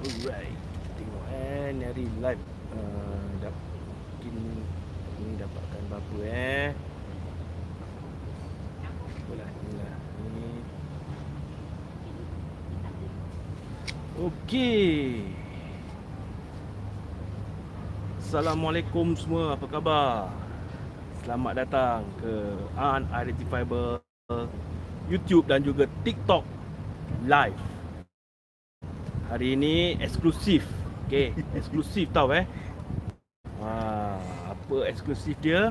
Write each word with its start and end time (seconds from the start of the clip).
Alright. 0.00 0.56
Tengok 0.96 1.24
eh 1.28 1.76
ni 1.76 1.84
hari 1.84 2.08
live. 2.24 2.44
Uh, 2.72 3.20
dah 3.44 3.52
mungkin 3.52 4.32
ni 5.20 5.36
dapatkan 5.36 5.80
berapa 5.92 6.16
eh. 6.24 6.68
Bola 9.28 9.44
ni 9.44 9.70
lah. 9.76 9.96
Ni. 10.24 10.48
Okey. 14.24 14.88
Assalamualaikum 18.24 19.12
semua, 19.20 19.52
apa 19.52 19.66
khabar? 19.68 20.32
Selamat 21.20 21.52
datang 21.60 22.08
ke 22.16 22.56
Unidentifiable 22.72 24.00
YouTube 25.12 25.44
dan 25.44 25.60
juga 25.60 25.84
TikTok 26.08 26.46
live. 27.28 27.69
Hari 29.30 29.54
ini 29.54 29.94
eksklusif. 30.02 30.66
Okey, 31.06 31.30
eksklusif 31.58 32.10
tau 32.10 32.34
eh. 32.34 32.50
Wah, 33.62 34.18
apa 34.50 34.76
eksklusif 34.90 35.38
dia? 35.38 35.70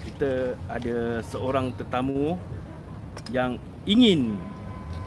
Kita 0.00 0.56
ada 0.64 1.20
seorang 1.28 1.76
tetamu 1.76 2.40
yang 3.28 3.60
ingin 3.84 4.40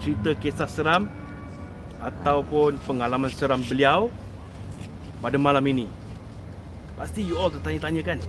cerita 0.06 0.38
kisah 0.38 0.70
seram 0.70 1.10
ataupun 1.98 2.78
pengalaman 2.86 3.34
seram 3.34 3.66
beliau 3.66 4.14
pada 5.18 5.42
malam 5.42 5.66
ini. 5.66 5.90
Pasti 6.94 7.26
you 7.26 7.42
all 7.42 7.50
tertanya-tanya 7.50 8.06
kan? 8.06 8.20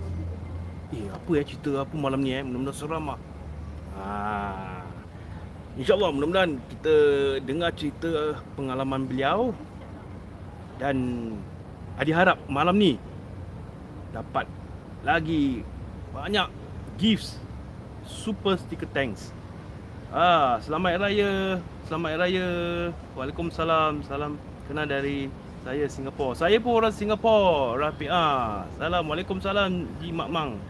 Eh, 0.89 1.05
apa 1.05 1.29
ya 1.37 1.45
cerita 1.45 1.85
apa 1.85 1.93
malam 1.93 2.25
ni 2.25 2.33
eh? 2.33 2.41
Mudah-mudahan 2.41 2.77
seram 2.81 3.13
ah. 3.13 3.19
Ha. 3.93 4.72
InsyaAllah 5.73 6.13
mudah-mudahan 6.13 6.61
kita 6.69 6.95
dengar 7.49 7.73
cerita 7.73 8.37
pengalaman 8.53 9.09
beliau 9.09 9.57
Dan 10.77 10.97
Adi 11.97 12.13
harap 12.13 12.37
malam 12.45 12.77
ni 12.77 13.01
Dapat 14.13 14.45
lagi 15.01 15.65
banyak 16.13 16.45
gifts 17.01 17.41
Super 18.05 18.53
sticker 18.61 18.85
thanks. 18.93 19.33
Ah, 20.13 20.61
Selamat 20.61 21.01
Raya 21.01 21.57
Selamat 21.89 22.21
Raya. 22.21 22.47
Waalaikumsalam 23.17 24.05
Salam 24.05 24.37
kenal 24.69 24.85
dari 24.85 25.25
saya 25.65 25.89
Singapura 25.89 26.37
Saya 26.37 26.61
pun 26.61 26.85
orang 26.85 26.93
Singapura 26.93 27.89
Rafi 27.89 28.05
ah. 28.13 28.69
Salam 28.77 29.09
Waalaikumsalam 29.09 29.89
Ji 30.05 30.13
Mak 30.13 30.29
Mang. 30.29 30.61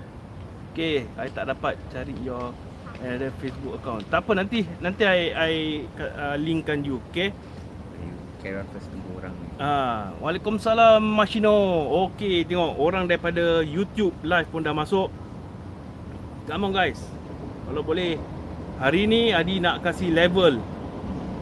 Okay, 0.71 1.03
saya 1.19 1.29
tak 1.35 1.45
dapat 1.51 1.75
cari 1.91 2.15
your 2.23 2.55
ada 3.03 3.27
Facebook 3.43 3.75
account. 3.77 4.07
Tak 4.07 4.23
apa 4.23 4.31
nanti 4.39 4.63
nanti 4.79 5.03
I 5.03 5.19
I 5.35 5.53
uh, 5.99 6.35
linkkan 6.39 6.87
you, 6.87 7.03
okay? 7.11 7.35
Carry 8.43 8.59
on 8.59 8.67
first 8.75 8.91
tunggu 8.91 9.23
orang. 9.23 9.35
Ah, 9.55 10.11
Waalaikumsalam 10.19 10.99
Mashino. 10.99 11.55
Okey, 12.07 12.43
tengok 12.43 12.75
orang 12.75 13.07
daripada 13.07 13.63
YouTube 13.63 14.11
live 14.23 14.47
pun 14.51 14.63
dah 14.63 14.75
masuk. 14.75 15.07
Come 16.47 16.67
on 16.67 16.71
guys. 16.75 16.99
Kalau 17.67 17.79
boleh 17.87 18.19
hari 18.83 19.07
ni 19.07 19.31
Adi 19.31 19.63
nak 19.63 19.79
kasih 19.79 20.11
level 20.11 20.59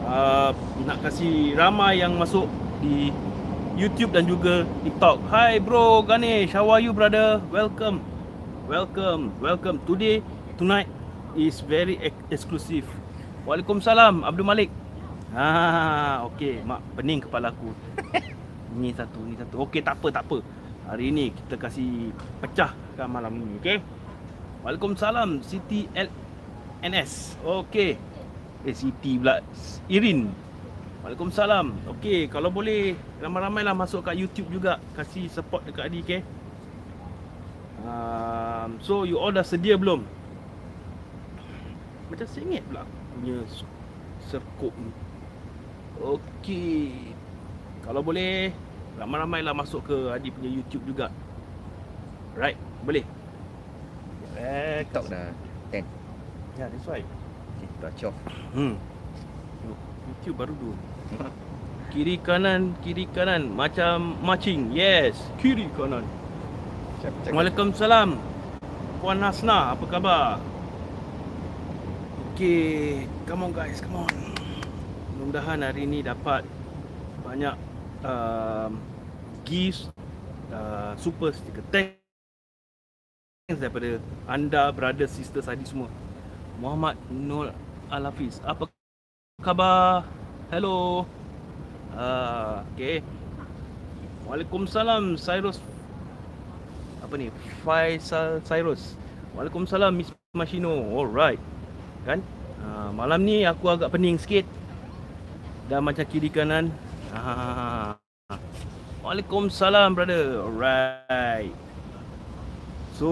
uh, 0.06 0.54
nak 0.86 0.98
kasih 1.02 1.58
ramai 1.58 1.98
yang 1.98 2.14
masuk 2.14 2.46
di 2.78 3.10
YouTube 3.74 4.14
dan 4.14 4.30
juga 4.30 4.62
TikTok. 4.86 5.26
Hi 5.34 5.58
bro 5.58 6.06
Ganesh, 6.06 6.54
how 6.54 6.70
are 6.70 6.78
you 6.78 6.94
brother? 6.94 7.42
Welcome. 7.50 7.98
Welcome. 8.70 9.34
Welcome. 9.42 9.82
Today 9.90 10.22
tonight 10.54 10.86
is 11.36 11.60
very 11.64 11.98
ex- 11.98 12.24
exclusive. 12.28 12.86
Waalaikumsalam 13.42 14.22
Abdul 14.22 14.46
Malik. 14.46 14.70
Ha 15.32 16.22
okey 16.28 16.60
mak 16.62 16.84
pening 16.94 17.24
kepala 17.24 17.50
aku. 17.50 17.72
ni 18.80 18.92
satu 18.92 19.20
ni 19.24 19.34
satu. 19.34 19.64
Okey 19.66 19.80
tak 19.80 19.98
apa 19.98 20.08
tak 20.20 20.24
apa. 20.28 20.38
Hari 20.92 21.08
ni 21.14 21.32
kita 21.32 21.56
kasih 21.56 22.12
pecahkan 22.44 23.08
malam 23.08 23.40
ni 23.40 23.58
okey. 23.58 23.80
Waalaikumsalam 24.62 25.42
Siti 25.42 25.88
LNS. 25.92 27.40
Okey. 27.42 27.98
Eh 28.62 28.74
Siti 28.76 29.18
pula 29.18 29.42
Irin. 29.90 30.30
Waalaikumsalam. 31.02 31.96
Okey 31.98 32.30
kalau 32.30 32.52
boleh 32.54 32.94
ramai-ramailah 33.18 33.74
masuk 33.74 34.06
kat 34.06 34.14
YouTube 34.14 34.52
juga 34.54 34.78
kasih 34.94 35.26
support 35.32 35.66
dekat 35.66 35.90
Adi 35.90 36.00
okey. 36.04 36.20
Um, 37.82 38.78
so 38.78 39.02
you 39.02 39.18
all 39.18 39.34
dah 39.34 39.42
sedia 39.42 39.74
belum? 39.74 40.06
Macam 42.12 42.28
sengit 42.28 42.60
pula. 42.68 42.84
Aku 42.84 43.16
punya 43.16 43.36
serkup 44.28 44.74
ni. 44.76 44.92
Okey. 46.04 47.16
Kalau 47.82 48.04
boleh 48.04 48.52
Ramai-ramailah 48.92 49.56
masuk 49.56 49.88
ke 49.88 49.96
Adi 50.12 50.28
punya 50.28 50.52
YouTube 50.52 50.84
juga. 50.84 51.08
Right, 52.36 52.60
boleh? 52.84 53.04
Eh, 54.36 54.84
TikTok 54.84 55.04
dah. 55.08 55.32
10. 55.72 55.80
Ya, 55.80 55.80
yeah, 56.60 56.68
that's 56.68 56.84
right 56.84 57.08
TikTok 57.60 57.92
chof. 57.96 58.14
Hmm. 58.52 58.76
YouTube 60.02 60.36
baru 60.36 60.52
dua. 60.58 60.76
Kiri 61.92 62.20
kanan, 62.20 62.76
kiri 62.84 63.08
kanan. 63.08 63.52
Macam 63.52 64.16
marching 64.20 64.72
Yes, 64.74 65.16
kiri 65.40 65.68
kanan. 65.76 66.04
Waalaikumsalam. 67.32 68.16
Puan 69.00 69.18
Hasna, 69.18 69.74
apa 69.74 69.84
khabar? 69.88 70.51
Okay, 72.32 73.04
come 73.28 73.44
on 73.44 73.52
guys, 73.52 73.84
come 73.84 74.08
on. 74.08 74.08
Mudah-mudahan 75.20 75.68
hari 75.68 75.84
ni 75.84 76.00
dapat 76.00 76.48
banyak 77.20 77.52
um, 78.00 78.80
gifts 79.44 79.92
uh, 80.48 80.96
super 80.96 81.36
sticker 81.36 81.60
thanks 81.68 82.00
daripada 83.52 84.00
anda 84.24 84.72
brother 84.72 85.04
sister 85.04 85.44
Sadi 85.44 85.60
semua. 85.68 85.92
Muhammad 86.56 86.96
Nur 87.12 87.52
Al-Hafiz, 87.92 88.40
apa 88.48 88.64
khabar? 89.44 90.08
Hello. 90.48 91.04
Uh, 91.92 92.64
okay. 92.72 93.04
Waalaikumsalam 94.24 95.20
Cyrus 95.20 95.60
apa 97.04 97.12
ni? 97.20 97.28
Faisal 97.60 98.40
Cyrus. 98.40 98.96
Waalaikumsalam 99.36 100.00
Miss 100.00 100.08
Mashino. 100.32 100.96
Alright 100.96 101.36
kan? 102.02 102.18
Ha, 102.62 102.90
malam 102.94 103.22
ni 103.22 103.46
aku 103.46 103.70
agak 103.70 103.94
pening 103.94 104.18
sikit. 104.18 104.46
Dah 105.66 105.82
macam 105.82 106.06
kiri 106.06 106.30
kanan. 106.30 106.70
Ha. 107.14 107.98
Waalaikumsalam 109.02 109.98
brother. 109.98 110.46
Alright. 110.46 111.54
So 112.98 113.08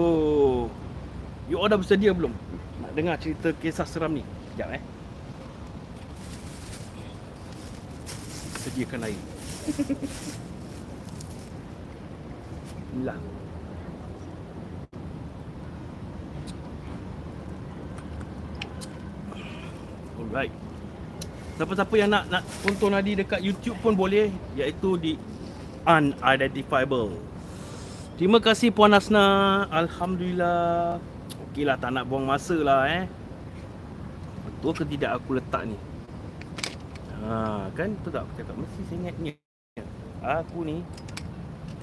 you 1.51 1.59
all 1.59 1.67
dah 1.67 1.79
bersedia 1.79 2.15
belum? 2.15 2.31
Nak 2.79 2.91
dengar 2.95 3.19
cerita 3.19 3.51
kisah 3.59 3.87
seram 3.87 4.15
ni? 4.15 4.23
Sekejap 4.55 4.77
eh. 4.77 4.83
Sediakan 8.61 9.03
air. 9.09 9.19
Inilah 12.91 13.40
Alright. 20.21 20.53
Siapa-siapa 21.57 21.93
yang 21.97 22.09
nak 22.13 22.23
nak 22.29 22.43
tonton 22.61 22.93
Adi 22.93 23.17
dekat 23.17 23.41
YouTube 23.41 23.77
pun 23.81 23.93
boleh 23.97 24.29
iaitu 24.57 24.97
di 24.97 25.13
unidentifiable. 25.85 27.17
Terima 28.21 28.37
kasih 28.37 28.69
Puan 28.69 28.93
Asna. 28.93 29.65
Alhamdulillah. 29.73 31.01
Okeylah 31.49 31.77
tak 31.81 31.89
nak 31.93 32.05
buang 32.05 32.29
masa 32.29 32.53
lah 32.53 32.85
eh. 32.85 33.05
Betul 34.45 34.77
ke 34.77 34.83
tidak 34.93 35.17
aku 35.17 35.41
letak 35.41 35.65
ni? 35.65 35.77
Ha, 37.21 37.69
kan 37.73 37.93
tu 38.01 38.09
tak 38.13 38.25
aku 38.25 38.33
cakap 38.37 38.55
mesti 38.57 38.81
ni. 38.97 39.31
Aku 40.21 40.61
ni. 40.61 40.85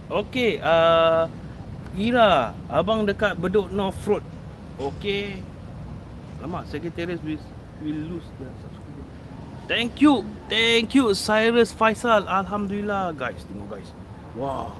Okey, 0.08 0.62
uh, 0.62 1.28
Ira, 1.98 2.54
abang 2.70 3.02
dekat 3.02 3.34
Bedok 3.36 3.68
North 3.68 3.98
Road. 4.06 4.24
Okey. 4.78 5.42
Lama 6.38 6.62
Secretariat 6.70 7.18
will 7.82 8.00
lose 8.16 8.28
the 8.38 8.46
subscriber. 8.62 9.04
Thank 9.68 10.00
you. 10.00 10.24
Thank 10.48 10.96
you 10.96 11.12
Cyrus 11.12 11.76
Faisal. 11.76 12.24
Alhamdulillah 12.24 13.12
guys. 13.12 13.44
Tengok 13.44 13.68
guys. 13.78 13.92
Wah. 14.34 14.72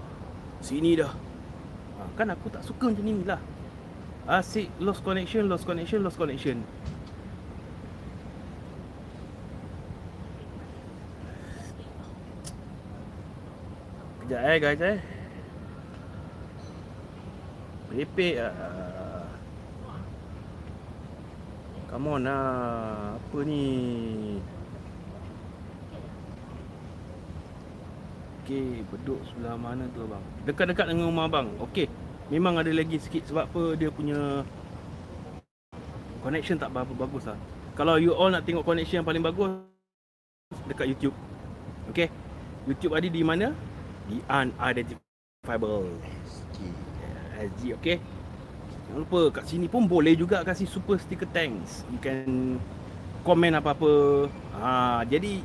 Sini 0.64 0.96
dah. 0.96 1.12
Ha, 1.98 2.00
kan 2.18 2.32
aku 2.32 2.48
tak 2.50 2.64
suka 2.64 2.90
macam 2.90 3.04
ni 3.04 3.22
lah. 3.22 3.40
Asyik 4.28 4.68
lost 4.80 5.00
connection, 5.04 5.48
lost 5.48 5.64
connection, 5.64 6.04
lost 6.04 6.16
connection. 6.16 6.64
Kejap 14.24 14.40
eh 14.44 14.56
guys 14.60 14.80
eh. 14.84 14.98
Repek 17.88 18.34
ah. 18.40 18.97
Come 21.88 22.20
on 22.20 22.28
lah 22.28 23.16
Apa 23.16 23.38
ni 23.48 23.64
Okey, 28.48 28.80
beduk 28.88 29.20
sebelah 29.28 29.60
mana 29.60 29.84
tu 29.92 30.00
abang? 30.08 30.24
Dekat-dekat 30.48 30.88
dengan 30.88 31.12
rumah 31.12 31.28
abang. 31.28 31.52
Okey. 31.68 31.84
Memang 32.32 32.56
ada 32.56 32.72
lagi 32.72 32.96
sikit 32.96 33.28
sebab 33.28 33.44
apa 33.44 33.62
dia 33.76 33.92
punya 33.92 34.40
connection 36.24 36.56
tak 36.56 36.72
berapa 36.72 36.88
bagus 36.96 37.28
lah. 37.28 37.36
Kalau 37.76 38.00
you 38.00 38.16
all 38.16 38.32
nak 38.32 38.48
tengok 38.48 38.64
connection 38.64 39.04
yang 39.04 39.08
paling 39.08 39.20
bagus 39.20 39.52
dekat 40.64 40.88
YouTube. 40.88 41.12
Okey. 41.92 42.08
YouTube 42.64 42.96
ada 42.96 43.04
di 43.04 43.20
mana? 43.20 43.52
Di 44.08 44.16
unidentifiable. 44.24 45.92
SG 47.36 47.76
okey. 47.76 48.00
Jangan 48.88 49.04
lupa 49.04 49.20
kat 49.36 49.44
sini 49.44 49.68
pun 49.68 49.84
boleh 49.84 50.16
juga 50.16 50.40
kasih 50.40 50.64
super 50.64 50.96
sticker 50.96 51.28
thanks. 51.28 51.84
You 51.92 52.00
can 52.00 52.56
komen 53.20 53.52
apa-apa. 53.60 54.24
Ha, 54.56 55.04
jadi 55.04 55.44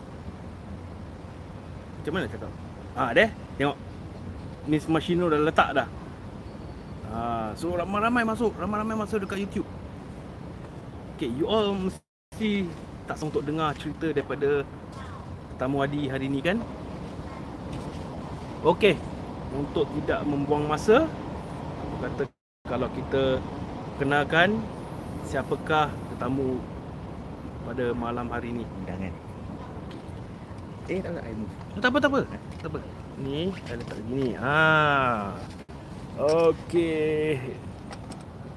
macam 2.00 2.12
mana 2.16 2.25
cakap? 2.31 2.51
Ha, 2.95 3.12
deh. 3.12 3.30
Tengok. 3.60 3.78
Miss 4.63 4.88
Machino 4.88 5.28
dah 5.28 5.44
letak 5.44 5.69
dah. 5.75 5.88
Ha, 7.12 7.51
so 7.60 7.75
ramai-ramai 7.75 8.24
masuk, 8.24 8.56
ramai-ramai 8.56 8.95
masuk 8.95 9.28
dekat 9.28 9.44
YouTube. 9.44 9.68
Okay, 11.19 11.28
you 11.36 11.44
all 11.45 11.75
mesti 11.75 12.72
tak 13.04 13.19
sanggup 13.19 13.44
untuk 13.44 13.51
dengar 13.51 13.75
cerita 13.75 14.16
daripada 14.16 14.63
tetamu 15.54 15.84
Adi 15.84 16.07
hari 16.07 16.31
ni 16.31 16.40
kan? 16.40 16.63
Okey, 18.63 18.95
untuk 19.51 19.86
tidak 20.00 20.24
membuang 20.24 20.63
masa, 20.63 21.04
aku 21.84 21.95
kata 22.00 22.24
kalau 22.63 22.88
kita 22.95 23.44
kenalkan 24.00 24.56
siapakah 25.27 25.92
tetamu 26.10 26.63
pada 27.68 27.92
malam 27.92 28.31
hari 28.31 28.50
ni. 28.50 28.63
Undangan. 28.63 29.13
Eh, 30.88 31.00
tak 31.04 31.12
nak 31.12 31.24
air 31.27 31.36
move. 31.36 31.54
Oh, 31.75 31.80
tak 31.83 31.89
apa, 31.92 31.98
tak 32.00 32.10
apa. 32.10 32.19
Tak 32.63 32.69
apa. 32.71 32.80
Ni, 33.19 33.51
saya 33.68 33.77
letak 33.83 33.95
begini. 34.07 34.30
Ha. 34.39 34.57
Okey. 36.18 37.36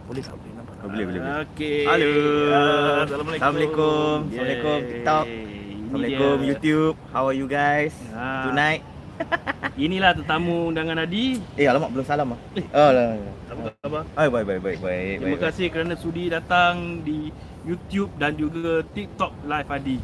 Boleh 0.06 0.22
tak 0.22 0.34
boleh 0.38 0.52
nampak? 0.54 0.74
Oh, 0.78 0.86
boleh, 0.86 1.04
boleh, 1.10 1.20
boleh. 1.20 1.42
Okey. 1.42 1.82
Halo. 1.90 2.08
Ah, 2.08 2.98
Assalamualaikum. 3.02 3.36
Assalamualaikum. 3.36 4.16
Assalamualaikum. 4.30 4.78
TikTok. 4.86 5.26
Ini 5.26 5.82
Assalamualaikum. 5.82 6.36
YouTube. 6.46 6.94
How 7.10 7.26
are 7.26 7.34
you 7.34 7.50
guys? 7.50 7.92
Ha. 8.14 8.54
Tonight. 8.54 8.95
Inilah 9.76 10.16
tetamu 10.16 10.72
undangan 10.72 11.04
Adi. 11.04 11.36
Eh, 11.54 11.68
alamak 11.68 11.92
belum 11.92 12.04
salam 12.04 12.32
ah. 12.32 12.38
Eh. 12.56 12.64
Oh, 12.72 12.90
lah. 12.90 13.08
Apa 13.46 13.60
khabar? 13.76 14.02
Baik, 14.08 14.30
baik, 14.32 14.44
baik, 14.46 14.60
baik, 14.62 14.78
baik. 14.80 15.14
Terima 15.20 15.36
baik. 15.36 15.42
kasih 15.44 15.66
kerana 15.68 15.94
sudi 15.94 16.24
datang 16.26 16.74
di 17.04 17.28
YouTube 17.62 18.08
dan 18.16 18.32
juga 18.34 18.80
TikTok 18.90 19.32
live 19.44 19.68
Adi. 19.68 19.98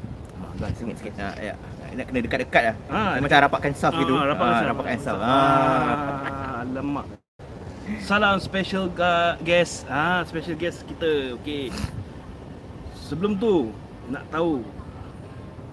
Ah, 0.61 0.70
sengit 0.76 0.97
sikit. 1.00 1.17
Ah, 1.17 1.32
ya. 1.37 1.55
Nak 1.93 2.05
kena 2.09 2.19
dekat-dekat 2.20 2.62
lah. 2.62 2.76
Ah, 2.88 3.12
Macam 3.17 3.38
rapatkan 3.43 3.73
staff 3.73 3.93
gitu. 3.97 4.12
Ah, 4.12 4.25
rapatkan 4.29 4.53
Ah, 4.53 4.56
staff. 4.56 4.70
rapatkan 4.70 4.97
staff. 5.00 5.17
Ah. 5.17 5.26
Ah, 5.26 6.62
alamak. 6.62 7.06
Salam 7.99 8.37
special 8.38 8.88
guest. 9.41 9.85
Ah, 9.88 10.20
special 10.23 10.55
guest 10.55 10.85
kita. 10.85 11.37
Okey. 11.37 11.73
Sebelum 12.94 13.37
tu 13.37 13.73
nak 14.08 14.25
tahu 14.29 14.65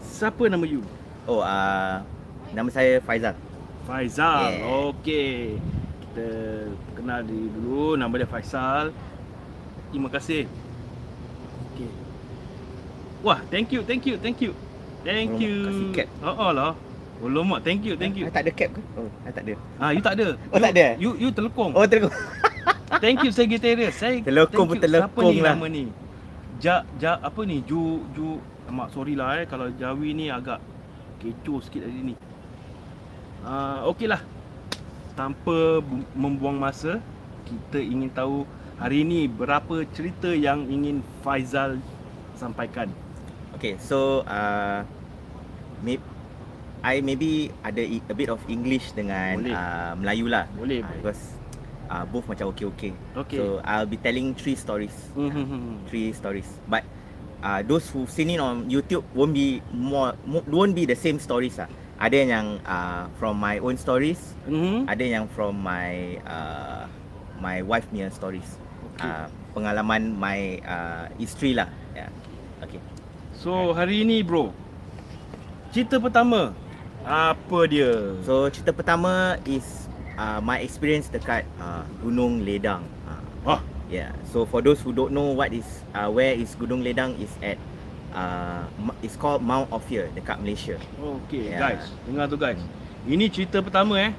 siapa 0.02 0.48
nama 0.48 0.64
you? 0.64 0.84
Oh, 1.24 1.40
ah, 1.40 2.04
nama 2.54 2.70
saya 2.70 3.02
Faizal. 3.04 3.36
Faizal. 3.86 4.50
Yeah. 4.54 4.88
Okey. 4.94 5.34
Kita 6.04 6.28
kenal 6.98 7.20
dia 7.26 7.46
dulu. 7.54 7.96
Nama 7.96 8.14
dia 8.14 8.30
Faizal. 8.30 8.94
Terima 9.90 10.10
kasih. 10.10 10.46
Okey. 11.74 11.90
Wah, 13.26 13.40
thank 13.52 13.74
you, 13.74 13.82
thank 13.84 14.04
you, 14.08 14.16
thank 14.22 14.40
you. 14.40 14.52
Thank 15.04 15.40
Tolong 15.40 15.44
you. 15.44 15.56
kasih 15.68 15.88
cap. 15.96 16.08
Oh, 16.24 16.36
oh 16.36 16.52
lah. 16.52 16.72
Oh, 17.20 17.28
lomak. 17.28 17.68
Thank 17.68 17.84
you, 17.84 18.00
thank 18.00 18.16
you. 18.16 18.28
I 18.28 18.32
tak 18.32 18.48
ada 18.48 18.52
cap 18.56 18.70
ke? 18.76 18.82
Oh, 18.96 19.08
I 19.28 19.32
tak 19.32 19.44
ada. 19.44 19.54
Ah, 19.76 19.92
you 19.92 20.00
tak 20.04 20.14
ada. 20.16 20.28
Oh, 20.52 20.58
you, 20.60 20.64
tak 20.64 20.72
ada? 20.76 20.86
You 20.96 21.10
you 21.20 21.30
terlekong. 21.36 21.72
Oh, 21.76 21.84
terus. 21.84 22.12
Thank 23.04 23.22
you 23.22 23.32
Sagittarius. 23.32 24.02
Saya 24.02 24.18
Telekong 24.28 24.66
pun 24.66 24.76
you. 24.76 24.82
Siapa 24.82 25.14
telekong 25.14 25.30
ni 25.30 25.40
lah. 25.46 25.54
nama 25.54 25.68
ni? 25.70 25.84
Ja 26.60 26.76
ja 26.98 27.22
apa 27.22 27.42
ni? 27.46 27.62
Ju 27.64 28.04
ju 28.18 28.42
mak 28.70 28.92
sorry 28.92 29.14
lah 29.16 29.40
eh 29.40 29.46
kalau 29.48 29.72
Jawi 29.72 30.12
ni 30.18 30.28
agak 30.28 30.60
kecoh 31.22 31.62
sikit 31.64 31.86
hari 31.86 32.12
ni. 32.12 32.16
Uh, 33.42 33.88
okeylah. 33.88 34.22
Tanpa 35.16 35.84
bu- 35.84 36.08
membuang 36.16 36.56
masa, 36.56 37.04
kita 37.44 37.80
ingin 37.80 38.08
tahu 38.10 38.48
hari 38.80 39.04
ni 39.04 39.28
berapa 39.28 39.84
cerita 39.92 40.32
yang 40.32 40.64
ingin 40.68 41.04
Faizal 41.20 41.80
sampaikan. 42.40 42.88
Okay, 43.60 43.76
so 43.76 44.24
uh, 44.24 44.88
may, 45.84 46.00
I 46.80 47.04
maybe 47.04 47.52
ada 47.60 47.84
a 47.84 48.14
bit 48.16 48.32
of 48.32 48.40
English 48.48 48.96
dengan 48.96 49.44
Boleh. 49.44 49.52
uh, 49.52 49.92
Melayu 50.00 50.26
lah. 50.32 50.48
Boleh, 50.56 50.80
Uh, 50.80 50.88
because 50.96 51.22
uh, 51.92 52.08
both 52.08 52.24
macam 52.32 52.56
okay-okay. 52.56 52.96
Okay. 53.20 53.36
So 53.36 53.60
I'll 53.68 53.90
be 53.90 54.00
telling 54.00 54.32
three 54.40 54.56
stories. 54.56 54.96
Hmm. 55.12 55.84
Three 55.92 56.16
stories. 56.16 56.48
But 56.64 56.88
uh, 57.44 57.60
those 57.68 57.92
who've 57.92 58.08
seen 58.08 58.32
it 58.32 58.40
on 58.40 58.72
YouTube 58.72 59.04
won't 59.12 59.36
be 59.36 59.60
more, 59.76 60.16
mo- 60.24 60.48
won't 60.48 60.72
be 60.72 60.88
the 60.88 60.96
same 60.96 61.20
stories 61.20 61.60
lah. 61.60 61.68
Ada 62.00 62.16
yang 62.24 62.48
uh, 62.64 63.12
from 63.20 63.36
my 63.36 63.60
own 63.60 63.76
stories, 63.76 64.34
Hmm. 64.48 64.88
ada 64.88 65.04
yang 65.04 65.28
from 65.36 65.60
my 65.60 66.16
uh, 66.24 66.88
my 67.44 67.60
wife 67.60 67.84
punya 67.92 68.08
stories. 68.08 68.48
Okay. 68.96 69.04
Uh, 69.04 69.28
pengalaman 69.52 70.16
my 70.16 70.64
uh, 70.64 71.12
isteri 71.20 71.60
lah. 71.60 71.68
Yeah. 71.92 72.08
Okay. 72.64 72.80
So 73.36 73.76
hari 73.76 74.08
ni 74.08 74.24
bro. 74.24 74.56
Cerita 75.76 76.00
pertama 76.00 76.56
apa 77.04 77.60
dia? 77.68 78.16
So 78.24 78.48
cerita 78.48 78.72
pertama 78.72 79.36
is 79.44 79.88
uh, 80.16 80.40
my 80.40 80.64
experience 80.64 81.12
dekat 81.12 81.44
uh, 81.60 81.84
Gunung 82.00 82.44
Ledang. 82.48 82.84
Uh, 83.08 83.22
Ah, 83.56 83.62
yeah. 83.88 84.12
So 84.28 84.44
for 84.44 84.60
those 84.60 84.84
who 84.84 84.92
don't 84.92 85.16
know 85.16 85.32
what 85.32 85.56
is 85.56 85.68
uh, 85.96 86.12
where 86.12 86.36
is 86.36 86.56
Gunung 86.60 86.84
Ledang 86.84 87.16
is 87.20 87.32
at 87.40 87.56
uh, 88.12 88.64
it's 89.02 89.16
called 89.16 89.42
Mount 89.42 89.70
Ophir 89.70 90.10
dekat 90.14 90.40
Malaysia. 90.40 90.76
Okey 90.98 91.52
Ya. 91.52 91.60
guys, 91.60 91.84
dengar 92.06 92.26
tu 92.26 92.36
guys. 92.36 92.60
Ini 93.04 93.26
cerita 93.28 93.60
pertama 93.60 93.98
eh. 94.00 94.12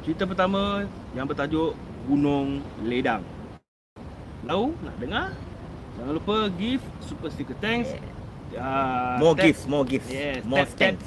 Cerita 0.00 0.24
pertama 0.24 0.84
yang 1.12 1.28
bertajuk 1.28 1.76
Gunung 2.04 2.64
Ledang. 2.82 3.22
Tahu? 4.42 4.72
Nak 4.80 4.94
dengar? 4.96 5.28
Jangan 5.94 6.12
lupa 6.16 6.36
give 6.56 6.80
super 7.04 7.28
sticker 7.28 7.54
thanks. 7.60 7.92
Uh, 8.50 9.14
more 9.22 9.36
gifts, 9.36 9.62
more 9.64 9.86
gifts, 9.86 10.10
Yes, 10.10 10.42
more 10.42 10.66
tap, 10.66 10.74
tap. 10.74 10.98
stamps. 10.98 11.06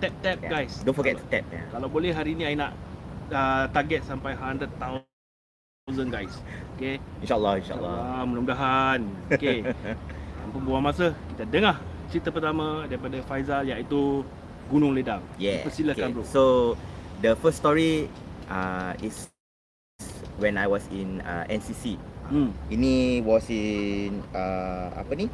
Tap 0.00 0.12
tap 0.24 0.38
Yeah. 0.40 0.50
guys. 0.50 0.72
Don't 0.82 0.96
forget 0.96 1.14
to 1.16 1.22
Kalau, 1.22 1.30
tap. 1.30 1.44
Yeah. 1.52 1.66
kalau 1.70 1.86
boleh 1.86 2.10
hari 2.10 2.32
ni 2.34 2.42
I 2.42 2.58
nak 2.58 2.72
uh, 3.30 3.70
target 3.70 4.02
sampai 4.02 4.34
100,000 4.34 4.66
guys. 6.08 6.34
Okey. 6.74 6.98
InsyaAllah, 7.22 7.62
insyaAllah. 7.62 7.94
InsyaAllah 7.94 8.22
mudah-mudahan. 8.26 9.00
Okey. 9.30 9.58
Tanpa 10.50 10.66
buang 10.66 10.82
masa, 10.82 11.14
kita 11.30 11.46
dengar 11.46 11.78
cerita 12.10 12.34
pertama 12.34 12.82
daripada 12.90 13.22
Faizal 13.22 13.70
iaitu 13.70 14.26
Gunung 14.66 14.98
Ledang. 14.98 15.22
Yeah. 15.38 15.62
Persilakan 15.62 16.10
bro. 16.10 16.26
So 16.26 16.74
the 17.22 17.38
first 17.38 17.62
story 17.62 18.10
uh, 18.50 18.98
is 18.98 19.30
when 20.42 20.58
I 20.58 20.66
was 20.66 20.82
in 20.90 21.22
uh, 21.22 21.46
NCC. 21.46 21.94
Hmm. 22.34 22.50
Ini 22.66 23.22
was 23.22 23.46
in 23.46 24.26
uh, 24.34 24.90
apa 24.98 25.14
ni? 25.14 25.30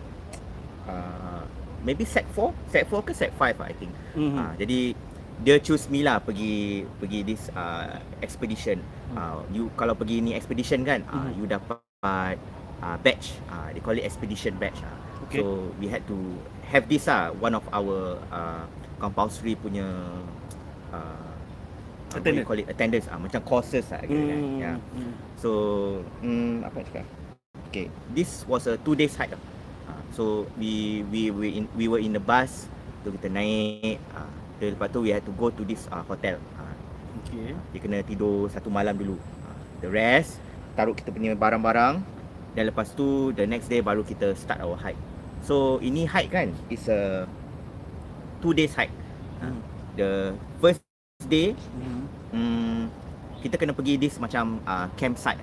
Uh, 0.85 1.49
maybe 1.81 2.05
set 2.05 2.29
4, 2.37 2.53
set 2.69 2.85
4 2.85 3.01
ke 3.01 3.17
set 3.17 3.33
5 3.41 3.57
I 3.57 3.73
think. 3.73 3.97
Mhm. 4.21 4.37
Ah, 4.37 4.53
jadi 4.61 4.93
dia 5.41 5.57
choose 5.65 5.89
me 5.89 6.05
lah 6.05 6.21
pergi 6.21 6.85
pergi 7.01 7.25
this 7.25 7.49
uh, 7.57 8.05
expedition. 8.21 8.85
Hmm. 9.13 9.17
Uh, 9.17 9.41
you 9.49 9.73
kalau 9.81 9.97
pergi 9.97 10.21
ni 10.21 10.37
expedition 10.37 10.85
kan, 10.85 11.01
uh, 11.09 11.25
Mhm. 11.25 11.41
you 11.41 11.45
dapat 11.49 11.81
uh, 12.05 12.97
badge. 13.01 13.41
Uh, 13.49 13.73
they 13.73 13.81
call 13.81 13.97
it 13.97 14.05
expedition 14.05 14.53
badge. 14.61 14.77
Uh. 14.85 15.06
Okay. 15.27 15.43
So 15.43 15.75
we 15.83 15.91
had 15.91 16.07
to 16.07 16.17
have 16.71 16.87
this 16.87 17.11
ah 17.11 17.35
one 17.37 17.55
of 17.55 17.67
our 17.75 18.19
uh, 18.31 18.65
compulsory 19.03 19.59
punya 19.59 19.87
uh, 20.95 21.35
do 22.17 22.33
you 22.33 22.43
Attendance. 22.43 22.47
call 22.49 22.59
it 22.63 22.67
attendance 22.71 23.07
ah 23.11 23.19
macam 23.19 23.41
courses 23.43 23.85
ah 23.93 24.01
gitu 24.07 24.17
kan. 24.23 24.41
Hmm. 24.41 24.59
Yeah. 24.63 24.77
hmm. 24.95 25.13
So 25.37 25.51
mm, 26.23 26.65
apa 26.65 26.75
nak 26.81 26.87
cakap? 26.91 27.07
Okay, 27.69 27.87
this 28.15 28.47
was 28.47 28.65
a 28.71 28.79
two 28.81 28.95
days 28.95 29.13
hike. 29.19 29.35
Uh, 29.35 30.03
so 30.15 30.23
we 30.57 31.03
we 31.13 31.29
we 31.35 31.61
in, 31.61 31.65
we 31.77 31.91
were 31.91 32.01
in 32.01 32.15
the 32.15 32.23
bus. 32.23 32.71
Tu 33.05 33.11
kita 33.21 33.29
naik. 33.29 33.99
Uh, 34.15 34.31
lepas 34.63 34.89
tu 34.89 35.05
we 35.05 35.13
had 35.13 35.21
to 35.27 35.35
go 35.37 35.53
to 35.53 35.63
this 35.67 35.85
uh, 35.91 36.03
hotel. 36.07 36.39
Uh, 36.57 36.75
Okay. 37.27 37.59
dia 37.75 37.81
kena 37.83 37.99
tidur 38.07 38.47
satu 38.47 38.71
malam 38.71 38.95
dulu. 38.95 39.19
Uh, 39.19 39.59
the 39.83 39.91
rest 39.91 40.39
taruh 40.79 40.95
kita 40.95 41.11
punya 41.11 41.35
barang-barang 41.35 41.99
dan 42.55 42.63
lepas 42.71 42.93
tu 42.95 43.33
the 43.35 43.43
next 43.49 43.67
day 43.67 43.83
baru 43.83 44.07
kita 44.07 44.31
start 44.39 44.63
our 44.63 44.79
hike. 44.79 45.01
So 45.43 45.83
ini 45.85 46.09
hike 46.09 46.33
kan 46.33 46.49
is 46.71 46.87
a 46.89 47.27
two 48.41 48.57
days 48.57 48.73
hike. 48.73 48.93
Hmm. 49.41 49.61
The 49.97 50.33
first 50.63 50.81
day 51.27 51.57
Hmm. 51.77 52.05
Hmm, 52.31 52.81
kita 53.41 53.57
kena 53.57 53.73
pergi 53.73 53.97
this 53.97 54.21
macam 54.21 54.61
uh, 54.69 54.87
campsite. 55.01 55.41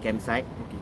Campsite. 0.00 0.46
Okay. 0.66 0.80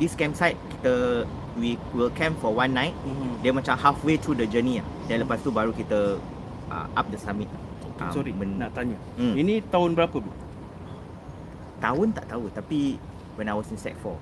This 0.00 0.16
campsite 0.16 0.56
kita 0.72 1.24
we 1.56 1.76
will 1.92 2.12
camp 2.12 2.36
for 2.40 2.52
one 2.52 2.72
night. 2.72 2.96
Hmm. 3.04 3.40
Dia 3.40 3.52
macam 3.52 3.76
halfway 3.76 4.16
through 4.16 4.40
the 4.40 4.48
journey 4.48 4.80
lah. 4.80 4.86
Dan 5.08 5.24
lepas 5.24 5.40
tu 5.40 5.52
baru 5.52 5.70
kita 5.72 6.18
uh, 6.72 6.86
up 6.96 7.06
the 7.12 7.18
summit. 7.20 7.48
Okay, 7.92 8.08
Ah, 8.08 8.10
sorry, 8.10 8.32
nak 8.32 8.72
tanya. 8.72 8.96
Hmm. 9.20 9.36
Ini 9.36 9.62
tahun 9.68 9.92
berapa? 9.92 10.18
Tahun 11.82 12.06
tak 12.14 12.26
tahu 12.30 12.46
tapi 12.54 12.96
when 13.36 13.50
I 13.50 13.54
was 13.56 13.68
in 13.68 13.76
sec 13.76 13.96
4, 14.00 14.06
yeah, 14.06 14.16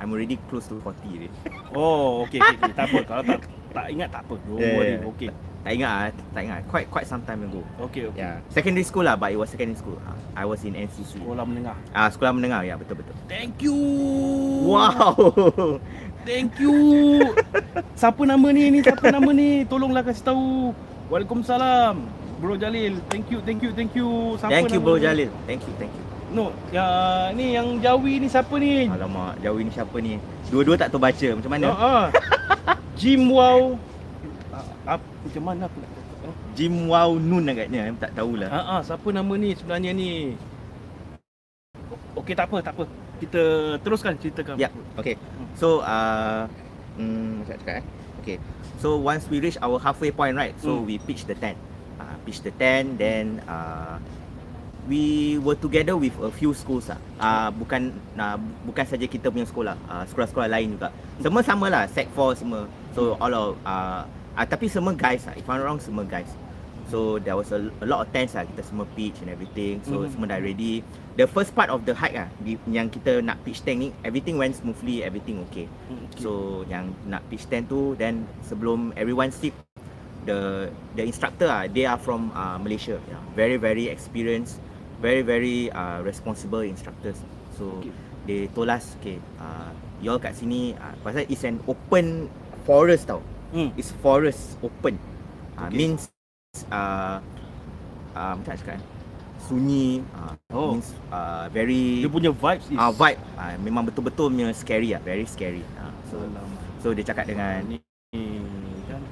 I'm 0.00 0.10
already 0.10 0.40
close 0.48 0.66
to 0.72 0.80
40 0.80 0.96
ni. 1.20 1.28
Oh, 1.76 2.24
okey, 2.26 2.40
okey, 2.40 2.56
okay. 2.56 2.72
tak 2.74 2.84
apa. 2.90 2.98
Kalau 3.06 3.22
tak 3.22 3.38
tak 3.70 3.86
ingat 3.92 4.08
tak 4.10 4.26
apa. 4.26 4.34
Don't 4.42 4.58
Yeah, 4.58 4.74
worry. 4.74 4.94
yeah. 4.98 5.10
Okey. 5.12 5.28
Tak 5.60 5.72
ingat 5.76 5.90
ah, 5.92 6.08
tak 6.32 6.42
ingat. 6.48 6.60
Quite 6.66 6.86
quite 6.88 7.06
some 7.06 7.22
time 7.22 7.44
ago. 7.44 7.60
Okey, 7.84 8.08
okey. 8.10 8.18
Yeah. 8.24 8.40
Secondary 8.48 8.82
school 8.82 9.04
lah, 9.04 9.14
but 9.14 9.28
it 9.28 9.36
was 9.36 9.52
secondary 9.52 9.76
school. 9.76 10.00
Ah, 10.08 10.16
I 10.34 10.48
was 10.48 10.64
in 10.64 10.72
NCC. 10.72 11.20
Sekolah 11.20 11.44
menengah. 11.44 11.76
Ah, 11.92 12.08
sekolah 12.08 12.32
menengah 12.32 12.64
ya, 12.64 12.74
betul 12.80 12.98
betul. 12.98 13.12
Thank 13.28 13.60
you. 13.60 13.76
Wow. 14.64 15.14
Thank 16.28 16.56
you. 16.60 16.74
Siapa 17.96 18.24
nama 18.24 18.48
ni? 18.52 18.72
Ni 18.72 18.80
siapa 18.80 19.08
nama 19.12 19.30
ni? 19.32 19.68
Tolonglah 19.68 20.00
kasih 20.04 20.24
tahu. 20.32 20.72
Waalaikumsalam. 21.12 21.96
Bro 22.40 22.56
Jalil. 22.56 22.96
Thank 23.12 23.28
you, 23.28 23.38
thank 23.44 23.60
you, 23.60 23.70
thank 23.76 23.92
you. 23.92 24.08
Siapa 24.40 24.48
Thank 24.48 24.72
you 24.72 24.80
bro 24.80 24.96
ni? 24.96 25.04
Jalil. 25.04 25.30
Thank 25.44 25.60
you, 25.68 25.72
thank 25.76 25.92
you. 25.92 26.09
No, 26.30 26.54
ya 26.70 26.86
ni 27.34 27.58
yang 27.58 27.82
Jawi 27.82 28.22
ni 28.22 28.30
siapa 28.30 28.54
ni? 28.62 28.86
Alamak, 28.86 29.42
jauh 29.42 29.58
ni 29.58 29.70
siapa 29.74 29.96
ni? 29.98 30.14
Dua-dua 30.46 30.78
tak 30.78 30.94
tahu 30.94 31.02
baca. 31.02 31.28
Macam 31.34 31.50
mana? 31.50 31.66
Ha 31.74 31.90
ah. 31.90 32.06
Jim 32.94 33.26
Wow. 33.34 33.74
Ah, 34.54 34.94
Apa 34.94 35.06
macam 35.26 35.42
mana 35.42 35.66
aku 35.66 35.76
nak 35.82 35.90
kata? 35.90 36.30
Jim 36.54 36.74
Wow 36.86 37.18
Nun 37.18 37.50
agaknya. 37.50 37.90
Tak 37.98 38.14
tahulah. 38.14 38.46
Ha 38.46 38.78
ah, 38.78 38.80
siapa 38.86 39.08
nama 39.10 39.32
ni 39.34 39.58
sebenarnya 39.58 39.90
ni? 39.90 40.38
Okey 42.14 42.34
tak 42.38 42.46
apa, 42.46 42.62
tak 42.62 42.78
apa. 42.78 42.84
Kita 43.18 43.42
teruskan 43.82 44.14
ceritakan. 44.14 44.54
Ya, 44.54 44.70
okay. 44.94 45.18
So, 45.58 45.82
uh, 45.82 46.46
hmm, 46.94 47.42
macam 47.42 47.54
cakap 47.58 47.74
eh? 47.82 47.84
Okay. 48.22 48.36
So, 48.80 48.96
once 48.96 49.28
we 49.28 49.42
reach 49.42 49.60
our 49.60 49.76
halfway 49.82 50.08
point, 50.14 50.38
right? 50.38 50.56
So, 50.62 50.80
Hmm. 50.80 50.88
we 50.88 50.96
pitch 50.96 51.28
the 51.28 51.36
tent. 51.36 51.58
Uh, 52.00 52.16
pitch 52.24 52.40
the 52.40 52.54
tent, 52.56 52.96
then 52.96 53.44
uh, 53.44 54.00
we 54.88 55.36
were 55.42 55.56
together 55.58 55.96
with 55.96 56.14
a 56.22 56.30
few 56.32 56.54
schools 56.56 56.88
lah. 56.88 56.98
Uh, 57.20 57.48
bukan 57.52 57.92
uh, 58.16 58.38
bukan 58.64 58.84
saja 58.86 59.04
kita 59.04 59.28
punya 59.28 59.44
sekolah, 59.44 59.76
uh, 59.88 60.04
sekolah-sekolah 60.08 60.48
lain 60.48 60.78
juga. 60.78 60.88
Semua 61.20 61.42
sama 61.44 61.66
lah, 61.68 61.84
sec 61.90 62.08
4 62.14 62.40
semua. 62.40 62.64
So, 62.96 63.14
all 63.20 63.32
of, 63.34 63.54
uh, 63.62 64.02
uh, 64.34 64.46
tapi 64.48 64.66
semua 64.66 64.96
guys 64.96 65.22
lah. 65.28 65.34
If 65.36 65.46
I'm 65.46 65.60
wrong, 65.62 65.78
semua 65.78 66.02
guys. 66.06 66.30
So 66.90 67.22
there 67.22 67.38
was 67.38 67.54
a, 67.54 67.70
a 67.80 67.86
lot 67.86 68.02
of 68.02 68.10
tents 68.10 68.34
lah 68.34 68.42
Kita 68.42 68.66
semua 68.66 68.82
pitch 68.98 69.22
and 69.22 69.30
everything 69.30 69.78
So 69.86 70.02
Mhm. 70.02 70.10
semua 70.10 70.26
dah 70.34 70.42
ready 70.42 70.82
The 71.14 71.30
first 71.30 71.54
part 71.54 71.70
of 71.70 71.86
the 71.86 71.94
hike 71.94 72.18
di, 72.42 72.58
Yang 72.66 72.98
kita 72.98 73.22
nak 73.22 73.38
pitch 73.46 73.62
tent 73.62 73.78
ni 73.78 73.88
Everything 74.02 74.34
went 74.42 74.58
smoothly 74.58 75.06
Everything 75.06 75.38
okay 75.46 75.70
Hmm, 75.86 76.10
okay. 76.10 76.18
So 76.18 76.62
yang 76.66 76.90
nak 77.06 77.22
pitch 77.30 77.46
tent 77.46 77.70
tu 77.70 77.94
Then 77.94 78.26
sebelum 78.42 78.90
everyone 78.98 79.30
sleep 79.30 79.54
The 80.26 80.66
the 80.98 81.06
instructor 81.06 81.46
ah 81.46 81.70
They 81.70 81.86
are 81.86 82.00
from 82.00 82.34
uh, 82.34 82.58
Malaysia 82.58 82.98
yeah. 83.06 83.22
Very 83.38 83.54
very 83.54 83.86
experienced 83.86 84.58
Very 85.00 85.24
very 85.24 85.72
uh, 85.72 86.04
responsible 86.04 86.60
instructors 86.60 87.18
So 87.56 87.80
Okay. 87.80 87.92
they 88.28 88.40
told 88.52 88.68
us 88.68 88.94
Okay 89.00 89.16
uh, 89.40 89.72
Y'all 90.04 90.20
kat 90.20 90.36
sini 90.36 90.76
uh, 90.76 90.92
Pasal 91.00 91.24
it's 91.26 91.44
an 91.44 91.58
open 91.66 92.28
forest 92.68 93.08
tau 93.08 93.24
Hmm. 93.50 93.74
It's 93.74 93.90
forest 93.98 94.54
open 94.62 94.94
uh, 95.58 95.66
Okay. 95.66 95.74
Means 95.74 96.06
uh, 96.70 97.18
uh, 98.14 98.32
Macam 98.38 98.54
cakap 98.54 98.78
eh? 98.78 98.82
Sunyi 99.50 100.06
uh, 100.14 100.38
Oh. 100.54 100.78
Means 100.78 100.94
uh, 101.10 101.50
very 101.50 102.06
Dia 102.06 102.10
punya 102.12 102.30
vibes 102.30 102.70
is 102.70 102.78
uh, 102.78 102.94
Vibe 102.94 103.18
uh, 103.34 103.58
Memang 103.58 103.82
betul-betul 103.90 104.30
punya 104.30 104.54
scary 104.54 104.94
lah 104.94 105.02
Very 105.02 105.26
scary 105.26 105.66
uh, 105.82 105.90
So 106.12 106.22
so 106.80 106.96
dia 106.96 107.04
cakap 107.04 107.28
dengan 107.28 107.60
ni 107.68 107.76
kan. 108.88 109.02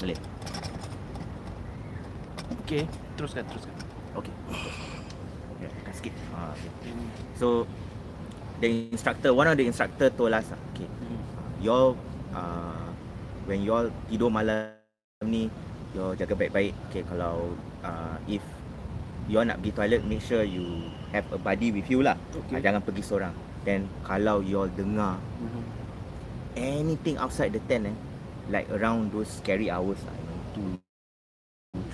Boleh 0.00 0.16
Okey, 2.70 2.86
teruskan, 3.18 3.42
teruskan. 3.50 3.74
Okay 4.14 4.30
Ya, 5.58 5.66
sikit 5.90 6.14
uh, 6.30 6.54
okay. 6.54 6.70
So 7.34 7.66
The 8.62 8.94
instructor 8.94 9.34
One 9.34 9.50
of 9.50 9.58
the 9.58 9.66
instructor 9.66 10.06
told 10.14 10.30
us 10.30 10.46
Okay 10.70 10.86
Hmm. 10.86 11.18
Y'all 11.58 11.98
uh, 12.30 12.86
When 13.50 13.66
y'all 13.66 13.90
tidur 14.06 14.30
malam 14.30 14.70
ni 15.26 15.50
Y'all 15.98 16.14
jaga 16.14 16.38
baik-baik 16.38 16.70
Okay 16.86 17.02
kalau 17.10 17.58
uh, 17.82 18.14
If 18.30 18.46
Y'all 19.26 19.50
nak 19.50 19.58
pergi 19.58 19.74
toilet 19.74 20.06
Make 20.06 20.22
sure 20.22 20.46
you 20.46 20.94
Have 21.10 21.26
a 21.34 21.42
buddy 21.42 21.74
with 21.74 21.90
you 21.90 22.06
lah 22.06 22.14
okay. 22.30 22.62
Jangan 22.62 22.86
pergi 22.86 23.02
seorang 23.02 23.34
Then 23.66 23.90
kalau 24.06 24.46
y'all 24.46 24.70
dengar 24.70 25.18
Mhm. 25.42 25.62
Anything 26.54 27.18
outside 27.18 27.50
the 27.50 27.58
tent 27.66 27.90
eh 27.90 27.96
Like 28.46 28.70
around 28.70 29.10
those 29.10 29.42
scary 29.42 29.66
hours 29.66 29.98
lah 30.06 30.14
you 30.14 30.22
know, 30.22 30.29
2 30.29 30.29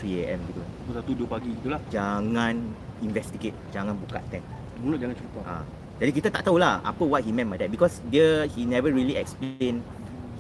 3am 0.07 0.39
gitu 0.47 0.63
Pukul 0.63 0.95
satu 0.95 1.11
dua 1.13 1.29
pagi 1.29 1.51
itulah. 1.51 1.81
Jangan 1.89 2.55
investigate 3.01 3.57
Jangan 3.69 3.99
buka 3.99 4.23
tent 4.29 4.47
Mulut 4.79 4.99
jangan 4.99 5.17
cukup. 5.17 5.43
ha. 5.43 5.67
Jadi 5.97 6.11
kita 6.13 6.29
tak 6.29 6.45
tahulah 6.45 6.79
Apa 6.81 7.03
what 7.03 7.21
he 7.21 7.31
meant 7.31 7.49
by 7.49 7.57
that 7.57 7.69
Because 7.69 7.99
dia 8.07 8.47
He 8.47 8.63
never 8.63 8.89
really 8.89 9.17
explain 9.17 9.83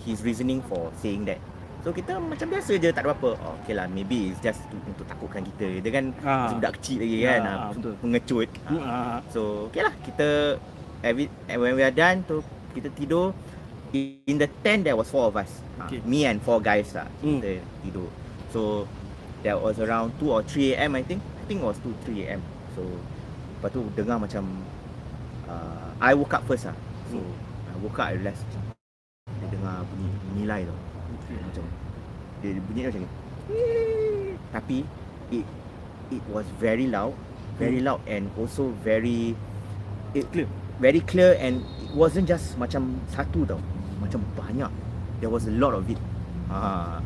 His 0.01 0.21
reasoning 0.21 0.61
for 0.63 0.93
saying 0.95 1.25
that 1.25 1.41
So 1.81 1.91
kita 1.91 2.19
macam 2.19 2.47
biasa 2.47 2.77
je 2.77 2.91
Tak 2.91 3.01
ada 3.01 3.11
apa 3.11 3.31
oh, 3.35 3.55
Okay 3.61 3.73
lah 3.73 3.87
maybe 3.87 4.29
it's 4.29 4.39
just 4.39 4.61
to, 4.67 4.77
Untuk 4.85 5.07
takutkan 5.07 5.43
kita 5.45 5.81
Dia 5.81 5.91
kan 5.91 6.05
Ah. 6.21 6.47
Masih 6.47 6.57
budak 6.59 6.73
kecil 6.77 6.97
lagi 7.01 7.17
Ya, 7.17 7.31
kan 7.31 7.41
ah, 7.43 7.49
ah, 7.49 7.69
betul. 7.73 7.93
Pengecut 7.99 8.49
Hmm, 8.67 8.79
Ah. 8.79 8.93
ah. 8.93 9.19
So 9.31 9.41
okay 9.67 9.83
lah 9.83 9.95
Kita 9.99 10.29
every, 11.01 11.25
When 11.49 11.73
we 11.73 11.83
are 11.83 11.95
done 11.95 12.21
tu 12.23 12.45
Kita 12.71 12.93
tidur 12.93 13.33
In 13.97 14.37
the 14.37 14.51
tent 14.61 14.85
there 14.85 14.93
was 14.93 15.09
four 15.09 15.25
of 15.25 15.35
us 15.35 15.49
Ah, 15.77 15.87
Okay. 15.87 16.01
Me 16.03 16.25
and 16.25 16.37
four 16.39 16.59
guys 16.59 16.93
lah 16.93 17.09
Hmm. 17.19 17.39
Kita 17.39 17.51
tidur 17.81 18.09
So 18.51 18.85
That 19.47 19.62
was 19.62 19.79
around 19.79 20.19
2 20.19 20.26
or 20.26 20.43
3 20.43 20.75
am 20.75 20.99
I 20.99 21.07
think. 21.07 21.23
I 21.23 21.43
think 21.47 21.62
it 21.62 21.67
was 21.71 21.79
2 21.79 21.95
3 22.03 22.35
am 22.35 22.43
So 22.75 22.83
Lepas 22.83 23.71
tu 23.71 23.87
dengar 23.95 24.19
macam 24.19 24.43
uh, 25.47 25.87
I 26.03 26.19
woke 26.19 26.35
up 26.35 26.43
first 26.50 26.67
lah. 26.67 26.75
So 27.07 27.23
Hmm. 27.23 27.71
I 27.71 27.75
woke 27.79 27.95
up 28.03 28.11
I 28.11 28.19
realised 28.19 28.43
macam 28.50 28.75
Dia 29.38 29.47
dengar 29.55 29.87
bunyi 29.87 30.11
nilai 30.35 30.67
tau. 30.67 30.75
Okey. 31.15 31.38
Macam 31.38 31.65
Dia 32.43 32.59
bunyi 32.59 32.81
dia 32.83 32.91
macam 32.91 33.03
ni. 33.07 33.11
Tapi 34.50 34.79
It 35.31 35.47
It 36.11 36.23
was 36.26 36.47
very 36.59 36.91
loud 36.91 37.15
Very 37.62 37.79
loud 37.79 38.03
and 38.11 38.26
also 38.35 38.75
very 38.83 39.38
it, 40.11 40.26
Clear. 40.35 40.50
Very 40.83 40.99
clear 41.07 41.38
and 41.38 41.62
It 41.87 41.95
wasn't 41.95 42.26
just 42.26 42.59
macam 42.59 42.99
Satu 43.15 43.47
tau. 43.47 43.62
Macam 44.03 44.26
banyak. 44.35 44.75
There 45.23 45.31
was 45.31 45.47
a 45.47 45.55
lot 45.55 45.73
of 45.73 45.87
it. 45.87 46.03
Ah, 46.50 46.99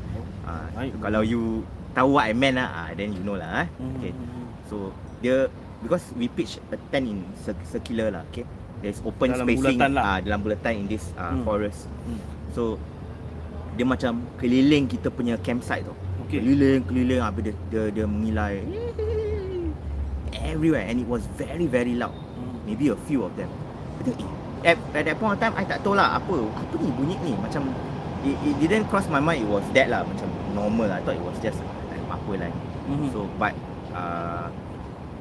ah, 0.49 0.67
Baik. 0.75 0.99
Kalau 0.99 1.23
you 1.23 1.63
Tahu 1.91 2.09
what 2.13 2.25
I 2.25 2.33
meant 2.33 2.55
lah 2.55 2.69
ah, 2.69 2.89
Then 2.93 3.11
you 3.11 3.21
know 3.21 3.35
lah 3.35 3.65
eh. 3.65 3.69
Okay 3.99 4.13
Hmm. 4.13 4.47
So 4.67 4.75
dia 5.19 5.51
because 5.81 6.05
we 6.15 6.27
pitch 6.27 6.57
a 6.63 6.79
tent 6.89 7.05
in 7.05 7.19
cir- 7.37 7.67
circular 7.67 8.09
lah, 8.11 8.23
okay. 8.27 8.45
There's 8.79 9.01
open 9.01 9.29
Dalam 9.31 9.45
spacing 9.45 9.77
bulatan 9.77 9.91
lah. 9.93 10.03
ah 10.07 10.19
dalam 10.19 10.39
bulatan 10.41 10.73
in 10.75 10.87
this 10.87 11.11
uh, 11.15 11.31
Hmm. 11.31 11.43
forest. 11.43 11.91
Hmm. 12.05 12.21
So 12.51 12.63
dia 13.75 13.85
macam 13.85 14.13
keliling 14.37 14.87
kita 14.87 15.09
punya 15.09 15.35
campsite 15.37 15.83
tu. 15.83 15.95
Okey. 16.25 16.39
Keliling 16.39 16.83
keliling 16.85 17.21
habis 17.21 17.43
dia 17.45 17.55
dia, 17.69 17.83
dia 17.93 18.05
mengilai 18.05 18.61
everywhere 20.41 20.85
and 20.85 20.99
it 20.99 21.07
was 21.07 21.27
very 21.35 21.67
very 21.67 21.95
loud. 21.95 22.15
Hmm. 22.15 22.57
Maybe 22.65 22.89
a 22.89 22.99
few 23.05 23.23
of 23.23 23.35
them. 23.35 23.51
I 23.99 24.03
think 24.03 24.17
eh, 24.17 24.29
at, 24.65 24.79
at 24.95 25.05
that 25.05 25.17
point 25.17 25.35
of 25.35 25.41
time 25.41 25.53
I 25.55 25.65
tak 25.65 25.83
tahu 25.83 25.95
lah 25.95 26.17
apa 26.17 26.33
apa 26.33 26.75
ni 26.77 26.91
bunyi 26.91 27.17
ni 27.21 27.33
macam 27.35 27.69
it, 28.23 28.37
it 28.39 28.55
didn't 28.59 28.87
cross 28.87 29.09
my 29.09 29.19
mind 29.19 29.45
it 29.45 29.49
was 29.49 29.65
that 29.73 29.89
lah 29.89 30.05
macam 30.05 30.29
normal 30.53 30.87
lah. 30.87 30.97
I 30.97 31.03
thought 31.03 31.17
it 31.17 31.25
was 31.25 31.37
just 31.41 31.61
apa 32.31 32.47
lah. 32.47 32.51
Mhm. 32.87 33.07
So 33.11 33.27
but 33.35 33.53
uh, 33.91 34.47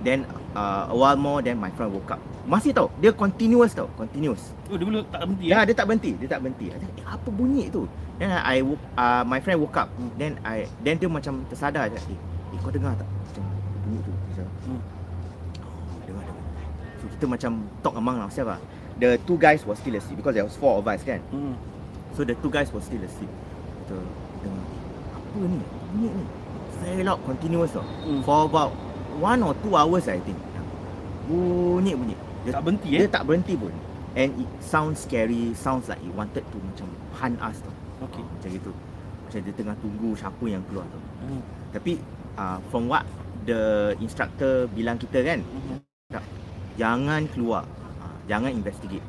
then 0.05 0.29
uh, 0.53 0.93
a 0.93 0.95
while 0.95 1.17
more 1.17 1.41
then 1.41 1.57
my 1.57 1.73
friend 1.73 1.89
woke 1.89 2.13
up. 2.13 2.21
Masih 2.49 2.73
tau, 2.73 2.89
dia 2.97 3.13
continuous 3.13 3.77
tau, 3.77 3.85
continuous. 3.93 4.41
Oh, 4.69 4.77
dia 4.77 4.85
belum 4.85 5.05
tak 5.13 5.21
berhenti 5.21 5.45
Ya, 5.45 5.61
eh? 5.61 5.63
dia 5.69 5.75
tak 5.77 5.85
berhenti, 5.85 6.11
dia 6.17 6.27
tak 6.29 6.39
berhenti. 6.41 6.65
I 6.73 6.77
eh, 6.81 7.05
apa 7.05 7.29
bunyi 7.29 7.69
tu? 7.69 7.85
Then 8.17 8.33
I 8.33 8.65
woke, 8.65 8.81
uh, 8.97 9.21
my 9.21 9.37
friend 9.37 9.61
woke 9.61 9.77
up. 9.77 9.89
Hmm. 9.93 10.09
Then 10.17 10.41
I 10.41 10.65
then 10.81 10.97
dia 10.97 11.09
macam 11.09 11.45
tersadar 11.45 11.93
je. 11.93 11.97
Eh, 11.97 12.17
eh 12.53 12.59
kau 12.61 12.73
dengar 12.73 12.97
tak? 12.97 13.05
Macam 13.05 13.43
bunyi 13.85 13.99
tu. 14.01 14.11
Dia 14.13 14.33
cakap, 14.41 14.53
Hmm. 14.65 14.81
oh, 15.61 15.99
dengar 16.09 16.23
dengar. 16.25 16.45
So 16.97 17.05
kita 17.13 17.25
macam 17.29 17.51
talk 17.85 17.95
among 17.97 18.17
ourselves 18.17 18.57
lah. 18.57 18.61
The 18.99 19.15
two 19.23 19.37
guys 19.39 19.61
was 19.63 19.77
still 19.79 19.95
asleep 19.95 20.19
because 20.19 20.33
there 20.35 20.43
was 20.43 20.57
four 20.57 20.81
of 20.81 20.85
us 20.89 21.05
kan. 21.05 21.21
Hmm. 21.29 21.53
So 22.17 22.25
the 22.25 22.33
two 22.41 22.49
guys 22.49 22.73
was 22.73 22.81
still 22.81 23.03
asleep. 23.05 23.29
Kita 23.85 23.93
dengar, 24.41 24.63
eh, 24.65 25.17
apa 25.21 25.37
ni? 25.45 25.59
Bunyi 25.93 26.09
ni. 26.17 26.25
Very 26.79 27.03
loud, 27.03 27.19
continuous 27.27 27.75
tau. 27.75 27.83
Hmm. 27.83 28.21
For 28.23 28.47
about 28.47 28.71
one 29.19 29.43
or 29.43 29.53
two 29.59 29.75
hours 29.75 30.07
I 30.07 30.19
think. 30.23 30.39
Bunyi 31.29 31.93
bunyi. 31.93 32.15
Dia, 32.47 32.55
Tak 32.55 32.61
berhenti 32.63 32.87
dia 32.89 33.03
eh? 33.05 33.09
tak 33.11 33.23
berhenti 33.27 33.53
pun. 33.59 33.73
And 34.17 34.33
it 34.41 34.49
sounds 34.63 35.05
scary, 35.05 35.53
sounds 35.53 35.85
like 35.85 36.01
it 36.01 36.11
wanted 36.15 36.41
to 36.41 36.57
macam 36.57 36.87
hunt 37.13 37.37
us 37.43 37.61
tau. 37.61 37.73
Okey. 38.09 38.23
Ah, 38.23 38.27
Macam 38.33 38.49
gitu. 38.49 38.71
Macam 39.27 39.39
dia 39.45 39.53
tengah 39.53 39.75
tunggu 39.83 40.09
siapa 40.17 40.45
yang 40.49 40.63
keluar 40.71 40.85
tau. 40.89 41.01
Hmm. 41.27 41.41
Tapi 41.75 41.91
uh, 42.39 42.57
from 42.73 42.89
what 42.89 43.05
the 43.45 43.93
instructor 43.99 44.65
bilang 44.73 44.97
kita 44.97 45.21
kan, 45.21 45.39
Mhm. 45.45 45.77
jangan 46.79 47.27
keluar. 47.35 47.63
Uh, 48.01 48.15
jangan 48.25 48.49
investigate. 48.49 49.03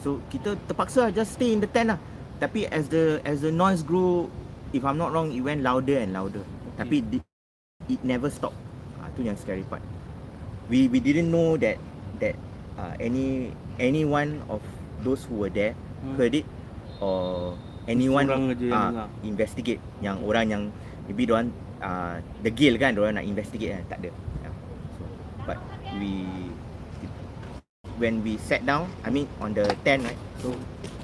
So 0.00 0.22
kita 0.32 0.56
terpaksa 0.64 1.12
just 1.12 1.36
stay 1.36 1.52
in 1.52 1.60
the 1.60 1.68
tent 1.68 1.92
lah. 1.92 2.00
Tapi 2.40 2.64
as 2.72 2.88
the 2.88 3.20
as 3.28 3.44
the 3.44 3.52
noise 3.52 3.84
grew, 3.84 4.32
if 4.72 4.80
I'm 4.80 4.96
not 4.96 5.12
wrong, 5.12 5.28
it 5.28 5.44
went 5.44 5.60
louder 5.60 6.00
and 6.00 6.16
louder. 6.16 6.40
Tapi 6.80 6.96
di, 7.04 7.18
it 7.86 8.00
never 8.00 8.32
stop. 8.32 8.56
Ah 8.96 9.12
tu 9.12 9.20
yang 9.20 9.36
scary 9.36 9.62
part. 9.64 9.84
We 10.66 10.88
we 10.88 10.96
didn't 10.96 11.28
know 11.28 11.60
that 11.60 11.76
that 12.18 12.34
uh, 12.74 12.94
any 12.96 13.52
anyone 13.76 14.40
of 14.48 14.64
those 15.00 15.24
who 15.24 15.36
were 15.36 15.52
there 15.52 15.76
Hmm. 16.00 16.16
heard 16.16 16.32
it 16.32 16.48
or 16.96 17.52
anyone 17.84 18.24
Orang 18.24 18.56
je 18.56 18.72
yang 18.72 18.72
ah, 18.72 18.88
dengar. 18.88 19.08
investigate 19.20 19.80
yang 20.00 20.16
orang 20.24 20.48
yang 20.48 20.62
maybe 21.04 21.28
diorang 21.28 21.52
uh, 21.78 22.16
degil 22.40 22.80
kan 22.80 22.96
diorang 22.96 23.20
nak 23.20 23.28
investigate 23.28 23.76
kan 23.76 23.84
tak 23.92 23.98
ada. 24.00 24.10
Yeah. 24.40 24.54
So, 24.96 25.02
but 25.44 25.58
we 26.00 26.24
when 28.00 28.24
we 28.24 28.40
sat 28.40 28.64
down, 28.64 28.88
I 29.04 29.12
mean 29.12 29.28
on 29.44 29.52
the 29.52 29.68
tent 29.84 30.08
right. 30.08 30.16
So 30.40 30.56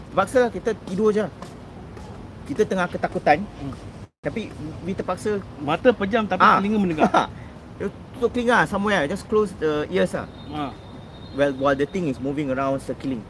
terpaksa 0.09 0.49
lah 0.49 0.51
kita 0.51 0.73
tidur 0.89 1.13
je. 1.13 1.29
Kita 2.49 2.65
tengah 2.65 2.89
ketakutan. 2.89 3.45
Hmm. 3.45 3.77
Tapi 4.27 4.51
we 4.83 4.91
terpaksa 4.91 5.39
Mata 5.63 5.95
pejam 5.95 6.27
tapi 6.27 6.43
Ah. 6.43 6.59
telinga 6.59 6.77
mendengar. 6.77 7.31
You 7.79 7.89
tutup 8.19 8.35
telinga 8.35 8.67
somewhere, 8.67 9.07
just 9.07 9.25
close 9.27 9.55
the 9.57 9.87
ears 9.87 10.11
lah. 10.11 10.27
ha. 10.51 10.75
Well, 11.33 11.53
while 11.55 11.77
the 11.77 11.85
thing 11.85 12.09
is 12.09 12.19
moving 12.19 12.51
around, 12.51 12.81
circling. 12.81 13.21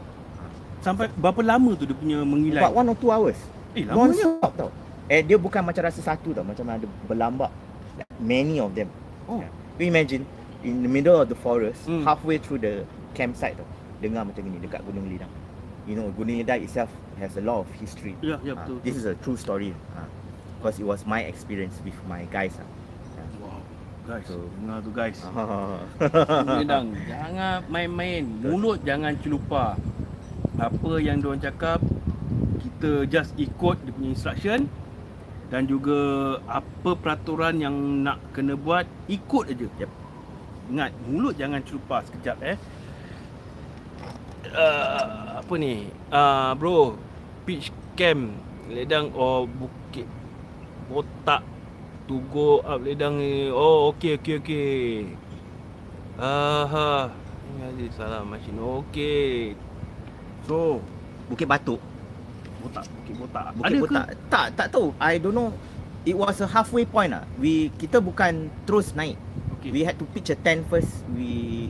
Sampai 0.79 1.11
berapa 1.13 1.43
lama 1.43 1.75
tu 1.75 1.83
dia 1.83 1.93
punya 1.93 2.23
mengilai? 2.23 2.63
About 2.63 2.73
one 2.75 2.87
or 2.87 2.97
two 2.97 3.11
hours. 3.11 3.37
eh, 3.75 3.83
lamanya. 3.83 4.15
Non-stop 4.15 4.53
tau. 4.55 4.69
Eh, 5.05 5.21
dia 5.21 5.35
bukan 5.35 5.61
macam 5.61 5.83
rasa 5.83 5.99
satu 5.99 6.31
tau. 6.31 6.41
Macam 6.41 6.65
ada 6.65 6.87
berlambak. 7.05 7.51
Like, 7.93 8.09
many 8.17 8.57
of 8.57 8.73
them. 8.73 8.87
Oh. 9.27 9.37
Yeah. 9.37 9.51
You 9.77 9.85
imagine, 9.85 10.23
in 10.63 10.81
the 10.81 10.89
middle 10.89 11.13
of 11.13 11.27
the 11.27 11.35
forest, 11.35 11.85
Hmm. 11.85 12.01
halfway 12.01 12.39
through 12.39 12.63
the 12.63 12.87
campsite 13.13 13.53
tau. 13.53 13.67
Dengar 13.99 14.23
macam 14.23 14.41
ni 14.41 14.57
dekat 14.57 14.81
Gunung 14.81 15.05
Lidang. 15.05 15.29
You 15.83 15.99
know, 15.99 16.07
Gunung 16.15 16.39
Lidang 16.39 16.63
itself 16.63 16.89
has 17.19 17.35
a 17.35 17.43
lot 17.43 17.63
of 17.63 17.67
history. 17.75 18.15
Ya, 18.23 18.39
ya 18.41 18.55
Ah, 18.55 18.63
betul. 18.63 18.79
this 18.81 18.95
is 18.95 19.03
a 19.03 19.13
true 19.19 19.35
story. 19.35 19.75
Ah, 19.93 20.07
because 20.57 20.81
it 20.81 20.85
was 20.85 21.05
my 21.05 21.21
experience 21.21 21.77
with 21.85 21.95
my 22.09 22.25
guys. 22.33 22.57
ah. 22.57 22.65
Wow. 23.37 23.61
Guys, 24.09 24.25
So- 24.25 24.49
dengar 24.57 24.77
tu 24.81 24.91
guys. 24.91 25.17
Ah. 25.37 25.77
Medang, 26.57 26.97
jangan 27.05 27.61
main-main. 27.69 28.25
Mulut 28.41 28.81
jangan 28.81 29.13
celupar. 29.21 29.77
Apa 30.57 30.97
yang 30.97 31.21
diorang 31.21 31.37
cakap, 31.37 31.77
kita 32.57 33.05
just 33.05 33.37
ikut 33.37 33.77
dia 33.85 33.93
punya 33.93 34.09
instruction 34.17 34.65
dan 35.53 35.69
juga 35.69 35.95
apa 36.49 36.97
peraturan 36.97 37.61
yang 37.61 37.75
nak 38.01 38.17
kena 38.33 38.57
buat, 38.57 38.89
ikut 39.05 39.53
aja. 39.53 39.69
Yep. 39.77 39.91
Ingat, 40.73 40.91
mulut 41.07 41.37
jangan 41.37 41.61
celupar 41.63 42.01
sekejap 42.09 42.37
eh. 42.41 42.57
Uh, 44.47 45.37
apa 45.39 45.53
ni? 45.59 45.93
Uh, 46.09 46.51
bro, 46.57 46.97
pitch 47.45 47.69
camp 47.93 48.33
ledang 48.67 49.13
or 49.15 49.45
bukit 49.47 50.07
botak 50.87 51.41
to 52.07 52.23
go 52.31 52.63
up 52.63 52.79
ledang 52.81 53.19
ni. 53.19 53.51
Oh, 53.51 53.91
okey 53.91 54.17
okey 54.19 54.35
okey. 54.39 54.79
Aha. 56.17 57.11
Ini 57.47 57.61
ada 57.63 57.85
salah 57.93 58.21
macam 58.25 58.83
Okey. 58.83 59.53
So, 60.47 60.81
Bukit 61.27 61.47
Batuk. 61.47 61.79
botak, 62.63 62.85
bukit 62.89 63.15
botak. 63.19 63.45
Bukit 63.53 63.67
ada 63.69 63.77
Botak. 63.77 64.05
Tak, 64.31 64.47
tak 64.57 64.67
tahu. 64.73 64.95
I 64.97 65.19
don't 65.21 65.35
know. 65.35 65.53
It 66.07 66.15
was 66.15 66.39
a 66.39 66.47
halfway 66.47 66.87
point 66.87 67.11
lah. 67.11 67.27
We 67.37 67.69
kita 67.75 67.99
bukan 67.99 68.47
terus 68.63 68.95
naik. 68.95 69.19
ke? 69.59 69.75
We 69.75 69.83
had 69.83 69.99
to 69.99 70.05
pitch 70.15 70.31
a 70.31 70.37
tent 70.39 70.63
first. 70.71 71.03
We 71.11 71.69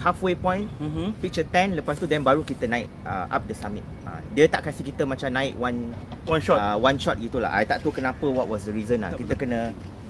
halfway 0.00 0.32
point 0.32 0.64
Mhm. 0.76 1.12
pitch 1.16 1.36
a 1.36 1.44
tent 1.44 1.76
lepas 1.76 1.94
tu 1.94 2.04
then 2.04 2.20
baru 2.20 2.40
kita 2.40 2.64
naik 2.64 2.88
uh, 3.02 3.28
up 3.28 3.44
the 3.44 3.52
summit. 3.52 3.84
Uh, 4.02 4.16
dia 4.32 4.48
tak 4.48 4.64
kasi 4.64 4.80
kita 4.80 5.04
macam 5.04 5.28
naik 5.28 5.54
one 5.54 5.92
One 6.24 6.40
shot. 6.40 6.56
uh, 6.56 6.76
one 6.76 6.96
shot 6.96 7.16
gitulah. 7.16 7.48
I 7.48 7.62
tak 7.62 7.80
tahu 7.80 7.92
kenapa 7.92 8.24
what 8.24 8.44
was 8.44 8.64
the 8.64 8.72
reason 8.72 9.00
lah. 9.00 9.12
Tak 9.12 9.20
Kita 9.20 9.34
kena 9.36 9.60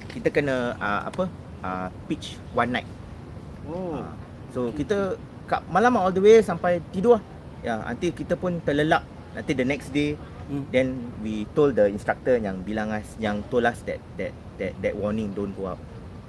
kita 0.08 0.28
kena 0.30 0.54
uh, 0.76 1.00
apa? 1.06 1.24
Uh, 1.60 1.88
pitch 2.06 2.38
one 2.50 2.70
night. 2.70 2.88
oh. 3.64 3.98
Uh, 3.98 4.10
so 4.50 4.60
kita 4.72 5.14
kat 5.44 5.60
malam 5.66 5.94
all 5.94 6.08
the 6.08 6.18
way 6.18 6.38
sampai 6.40 6.78
tidur 6.90 7.18
lah. 7.18 7.22
Ya, 7.60 7.74
nanti 7.76 8.08
kita 8.10 8.34
pun 8.34 8.56
terlelap. 8.60 9.02
Nanti 9.30 9.52
the 9.52 9.62
next 9.62 9.90
day 9.90 10.14
Hmm. 10.50 10.66
then 10.68 10.88
we 11.22 11.46
told 11.48 11.78
the 11.78 11.86
instructor 11.86 12.34
yang 12.34 12.58
bilang 12.60 12.90
us 12.90 13.06
yang 13.18 13.38
told 13.46 13.62
us 13.62 13.78
that 13.86 14.02
that 14.18 14.34
that 14.58 14.74
that 14.82 14.90
warning 14.92 15.30
don't 15.30 15.54
go 15.54 15.70
out. 15.70 15.78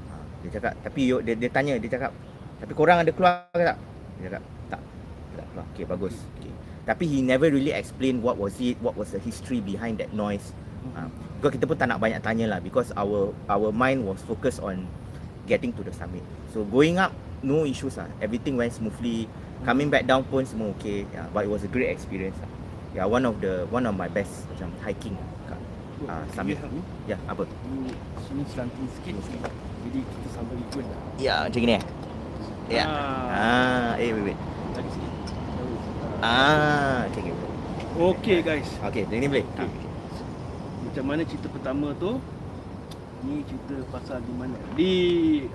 Ha, 0.08 0.14
dia 0.46 0.50
cakap 0.54 0.78
tapi 0.80 1.10
yo, 1.10 1.18
dia, 1.20 1.34
dia 1.34 1.50
tanya 1.50 1.74
dia 1.82 1.90
cakap 1.90 2.14
tapi 2.62 2.74
korang 2.78 3.02
ada 3.02 3.10
keluar 3.10 3.50
ke 3.50 3.66
tak? 3.66 3.78
Dia 4.22 4.30
cakap 4.30 4.44
tak. 4.70 4.82
Tak 5.34 5.46
keluar. 5.50 5.66
Okay 5.74 5.86
bagus. 5.90 6.16
Okay. 6.38 6.54
Tapi 6.86 7.04
he 7.10 7.26
never 7.26 7.50
really 7.50 7.74
explain 7.74 8.22
what 8.22 8.38
was 8.38 8.54
it, 8.62 8.78
what 8.86 8.94
was 8.94 9.14
the 9.14 9.22
history 9.22 9.62
behind 9.62 9.98
that 9.98 10.14
noise. 10.14 10.54
Ha, 10.98 11.10
because 11.38 11.58
kita 11.58 11.66
pun 11.70 11.78
tak 11.78 11.90
nak 11.94 12.02
banyak 12.02 12.22
tanya 12.26 12.58
lah 12.58 12.60
because 12.62 12.90
our 12.98 13.34
our 13.50 13.70
mind 13.70 14.02
was 14.02 14.22
focused 14.26 14.62
on 14.62 14.86
getting 15.50 15.74
to 15.74 15.82
the 15.82 15.94
summit. 15.94 16.22
So 16.54 16.66
going 16.66 17.02
up 17.02 17.14
no 17.42 17.66
issues 17.66 17.98
lah. 17.98 18.10
Everything 18.22 18.58
went 18.58 18.74
smoothly. 18.74 19.26
Coming 19.62 19.94
back 19.94 20.10
down 20.10 20.26
pun 20.26 20.42
semua 20.46 20.74
okay. 20.74 21.06
Yeah, 21.14 21.30
but 21.30 21.46
it 21.46 21.52
was 21.54 21.62
a 21.62 21.70
great 21.70 21.94
experience 21.94 22.38
lah. 22.42 22.50
Yeah, 22.98 23.06
one 23.06 23.30
of 23.30 23.38
the 23.42 23.70
one 23.70 23.86
of 23.86 23.94
my 23.94 24.10
best 24.10 24.50
macam 24.54 24.74
hiking 24.82 25.14
kat 25.46 25.60
ah, 26.10 26.26
summit. 26.34 26.58
Ya, 26.58 26.66
ni, 26.70 26.82
Ya, 27.06 27.18
apa? 27.30 27.46
ni 27.46 27.94
sini 28.26 28.44
slanting 28.50 28.90
sikit. 28.90 29.16
Jadi 29.86 30.00
kita 30.02 30.28
sampai 30.34 30.56
ikut 30.58 30.84
dah. 30.86 31.02
Ya, 31.22 31.36
macam 31.46 31.60
gini 31.62 31.78
eh. 31.78 31.84
Ya. 32.72 32.88
Ah. 32.88 33.28
Ah, 33.36 33.92
eh 34.00 34.16
wait 34.16 34.32
wait. 34.32 34.40
Ah, 36.24 37.04
okay 37.12 37.20
okay. 37.28 37.36
Okey 38.00 38.38
guys. 38.40 38.70
Okay, 38.88 39.04
yang 39.12 39.20
ni 39.20 39.28
boleh. 39.28 39.46
Ah. 39.60 39.68
Macam 40.88 41.04
mana 41.04 41.22
cerita 41.28 41.52
pertama 41.52 41.92
tu? 42.00 42.24
Ni 43.28 43.44
cerita 43.44 43.76
pasal 43.92 44.24
di 44.24 44.34
mana? 44.40 44.56
Di 44.80 44.94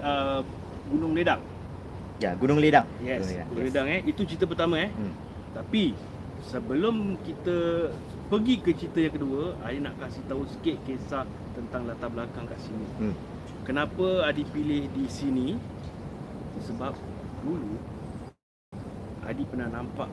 uh, 0.05 0.45
Gunung 0.93 1.17
Ledang. 1.17 1.41
Ya, 2.21 2.37
Gunung 2.37 2.61
Ledang. 2.61 2.85
Yes, 3.01 3.25
Gunung 3.25 3.49
Gunung 3.49 3.67
Ledang 3.73 3.87
eh. 3.89 4.01
Itu 4.05 4.29
cerita 4.29 4.45
pertama 4.45 4.77
eh. 4.85 4.93
Hmm. 4.93 5.17
Tapi 5.57 5.97
sebelum 6.53 7.17
kita 7.25 7.89
pergi 8.29 8.55
ke 8.61 8.77
cerita 8.77 9.01
yang 9.01 9.15
kedua, 9.17 9.57
Adi 9.65 9.81
nak 9.81 9.97
kasih 9.97 10.21
tahu 10.29 10.45
sikit 10.45 10.77
kisah 10.85 11.25
tentang 11.57 11.89
latar 11.89 12.13
belakang 12.13 12.45
kat 12.45 12.61
sini. 12.61 12.87
Hmm. 13.01 13.17
Kenapa 13.65 14.29
Adi 14.29 14.45
pilih 14.45 14.93
di 14.93 15.09
sini? 15.09 15.57
Sebab 16.65 16.97
dulu 17.45 17.77
Adi 19.27 19.43
pernah 19.43 19.67
nampak 19.67 20.07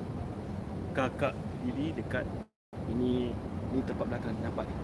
kakak 0.97 1.37
diri 1.61 1.93
dekat 1.93 2.25
ini 2.89 3.29
ni 3.73 3.79
tempat 3.85 4.05
belakang 4.09 4.33
nampak 4.41 4.65
ni. 4.65 4.75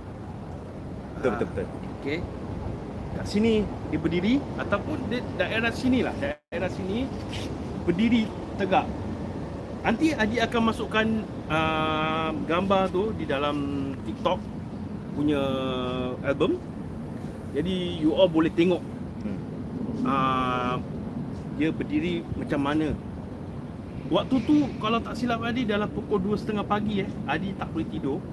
Betul 1.17 1.29
Ah, 1.29 1.33
betul 1.35 1.47
betul. 1.49 1.65
Okey. 1.99 2.19
Kat 3.17 3.25
sini 3.25 3.65
dia 3.89 3.99
berdiri 3.99 4.37
ataupun 4.61 4.97
dia 5.09 5.19
daerah 5.35 5.73
sini 5.73 6.05
lah. 6.05 6.13
Daerah 6.21 6.69
sini 6.69 7.09
berdiri 7.89 8.29
tegak. 8.61 8.85
Nanti 9.81 10.13
Adi 10.13 10.37
akan 10.37 10.61
masukkan 10.69 11.07
uh, 11.49 12.29
gambar 12.45 12.93
tu 12.93 13.09
di 13.17 13.25
dalam 13.25 13.57
TikTok 14.05 14.37
punya 15.17 15.41
album. 16.21 16.61
Jadi 17.57 17.97
you 17.97 18.13
all 18.13 18.29
boleh 18.29 18.53
tengok 18.53 18.81
Hmm. 19.19 19.39
uh, 20.07 20.75
dia 21.59 21.75
berdiri 21.75 22.23
macam 22.39 22.63
mana. 22.63 22.95
Waktu 24.07 24.35
tu 24.47 24.57
kalau 24.79 25.03
tak 25.03 25.19
silap 25.19 25.43
Adi 25.43 25.67
dalam 25.67 25.91
pukul 25.91 26.23
2.30 26.33 26.63
pagi 26.63 27.03
eh, 27.03 27.09
Adi 27.27 27.51
tak 27.59 27.67
boleh 27.75 27.87
tidur. 27.91 28.23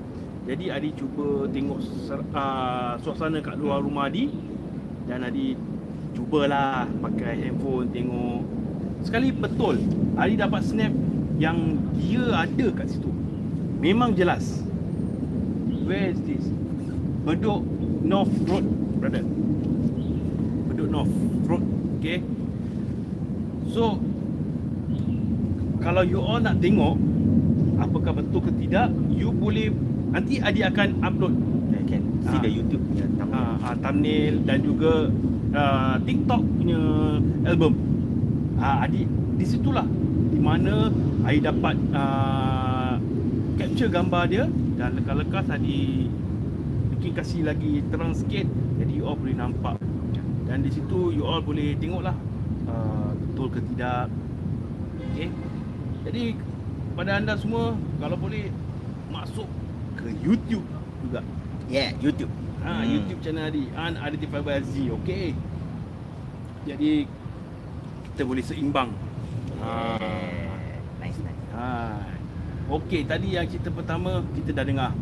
Jadi 0.46 0.70
Adi 0.70 0.94
cuba 0.94 1.50
tengok 1.50 1.78
ser, 2.06 2.22
uh, 2.22 2.94
suasana 3.02 3.42
kat 3.42 3.58
luar 3.58 3.82
rumah 3.82 4.06
Adi 4.06 4.30
dan 5.10 5.26
Adi 5.26 5.58
cubalah 6.14 6.86
pakai 7.02 7.50
handphone 7.50 7.90
tengok. 7.90 8.46
Sekali 9.02 9.34
betul 9.34 9.82
Adi 10.14 10.38
dapat 10.38 10.62
snap 10.62 10.94
yang 11.36 11.82
dia 11.98 12.46
ada 12.46 12.66
kat 12.78 12.86
situ. 12.88 13.10
Memang 13.82 14.14
jelas. 14.14 14.62
Where 15.84 16.14
is 16.14 16.22
this? 16.24 16.46
Bedok 17.26 17.66
North 18.06 18.32
Road, 18.46 18.64
brother. 19.02 19.26
Bedok 20.70 20.88
North 20.88 21.16
Road. 21.50 21.66
Okay. 22.00 22.22
So 23.76 24.00
kalau 25.84 26.00
you 26.00 26.16
all 26.16 26.40
nak 26.40 26.64
tengok 26.64 26.96
apakah 27.76 28.16
betul 28.16 28.48
ke 28.48 28.52
tidak, 28.64 28.88
you 29.12 29.28
boleh 29.28 29.68
nanti 30.16 30.40
Adi 30.40 30.64
akan 30.64 31.04
upload 31.04 31.36
I 31.76 31.84
can 31.84 32.02
see 32.24 32.40
Ah. 32.40 32.42
the 32.42 32.48
YouTube 32.48 32.80
punya 32.88 33.04
thumbnail. 33.20 33.36
uh, 33.36 33.56
uh, 33.68 33.74
thumbnail 33.84 34.34
dan 34.48 34.58
juga 34.64 34.92
uh, 35.52 35.94
TikTok 36.08 36.40
punya 36.56 36.80
album. 37.44 37.72
Uh, 38.56 38.76
Adi 38.80 39.04
di 39.36 39.44
situlah 39.44 39.84
di 40.32 40.40
mana 40.40 40.88
Adi 41.28 41.44
dapat 41.44 41.76
uh, 41.92 42.96
capture 43.60 43.92
gambar 43.92 44.24
dia 44.32 44.44
dan 44.80 44.96
lekas-lekas 44.96 45.52
Adi 45.52 46.08
mungkin 46.96 47.12
kasih 47.12 47.44
lagi 47.44 47.84
terang 47.92 48.16
sikit 48.16 48.48
jadi 48.80 48.92
you 48.96 49.04
all 49.04 49.20
boleh 49.20 49.36
nampak 49.36 49.76
dan 50.48 50.64
di 50.64 50.72
situ 50.72 51.12
you 51.12 51.28
all 51.28 51.44
boleh 51.44 51.76
tengoklah 51.76 52.16
uh, 52.64 53.05
betul 53.36 53.52
ke 53.52 53.60
tidak. 53.76 54.08
Okay. 55.12 55.28
Jadi 56.08 56.22
pada 56.96 57.20
anda 57.20 57.36
semua 57.36 57.76
kalau 58.00 58.16
boleh 58.16 58.48
masuk 59.12 59.44
ke 60.00 60.08
YouTube 60.24 60.64
juga. 61.04 61.20
Yeah, 61.68 61.92
YouTube. 62.00 62.32
Ha, 62.64 62.80
Hmm. 62.80 62.88
YouTube 62.88 63.20
channel 63.20 63.52
Adi 63.52 63.68
Unidentified 63.76 64.40
by 64.40 64.64
Z. 64.64 64.72
Okey. 64.88 65.36
Jadi 66.64 67.04
kita 68.08 68.22
boleh 68.24 68.40
seimbang. 68.40 68.96
Ha. 69.60 70.00
Yeah. 70.00 70.80
Nice, 71.04 71.20
nice. 71.20 71.40
Ha. 71.52 71.68
Okey, 72.72 73.04
tadi 73.04 73.36
yang 73.36 73.44
cerita 73.52 73.68
pertama 73.68 74.24
kita 74.32 74.56
dah 74.56 74.64
dengar. 74.64 74.92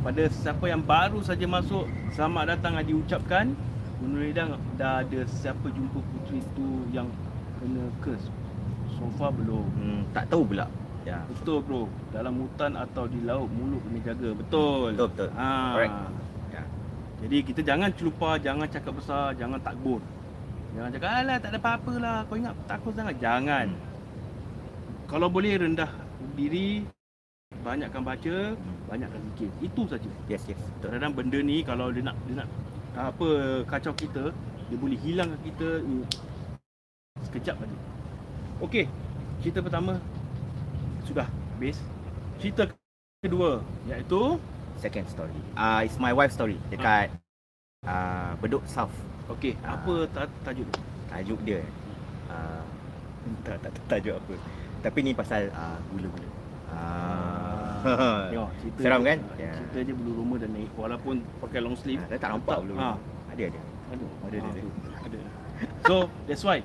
Pada 0.00 0.24
siapa 0.32 0.64
yang 0.72 0.80
baru 0.80 1.20
saja 1.20 1.44
masuk, 1.44 1.84
selamat 2.16 2.56
datang 2.56 2.80
Adi 2.80 2.96
ucapkan. 2.96 3.52
Menurut 4.00 4.32
Lidang 4.32 4.56
dah 4.80 5.04
ada 5.04 5.20
siapa 5.28 5.68
jumpa 5.68 6.00
puteri 6.00 6.40
tu 6.56 6.88
yang 6.88 7.08
kena 7.60 7.84
curse? 8.00 8.32
So 8.96 9.04
far 9.20 9.28
belum. 9.36 9.68
Hmm, 9.76 10.00
tak 10.16 10.32
tahu 10.32 10.48
pula. 10.48 10.66
Ya. 11.04 11.20
Betul 11.28 11.60
bro. 11.64 11.82
Dalam 12.12 12.40
hutan 12.40 12.76
atau 12.80 13.04
di 13.04 13.20
laut 13.24 13.48
mulut 13.52 13.80
kena 13.84 14.00
jaga. 14.00 14.30
Betul. 14.32 14.96
Betul, 14.96 15.08
betul. 15.12 15.28
Ha. 15.36 15.48
Correct. 15.76 15.96
Ya. 16.48 16.62
Jadi 17.20 17.36
kita 17.44 17.60
jangan 17.60 17.88
celupa, 17.92 18.30
jangan 18.40 18.66
cakap 18.72 18.92
besar, 18.96 19.36
jangan 19.36 19.60
takbur. 19.60 20.00
Jangan 20.72 20.90
cakap 20.96 21.10
alah 21.12 21.36
tak 21.36 21.50
ada 21.52 21.58
apa-apa 21.60 21.92
lah. 22.00 22.16
Kau 22.24 22.36
ingat 22.40 22.54
takut 22.64 22.92
sangat. 22.96 23.14
Jangan. 23.20 23.66
Hmm. 23.68 23.88
Kalau 25.10 25.28
boleh 25.28 25.60
rendah 25.60 25.90
diri, 26.38 26.86
banyakkan 27.60 28.00
baca, 28.00 28.56
banyakkan 28.88 29.20
zikir. 29.32 29.50
Itu 29.60 29.82
saja. 29.84 30.10
Yes, 30.30 30.46
yes. 30.48 30.56
Betul. 30.56 30.96
Kadang-kadang 30.96 31.12
benda 31.12 31.38
ni 31.44 31.56
kalau 31.60 31.92
dia 31.92 32.00
nak 32.06 32.16
dia 32.24 32.40
nak 32.40 32.48
apa 32.94 33.28
kacau 33.66 33.94
kita, 33.94 34.34
dia 34.66 34.76
boleh 34.76 34.98
hilangkan 34.98 35.38
kita 35.42 35.82
sekejap 37.26 37.56
saja. 37.58 37.76
Okey. 38.60 38.84
Cerita 39.40 39.64
pertama 39.64 39.96
sudah 41.04 41.26
habis. 41.54 41.80
Cerita 42.38 42.68
kedua 43.20 43.60
iaitu 43.86 44.36
Second 44.80 45.04
story. 45.12 45.36
Ah, 45.52 45.80
uh, 45.80 45.80
it's 45.84 46.00
my 46.00 46.08
wife 46.08 46.32
story 46.32 46.56
dekat 46.72 47.12
ah 47.84 47.92
uh, 47.92 48.30
Bedok 48.40 48.64
South. 48.64 48.92
okey, 49.28 49.52
Ah. 49.60 49.76
apa 49.76 50.08
ta- 50.08 50.32
tajuk 50.40 50.64
tu? 50.72 50.80
Tajuk 51.06 51.40
dia 51.44 51.60
ah 52.32 52.64
tak 53.44 53.60
tak 53.60 53.72
tajuk 53.88 54.16
apa. 54.16 54.34
Tapi 54.80 54.98
ni 55.04 55.12
pasal 55.12 55.52
ah 55.52 55.76
gula-gula. 55.92 56.28
Ah. 56.72 57.69
Tengok 58.32 58.50
cerita 58.60 58.78
Seram 58.82 59.00
kan? 59.02 59.18
Ya. 59.40 59.52
Cerita 59.56 59.78
je 59.84 59.92
bulu 59.96 60.10
roma 60.20 60.36
dan 60.36 60.50
naik 60.52 60.70
walaupun 60.76 61.24
pakai 61.40 61.58
long 61.64 61.76
sleeve. 61.76 62.02
Ah, 62.06 62.10
Dah 62.14 62.18
tak 62.18 62.30
nampak 62.36 62.58
belum. 62.64 62.76
Ah. 62.78 62.96
Ada 63.32 63.42
ada. 63.50 63.60
Ada, 63.90 64.06
ada, 64.26 64.38
ah, 64.38 64.52
ada. 64.54 64.58
ada. 65.06 65.18
So, 65.86 66.06
that's 66.28 66.44
why 66.46 66.62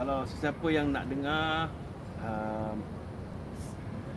kalau 0.00 0.24
sesiapa 0.24 0.66
yang 0.72 0.96
nak 0.96 1.04
dengar 1.10 1.68
um, 2.24 2.76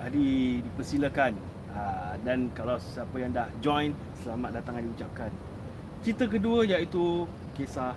Adi 0.04 0.60
dipersilakan 0.64 1.32
uh, 1.76 2.14
dan 2.28 2.52
kalau 2.56 2.76
sesiapa 2.80 3.16
yang 3.20 3.32
dah 3.32 3.48
join 3.64 3.96
selamat 4.24 4.64
datang 4.64 4.80
Adi 4.80 4.88
ucapkan. 4.92 5.32
Cerita 6.04 6.28
kedua 6.28 6.68
iaitu 6.68 7.28
kisah 7.56 7.96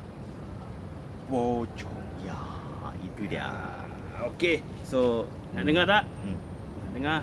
pocong. 1.27 2.07
Ya, 2.23 2.39
itu 3.03 3.23
dia. 3.27 3.51
Okey, 4.33 4.65
So, 4.87 5.29
nak 5.53 5.67
dengar 5.69 5.85
tak? 5.85 6.03
Hmm. 6.25 6.39
Nak 6.87 6.93
dengar? 6.97 7.21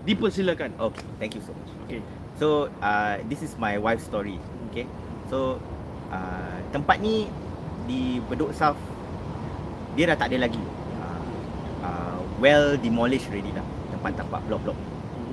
Dipersilakan. 0.00 0.70
Okay, 0.80 1.04
thank 1.20 1.32
you 1.36 1.42
so 1.44 1.52
much. 1.52 1.70
Okey. 1.84 2.00
So, 2.40 2.72
uh, 2.80 3.20
this 3.28 3.44
is 3.44 3.52
my 3.60 3.76
wife's 3.76 4.08
story. 4.08 4.40
Okay. 4.72 4.88
So, 5.28 5.60
uh, 6.08 6.56
tempat 6.72 7.04
ni 7.04 7.28
di 7.84 8.16
Bedok 8.24 8.56
South 8.56 8.80
dia 9.92 10.08
dah 10.08 10.16
tak 10.16 10.32
ada 10.32 10.48
lagi. 10.48 10.62
Uh, 10.96 11.22
uh, 11.84 12.18
well 12.40 12.80
demolished 12.80 13.28
already 13.28 13.52
dah. 13.52 13.66
Tempat-tempat 13.92 14.40
blok-blok. 14.48 14.78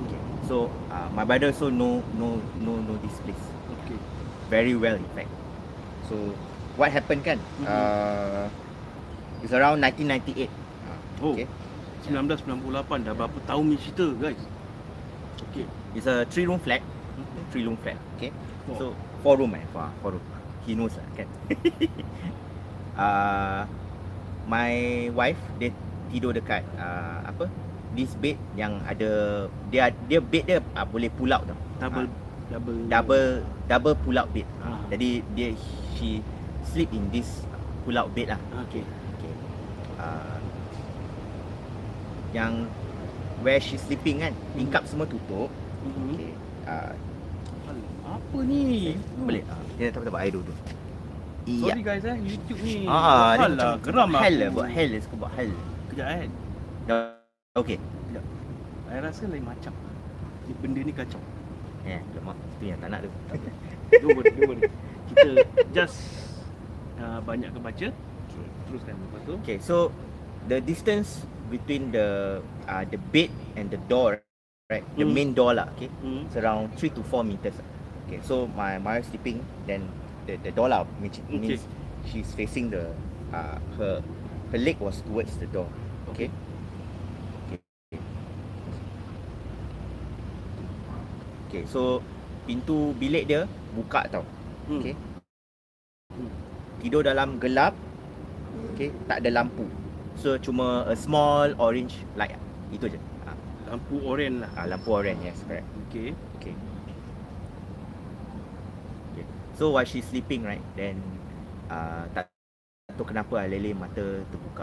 Okey. 0.04 0.20
So, 0.44 0.68
uh, 0.92 1.08
my 1.16 1.24
brother 1.24 1.48
so 1.48 1.72
know 1.72 2.04
know 2.20 2.36
know 2.60 2.76
know 2.76 2.96
this 3.00 3.16
place 3.24 3.44
Okey. 3.72 3.96
very 4.52 4.76
well 4.76 5.00
in 5.00 5.08
fact. 5.16 5.32
So, 6.12 6.36
what 6.76 6.92
happened 6.92 7.24
kan? 7.24 7.40
Mhm. 7.60 7.64
Uh, 7.64 8.46
it's 9.40 9.56
around 9.56 9.80
1998. 9.80 10.52
Oh, 11.24 11.32
Okay. 11.32 11.48
1998 12.04 13.04
dah 13.04 13.12
berapa 13.16 13.38
tahun 13.48 13.64
ni 13.72 13.76
cerita, 13.80 14.06
guys? 14.16 14.40
Okey. 15.50 15.66
It's 15.94 16.06
a 16.06 16.26
three 16.26 16.46
room 16.46 16.58
flat. 16.58 16.82
Three 17.50 17.64
room 17.64 17.78
flat. 17.80 17.96
Okay. 18.16 18.30
Four. 18.66 18.76
So 18.78 18.84
four 19.22 19.34
room 19.38 19.54
eh, 19.54 19.64
four, 19.72 19.86
four 20.02 20.10
room. 20.18 20.24
He 20.66 20.76
knows 20.76 20.94
lah 20.98 21.06
kan. 21.18 21.28
uh, 22.98 23.60
my 24.44 24.72
wife 25.16 25.40
dia 25.56 25.72
tidur 26.12 26.36
dekat 26.36 26.64
uh, 26.76 27.24
apa? 27.24 27.48
This 27.96 28.12
bed 28.20 28.36
yang 28.52 28.78
ada 28.84 29.44
dia 29.72 29.90
dia 30.06 30.20
bed 30.20 30.44
dia 30.44 30.58
uh, 30.76 30.84
boleh 30.84 31.08
pull 31.08 31.32
out 31.32 31.48
tau. 31.48 31.56
double 31.80 32.06
double 32.48 32.78
Double 32.88 33.28
double 33.68 33.96
pull 34.04 34.16
out 34.20 34.28
bed. 34.32 34.44
Ah. 34.60 34.76
Jadi 34.92 35.24
dia 35.32 35.56
she 35.96 36.20
sleep 36.68 36.92
in 36.92 37.08
this 37.08 37.44
pull 37.88 37.96
out 37.96 38.12
bed 38.12 38.36
lah. 38.36 38.40
Okey. 38.68 38.84
Okay. 39.16 39.34
Uh, 39.96 40.38
yang 42.36 42.68
where 43.42 43.60
she 43.62 43.78
sleeping 43.78 44.22
kan, 44.22 44.32
tingkap 44.54 44.82
semua 44.86 45.06
tutup. 45.06 45.50
Mhm. 45.84 46.14
Okay. 46.14 46.32
Uh, 46.66 46.92
Apa 48.08 48.38
ni? 48.44 48.96
boleh. 49.20 49.44
Uh, 49.44 49.62
dia 49.76 49.92
tak 49.92 50.02
dapat 50.08 50.20
air 50.26 50.32
dulu. 50.34 50.52
Sorry 51.48 51.80
guys 51.80 52.04
eh, 52.04 52.16
YouTube 52.20 52.60
ni. 52.60 52.84
Ah, 52.84 53.32
dia 53.32 53.40
Hal 53.40 53.52
lah, 53.56 53.72
geram 53.80 54.10
Hal 54.12 54.32
aku. 54.36 54.40
lah, 54.40 54.48
buat 54.52 54.68
hal 54.68 54.88
lah, 54.92 55.00
suka 55.00 55.14
buat 55.16 55.32
hal. 55.32 55.48
Kejap 55.88 56.08
eh. 56.12 56.28
Dah, 56.84 56.96
okay. 57.56 57.78
Saya 58.88 59.00
rasa 59.04 59.22
lain 59.28 59.44
macam. 59.44 59.72
Ni 60.44 60.52
Benda 60.60 60.80
ni 60.84 60.92
kacau. 60.92 61.20
Eh, 61.88 62.00
yeah, 62.00 62.22
maaf. 62.24 62.36
Itu 62.56 62.64
yang 62.68 62.80
tak 62.80 62.88
nak 62.92 63.00
tu. 63.04 63.10
Don't 64.04 64.12
worry, 64.16 64.32
don't 64.36 64.48
worry. 64.52 64.62
Kita 65.08 65.28
just 65.72 65.96
uh, 67.00 67.20
banyak 67.24 67.48
ke 67.48 67.60
baca. 67.60 67.88
Okay. 68.28 68.46
Teruskan 68.68 68.94
lepas 69.00 69.20
tu. 69.24 69.34
okay, 69.40 69.56
so 69.60 69.88
the 70.52 70.60
distance 70.60 71.24
between 71.50 71.90
the 71.92 72.40
uh, 72.68 72.84
the 72.88 73.00
bed 73.12 73.32
and 73.56 73.72
the 73.72 73.80
door, 73.88 74.20
right? 74.70 74.84
The 74.96 75.04
Hmm. 75.04 75.14
main 75.16 75.30
door 75.34 75.56
lah, 75.56 75.68
okay? 75.76 75.90
Hmm. 76.00 76.28
It's 76.28 76.36
around 76.36 76.76
3 76.76 76.92
to 76.96 77.02
4 77.02 77.24
meters. 77.24 77.56
Okay, 78.06 78.20
so 78.24 78.48
my 78.56 78.78
my 78.80 79.00
wife 79.00 79.08
sleeping, 79.12 79.40
then 79.68 79.84
the 80.28 80.36
the 80.40 80.52
door 80.52 80.68
lah, 80.72 80.84
which 81.00 81.20
Okay. 81.28 81.56
means 81.56 81.64
she's 82.08 82.32
facing 82.36 82.70
the 82.72 82.92
uh, 83.32 83.58
her 83.80 84.00
her 84.52 84.60
leg 84.60 84.76
was 84.80 85.00
towards 85.04 85.36
the 85.40 85.48
door. 85.50 85.68
Okay. 86.12 86.28
Okay. 87.48 87.60
Okay, 91.48 91.62
so 91.68 92.04
pintu 92.48 92.92
bilik 92.96 93.28
dia 93.28 93.44
buka 93.76 94.04
tau. 94.08 94.24
Hmm. 94.68 94.80
Okay. 94.80 94.94
Hmm. 96.12 96.30
Tidur 96.80 97.04
dalam 97.04 97.40
gelap. 97.40 97.72
Okay, 98.74 98.92
tak 99.08 99.24
ada 99.24 99.42
lampu. 99.42 99.66
So 100.18 100.34
cuma 100.36 100.82
a 100.84 100.98
small 100.98 101.54
orange 101.62 101.94
light. 102.18 102.34
lah. 102.34 102.42
Itu 102.74 102.90
je. 102.90 102.98
Ha, 103.24 103.32
Lampu 103.70 104.02
oren 104.02 104.42
lah. 104.42 104.50
ha, 104.58 104.66
lampu 104.66 104.90
orange, 104.90 105.22
yes, 105.22 105.38
correct. 105.46 105.66
Okay. 105.88 106.10
Okay. 106.42 106.54
So 109.58 109.74
while 109.74 109.82
she's 109.82 110.06
sleeping, 110.06 110.46
right, 110.46 110.62
then 110.78 111.02
uh, 111.66 112.06
tak 112.14 112.30
tahu 112.94 113.10
kenapa 113.10 113.42
ah, 113.42 113.46
lele 113.50 113.74
mata 113.74 114.22
terbuka. 114.30 114.62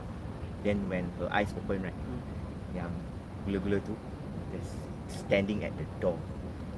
Then 0.64 0.88
when 0.88 1.12
her 1.20 1.28
eyes 1.36 1.52
open, 1.52 1.84
right, 1.84 1.98
Hmm. 2.08 2.24
yang 2.72 2.92
gula-gula 3.44 3.84
tu 3.84 3.92
just 4.56 4.80
standing 5.12 5.68
at 5.68 5.76
the 5.76 5.84
door. 6.00 6.16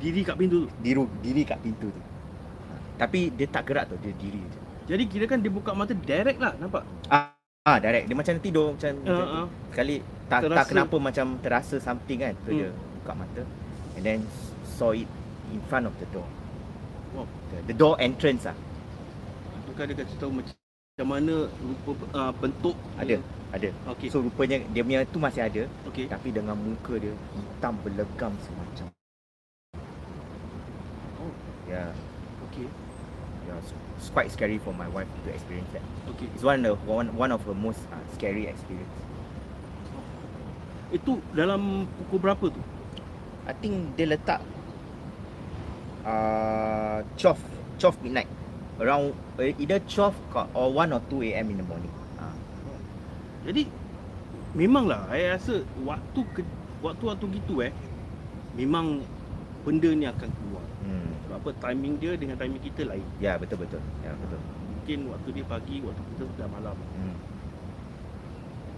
Diri 0.01 0.25
kat 0.25 0.33
pintu 0.33 0.65
tu. 0.65 0.69
Diri 0.81 1.05
diri 1.21 1.41
kat 1.45 1.61
pintu 1.61 1.93
tu. 1.93 2.01
Ha, 2.01 3.05
Tapi 3.05 3.29
dia 3.37 3.45
tak 3.45 3.69
gerak 3.69 3.85
tu, 3.85 4.01
dia 4.01 4.13
diri 4.17 4.41
je. 4.41 4.59
Jadi 4.89 5.03
kira 5.05 5.25
kan 5.29 5.37
dia 5.37 5.53
buka 5.53 5.77
mata 5.77 5.93
direct 5.93 6.41
lah, 6.41 6.57
nampak? 6.57 6.81
Ah, 7.13 7.36
direct. 7.83 8.05
Dia 8.07 8.15
macam 8.15 8.33
tidur 8.39 8.67
macam 8.71 8.91
Uh, 9.03 9.43
uh. 9.43 9.45
sekali 9.75 9.95
tak 10.31 10.39
tak 10.47 10.65
kenapa 10.71 10.95
macam 10.95 11.25
terasa 11.43 11.75
something 11.83 12.19
kan. 12.23 12.33
So 12.47 12.49
Hmm. 12.51 12.59
dia 12.59 12.69
buka 13.03 13.11
mata 13.15 13.43
and 13.99 14.03
then 14.03 14.19
saw 14.63 14.95
it 14.95 15.07
in 15.51 15.59
front 15.67 15.83
of 15.87 15.95
the 15.99 16.07
door. 16.15 16.27
Wow. 17.11 17.27
The, 17.51 17.71
the 17.71 17.75
door 17.75 17.95
entrance 17.99 18.47
ah. 18.47 18.55
Adakah 19.63 19.83
dia 19.91 19.95
kasi 20.03 20.15
tahu 20.17 20.31
macam 20.31 20.53
macam 20.97 21.07
mana 21.13 21.33
rupa 21.61 21.91
uh, 22.17 22.33
bentuk 22.33 22.73
Ada, 22.97 23.21
ada. 23.53 23.69
Okey. 23.93 24.09
So 24.09 24.25
rupanya 24.25 24.57
dia 24.73 24.81
punya 24.81 25.05
tu 25.05 25.21
masih 25.21 25.45
ada 25.45 25.63
Okey. 25.85 26.09
tapi 26.09 26.33
dengan 26.33 26.57
muka 26.57 26.97
dia 26.97 27.13
hitam 27.37 27.77
berlegam 27.85 28.33
semacam. 28.41 28.87
Oh. 31.21 31.31
Yeah, 31.69 31.93
Okey. 32.49 32.65
yeah, 33.45 33.61
it's, 33.61 33.71
it's 33.99 34.06
quite 34.17 34.33
scary 34.33 34.57
for 34.57 34.73
my 34.73 34.89
wife 34.89 35.05
to 35.21 35.29
experience 35.29 35.69
that. 35.77 35.85
Okey. 36.09 36.25
It's 36.33 36.41
one 36.41 36.65
of 36.65 36.81
one 36.89 37.13
one 37.13 37.29
of 37.29 37.45
her 37.45 37.53
most 37.53 37.77
uh, 37.93 38.01
scary 38.17 38.49
experience. 38.49 38.89
Itu 40.89 41.21
dalam 41.37 41.85
pukul 42.01 42.25
berapa 42.25 42.45
tu? 42.49 42.57
I 43.45 43.53
think 43.53 43.93
dia 43.93 44.09
letak 44.09 44.41
uh, 46.01 47.05
12 47.21 47.37
12 47.77 48.01
midnight 48.09 48.29
around 48.81 49.13
uh, 49.37 49.53
either 49.61 49.77
12 49.85 50.17
ko- 50.33 50.49
or 50.57 50.73
1 50.73 50.97
or 50.97 51.01
2 51.13 51.37
am 51.37 51.53
in 51.53 51.61
the 51.61 51.67
morning. 51.69 51.93
Uh, 52.17 52.33
Jadi 53.45 53.69
memanglah 54.57 55.05
saya 55.13 55.37
rasa 55.37 55.61
waktu 55.85 56.21
ke, 56.33 56.41
waktu-waktu 56.81 57.37
gitu 57.37 57.61
eh 57.61 57.69
memang 58.57 59.05
benda 59.61 59.93
ni 59.93 60.09
akan 60.09 60.29
keluar. 60.41 60.65
hmm. 60.81 61.06
Apa 61.37 61.49
timing 61.61 61.93
dia 61.97 62.17
dengan 62.17 62.35
timing 62.35 62.59
kita 62.59 62.81
lain. 62.83 63.05
Ya, 63.17 63.37
betul 63.37 63.61
betul. 63.61 63.77
Ya, 64.01 64.11
betul. 64.11 64.39
Mungkin 64.67 64.97
waktu 65.09 65.29
dia 65.31 65.45
pagi, 65.45 65.75
waktu 65.79 66.01
kita 66.11 66.23
dah 66.35 66.49
malam. 66.49 66.73
Hmm. 66.73 67.15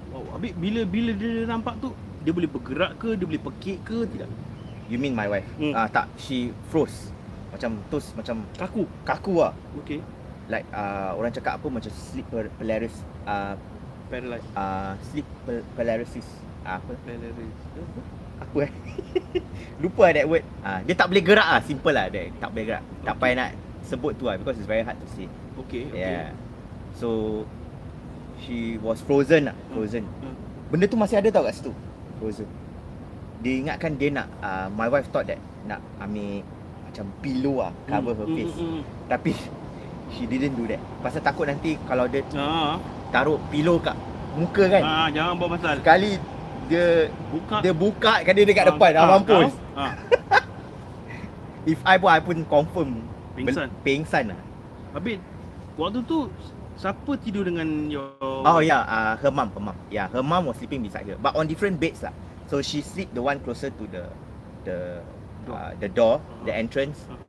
Wow, 0.10 0.26
habis 0.34 0.52
bila 0.58 0.82
bila 0.84 1.12
dia 1.13 1.45
nampak 1.45 1.78
tu 1.78 1.93
dia 2.19 2.34
boleh 2.34 2.50
bergerak 2.50 2.98
ke, 2.98 3.13
dia 3.13 3.26
boleh 3.26 3.43
pekik 3.45 3.78
ke 3.86 3.98
tidak? 4.10 4.28
You 4.89 4.98
mean 4.98 5.13
my 5.13 5.30
wife? 5.30 5.45
Hmm. 5.56 5.72
Ah 5.72 5.86
tak, 5.86 6.10
she 6.17 6.50
froze. 6.67 7.13
Macam 7.50 7.78
tos 7.88 8.12
macam 8.13 8.41
Kaku. 8.58 8.84
kaku 9.06 9.34
lah. 9.38 9.54
Okey. 9.78 10.02
Like 10.50 10.65
uh, 10.74 11.13
orang 11.13 11.30
cakap 11.30 11.62
apa 11.62 11.67
macam 11.69 11.91
sleep 11.93 12.26
par- 12.28 12.50
paralysis 12.58 13.06
uh, 13.24 13.54
Paralyzed. 14.10 14.50
uh, 14.58 14.98
sleep 15.06 15.26
par- 15.45 15.65
paralysis. 15.78 16.26
Uh, 16.65 16.82
apa? 16.82 16.91
Paralyzed. 17.06 17.54
Apa 18.39 18.58
eh? 18.62 18.71
Lupa 19.82 20.06
that 20.10 20.25
word. 20.25 20.43
Ah, 20.60 20.80
dia 20.82 20.93
tak 20.93 21.08
boleh 21.08 21.21
gerak 21.21 21.45
ah, 21.45 21.62
simple 21.62 21.91
lah 21.91 22.08
dia. 22.08 22.28
Tak 22.36 22.49
boleh 22.49 22.65
gerak. 22.65 22.84
Tak 23.02 23.13
Okay. 23.13 23.21
payah 23.21 23.36
nak 23.38 23.49
sebut 23.82 24.12
tu 24.13 24.25
lah 24.25 24.36
because 24.36 24.56
it's 24.56 24.65
very 24.65 24.82
hard 24.82 24.95
to 24.95 25.08
say. 25.10 25.28
Okey, 25.58 25.88
okey. 25.89 25.99
Yeah. 25.99 26.32
So 26.93 27.43
she 28.39 28.75
was 28.78 28.99
frozen 28.99 29.47
lah, 29.47 29.56
frozen. 29.69 30.04
Hmm. 30.19 30.36
Benda 30.69 30.86
tu 30.86 30.95
masih 30.95 31.17
ada 31.17 31.30
tau 31.30 31.43
kat 31.43 31.54
situ. 31.54 31.71
Frozen. 32.17 32.47
Dia 33.39 33.54
ingatkan 33.58 33.95
dia 33.95 34.10
nak 34.10 34.28
uh, 34.39 34.67
my 34.69 34.88
wife 34.88 35.08
thought 35.10 35.23
that 35.25 35.39
nak 35.63 35.80
ambil 35.97 36.43
macam 36.84 37.06
pillow 37.19 37.56
ah 37.62 37.71
cover 37.86 38.13
her 38.13 38.25
Hmm, 38.25 38.36
face. 38.36 38.54
hmm, 38.54 38.67
hmm. 38.69 38.82
Tapi 39.08 39.32
she 40.13 40.23
didn't 40.25 40.54
do 40.54 40.65
that. 40.65 40.82
Pasal 40.99 41.21
takut 41.21 41.45
nanti 41.45 41.80
kalau 41.86 42.04
dia 42.06 42.19
Ah, 42.34 42.75
taruh 43.10 43.39
pillow 43.47 43.80
kat 43.80 43.95
muka 44.32 44.67
kan. 44.69 44.82
ah, 44.82 45.08
jangan 45.10 45.34
buat 45.36 45.49
pasal. 45.54 45.80
Sekali 45.80 46.12
dia 46.70 47.10
Buka. 47.28 47.56
dia 47.60 47.74
buka 47.74 48.14
kan 48.22 48.32
dia 48.32 48.46
dekat 48.46 48.64
Ah, 48.64 48.70
depan 48.72 48.92
ah, 48.92 49.00
ah, 49.00 49.08
mampus. 49.12 49.52
kau, 49.52 49.76
Ah, 49.76 49.94
If 51.68 51.80
I 51.84 51.98
pun 51.98 52.10
I 52.10 52.20
pun 52.20 52.38
confirm 52.46 52.90
pingsan. 53.36 53.68
bel- 53.68 53.78
Pingsan 53.82 54.24
lah. 54.30 54.40
Habis 54.92 55.18
waktu 55.76 56.00
tu 56.04 56.30
siapa 56.76 57.12
tidur 57.18 57.44
dengan 57.44 57.68
your 57.88 58.10
Oh 58.42 58.58
yeah, 58.60 58.82
uh, 58.82 59.14
her 59.18 59.30
mum, 59.30 59.50
her 59.50 59.62
mum. 59.62 59.76
Yeah, 59.90 60.08
her 60.08 60.22
mum 60.22 60.46
was 60.46 60.56
sleeping 60.56 60.82
beside 60.82 61.06
her, 61.06 61.18
but 61.18 61.34
on 61.34 61.46
different 61.46 61.78
beds 61.78 62.02
lah. 62.02 62.14
So 62.46 62.62
she 62.62 62.80
sleep 62.80 63.12
the 63.12 63.22
one 63.22 63.38
closer 63.40 63.70
to 63.70 63.84
the 63.86 64.08
the 64.64 64.78
uh, 65.46 65.74
the 65.76 65.88
door, 65.88 66.18
the 66.42 66.50
Uh-huh. 66.50 66.62
entrance. 66.64 66.98
Uh-huh. 67.06 67.28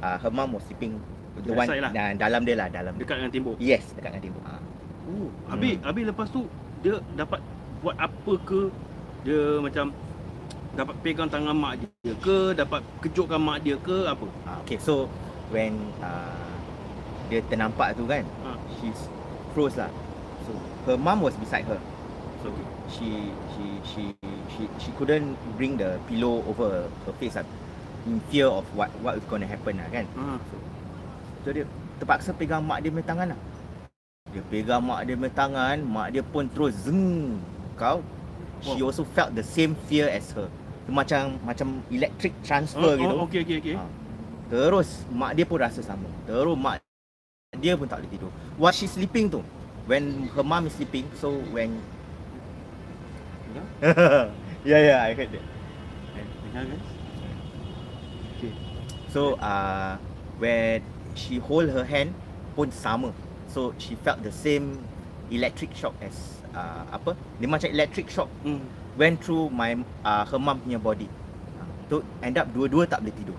Uh, 0.00 0.16
her 0.18 0.32
mum 0.32 0.52
was 0.52 0.64
sleeping 0.64 0.96
the 1.36 1.44
That 1.46 1.60
one 1.60 1.68
lah. 1.78 1.90
uh, 1.92 2.12
dalam 2.16 2.40
dia 2.42 2.56
lah, 2.56 2.68
dalam. 2.68 2.96
dekat 2.96 3.20
dengan 3.20 3.30
tembok. 3.30 3.54
Yes, 3.60 3.84
dekat 3.92 4.16
dengan 4.16 4.24
tembok. 4.26 4.42
Uh. 4.42 4.62
Oh, 5.10 5.28
habis 5.50 5.74
habis 5.82 6.04
lepas 6.06 6.26
tu 6.30 6.46
dia 6.80 7.02
dapat 7.18 7.42
buat 7.82 7.98
apa 7.98 8.32
ke? 8.46 8.70
Dia 9.26 9.58
macam 9.58 9.90
dapat 10.78 10.94
pegang 11.02 11.26
tangan 11.26 11.52
mak 11.52 11.82
dia 11.82 12.14
ke, 12.22 12.54
dapat 12.54 12.80
kejutkan 13.02 13.42
mak 13.42 13.58
dia 13.66 13.74
ke 13.82 14.06
apa? 14.06 14.22
Uh, 14.46 14.58
okay, 14.62 14.78
so 14.78 15.10
when 15.50 15.74
uh, 15.98 16.54
dia 17.26 17.42
ternampak 17.50 17.98
tu 17.98 18.06
kan, 18.06 18.22
Ah. 18.46 18.54
she's 18.78 19.10
froze 19.52 19.74
lah. 19.74 19.90
So 20.46 20.54
her 20.86 20.96
mum 20.96 21.20
was 21.20 21.34
beside 21.36 21.66
her. 21.66 21.80
So 22.40 22.48
Okay. 22.54 22.64
she 22.88 23.10
she 23.52 23.64
she 23.84 24.02
she 24.48 24.62
she 24.78 24.90
couldn't 24.96 25.34
bring 25.58 25.74
the 25.76 25.98
pillow 26.06 26.40
over 26.46 26.86
her 26.86 27.14
face 27.18 27.34
lah. 27.34 27.44
In 28.08 28.16
fear 28.32 28.48
of 28.48 28.64
what 28.72 28.88
what 29.04 29.18
is 29.18 29.24
going 29.28 29.44
to 29.44 29.50
happen 29.50 29.76
lah 29.76 29.88
kan. 29.92 30.06
Ha. 30.16 30.38
So 31.44 31.52
dia 31.52 31.66
terpaksa 32.00 32.32
pegang 32.32 32.64
mak 32.64 32.80
dia 32.80 32.88
punya 32.94 33.04
tangan 33.04 33.26
lah. 33.34 33.38
Dia 34.30 34.42
pegang 34.46 34.82
mak 34.86 35.02
dia 35.06 35.18
punya 35.18 35.32
tangan, 35.34 35.76
mak 35.82 36.14
dia 36.14 36.22
pun 36.22 36.46
terus 36.46 36.74
zeng. 36.86 37.38
Kau 37.74 38.02
she 38.60 38.76
Wow. 38.78 38.92
also 38.92 39.02
felt 39.16 39.32
the 39.32 39.42
same 39.42 39.72
fear 39.88 40.06
as 40.06 40.30
her. 40.36 40.46
Dia 40.86 40.92
macam 40.92 41.40
macam 41.42 41.80
electric 41.90 42.36
transfer 42.44 42.94
Oh, 42.94 43.00
gitu. 43.00 43.14
oh, 43.14 43.24
okey 43.26 43.40
okey 43.42 43.56
okey. 43.58 43.74
Ha. 43.74 43.84
Terus 44.52 45.02
mak 45.10 45.34
dia 45.34 45.44
pun 45.48 45.58
rasa 45.58 45.80
sama. 45.82 46.06
Terus 46.28 46.54
mak 46.54 46.78
dia 47.58 47.74
pun 47.74 47.88
tak 47.90 48.04
boleh 48.04 48.10
tidur. 48.12 48.30
While 48.54 48.74
she 48.74 48.86
sleeping 48.86 49.26
tu, 49.32 49.42
when 49.90 50.30
her 50.36 50.44
mom 50.46 50.70
is 50.70 50.74
sleeping, 50.78 51.08
so 51.18 51.42
when 51.50 51.82
yeah 54.62 54.78
yeah 54.86 54.98
I 55.02 55.14
heard 55.16 55.30
that. 55.34 55.44
Eh, 56.14 56.26
dengar 56.46 56.62
guys. 56.70 56.86
Okey. 58.38 58.52
So 59.10 59.34
uh, 59.42 59.98
when 60.38 60.84
she 61.18 61.42
hold 61.42 61.72
her 61.74 61.82
hand 61.82 62.14
pun 62.54 62.70
sama. 62.70 63.10
So 63.50 63.74
she 63.82 63.98
felt 63.98 64.22
the 64.22 64.30
same 64.30 64.78
electric 65.30 65.74
shock 65.74 65.94
as 65.98 66.14
uh, 66.54 66.86
apa? 66.94 67.18
Dia 67.42 67.50
macam 67.50 67.66
electric 67.70 68.06
shock 68.06 68.30
Hmm. 68.46 68.62
went 68.98 69.22
through 69.22 69.50
my 69.50 69.74
uh, 70.06 70.22
her 70.26 70.38
mom 70.38 70.62
punya 70.62 70.78
body. 70.78 71.10
Tu 71.90 71.98
end 72.22 72.38
up 72.38 72.46
dua-dua 72.54 72.86
tak 72.86 73.02
boleh 73.02 73.14
tidur. 73.14 73.38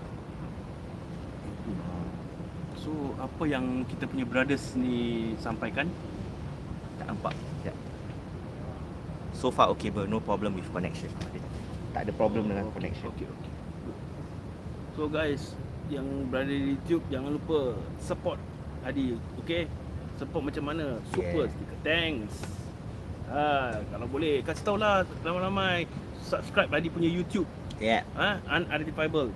So 2.76 2.92
apa 3.16 3.46
yang 3.48 3.88
kita 3.88 4.04
punya 4.04 4.28
brothers 4.28 4.76
ni 4.76 5.32
sampaikan? 5.40 5.88
Tak 7.00 7.08
nampak. 7.08 7.32
Sekejap. 7.32 7.76
So 9.32 9.48
far 9.48 9.72
okay 9.72 9.88
bro, 9.88 10.04
no 10.04 10.20
problem 10.20 10.60
with 10.60 10.68
connection. 10.76 11.08
Tak 11.96 12.08
ada 12.08 12.12
problem 12.12 12.52
dengan 12.52 12.68
Okey, 12.68 12.74
connection. 12.76 13.08
Okey. 13.16 13.28
Good. 13.28 13.98
So 14.92 15.02
guys, 15.08 15.56
yang 15.88 16.04
berada 16.28 16.52
di 16.52 16.76
YouTube 16.76 17.04
jangan 17.08 17.36
lupa 17.36 17.76
support 18.00 18.36
Adi, 18.82 19.14
okey? 19.44 19.70
Support 20.22 20.54
macam 20.54 20.64
mana? 20.70 20.86
Super 21.10 21.50
Yeah. 21.50 21.50
sticker. 21.50 21.78
Thanks. 21.82 22.34
Ha, 23.26 23.74
kalau 23.90 24.06
boleh 24.06 24.38
kasih 24.46 24.62
tahu 24.62 24.76
lah 24.78 25.02
ramai-ramai 25.26 25.90
subscribe 26.22 26.70
Adi 26.70 26.86
punya 26.94 27.10
YouTube. 27.10 27.50
Yeah. 27.82 28.06
Ha, 28.14 28.38
unidentifiable. 28.46 29.34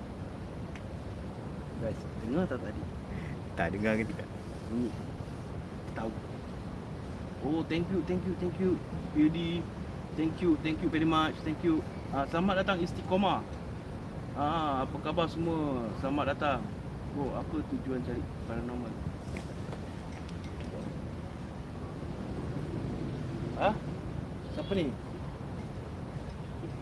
Guys, 1.83 1.99
dengar 2.23 2.47
tak 2.47 2.63
tadi? 2.63 2.81
Tak 3.59 3.67
dengar 3.75 3.99
ke 3.99 4.03
tidak? 4.07 4.27
Bunyi. 4.71 4.89
Tahu. 5.91 6.11
Oh, 7.43 7.61
thank 7.67 7.85
you, 7.91 7.99
thank 8.07 8.23
you, 8.23 8.33
thank 8.39 8.55
you. 8.55 8.79
Adi. 9.11 9.59
Thank 10.15 10.39
you, 10.39 10.55
thank 10.63 10.79
you 10.79 10.87
very 10.87 11.05
much. 11.05 11.35
Thank 11.43 11.59
you. 11.67 11.83
Ah, 12.15 12.23
selamat 12.31 12.63
datang 12.63 12.79
Istiqomah. 12.79 13.43
Ah, 14.39 14.87
apa 14.87 14.95
khabar 15.03 15.27
semua? 15.27 15.83
Selamat 15.99 16.31
datang. 16.31 16.63
Oh, 17.19 17.35
apa 17.35 17.59
tujuan 17.75 17.99
cari 18.07 18.23
paranormal? 18.47 18.93
Ah? 23.57 23.73
Siapa 24.67 24.83
ni? 24.83 24.91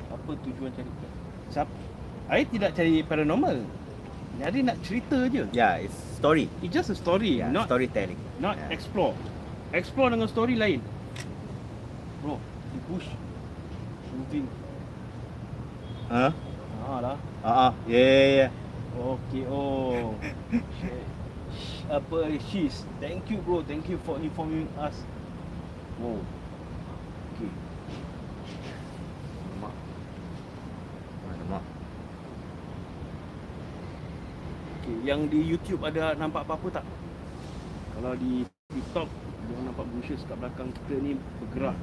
Apa 0.09 0.31
tujuan 0.41 0.73
cari? 0.73 0.89
Siapa? 1.53 1.69
Saya 2.25 2.43
tidak 2.49 2.73
cari 2.73 3.05
paranormal. 3.05 3.61
Jadi 4.41 4.65
nak 4.65 4.81
cerita 4.81 5.29
je. 5.29 5.45
Yeah, 5.53 5.85
it's 5.85 5.93
story. 6.17 6.49
It's 6.65 6.73
just 6.73 6.89
a 6.89 6.97
story, 6.97 7.45
Yeah, 7.45 7.53
not 7.53 7.69
storytelling. 7.69 8.17
not 8.41 8.57
Yeah. 8.57 8.73
explore. 8.73 9.13
Explore 9.69 10.17
dengan 10.17 10.25
story 10.25 10.57
lain. 10.57 10.81
Bro, 12.25 12.41
the 12.73 12.79
bush 12.89 13.05
moving. 14.17 14.49
Huh? 16.09 16.33
Ah 16.89 16.97
lah. 17.05 17.17
Ah, 17.45 17.69
uh 17.69 17.71
yeah, 17.85 18.01
yeah, 18.01 18.29
yeah. 18.49 18.51
Okay, 18.97 19.45
oh. 19.45 20.17
Apa 21.93 22.33
she's. 22.49 22.81
Thank 22.97 23.29
you 23.29 23.37
bro, 23.45 23.61
thank 23.61 23.85
you 23.85 24.01
for 24.01 24.17
informing 24.17 24.65
us. 24.81 24.97
Wow. 26.01 26.17
Okay. 27.37 27.51
Mak. 29.59 29.73
Alamak. 31.27 31.63
Okay, 34.79 34.94
yang 35.05 35.29
di 35.29 35.37
YouTube 35.37 35.85
ada 35.85 36.17
nampak 36.17 36.49
apa-apa 36.49 36.81
tak? 36.81 36.85
Kalau 37.93 38.17
di 38.17 38.41
TikTok 38.73 39.05
dia 39.45 39.57
nampak 39.61 39.85
bushes 39.93 40.25
kat 40.25 40.33
belakang 40.41 40.73
kita 40.73 40.97
ni 40.97 41.13
bergerak. 41.37 41.77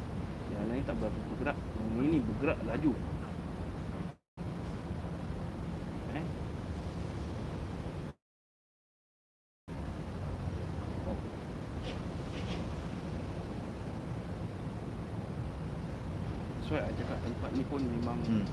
Yang 0.51 0.65
lain 0.67 0.83
tak 0.83 0.97
berapa 0.99 1.19
bergerak. 1.31 1.57
Yang 1.95 2.03
ini 2.03 2.19
bergerak 2.19 2.59
laju. 2.67 2.93
Eh? 6.19 6.25
Why 16.73 16.81
I 16.89 16.93
cakap 16.97 17.19
tempat 17.21 17.51
ni 17.53 17.63
pun 17.69 17.85
memang 17.85 18.17
Hmm. 18.25 18.49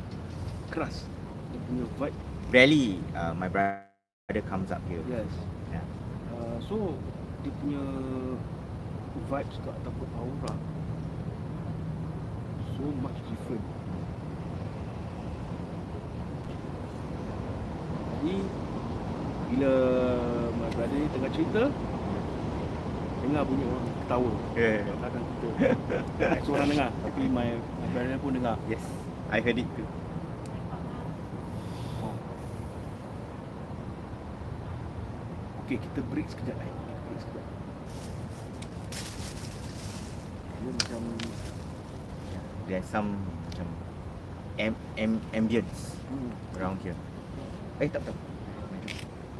keras. 0.67 1.07
Dia 1.55 1.59
punya 1.63 1.85
vibe. 1.97 2.17
Rarely 2.51 2.99
uh, 3.15 3.31
my 3.31 3.47
brother 3.47 3.88
comes 4.37 4.69
up 4.69 4.77
here. 4.85 5.01
Yes. 5.09 5.25
Yeah. 5.73 5.81
Uh, 6.29 6.61
so 6.61 6.93
dia 7.41 7.49
punya 7.57 7.81
vibes 9.25 9.57
ke 9.57 9.69
ataupun 9.73 10.07
aura 10.21 10.53
so 12.77 12.85
much 13.01 13.17
different. 13.25 13.65
Jadi 18.21 18.35
bila 19.49 19.73
my 20.61 20.69
brother 20.77 20.93
ni 20.93 21.09
tengah 21.09 21.31
cerita 21.33 21.63
dengar 23.25 23.43
bunyi 23.49 23.65
orang 23.65 23.85
ketawa 24.05 24.31
Yeah. 24.53 24.85
belakang 24.93 25.25
kita. 25.25 25.49
Tak 26.21 26.41
seorang 26.45 26.67
dengar 26.69 26.89
tapi 27.01 27.21
my 27.25 27.57
my 27.57 27.87
brother 27.97 28.17
pun 28.21 28.31
dengar. 28.37 28.61
Yes, 28.69 28.85
I 29.33 29.41
heard 29.41 29.57
it 29.57 29.65
too. 29.73 29.89
Okey, 35.69 35.85
kita 35.85 36.01
break 36.09 36.25
sekejap 36.25 36.57
eh. 36.65 36.65
Kita 36.65 36.97
break 37.05 37.19
sekejap. 37.21 37.45
Dia 40.49 40.69
macam 40.73 41.01
There's 42.65 42.89
some 42.89 43.21
macam 43.21 43.67
am, 44.57 44.73
am, 44.97 45.21
ambience 45.29 45.93
hmm. 46.09 46.57
around 46.57 46.81
here. 46.81 46.97
Eh 47.77 47.85
tak 47.85 48.01
tak. 48.01 48.17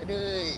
Aduh. 0.06 0.54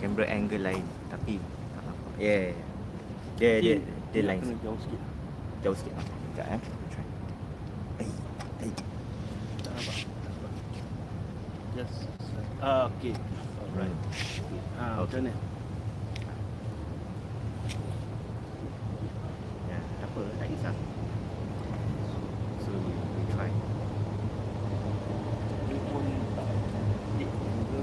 Camera 0.00 0.24
angle 0.32 0.64
lain 0.64 0.84
tapi 1.12 1.44
tak 1.76 1.82
nampak. 1.84 2.12
Yeah. 2.16 2.56
Dia 3.36 3.52
dia 3.60 3.74
dia 4.16 4.20
nak 4.24 4.28
lain 4.32 4.40
kena 4.40 4.56
jauh 4.64 4.80
sikit. 4.80 5.15
Jauh 5.62 5.76
sikit. 5.76 5.94
Sekejap 5.96 6.46
eh. 6.52 6.60
Try. 6.92 7.04
Eh, 8.04 8.10
eh. 8.68 8.72
Tak 9.64 9.72
nampak. 9.72 9.96
Just 11.76 12.08
ah 12.60 12.88
okey. 12.88 13.12
Alright. 13.76 13.92
Okay. 13.92 14.60
Ah, 14.80 15.00
Okay. 15.04 15.20
macam 15.20 15.28
mana? 15.28 15.32
Ya, 19.68 19.78
tak 20.00 20.08
apa, 20.12 20.20
tak 20.40 20.46
kisah. 20.52 20.74
So 22.64 22.70
we, 22.72 22.92
we 22.92 23.22
try. 23.36 23.50
Dia 25.68 25.78
pun 25.92 26.04
tak 26.36 26.46
eh, 26.48 26.56
juga. 27.20 27.82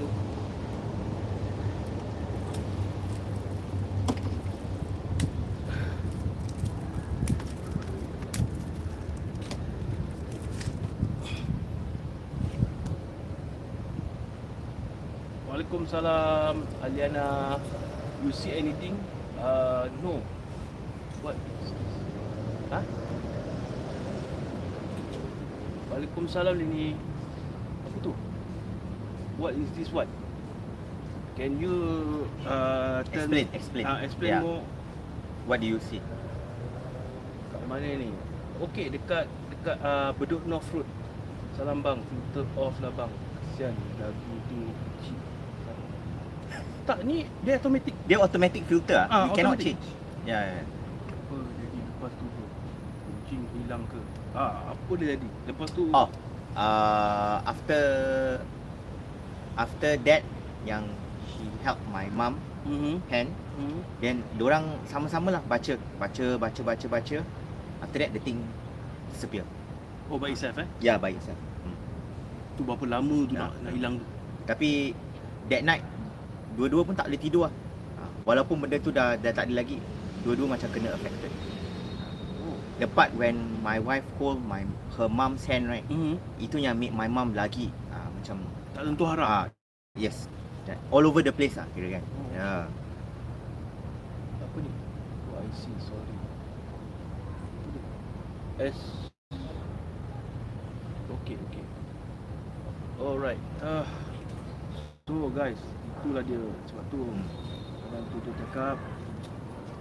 Waalaikumsalam 15.54 16.66
Aliana 16.82 17.62
You 18.26 18.34
see 18.34 18.58
anything? 18.58 18.98
Uh, 19.38 19.86
no 20.02 20.18
What? 21.22 21.38
Ha? 22.74 22.82
Waalaikumsalam 25.94 26.58
Lini 26.58 26.98
Apa 27.86 27.98
tu? 28.02 28.18
What 29.38 29.54
is 29.54 29.70
this 29.78 29.94
what? 29.94 30.10
Can 31.38 31.62
you 31.62 31.78
uh, 32.50 33.06
tell 33.14 33.30
Explain, 33.30 33.46
me, 33.46 33.54
explain. 33.54 33.86
Uh, 33.86 34.00
explain 34.02 34.32
Yeah. 34.34 34.42
more 34.42 34.66
What 35.46 35.62
do 35.62 35.70
you 35.70 35.78
see? 35.78 36.02
kat 37.54 37.62
mana 37.70 37.94
ni? 37.94 38.10
Okey 38.58 38.90
dekat 38.90 39.30
dekat 39.54 39.78
uh, 39.86 40.10
Bedok 40.18 40.50
North 40.50 40.66
Road. 40.74 40.90
Salam 41.54 41.86
bang, 41.86 42.02
filter 42.10 42.50
off 42.58 42.74
lah 42.82 42.90
bang. 42.98 43.14
Kesian 43.54 43.78
lagu 44.02 44.34
tu 44.50 44.58
kecil. 44.98 45.33
Tak 46.84 47.00
ni 47.08 47.24
dia 47.42 47.56
automatic. 47.56 47.96
Dia 48.04 48.18
automatic 48.20 48.62
filter 48.68 49.00
ah. 49.00 49.08
Ah, 49.08 49.24
you 49.26 49.32
cannot 49.34 49.56
automatic. 49.56 49.76
change. 49.80 49.86
Ya, 50.24 50.36
yeah, 50.36 50.42
yeah. 50.60 50.66
Apa 51.10 51.36
jadi 51.56 51.78
lepas 51.80 52.12
tu? 52.14 52.26
Kucing 53.04 53.42
hilang 53.56 53.84
ke? 53.88 54.00
Ah, 54.34 54.76
apa 54.76 54.92
dia 55.00 55.08
jadi? 55.16 55.28
Lepas 55.48 55.70
tu 55.72 55.84
Oh, 55.90 56.08
uh, 56.54 57.38
after 57.44 57.84
after 59.54 59.92
that 60.02 60.22
yang 60.64 60.84
she 61.30 61.46
help 61.62 61.80
my 61.88 62.10
mum 62.10 62.36
Mhm. 62.64 62.96
hand, 63.08 63.30
Mhm. 63.60 63.80
then 64.00 64.16
orang 64.40 64.64
sama-sama 64.88 65.30
lah 65.30 65.44
baca, 65.44 65.76
baca, 66.00 66.26
baca, 66.40 66.62
baca, 66.64 66.86
baca. 66.90 67.18
After 67.80 67.98
that 68.00 68.12
the 68.12 68.20
thing 68.20 68.40
disappear. 69.12 69.44
Oh 70.08 70.16
by 70.16 70.32
itself 70.32 70.56
eh? 70.58 70.68
Ya, 70.80 70.96
yeah, 70.96 70.98
by 70.98 71.12
itself. 71.12 71.36
Hmm. 71.62 71.76
Tu 72.56 72.64
berapa 72.64 72.84
lama 72.88 73.18
tu 73.24 73.36
Ya. 73.36 73.48
nak 73.48 73.52
nak 73.62 73.72
hilang 73.72 73.94
tu? 74.00 74.06
Tapi 74.44 74.96
that 75.48 75.64
night 75.64 75.84
dua-dua 76.54 76.82
pun 76.84 76.94
tak 76.94 77.10
boleh 77.10 77.22
tidur 77.22 77.42
lah. 77.46 77.54
Ah, 77.98 78.10
Walaupun 78.24 78.56
benda 78.60 78.78
tu 78.78 78.90
dah 78.90 79.16
dah 79.16 79.32
tak 79.32 79.50
ada 79.50 79.54
lagi, 79.60 79.78
dua-dua 80.22 80.48
macam 80.50 80.68
kena 80.70 80.94
affected. 80.94 81.32
Oh. 82.42 82.58
The 82.78 82.88
part 82.88 83.14
when 83.14 83.36
my 83.62 83.78
wife 83.78 84.06
hold 84.18 84.42
my 84.42 84.64
her 84.96 85.08
mom's 85.08 85.44
hand 85.46 85.68
right, 85.68 85.86
Mhm. 85.88 86.18
itu 86.38 86.58
yang 86.58 86.78
make 86.78 86.94
my 86.94 87.08
mom 87.08 87.34
lagi 87.34 87.70
ah, 87.90 88.08
macam 88.10 88.44
Tak 88.74 88.82
tentu 88.86 89.04
harap. 89.06 89.28
ah 89.28 89.46
yes. 89.94 90.26
That, 90.64 90.80
all 90.90 91.04
over 91.04 91.20
the 91.20 91.30
place 91.30 91.60
lah 91.60 91.68
kira 91.76 92.00
kan. 92.00 92.04
Oh. 92.08 92.28
Ya. 92.32 92.40
Yeah. 92.40 92.64
Apa 94.40 94.58
ni? 94.64 94.72
Oh, 95.30 95.44
I 95.44 95.48
see. 95.52 95.76
Sorry. 95.78 96.16
S. 98.64 98.80
Okay, 101.20 101.36
okay. 101.36 101.66
Alright. 103.02 103.42
Uh, 103.60 103.84
so 105.08 105.28
guys, 105.32 105.60
itulah 106.00 106.24
dia. 106.24 106.40
Sebab 106.72 106.84
tu 106.88 107.00
Hmm. 107.04 107.26
orang 107.92 108.04
tu 108.10 108.18
dia 108.24 108.34
cakap 108.48 108.76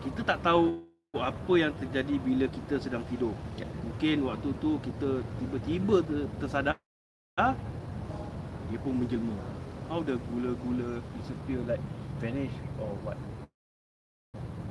kita 0.02 0.20
tak 0.26 0.38
tahu 0.42 0.82
apa 1.14 1.52
yang 1.54 1.72
terjadi 1.78 2.14
bila 2.18 2.46
kita 2.50 2.80
sedang 2.80 3.04
tidur. 3.06 3.32
Ya. 3.54 3.68
Mungkin 3.84 4.26
waktu 4.26 4.50
tu 4.58 4.80
kita 4.82 5.22
tiba-tiba 5.38 6.02
ter, 6.02 6.20
tersadar 6.40 6.74
dia 8.68 8.78
pun 8.80 8.96
menjelma. 8.96 9.36
How 9.92 10.00
the 10.00 10.16
gula-gula 10.32 11.04
disappear 11.20 11.60
like 11.68 11.82
vanish 12.16 12.52
or 12.80 12.96
what? 13.04 13.18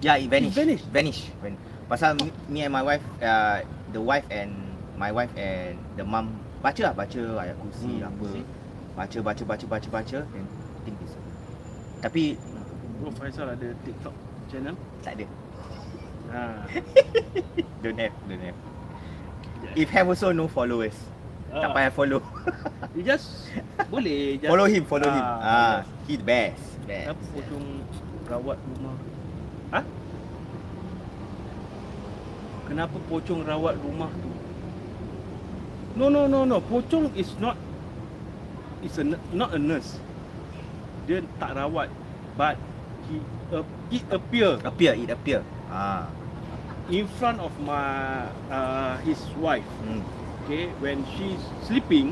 Yeah, 0.01 0.17
it 0.17 0.33
vanish. 0.33 0.57
vanish. 0.57 0.81
Vanish. 0.89 1.29
When, 1.45 1.53
pasal 1.85 2.17
me, 2.17 2.33
me 2.49 2.59
and 2.65 2.73
my 2.73 2.81
wife, 2.81 3.05
uh, 3.21 3.61
the 3.93 4.01
wife 4.01 4.25
and 4.33 4.49
my 4.97 5.13
wife 5.13 5.29
and 5.37 5.77
the 5.93 6.01
mum 6.01 6.33
baca 6.65 6.89
lah, 6.89 6.93
baca 6.97 7.21
ayat 7.45 7.53
kursi 7.61 8.01
Hmm, 8.01 8.09
apa. 8.09 8.25
see? 8.33 8.45
Baca, 9.01 9.17
baca, 9.17 9.43
baca, 9.49 9.65
baca, 9.65 9.89
baca. 9.89 10.19
Then 10.29 10.45
think 10.85 10.93
this. 11.01 11.17
Tapi 12.05 12.37
Bro 13.01 13.09
Faisal 13.17 13.49
ada 13.49 13.73
TikTok 13.81 14.13
channel. 14.45 14.77
tak 15.01 15.17
ada. 15.17 15.25
Ha. 16.29 16.41
Don't 17.81 17.97
have, 17.97 18.13
don't 18.29 18.45
have. 18.45 18.57
If 19.73 19.89
have 19.89 20.05
also 20.05 20.29
no 20.29 20.45
followers. 20.45 20.93
Tak 21.49 21.65
Ah, 21.65 21.73
payah 21.73 21.89
follow. 21.89 22.21
You 22.93 23.01
just 23.01 23.49
boleh 23.89 24.35
just 24.41 24.53
follow 24.53 24.69
him, 24.69 24.85
follow 24.85 25.09
him. 25.09 25.25
Ah, 25.25 25.81
yes. 25.81 26.05
he 26.05 26.13
the 26.21 26.25
best. 26.27 26.61
best. 26.85 27.09
Kenapa 27.09 27.25
pocong 27.33 27.67
rawat 28.29 28.57
rumah? 28.61 28.95
Ha? 29.73 29.81
Kenapa 32.69 32.97
pocong 33.09 33.41
rawat 33.49 33.81
rumah 33.81 34.13
tu? 34.21 34.29
No 35.97 36.05
no 36.13 36.29
no 36.29 36.45
no, 36.45 36.61
pocong 36.61 37.09
is 37.17 37.33
not 37.41 37.57
is 38.83 38.97
a 38.97 39.05
not 39.33 39.53
a 39.53 39.59
nurse. 39.59 39.97
Dia 41.05 41.21
tak 41.41 41.57
rawat 41.57 41.89
but 42.37 42.55
he 43.09 43.17
uh, 43.51 43.65
it 43.89 44.05
appear 44.09 44.57
Appear, 44.63 44.93
it 44.95 45.09
appear. 45.09 45.41
Ah. 45.71 46.07
in 46.91 47.07
front 47.15 47.39
of 47.39 47.51
my 47.63 48.27
uh, 48.51 48.99
his 49.07 49.19
wife. 49.39 49.63
Hmm. 49.87 50.03
okay 50.43 50.67
when 50.83 51.05
she's 51.15 51.39
sleeping 51.63 52.11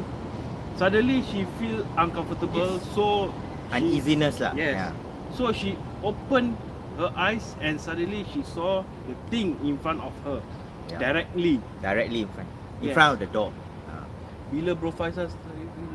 suddenly 0.80 1.20
she 1.28 1.44
feel 1.60 1.84
uncomfortable 2.00 2.80
so 2.96 3.28
she, 3.74 3.76
Uneasiness 3.76 4.40
lah. 4.40 4.56
yes 4.56 4.80
Yeah. 4.80 4.92
so 5.36 5.52
she 5.52 5.76
opened 6.00 6.56
her 6.96 7.12
eyes 7.20 7.56
and 7.60 7.76
suddenly 7.76 8.24
she 8.32 8.40
saw 8.48 8.82
the 9.10 9.16
thing 9.28 9.60
in 9.66 9.76
front 9.82 10.00
of 10.00 10.16
her 10.24 10.40
Yeah. 10.90 10.98
directly 11.04 11.60
Directly 11.84 12.24
in 12.26 12.30
front. 12.32 12.50
In 12.80 12.88
Yes. 12.90 12.96
front 12.96 13.10
of 13.14 13.18
the 13.20 13.30
door. 13.30 13.50
Ah. 13.92 14.08
bila 14.50 14.72
bro 14.74 14.90
Faisal 14.96 15.28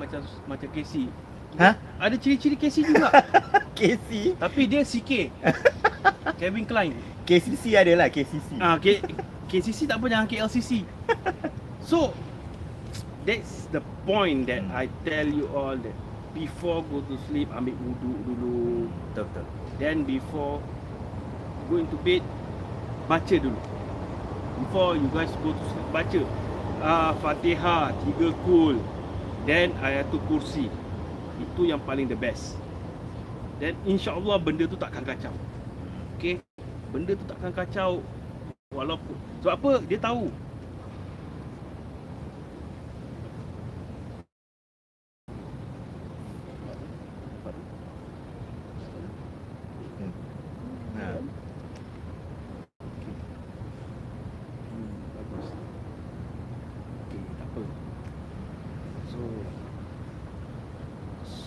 macam 0.05 0.21
macam 0.47 0.69
Casey 0.71 1.09
Hah? 1.55 1.75
ada 1.97 2.15
ciri-ciri 2.19 2.59
Casey 2.59 2.83
juga 2.83 3.09
KC. 3.79 4.37
tapi 4.37 4.69
dia 4.69 4.85
CK 4.85 5.33
Kevin 6.41 6.65
Klein 6.65 6.93
KCC 7.25 7.73
adalah 7.73 8.13
KCC. 8.13 8.61
Ah, 8.61 8.77
K, 8.77 9.01
KCC 9.49 9.89
tak 9.89 9.97
apa 9.97 10.07
jangan 10.13 10.27
KLCC. 10.29 10.85
So 11.85 12.13
that's 13.25 13.69
the 13.73 13.81
point 14.05 14.45
that 14.49 14.61
Hmm. 14.61 14.73
I 14.73 14.89
tell 15.05 15.25
you 15.25 15.49
all 15.53 15.77
that 15.77 15.97
before 16.33 16.81
go 16.85 17.01
to 17.01 17.17
sleep 17.29 17.49
ambil 17.53 17.73
wudu 17.77 18.13
dulu. 18.25 18.89
Betul 19.13 19.25
betul. 19.29 19.47
Then 19.77 19.97
before 20.05 20.61
go 21.69 21.77
into 21.77 21.97
bed 22.01 22.21
baca 23.05 23.37
dulu. 23.37 23.61
Before 24.65 24.97
you 24.97 25.09
guys 25.13 25.33
go 25.41 25.53
to 25.53 25.65
sleep 25.73 25.89
baca 25.93 26.21
ah 26.81 27.13
Fatihah 27.21 27.93
tiga 28.05 28.33
kul. 28.45 28.77
Then 29.45 29.77
ayatul 29.85 30.25
kursi. 30.25 30.73
Itu 31.37 31.69
yang 31.69 31.85
paling 31.85 32.09
the 32.09 32.17
best. 32.17 32.57
Then 33.61 33.77
insya-Allah 33.85 34.41
benda 34.41 34.65
tu 34.67 34.75
takkan 34.75 35.05
kacau. 35.07 35.35
Okay 36.19 36.43
Benda 36.95 37.19
tu 37.19 37.27
takkan 37.27 37.51
kacau 37.51 38.03
Walaupun 38.71 39.15
Sebab 39.43 39.55
apa? 39.59 39.71
Dia 39.87 39.99
tahu 39.99 40.31
Ha. 50.95 51.11
Hmm, 54.71 54.95
bagus. 55.19 55.47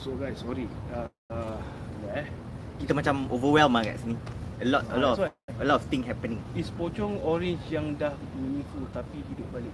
So 0.04 0.12
guys, 0.20 0.27
sorry. 0.38 0.66
Uh, 0.94 1.10
uh, 1.34 1.58
eh. 2.14 2.28
Kita 2.78 2.94
macam 2.94 3.26
overwhelmed 3.34 3.74
lah 3.74 3.84
kat 3.90 3.98
sini. 4.06 4.16
A 4.58 4.66
lot, 4.66 4.84
a 4.90 4.98
lot, 4.98 5.16
That's 5.18 5.34
of, 5.54 5.62
a 5.62 5.66
lot 5.66 5.78
of 5.82 5.86
thing 5.90 6.02
happening. 6.06 6.42
Is 6.54 6.70
pocong 6.74 7.22
orange 7.26 7.62
yang 7.70 7.98
dah 7.98 8.14
meaningful 8.38 8.86
tapi 8.94 9.22
hidup 9.34 9.50
balik. 9.54 9.74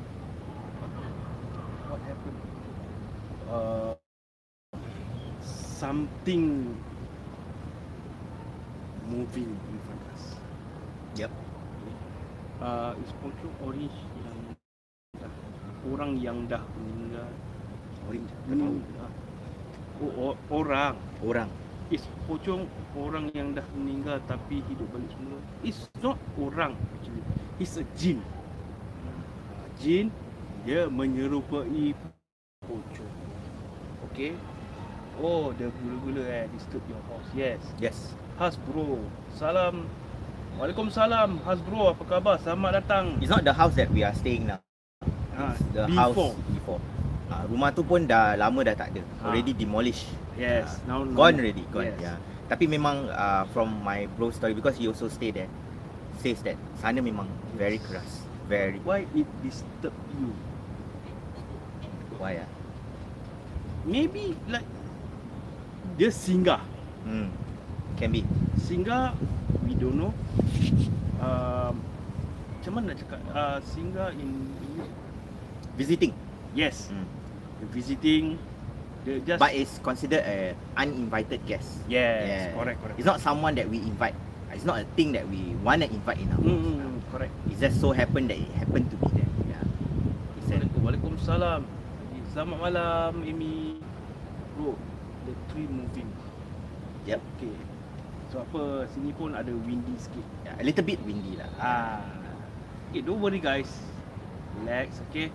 What 1.87 2.01
happened? 2.07 2.39
Uh, 3.47 3.93
something 5.43 6.75
moving 9.07 9.51
in 9.51 9.77
front 9.83 9.99
of 9.99 10.11
us. 10.15 10.23
Yep. 11.19 11.31
Uh, 12.63 12.95
is 13.03 13.11
pocong 13.19 13.55
orange 13.63 13.99
yang 14.19 14.39
dah, 15.19 15.33
orang 15.91 16.11
yang 16.19 16.37
dah 16.47 16.63
meninggal. 16.75 17.31
Orange. 18.07 18.31
Meninggal. 18.47 19.22
Orang. 20.49 20.95
Orang. 21.23 21.49
Is 21.91 22.01
pocong 22.25 22.65
orang 22.97 23.29
yang 23.37 23.53
dah 23.53 23.65
meninggal 23.77 24.17
tapi 24.25 24.63
hidup 24.65 24.87
balik 24.89 25.09
semula. 25.13 25.37
It's 25.61 25.85
not 26.01 26.17
orang 26.39 26.73
actually. 26.95 27.21
It's 27.59 27.75
a 27.77 27.85
jin. 27.93 28.23
Ah, 29.05 29.67
Jin 29.77 30.09
dia 30.63 30.87
menyerupai 30.87 31.93
pocong. 32.63 33.13
Okay. 34.11 34.33
Oh, 35.21 35.53
the 35.53 35.69
gula-gula 35.69 36.25
eh 36.25 36.45
disturb 36.49 36.81
your 36.89 36.97
house. 37.05 37.27
Yes. 37.37 37.61
Yes. 37.77 37.97
Has 38.41 38.57
bro. 38.57 38.97
Salam. 39.37 39.85
Waalaikumsalam. 40.57 41.41
Has 41.45 41.61
bro, 41.61 41.93
apa 41.93 42.01
khabar? 42.05 42.35
Selamat 42.41 42.81
datang. 42.81 43.17
It's 43.21 43.29
not 43.29 43.45
the 43.45 43.53
house 43.53 43.77
that 43.77 43.93
we 43.93 44.01
are 44.01 44.13
staying 44.17 44.49
now. 44.49 44.57
Ha, 45.37 45.53
It's 45.53 45.65
the 45.73 45.85
before. 45.85 46.33
house 46.33 46.49
before. 46.49 46.81
Uh, 47.33 47.49
rumah 47.49 47.73
tu 47.73 47.81
pun 47.81 48.05
dah 48.05 48.37
lama 48.37 48.61
dah 48.61 48.75
tak 48.77 48.93
ada. 48.93 49.01
Ah. 49.25 49.33
Already 49.33 49.57
demolished. 49.57 50.05
Yes. 50.37 50.77
Now 50.85 51.01
Gone 51.01 51.41
already, 51.41 51.65
gone. 51.73 51.89
Yes. 51.89 51.97
Yeah. 52.13 52.17
Tapi 52.45 52.69
memang 52.69 53.09
uh, 53.09 53.49
from 53.49 53.81
my 53.81 54.05
bro 54.13 54.29
story 54.29 54.53
because 54.53 54.77
he 54.77 54.85
also 54.85 55.09
stay 55.09 55.33
there 55.33 55.49
says 56.21 56.39
that 56.45 56.59
sana 56.77 57.01
memang 57.01 57.25
very 57.57 57.81
keras. 57.81 58.21
Very 58.45 58.77
Why 58.85 59.07
it 59.15 59.25
disturb 59.41 59.95
you? 60.19 60.29
why 62.21 62.39
ah? 62.39 62.49
Maybe 63.83 64.37
like 64.47 64.67
dia 65.99 66.07
singgah. 66.13 66.61
Hmm. 67.03 67.27
Can 67.99 68.15
be. 68.15 68.23
Singgah 68.55 69.11
we 69.67 69.75
don't 69.75 69.99
know. 69.99 70.13
Um, 71.19 71.83
macam 72.59 72.71
mana 72.79 72.95
nak 72.95 72.97
cakap? 73.03 73.19
Uh, 73.31 73.59
singgah 73.67 74.15
in 74.15 74.29
English? 74.63 74.91
Visiting. 75.75 76.13
Yes. 76.55 76.87
Hmm. 76.87 77.03
Visiting. 77.69 78.37
Just 79.03 79.35
But 79.35 79.51
it's 79.51 79.83
considered 79.83 80.23
a 80.23 80.55
uninvited 80.79 81.43
guest. 81.43 81.83
yes, 81.85 82.23
Yeah. 82.23 82.55
correct, 82.55 82.79
correct. 82.79 82.95
It's 82.95 83.03
not 83.05 83.19
someone 83.19 83.51
that 83.59 83.67
we 83.67 83.83
invite. 83.83 84.15
It's 84.49 84.63
not 84.63 84.79
a 84.79 84.87
thing 84.95 85.11
that 85.11 85.27
we 85.27 85.51
want 85.59 85.83
to 85.83 85.91
invite 85.91 86.23
in 86.23 86.31
our 86.31 86.39
Hmm, 86.39 86.47
house. 86.47 86.63
hmm, 86.63 86.79
hmm, 86.79 86.97
correct. 87.11 87.33
It 87.51 87.57
just 87.59 87.81
so 87.83 87.91
happened 87.91 88.31
that 88.31 88.39
it 88.39 88.47
happened 88.55 88.87
to 88.87 88.95
be 88.95 89.07
there. 89.11 89.31
Yeah. 89.49 89.63
It's 90.39 90.49
an, 90.55 90.61
Waalaikum- 90.79 91.19
Waalaikumsalam. 91.19 91.61
Selamat 92.31 92.57
malam, 92.63 93.11
Amy. 93.21 93.77
Bro, 94.55 94.73
the 95.27 95.33
tree 95.51 95.67
moving. 95.67 96.07
Yep. 97.05 97.19
Okay. 97.37 97.53
So 98.31 98.41
apa, 98.41 98.87
sini 98.89 99.11
pun 99.13 99.35
ada 99.35 99.51
windy 99.51 99.93
sikit. 99.99 100.25
yeah, 100.41 100.55
a 100.57 100.63
little 100.63 100.81
bit 100.81 100.97
windy 101.03 101.37
lah. 101.37 101.49
Ah. 101.59 102.01
Okay, 102.89 103.03
don't 103.03 103.19
worry 103.19 103.37
guys. 103.37 103.69
Relax, 104.63 104.97
okay? 105.09 105.27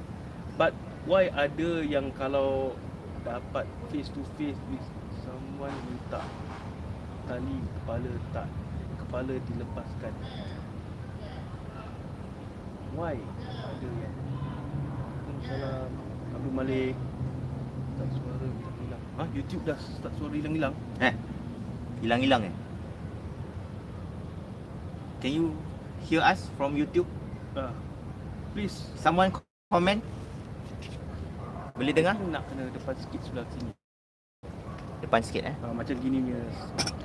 But 0.56 0.72
why 1.08 1.32
ada 1.32 1.70
yang 1.82 2.12
kalau 2.14 2.76
dapat 3.24 3.64
face 3.88 4.12
to 4.12 4.20
face 4.36 4.58
with 4.68 4.84
someone 5.24 5.74
minta 5.88 6.20
tali 7.24 7.58
kepala 7.80 8.12
tak 8.30 8.48
kepala 9.00 9.34
dilepaskan. 9.48 10.12
Why? 12.92 13.14
Ada 13.14 13.88
yang 14.00 14.14
Waalaikumsalam 15.28 15.88
Abdul 16.34 16.54
Malik 16.56 16.94
Tak 17.94 18.08
suara 18.10 18.46
hilang-hilang 18.48 19.02
Ha? 19.14 19.22
YouTube 19.36 19.62
dah 19.62 19.78
start 19.78 20.12
suara 20.18 20.34
hilang-hilang 20.34 20.74
Eh, 20.98 21.14
hilang-hilang 22.02 22.42
eh. 22.48 22.54
Can 25.20 25.30
you 25.30 25.46
hear 26.08 26.24
us 26.24 26.48
from 26.58 26.74
YouTube? 26.74 27.06
ah. 27.54 27.70
Please 28.50 28.74
Someone 28.98 29.30
comment? 29.70 30.02
Boleh 31.78 31.94
dengar? 31.94 32.18
Nak 32.18 32.42
kena 32.50 32.66
depan 32.74 32.94
sikit 32.98 33.22
sebelah 33.22 33.46
sini 33.54 33.70
Depan 34.98 35.22
sikit 35.22 35.46
eh. 35.46 35.54
Ah, 35.62 35.70
Macam 35.70 35.94
gini 36.02 36.18
punya 36.26 36.42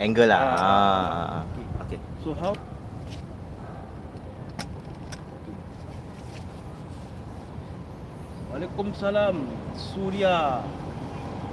Angle 0.01 0.25
lah. 0.25 0.41
Ah. 0.41 0.57
Ah. 0.57 1.41
Okay. 1.53 1.65
Okay. 1.85 1.99
So 2.25 2.33
how? 2.33 2.57
Waalaikumsalam 8.49 9.45
Surya 9.77 10.65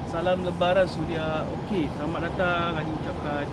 Salam 0.09 0.41
lebaran 0.49 0.89
Surya 0.89 1.45
Okey, 1.61 1.93
selamat 2.01 2.33
datang 2.33 2.81
Haji 2.81 2.93
ucapkan 3.05 3.47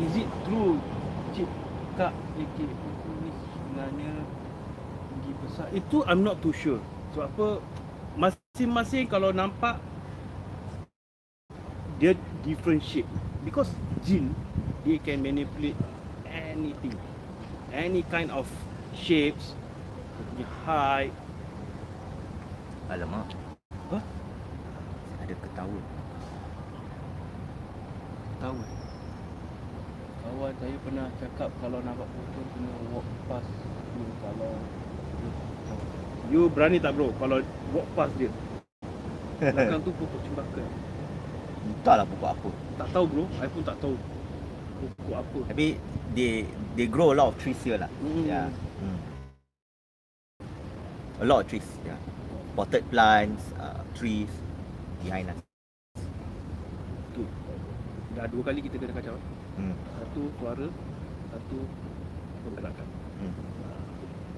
Is 0.00 0.24
it 0.24 0.28
true 0.48 0.80
Cik 1.36 1.48
Kak 2.00 2.16
AK 2.16 2.58
ni 2.64 3.30
sebenarnya 3.52 4.12
tinggi 5.12 5.32
besar 5.44 5.68
Itu 5.76 6.00
I'm 6.08 6.24
not 6.24 6.40
too 6.40 6.56
sure 6.56 6.80
Sebab 7.12 7.28
apa 7.28 7.48
Masing-masing 8.60 9.08
kalau 9.08 9.32
nampak 9.32 9.80
Dia 11.96 12.12
different 12.44 12.84
shape 12.84 13.08
Because 13.40 13.72
jin 14.04 14.36
They 14.84 15.00
can 15.00 15.24
manipulate 15.24 15.80
anything 16.28 16.92
Any 17.72 18.04
kind 18.12 18.28
of 18.28 18.44
shapes 18.92 19.56
Dia 19.56 20.24
punya 20.28 20.46
height 20.68 21.14
Alamak. 22.92 23.32
Hah? 23.96 24.04
Ada 25.24 25.34
ketawa. 25.40 25.80
Tahu 28.44 28.56
eh? 28.60 28.72
Kawan 30.20 30.52
saya 30.60 30.76
pernah 30.84 31.06
cakap 31.16 31.48
Kalau 31.64 31.80
nampak 31.80 32.08
pocong 32.12 32.48
kena 32.52 32.72
walk 32.92 33.08
past 33.24 33.48
you 33.96 34.04
Kalau 34.20 34.52
You 36.28 36.52
berani 36.52 36.76
tak 36.76 36.92
bro 36.92 37.08
Kalau 37.16 37.40
walk 37.72 37.88
past 37.96 38.12
dia 38.20 38.28
Belakang 39.40 39.80
tu 39.80 39.90
pokok 39.96 40.20
cembakan 40.20 40.64
Entahlah 41.60 42.04
pokok 42.04 42.30
apa. 42.36 42.50
Tak 42.76 42.88
tahu 42.92 43.04
bro 43.08 43.24
I 43.40 43.48
pun 43.48 43.62
tak 43.64 43.76
tahu 43.80 43.94
Pokok 45.00 45.16
apa 45.16 45.38
Tapi 45.48 45.66
they 46.12 46.44
they 46.76 46.84
grow 46.84 47.12
a 47.12 47.16
lot 47.16 47.32
of 47.32 47.36
trees 47.40 47.56
here 47.64 47.80
lah. 47.80 47.88
Hmm. 48.04 48.24
Yeah. 48.28 48.48
Hmm. 48.80 48.98
A 51.20 51.24
lot 51.24 51.44
of 51.44 51.46
trees. 51.48 51.64
Yeah. 51.84 51.96
Potted 52.56 52.84
plants, 52.92 53.40
uh, 53.56 53.80
trees 53.96 54.28
behind 55.00 55.32
us. 55.32 55.38
tu 57.14 57.24
Dah 58.12 58.26
dua 58.28 58.42
kali 58.44 58.60
kita 58.60 58.76
kena 58.76 58.92
kacau. 58.92 59.16
Hmm. 59.56 59.76
Satu 60.00 60.22
suara 60.36 60.66
Satu 61.32 61.58
pergerakan 62.44 62.86
Hmm. 63.20 63.32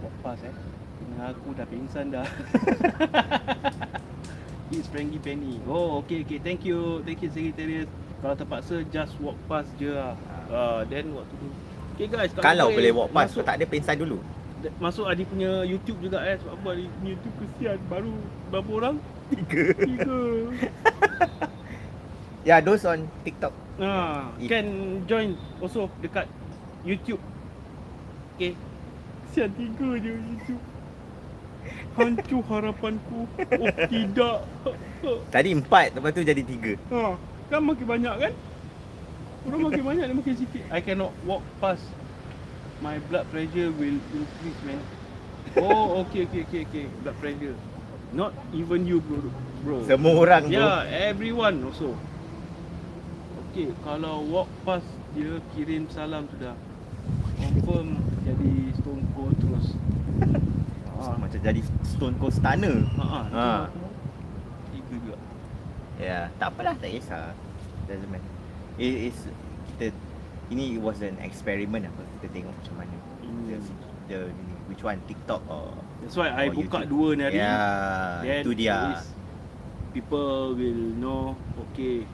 Walk 0.03 0.15
past 0.27 0.43
eh 0.43 0.55
Tengah 0.99 1.31
aku 1.31 1.55
dah 1.55 1.67
pingsan 1.71 2.11
dah 2.11 2.27
It's 4.73 4.89
Frankie 4.89 5.21
Penny 5.21 5.61
Oh 5.69 6.01
okay 6.01 6.25
okay 6.25 6.41
thank 6.41 6.65
you 6.65 7.05
Thank 7.05 7.21
you 7.21 7.29
Secretariat 7.29 7.89
Kalau 8.25 8.35
terpaksa 8.35 8.81
just 8.89 9.13
walk 9.21 9.37
past 9.45 9.69
je 9.77 9.93
lah 9.93 10.17
uh, 10.49 10.81
Then 10.89 11.13
what 11.13 11.29
to 11.29 11.37
do 11.37 11.49
Okay 11.93 12.09
guys 12.09 12.33
Kalau 12.33 12.73
boleh 12.73 12.89
walk 12.91 13.13
past, 13.13 13.37
masuk, 13.37 13.43
tak 13.45 13.61
ada 13.61 13.69
pensan 13.69 14.01
dulu. 14.01 14.17
masuk 14.81 15.05
Adi 15.05 15.29
punya 15.29 15.61
YouTube 15.69 16.01
juga 16.01 16.25
eh 16.25 16.41
Sebab 16.41 16.57
apa 16.57 16.69
Adi 16.73 16.89
punya 16.89 17.11
YouTube 17.21 17.37
kesian 17.37 17.79
Baru 17.93 18.17
berapa 18.49 18.71
orang? 18.73 18.97
Tiga. 19.29 19.63
Tiga 19.77 20.19
Yeah, 22.43 22.59
those 22.59 22.83
on 22.83 23.07
TikTok. 23.23 23.55
Ah, 23.79 24.35
If- 24.43 24.51
can 24.51 24.67
join 25.07 25.39
also 25.63 25.87
dekat 26.03 26.27
YouTube. 26.83 27.23
Okay. 28.35 28.59
Sian 29.31 29.47
tiga 29.55 29.95
je 30.03 30.19
YouTube. 30.19 30.63
Hancur 31.93 32.41
harapanku. 32.49 33.29
Oh 33.37 33.69
tidak. 33.89 34.49
Tadi 35.29 35.49
empat, 35.53 35.93
lepas 35.93 36.11
tu 36.17 36.25
jadi 36.25 36.41
tiga. 36.41 36.79
Ha, 36.89 37.19
kan 37.53 37.61
makin 37.61 37.85
banyak 37.85 38.15
kan? 38.17 38.33
Orang 39.45 39.61
makin 39.69 39.83
banyak 39.83 40.05
dia 40.09 40.17
makin 40.17 40.37
sikit. 40.39 40.65
I 40.73 40.81
cannot 40.81 41.13
walk 41.27 41.43
past. 41.61 41.85
My 42.81 42.97
blood 43.11 43.29
pressure 43.29 43.71
will 43.77 43.99
increase 44.15 44.61
man. 44.65 44.81
Oh, 45.59 46.07
okay, 46.07 46.25
okay, 46.25 46.49
okay, 46.49 46.63
okay. 46.65 46.85
Blood 47.03 47.17
pressure. 47.21 47.57
Not 48.17 48.33
even 48.57 48.89
you 48.89 49.05
bro. 49.05 49.29
Bro. 49.67 49.85
Semua 49.85 50.15
orang 50.17 50.49
tu. 50.49 50.57
Yeah, 50.57 50.89
everyone 51.13 51.61
also. 51.67 51.93
Okay, 53.51 53.69
kalau 53.85 54.25
walk 54.33 54.49
past 54.65 54.87
dia 55.13 55.43
kirim 55.53 55.91
salam 55.93 56.25
sudah. 56.33 56.57
Confirm 57.37 57.99
jadi 58.23 58.71
stone 58.79 59.03
cold 59.13 59.35
terus. 59.43 59.75
Ah, 61.03 61.17
macam 61.19 61.39
jadi 61.39 61.61
Stone 61.83 62.15
Cold 62.17 62.31
Stunner. 62.33 62.77
Ha. 62.97 63.19
Ha. 63.27 63.51
Tiga 64.71 64.95
juga. 64.95 65.17
Ya, 65.99 66.31
tak 66.39 66.55
apalah, 66.55 66.75
tak 66.79 66.91
kisah. 66.91 67.35
Doesn't 67.85 68.07
matter. 68.07 68.31
It 68.79 69.11
is 69.11 69.17
kita 69.69 69.91
ini 70.49 70.79
was 70.79 71.03
an 71.03 71.19
experiment 71.21 71.87
apa 71.87 72.03
kita 72.19 72.27
tengok 72.33 72.55
macam 72.55 72.75
mana. 72.79 72.97
The, 73.23 73.57
Hmm. 73.59 73.67
the 74.07 74.19
which 74.67 74.83
one 74.83 74.99
TikTok 75.05 75.43
or 75.47 75.75
That's 76.01 76.15
why 76.15 76.31
I 76.31 76.51
or 76.51 76.57
buka 76.57 76.83
YouTube. 76.83 76.91
dua 76.91 77.09
ni 77.15 77.23
hari. 77.27 77.39
Ya, 77.39 77.57
Then 78.23 78.41
itu 78.43 78.51
dia. 78.55 78.79
People 79.93 80.57
will 80.57 80.83
know 80.97 81.37
okay 81.61 82.09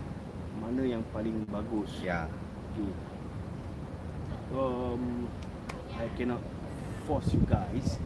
mana 0.58 0.82
yang 0.82 1.02
paling 1.14 1.46
bagus. 1.46 1.92
Ya. 2.02 2.26
Okay. 2.74 2.90
Um, 4.50 5.28
I 5.94 6.08
cannot 6.16 6.40
force 7.06 7.30
you 7.30 7.42
guys. 7.44 8.00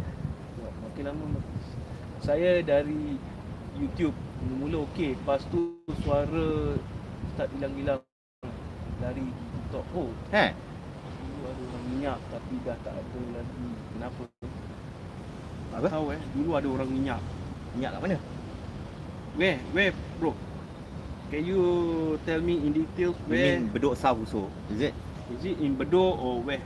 Makin 0.92 1.08
lama 1.08 1.24
makin- 1.24 1.60
saya 2.20 2.60
dari 2.60 3.16
YouTube 3.80 4.12
mula-mula 4.44 4.84
okey, 4.92 5.16
lepas 5.16 5.40
tu 5.48 5.80
suara 6.04 6.76
start 7.32 7.48
hilang-hilang 7.56 8.04
dari 9.00 9.24
TikTok. 9.24 9.88
Oh, 9.96 10.12
Ha. 10.36 10.52
dulu 10.52 11.48
ada 11.48 11.62
orang 11.64 11.84
minyak 11.88 12.18
tapi 12.28 12.54
dah 12.60 12.76
tak 12.84 12.92
ada 12.92 13.20
lagi. 13.32 13.68
Kenapa? 13.96 14.22
Tak 15.72 15.78
Apa? 15.80 15.88
tahu 15.88 16.06
eh. 16.12 16.20
Dulu 16.36 16.50
ada 16.60 16.68
orang 16.68 16.88
minyak. 16.92 17.20
Minyak 17.72 17.90
kat 17.96 18.00
mana? 18.04 18.16
Where? 19.40 19.58
Where 19.72 19.92
bro? 20.20 20.36
Can 21.32 21.48
you 21.48 21.60
tell 22.28 22.44
me 22.44 22.60
in 22.60 22.76
details 22.76 23.16
You 23.24 23.32
where? 23.32 23.56
mean 23.56 23.72
Bedok 23.72 23.96
South 23.96 24.20
also? 24.20 24.52
Is 24.68 24.92
it? 24.92 24.94
Is 25.32 25.40
it 25.48 25.56
in 25.56 25.72
Bedok 25.80 26.20
or 26.20 26.44
where? 26.44 26.60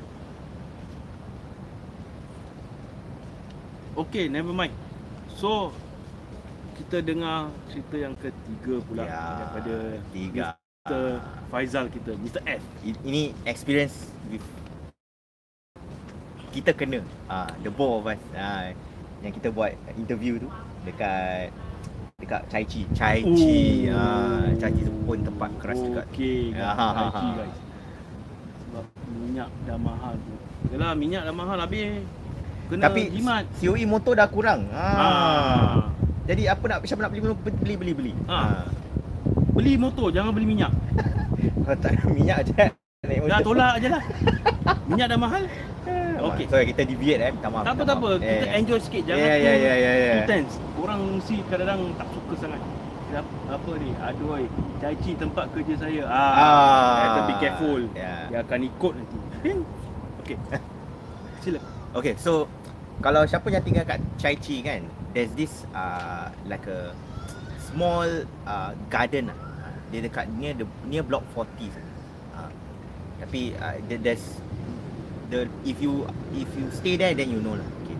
Okay, 3.96 4.28
never 4.28 4.52
mind. 4.52 4.72
So, 5.40 5.72
kita 6.76 7.00
dengar 7.00 7.48
cerita 7.72 7.96
yang 7.96 8.14
ketiga 8.20 8.74
pula 8.84 9.08
ya, 9.08 9.24
daripada 9.40 9.74
tiga. 10.12 10.44
Mr. 10.84 11.18
Faizal 11.48 11.88
kita, 11.88 12.12
Mr. 12.20 12.40
F. 12.44 12.62
Ini 12.84 13.32
experience 13.48 14.12
with 14.28 14.44
kita 16.52 16.72
kena 16.72 17.04
ah 17.28 17.48
the 17.60 17.68
both 17.68 18.00
of 18.00 18.08
us 18.08 18.20
ah 18.32 18.72
yang 19.20 19.28
kita 19.28 19.52
buat 19.52 19.76
interview 20.00 20.40
tu 20.40 20.48
dekat 20.88 21.52
dekat 22.16 22.40
Chai 22.48 22.64
Chi. 22.64 22.80
Chai 22.96 23.20
Chi. 23.24 23.88
Oh. 23.92 23.96
Ah, 23.96 24.48
Chai 24.56 24.72
Chi 24.72 24.82
tu 24.88 24.92
pun 25.04 25.20
tempat 25.20 25.50
keras 25.60 25.80
juga. 25.80 26.02
Okay, 26.12 26.52
Ya, 26.52 26.72
guys. 26.72 26.76
ha, 26.80 26.86
ha, 26.92 27.04
Haji, 27.12 27.28
ha. 27.28 27.36
guys. 27.44 27.58
Sebab 28.60 28.84
minyak 29.08 29.48
dah 29.68 29.78
mahal 29.80 30.14
tu. 30.16 30.32
Yalah, 30.72 30.92
minyak 30.96 31.22
dah 31.28 31.34
mahal 31.36 31.58
habis. 31.60 32.04
Kena 32.66 32.82
Tapi 32.90 33.00
jimat. 33.10 33.44
COE 33.56 33.84
motor 33.86 34.12
dah 34.14 34.26
kurang. 34.26 34.66
Ah. 34.74 34.82
Ah. 34.98 35.74
Jadi 36.26 36.50
apa 36.50 36.64
nak 36.66 36.78
siapa 36.82 37.06
nak 37.06 37.10
beli 37.14 37.22
beli 37.62 37.74
beli 37.78 37.92
beli. 37.94 38.12
Ah. 38.26 38.66
Beli 39.54 39.78
motor, 39.78 40.10
jangan 40.10 40.34
beli 40.34 40.46
minyak. 40.46 40.74
Kalau 41.62 41.78
tak 41.82 41.94
ada 41.94 42.06
minyak 42.10 42.38
je. 42.44 42.64
Naik 43.06 43.22
Dah 43.24 43.40
tolak 43.40 43.74
je 43.78 43.88
lah. 43.88 44.02
minyak 44.90 45.06
dah 45.06 45.18
mahal. 45.18 45.42
Okey. 46.26 46.44
So 46.50 46.58
kita 46.58 46.82
deviate 46.82 47.22
eh. 47.22 47.30
Minta 47.30 47.48
maaf. 47.48 47.62
Tak 47.62 47.72
apa, 47.72 47.82
tak 47.86 47.96
apa. 48.02 48.08
Kita 48.18 48.46
Eh, 48.50 48.58
enjoy 48.58 48.78
sikit. 48.82 49.02
Jangan 49.06 49.22
Ya 49.22 49.34
ya 49.38 49.52
ya 49.54 49.74
ya 49.76 49.92
ya. 49.94 50.12
too 50.12 50.26
tense. 50.26 50.54
Orang 50.74 51.00
mesti 51.16 51.34
kadang-kadang 51.46 51.80
tak 51.94 52.08
suka 52.10 52.34
sangat. 52.42 52.60
Apa, 53.06 53.22
apa 53.54 53.70
ni? 53.78 53.90
Aduh, 53.96 54.34
Chi 55.00 55.12
tempat 55.14 55.44
kerja 55.54 55.74
saya. 55.78 56.02
Ah. 56.10 56.32
Ah. 56.34 56.90
I 56.90 57.00
have 57.00 57.14
to 57.14 57.22
be 57.24 57.34
careful. 57.38 57.80
Ya. 57.94 58.12
Dia 58.26 58.38
akan 58.42 58.58
ikut 58.66 58.92
nanti. 58.92 59.18
Okey. 60.26 60.36
Sila. 61.40 61.60
Okay, 61.96 62.12
so 62.20 62.44
kalau 63.00 63.24
siapa 63.24 63.48
yang 63.48 63.64
tinggal 63.64 63.88
kat 63.88 64.00
Chai 64.20 64.36
Chi 64.36 64.60
kan, 64.60 64.84
there's 65.16 65.32
this 65.32 65.64
uh, 65.72 66.28
like 66.44 66.64
a 66.68 66.92
small 67.72 68.04
uh, 68.44 68.76
garden 68.92 69.32
lah. 69.32 69.38
Uh, 69.64 69.72
Dia 69.88 70.04
dekat 70.04 70.28
near 70.36 70.52
the 70.52 70.68
near 70.84 71.00
block 71.00 71.24
40. 71.32 71.72
Uh, 72.36 72.52
tapi 73.16 73.56
uh, 73.56 73.80
there- 73.88 74.02
there's 74.02 74.24
the 75.32 75.48
if 75.64 75.80
you 75.80 76.04
if 76.36 76.46
you 76.52 76.68
stay 76.70 77.00
there 77.00 77.16
then 77.16 77.32
you 77.32 77.40
know 77.40 77.56
lah. 77.56 77.68
Okay. 77.84 77.96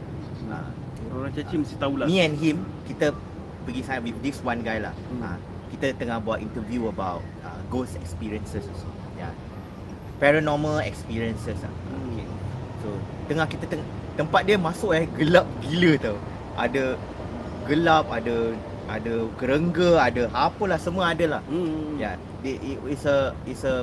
Uh, 0.52 0.68
Orang 1.16 1.32
Cai 1.32 1.44
Chi 1.48 1.56
mesti 1.56 1.76
tahulah. 1.80 2.04
me 2.04 2.20
and 2.20 2.36
him 2.36 2.60
kita 2.84 3.16
pergi 3.64 3.80
sana 3.80 4.04
with 4.04 4.20
this 4.20 4.44
one 4.44 4.60
guy 4.60 4.76
lah. 4.76 4.92
Hmm. 5.08 5.24
Uh, 5.24 5.38
kita 5.72 5.96
tengah 5.96 6.20
buat 6.20 6.44
interview 6.44 6.84
about 6.86 7.24
uh, 7.42 7.60
ghost 7.72 7.96
experiences 7.96 8.68
also. 8.68 8.88
Yeah. 9.16 9.32
Paranormal 10.20 10.84
experiences 10.84 11.56
lah. 11.64 11.72
Hmm. 11.88 12.12
Okay. 12.12 12.28
So 12.84 12.88
tengah 13.26 13.46
kita 13.50 13.64
teng- 13.68 13.90
tempat 14.16 14.42
dia 14.46 14.56
masuk 14.56 14.94
eh 14.96 15.04
gelap 15.18 15.46
gila 15.60 15.92
tau. 15.98 16.16
Ada 16.56 16.96
gelap, 17.68 18.06
ada 18.08 18.54
ada 18.86 19.14
kerengga, 19.36 19.98
ada 19.98 20.30
apalah 20.30 20.78
semua 20.78 21.10
ada 21.10 21.38
lah. 21.38 21.42
Hmm. 21.50 21.98
Ya, 21.98 22.14
yeah, 22.42 22.56
it, 22.62 22.78
it's 22.86 23.04
a 23.04 23.34
it's 23.44 23.66
a 23.66 23.82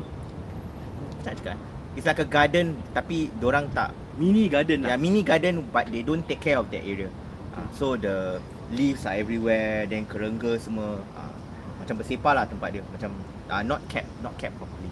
nak 1.27 1.35
cakap. 1.39 1.57
It's 1.93 2.07
like 2.09 2.19
a 2.23 2.27
garden 2.27 2.73
tapi 2.95 3.29
orang 3.43 3.69
tak 3.71 3.93
Mini 4.13 4.45
garden 4.45 4.85
Ya 4.85 4.93
lah. 4.93 4.97
mini 5.01 5.25
garden 5.25 5.65
but 5.73 5.89
they 5.89 6.05
don't 6.05 6.21
take 6.29 6.37
care 6.37 6.61
of 6.61 6.69
that 6.69 6.85
area. 6.85 7.09
Uh, 7.53 7.65
so 7.73 7.97
the 7.97 8.37
leaves 8.69 9.05
are 9.09 9.17
everywhere 9.17 9.89
then 9.89 10.05
kerengga 10.05 10.57
semua 10.61 11.01
uh, 11.17 11.33
macam 11.81 11.97
bersepah 11.97 12.33
lah 12.37 12.45
tempat 12.45 12.77
dia 12.77 12.81
macam 12.93 13.09
uh, 13.49 13.63
not 13.65 13.81
kept 13.89 14.05
not 14.21 14.33
kept 14.37 14.53
properly. 14.61 14.89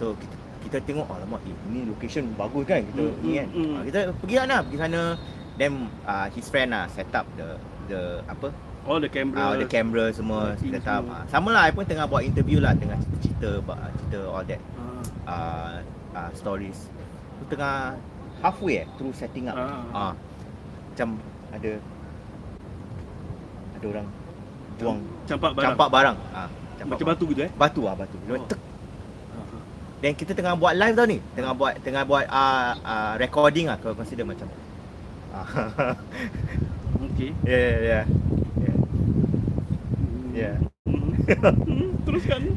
So 0.00 0.16
kita 0.16 0.33
kita 0.64 0.78
tengok 0.80 1.04
oh 1.04 1.16
lama 1.16 1.36
eh, 1.42 1.54
ini 1.68 1.84
location 1.84 2.32
bagus 2.34 2.64
kan 2.64 2.80
kita 2.82 3.02
Hmm, 3.02 3.20
ni 3.20 3.30
kan. 3.34 3.46
hmm, 3.46 3.60
hmm. 3.60 3.74
Uh, 3.74 3.82
kita 3.84 3.98
pergi 4.16 4.34
lah 4.38 4.60
pergi 4.60 4.78
sana 4.78 5.00
then 5.54 5.72
uh, 6.02 6.26
his 6.30 6.46
friend 6.46 6.70
lah 6.70 6.88
set 6.88 7.08
up 7.10 7.28
the 7.34 7.48
the 7.86 8.00
apa 8.26 8.48
All 8.84 8.98
the 8.98 9.08
camera. 9.08 9.40
uh, 9.42 9.54
the 9.56 9.64
camera 9.64 10.08
semua 10.10 10.52
set 10.58 10.84
up. 10.86 11.04
Uh, 11.04 11.24
sama 11.26 11.48
lah 11.50 11.64
I 11.64 11.72
pun 11.72 11.84
tengah 11.84 12.04
buat 12.04 12.20
interview 12.20 12.60
lah 12.60 12.72
tengah 12.74 13.00
cerita 13.18 13.56
cerita, 13.58 13.76
cerita 13.94 14.18
all 14.26 14.44
that 14.44 14.60
Ah. 14.74 15.00
uh, 15.24 15.74
uh, 16.14 16.30
stories. 16.32 16.92
Tu 17.38 17.48
tengah 17.50 17.96
halfway 18.40 18.80
eh 18.80 18.86
through 18.94 19.12
setting 19.12 19.48
up. 19.48 19.56
Ah. 19.56 19.84
Ah. 19.90 20.12
Macam 20.90 21.16
ada 21.50 21.72
ada 23.74 23.86
orang 23.90 24.06
buang 24.74 24.98
Campak 25.24 25.50
barang. 25.52 25.64
campak 25.66 25.88
barang. 25.88 26.16
Ah, 26.30 26.48
campak 26.74 26.84
Macam 26.90 27.06
barang. 27.06 27.16
batu 27.16 27.24
gitu 27.26 27.40
eh. 27.40 27.50
Batu 27.54 27.80
ah 27.84 27.94
batu. 27.94 28.16
Oh. 28.26 28.44
tek. 28.44 28.60
Ah. 30.04 30.12
Dan 30.12 30.20
kita 30.20 30.36
tengah 30.36 30.52
buat 30.52 30.76
live 30.76 30.94
tau 31.00 31.06
ni. 31.08 31.18
Tengah 31.32 31.52
buat 31.56 31.72
tengah 31.80 32.04
buat 32.04 32.28
uh, 32.28 32.76
uh, 32.76 33.12
recording 33.16 33.72
ah 33.72 33.80
kalau 33.80 33.96
consider 33.96 34.28
macam. 34.28 34.44
Ah. 35.32 35.96
Okey. 37.08 37.32
Ya 37.40 37.56
ya 37.56 37.72
ya. 37.72 38.00
Ya. 38.60 38.74
Ya. 40.36 40.52
Hmm. 40.84 41.96
Teruskan. 42.04 42.52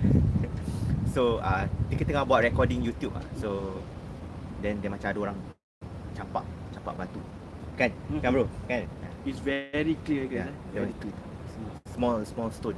So 1.15 1.39
uh, 1.39 1.63
kita 1.87 2.03
tengah 2.03 2.27
buat 2.27 2.43
recording 2.43 2.83
YouTube 2.83 3.15
ah. 3.15 3.23
So 3.39 3.79
then 4.59 4.83
dia 4.83 4.91
macam 4.91 5.07
ada 5.07 5.19
orang 5.31 5.37
campak 6.19 6.43
campak 6.75 6.93
batu. 6.99 7.23
Kan? 7.79 7.95
Hmm. 8.11 8.19
Kan 8.19 8.29
bro? 8.35 8.45
Kan? 8.67 8.91
It's 9.23 9.39
very 9.39 9.95
clear 10.03 10.27
Ya, 10.27 10.51
guys. 10.51 10.55
dia 10.75 10.83
eh. 10.83 10.91
macam 10.91 11.15
small 11.95 12.15
small 12.27 12.51
stone. 12.51 12.75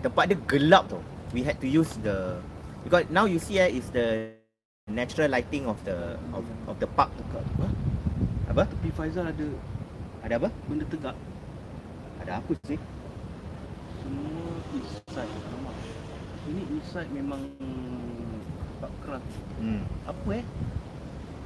Tempat 0.00 0.32
dia 0.32 0.38
gelap 0.48 0.88
tau. 0.88 1.04
We 1.36 1.44
had 1.44 1.60
to 1.60 1.68
use 1.68 1.92
the 2.00 2.40
because 2.88 3.04
now 3.12 3.28
you 3.28 3.36
see 3.36 3.60
eh, 3.60 3.68
is 3.68 3.84
the 3.92 4.32
natural 4.88 5.28
lighting 5.28 5.68
of 5.68 5.76
the 5.84 6.16
of, 6.32 6.44
of 6.64 6.80
the 6.80 6.88
park. 6.96 7.12
Huh? 7.60 7.68
Apa? 8.48 8.64
Tepi 8.64 8.88
Faizal 8.96 9.28
ada 9.28 9.44
Ada 10.24 10.40
apa? 10.40 10.48
benda 10.64 10.88
tegak. 10.88 11.12
Ada 12.24 12.40
apa 12.40 12.52
sih? 12.64 12.80
Semua 14.00 14.48
east 14.72 15.04
side. 15.12 15.28
Alamak. 15.28 15.76
Ini 16.48 16.62
east 16.80 16.88
side 16.96 17.12
memang 17.12 17.44
tak 18.80 18.92
keras. 19.04 19.24
Hmm. 19.60 19.84
Apa 20.08 20.28
eh? 20.40 20.44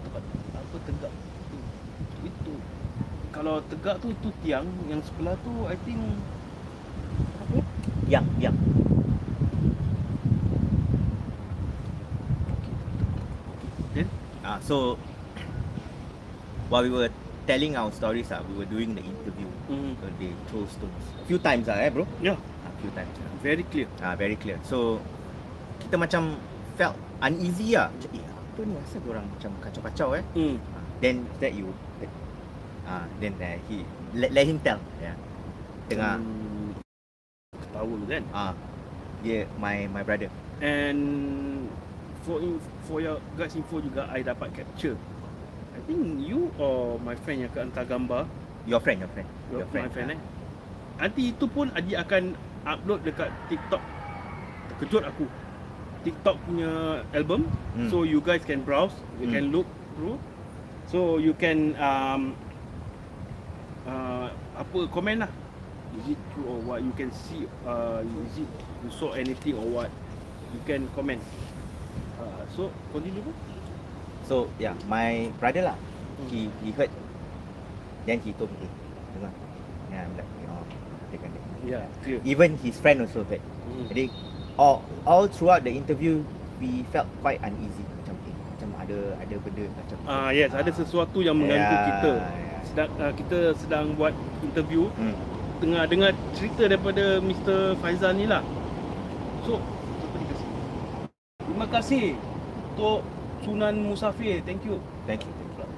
Tempat 0.07 0.22
apa 0.55 0.76
tegak 0.86 1.12
tu? 1.51 1.59
Itu. 2.22 2.55
Kalau 3.34 3.59
tegak 3.66 3.99
tu 3.99 4.14
tu 4.22 4.30
tiang, 4.47 4.70
yang 4.86 5.03
sebelah 5.03 5.34
tu 5.43 5.66
I 5.66 5.74
think 5.82 5.99
apa? 7.43 7.59
Yang, 8.07 8.26
yang. 8.38 8.57
Ah, 14.53 14.61
so 14.61 15.00
while 16.68 16.84
we 16.84 16.92
were 16.92 17.09
telling 17.48 17.72
our 17.72 17.88
stories 17.88 18.28
ah, 18.28 18.44
we 18.44 18.53
were 18.61 18.68
doing 18.68 18.92
the 18.92 19.00
interview. 19.00 19.48
mm, 19.72 19.96
So 19.96 20.05
they 20.20 20.28
throw 20.53 20.68
stones. 20.68 21.05
A 21.16 21.24
few 21.24 21.40
times 21.40 21.72
ah, 21.72 21.80
eh 21.80 21.88
bro? 21.88 22.05
yeah, 22.20 22.36
A 22.36 22.70
few 22.84 22.92
times. 22.92 23.09
ah. 23.16 23.32
very 23.40 23.64
clear. 23.64 23.88
Ah, 24.05 24.12
very 24.12 24.36
clear. 24.36 24.61
So 24.68 25.00
kita 25.80 25.96
macam 25.96 26.36
felt 26.76 27.00
uneasy 27.24 27.80
lah. 27.80 27.88
Macam, 27.88 28.11
eh, 28.12 28.24
apa 28.28 28.61
ni 28.68 28.74
asal 28.76 29.00
orang 29.09 29.24
macam 29.24 29.50
kacau-kacau 29.64 30.09
eh? 30.20 30.24
Hmm. 30.36 30.57
Ah, 30.76 30.84
then 31.00 31.24
that 31.40 31.57
you 31.57 31.72
ah 32.84 33.07
then 33.22 33.32
uh, 33.40 33.57
he 33.70 33.86
let, 34.12 34.34
let 34.36 34.44
him 34.44 34.61
tell 34.61 34.76
yeah. 35.00 35.16
Tengah 35.88 36.20
Hmm, 36.20 36.76
ketawa 37.57 37.96
kan? 38.05 38.22
ah 38.36 38.53
dia 39.24 39.48
my 39.57 39.88
my 39.88 40.05
brother. 40.05 40.28
And 40.61 41.70
for 42.22 42.38
in, 42.38 42.58
for 42.86 42.98
your 42.98 43.18
guys 43.34 43.54
info 43.54 43.78
juga 43.78 44.06
I 44.08 44.22
dapat 44.22 44.54
capture. 44.54 44.94
I 45.72 45.80
think 45.84 46.22
you 46.22 46.52
or 46.56 47.00
my 47.00 47.16
friend 47.16 47.42
yang 47.42 47.50
akan 47.50 47.70
hantar 47.70 47.84
gambar, 47.84 48.22
Your 48.62 48.78
friend, 48.78 49.02
your 49.02 49.10
friend. 49.10 49.28
your, 49.50 49.66
my 49.74 49.90
friend 49.90 50.14
eh. 50.14 50.20
Nanti 51.02 51.34
itu 51.34 51.44
pun 51.50 51.66
Aji 51.74 51.98
akan 51.98 52.38
upload 52.62 53.02
dekat 53.02 53.26
TikTok 53.50 53.82
kejut 54.78 55.02
aku. 55.02 55.26
TikTok 56.02 56.34
punya 56.46 57.02
album. 57.14 57.46
Hmm. 57.74 57.86
So 57.90 58.02
you 58.02 58.18
guys 58.18 58.42
can 58.42 58.62
browse, 58.62 58.94
you 59.18 59.26
Hmm. 59.30 59.34
can 59.34 59.44
look 59.50 59.66
through. 59.94 60.18
So 60.90 61.18
you 61.18 61.34
can 61.34 61.74
um 61.78 62.34
uh, 63.86 64.30
apa 64.54 64.78
komen 64.90 65.26
lah. 65.26 65.30
Is 65.92 66.16
it 66.16 66.20
true 66.32 66.46
or 66.48 66.58
what? 66.64 66.78
You 66.80 66.94
can 66.96 67.10
see 67.12 67.44
uh, 67.66 68.00
is 68.02 68.46
it 68.46 68.50
you 68.82 68.90
saw 68.90 69.12
anything 69.12 69.58
or 69.58 69.66
what? 69.68 69.90
You 70.52 70.60
can 70.64 70.86
comment. 70.94 71.20
So 72.53 72.68
continue 72.92 73.24
bro. 73.24 73.32
So 74.28 74.36
yeah, 74.57 74.76
my 74.86 75.32
brother 75.40 75.72
lah. 75.72 75.76
Hmm. 75.76 76.28
He 76.28 76.40
he 76.61 76.70
heard. 76.72 76.92
Then 78.03 78.18
he 78.20 78.34
told 78.34 78.50
me, 78.50 78.66
eh, 78.66 78.72
dengar. 79.14 79.32
Yeah, 79.88 80.03
I'm 80.05 80.12
like, 80.18 80.30
oh, 80.50 80.64
dia 81.09 81.18
kan 81.18 81.28
dia. 81.30 81.42
Yeah, 81.62 81.84
clear. 82.03 82.18
Even 82.26 82.59
his 82.59 82.74
friend 82.76 83.07
also 83.07 83.22
heard. 83.24 83.40
Mm. 83.70 83.86
Jadi 83.94 84.05
all 84.59 84.82
all 85.07 85.30
throughout 85.30 85.62
the 85.62 85.70
interview, 85.70 86.20
we 86.59 86.82
felt 86.90 87.07
quite 87.22 87.38
uneasy. 87.40 87.82
Macam 88.03 88.14
eh, 88.26 88.34
macam 88.34 88.68
ada 88.82 88.98
ada 89.22 89.34
benda 89.38 89.64
macam. 89.78 89.96
Ah 90.05 90.30
yes, 90.34 90.50
ada 90.50 90.70
sesuatu 90.74 91.22
yang 91.22 91.38
mengganggu 91.38 91.62
Yeah, 91.72 91.86
kita. 91.88 92.11
yeah. 92.18 92.61
Sedang 92.66 92.90
uh, 92.98 93.12
kita 93.14 93.38
sedang 93.59 93.84
buat 93.94 94.14
interview 94.42 94.90
Hmm. 94.98 95.14
tengah 95.62 95.86
dengar 95.86 96.11
cerita 96.34 96.66
daripada 96.66 97.22
Mr. 97.22 97.78
Faizal 97.78 98.18
ni 98.18 98.26
lah. 98.26 98.42
So, 99.46 99.62
ni 100.18 100.24
kasih? 100.26 100.48
Terima 101.38 101.66
kasih 101.70 102.05
untuk 102.72 103.04
Sunan 103.44 103.74
Musafir. 103.84 104.40
Thank 104.48 104.64
you. 104.64 104.80
Thank 105.04 105.28
you. 105.28 105.32
Thank 105.36 105.52
you. 105.60 105.68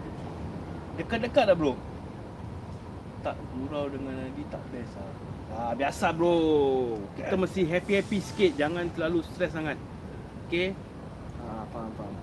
Dekat-dekat 0.94 1.50
dah 1.50 1.56
bro. 1.58 1.74
Tak 3.26 3.34
gurau 3.56 3.90
dengan 3.90 4.14
Nadi 4.14 4.44
tak 4.46 4.62
best 4.70 4.94
lah. 4.94 5.10
Ah, 5.54 5.72
biasa 5.74 6.14
bro. 6.14 6.36
Kita 7.18 7.34
mesti 7.34 7.66
happy-happy 7.66 8.18
sikit. 8.22 8.52
Jangan 8.54 8.86
terlalu 8.94 9.26
stres 9.26 9.50
sangat. 9.50 9.74
Okay? 10.46 10.76
Ah, 11.42 11.66
faham, 11.74 11.90
faham. 11.98 12.14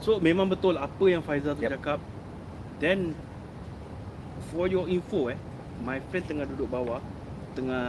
So, 0.00 0.16
memang 0.18 0.48
betul 0.48 0.76
apa 0.76 1.04
yang 1.06 1.24
Faizal 1.24 1.56
tu 1.56 1.64
Yep. 1.64 1.80
cakap. 1.80 2.00
Then, 2.80 3.12
for 4.50 4.66
your 4.66 4.88
info 4.88 5.28
eh, 5.28 5.38
my 5.80 6.00
friend 6.12 6.24
tengah 6.26 6.44
duduk 6.44 6.68
bawah. 6.68 7.00
Tengah, 7.52 7.84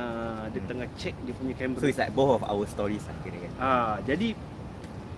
dia 0.51 0.59
Hmm. 0.63 0.69
tengah 0.69 0.87
check 0.95 1.15
dia 1.23 1.33
punya 1.35 1.53
kamera. 1.55 1.79
So 1.79 1.87
it's 1.87 1.99
like 1.99 2.13
both 2.13 2.39
of 2.39 2.43
our 2.45 2.63
stories 2.67 3.03
lah 3.07 3.15
kira 3.23 3.37
kan. 3.41 3.51
Ah, 3.57 3.95
jadi 4.05 4.35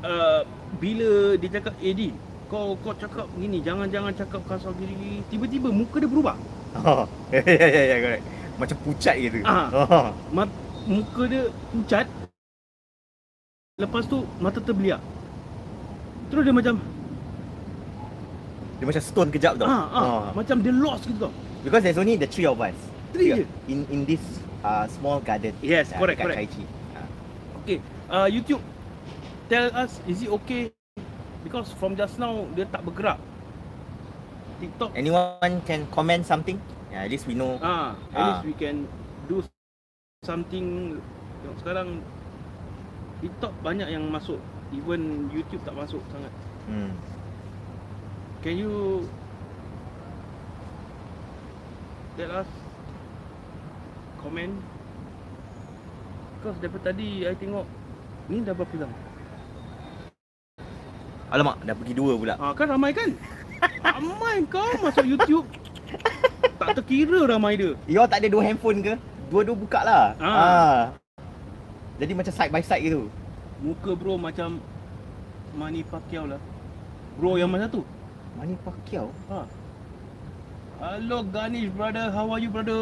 uh, 0.03 0.41
bila 0.77 1.39
dia 1.39 1.49
cakap 1.49 1.73
AD, 1.79 2.01
kau 2.51 2.75
kau 2.83 2.93
cakap 2.93 3.25
gini, 3.39 3.63
jangan-jangan 3.63 4.13
cakap 4.13 4.41
kasar 4.45 4.71
gini, 4.77 5.23
tiba-tiba 5.31 5.71
muka 5.71 5.97
dia 5.97 6.09
berubah. 6.11 6.35
Oh, 6.83 7.05
ya 7.33 7.41
ya 7.45 7.67
ya 7.69 7.83
ya 7.85 7.97
correct. 8.01 8.25
Macam 8.53 8.77
pucat 8.85 9.15
gitu. 9.17 9.41
Ah. 9.45 9.67
Oh. 9.73 10.07
Mat, 10.29 10.49
muka 10.85 11.21
dia 11.25 11.43
pucat. 11.73 12.05
Lepas 13.77 14.05
tu 14.05 14.21
mata 14.37 14.61
terbeliak. 14.61 15.01
Terus 16.29 16.43
dia 16.45 16.53
macam 16.53 16.75
Dia 18.77 18.85
macam 18.89 19.03
stone 19.05 19.29
kejap 19.31 19.53
tau. 19.55 19.65
ah, 19.69 19.85
ah, 19.89 20.01
Oh. 20.03 20.21
macam 20.35 20.59
dia 20.59 20.73
lost 20.73 21.07
gitu 21.07 21.29
tau. 21.29 21.33
Because 21.63 21.81
there's 21.81 21.97
only 21.97 22.19
the 22.19 22.27
three 22.27 22.45
of 22.45 22.59
us. 22.59 22.75
Three 23.15 23.31
je. 23.31 23.45
In 23.71 23.85
in 23.89 24.03
this 24.03 24.19
uh, 24.65 24.85
small 24.89 25.21
garden. 25.23 25.53
Yes, 25.63 25.93
uh, 25.93 26.01
correct, 26.01 26.19
correct. 26.19 26.37
Chai 26.41 26.47
Chee. 26.49 26.67
Ah. 26.93 27.07
Okay, 27.63 27.77
uh, 28.11 28.27
YouTube 28.27 28.59
tell 29.47 29.67
us 29.75 29.99
is 30.07 30.23
it 30.23 30.31
okay 30.31 30.71
because 31.43 31.69
from 31.75 31.95
just 31.95 32.17
now 32.17 32.47
dia 32.55 32.67
tak 32.69 32.83
bergerak. 32.83 33.19
TikTok 34.63 34.95
Anyone 34.95 35.59
can 35.67 35.83
comment 35.91 36.23
something? 36.23 36.55
Yeah, 36.87 37.03
at 37.03 37.11
least 37.11 37.27
we 37.27 37.35
know. 37.35 37.59
Ah, 37.59 37.97
at 38.13 38.15
Ah. 38.15 38.25
least 38.39 38.43
we 38.47 38.55
can 38.55 38.87
do 39.27 39.43
something 40.23 40.95
yang 41.43 41.55
sekarang 41.59 41.99
TikTok 43.19 43.51
banyak 43.59 43.91
yang 43.91 44.07
masuk. 44.07 44.39
Even 44.71 45.27
YouTube 45.29 45.59
tak 45.67 45.75
masuk 45.75 45.99
sangat. 46.09 46.31
Hmm. 46.65 46.95
Can 48.39 48.55
you 48.55 49.03
tell 52.15 52.31
us 52.31 52.49
comment? 54.23 54.53
Because 56.39 56.55
daripada 56.59 56.91
tadi 56.91 57.27
I 57.27 57.35
tengok 57.35 57.67
ni 58.31 58.39
dah 58.43 58.55
berapa 58.55 58.75
jam? 58.79 58.91
Alamak, 61.33 61.65
dah 61.65 61.73
pergi 61.73 61.97
dua 61.97 62.13
pula. 62.13 62.37
Ah, 62.37 62.53
kan 62.53 62.69
ramai 62.69 62.93
kan? 62.93 63.09
ramai 63.81 64.45
kau 64.45 64.69
masuk 64.85 65.01
YouTube. 65.01 65.49
tak 66.61 66.77
terkira 66.77 67.25
ramai 67.25 67.57
dia. 67.57 67.73
You 67.89 67.97
all 67.97 68.05
tak 68.05 68.21
ada 68.21 68.29
dua 68.29 68.45
handphone 68.45 68.85
ke? 68.85 68.93
Dua-dua 69.33 69.57
buka 69.57 69.81
lah. 69.81 70.05
Ah. 70.21 70.29
Ah. 70.29 70.79
Jadi 71.97 72.13
macam 72.13 72.29
side 72.29 72.53
by 72.53 72.61
side 72.61 72.85
gitu. 72.85 73.09
Muka 73.65 73.97
bro 73.97 74.13
macam 74.13 74.61
Manny 75.57 75.81
Pacquiao 75.81 76.29
lah. 76.29 76.41
Bro 77.17 77.41
yang 77.41 77.49
mana 77.49 77.65
tu? 77.65 77.81
Manny 78.37 78.53
Pacquiao? 78.61 79.09
Ha. 79.33 79.49
Hello 80.85 81.25
Ganesh 81.25 81.73
brother, 81.73 82.13
how 82.13 82.29
are 82.29 82.37
you 82.37 82.53
brother? 82.53 82.77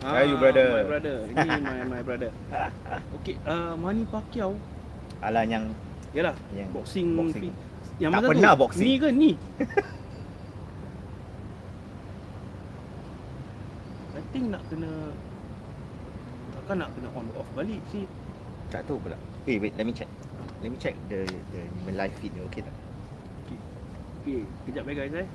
How 0.00 0.16
are 0.16 0.24
you, 0.24 0.40
brother? 0.40 0.80
My 0.80 0.86
brother. 0.86 1.16
Ini 1.28 1.48
my 1.60 1.78
my 1.92 2.00
brother. 2.00 2.30
Okay, 3.20 3.36
uh, 3.44 3.76
Manny 3.76 4.08
Pacquiao. 4.08 4.56
Alah 5.20 5.44
yang 5.44 5.76
Yalah, 6.14 6.34
yang 6.54 6.70
boxing. 6.70 7.08
boxing. 7.18 7.50
Yang 7.98 8.10
Tak 8.10 8.20
mana 8.20 8.28
pernah 8.30 8.52
tu? 8.54 8.60
boxing. 8.62 8.86
Ni 8.86 8.94
ke 8.96 9.08
ni? 9.10 9.30
I 14.14 14.22
think 14.30 14.44
nak 14.50 14.62
kena 14.66 14.90
Takkan 16.54 16.76
nak 16.80 16.90
kena 16.94 17.08
on 17.12 17.26
off 17.34 17.48
balik 17.52 17.82
sih 17.90 18.06
tak 18.72 18.90
tahu 18.90 18.98
pula. 18.98 19.14
Eh 19.46 19.60
wait, 19.62 19.70
let 19.78 19.86
me 19.86 19.94
check. 19.94 20.10
Let 20.58 20.66
me 20.66 20.78
check 20.80 20.96
the 21.06 21.22
the 21.54 21.62
live 21.94 22.10
feed 22.18 22.34
ni 22.34 22.42
okey 22.48 22.64
tak? 22.64 22.74
Okay, 24.24 24.40
kejap 24.64 24.88
eh 24.88 24.94
guys 24.96 25.14
eh 25.14 25.28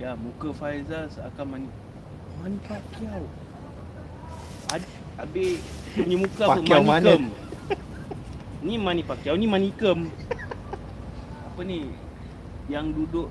Ya, 0.00 0.16
muka 0.16 0.48
Faizal 0.56 1.06
seakan 1.12 1.68
Manny 2.40 2.58
Pacquiao 2.64 3.22
Ad, 4.72 4.80
Habis 5.20 5.60
punya 5.92 6.16
muka 6.18 6.42
apa? 6.48 6.56
Pacquiao 6.58 6.82
mana? 6.82 7.12
Ni 8.62 8.78
Manny 8.78 9.02
Pacquiao, 9.02 9.34
ni 9.34 9.50
Manikem 9.50 10.06
Apa 11.50 11.60
ni? 11.66 11.90
Yang 12.70 12.86
duduk 12.94 13.28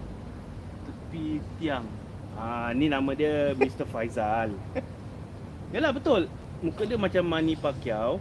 tepi 0.84 1.40
tiang. 1.56 1.88
Ah, 2.36 2.76
ni 2.76 2.92
nama 2.92 3.16
dia 3.16 3.56
Mr. 3.56 3.88
Faizal. 3.88 4.52
Yalah 5.72 5.96
betul. 5.96 6.28
Muka 6.60 6.84
dia 6.84 7.00
macam 7.00 7.24
Manny 7.24 7.56
Pacquiao 7.56 8.20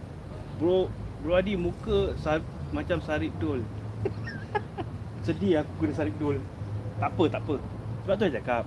Bro, 0.63 0.87
bro 1.21 1.35
Adi 1.35 1.59
muka 1.59 2.15
sar, 2.23 2.39
macam 2.71 3.03
Sarip 3.03 3.35
Dol. 3.43 3.67
Sedih 5.27 5.67
aku 5.67 5.83
kena 5.83 5.95
Sarip 5.99 6.15
Dol. 6.23 6.39
Tak 7.03 7.11
apa, 7.11 7.25
tak 7.27 7.43
apa. 7.43 7.55
Sebab 8.07 8.15
tu 8.17 8.23
saya 8.23 8.35
cakap 8.39 8.65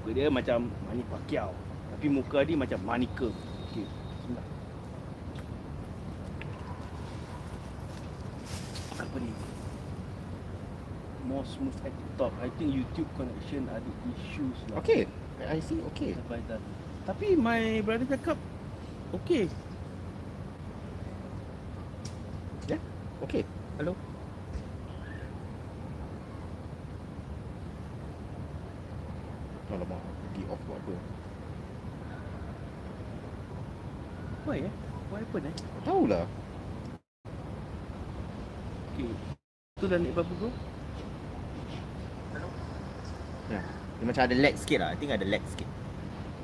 Muka 0.00 0.10
dia 0.16 0.26
macam 0.32 0.58
Manny 0.88 1.04
Pacquiao 1.06 1.52
Tapi 1.92 2.06
muka 2.08 2.42
Adi 2.42 2.54
macam 2.58 2.78
Manika 2.82 3.28
Okay, 3.70 3.84
bismillah 3.84 4.46
Apa 9.06 9.16
ni? 9.22 9.30
More 11.26 11.46
smooth 11.46 11.74
at 11.82 11.90
the 11.90 12.08
top 12.18 12.30
I 12.38 12.50
think 12.54 12.70
YouTube 12.74 13.10
connection 13.18 13.66
ada 13.70 13.90
issues 14.14 14.58
lah 14.70 14.78
Okay, 14.82 15.10
I 15.42 15.58
see. 15.58 15.82
Okay. 15.94 16.14
Sampai 16.14 16.42
dah. 16.46 16.62
Tapi 17.06 17.38
my 17.38 17.82
brother 17.86 18.06
cakap 18.06 18.38
Okay 19.14 19.50
Okay. 23.26 23.42
Hello. 23.80 23.96
Alamak, 29.72 29.98
pergi 29.98 30.42
off 30.52 30.60
buat 30.68 30.78
apa? 30.78 30.94
Why 34.46 34.58
eh? 34.68 34.72
What 35.08 35.24
happened 35.24 35.48
eh? 35.48 35.54
Tahu 35.88 36.02
lah. 36.06 36.24
Okay 38.96 39.12
Tu 39.76 39.84
dah 39.92 40.00
naik 40.00 40.16
berapa 40.16 40.32
bro? 40.40 40.48
Dia 43.96 44.04
macam 44.08 44.22
ada 44.24 44.36
lag 44.36 44.54
sikit 44.56 44.78
lah. 44.80 44.88
I 44.92 44.96
think 44.96 45.12
ada 45.12 45.24
lag 45.28 45.44
sikit. 45.52 45.68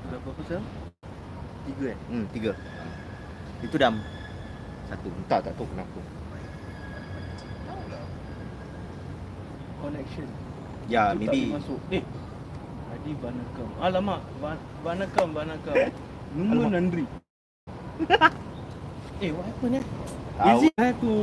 Berapa 0.05 0.41
sekarang? 0.45 0.67
Tiga 1.65 1.87
eh? 1.97 1.99
Hmm, 2.13 2.25
tiga. 2.33 2.53
Itu 3.65 3.77
dah 3.81 3.93
satu. 4.93 5.09
Entah 5.09 5.41
tak 5.41 5.57
tahu 5.57 5.65
kenapa. 5.73 6.01
Connection 9.83 10.29
Ya, 10.87 11.11
Tu 11.11 11.25
tak 11.27 11.33
maybe 11.33 11.41
boleh 11.43 11.55
masuk 11.59 11.79
Eh 11.91 12.03
Adi 12.95 13.13
Banakam 13.19 13.69
Alamak 13.83 14.21
Ban- 14.39 14.67
Banakam 14.87 15.29
Banakam 15.35 15.75
Alamak. 16.55 16.71
Nandri 16.71 17.05
Eh 19.27 19.31
what 19.35 19.43
happened 19.43 19.83
eh? 19.83 19.85
Tahu. 20.39 20.49
Is 20.55 20.63
it 20.71 20.73
I 20.79 20.85
have 20.95 20.99
to 21.03 21.15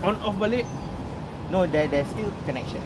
On 0.00 0.16
off 0.24 0.36
balik 0.36 0.64
no, 1.50 1.66
there 1.66 1.90
there's 1.90 2.06
still 2.08 2.30
connection. 2.46 2.80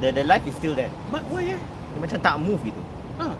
The 0.00 0.14
the 0.14 0.24
light 0.24 0.46
is 0.46 0.54
still 0.56 0.72
there. 0.72 0.90
But 1.10 1.26
why 1.28 1.54
eh? 1.54 1.60
Dia 1.92 1.98
macam 2.00 2.18
tak 2.22 2.34
move 2.40 2.60
gitu. 2.62 2.82
Ah, 3.18 3.34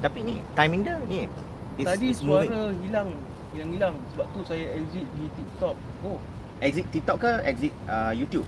Tapi 0.00 0.18
ni 0.24 0.34
timing 0.56 0.80
dia 0.80 0.96
ni. 1.04 1.28
It's, 1.76 1.86
Tadi 1.86 2.06
it's 2.08 2.22
moving. 2.24 2.48
suara 2.48 2.72
hilang 2.80 3.08
hilang-hilang 3.52 3.94
sebab 4.14 4.26
tu 4.32 4.40
saya 4.46 4.64
exit 4.78 5.04
di 5.12 5.26
TikTok. 5.34 5.76
Oh, 6.02 6.18
Exit 6.60 6.86
TikTok 6.88 7.16
ke 7.18 7.30
exit 7.42 7.72
uh, 7.84 8.12
YouTube? 8.12 8.46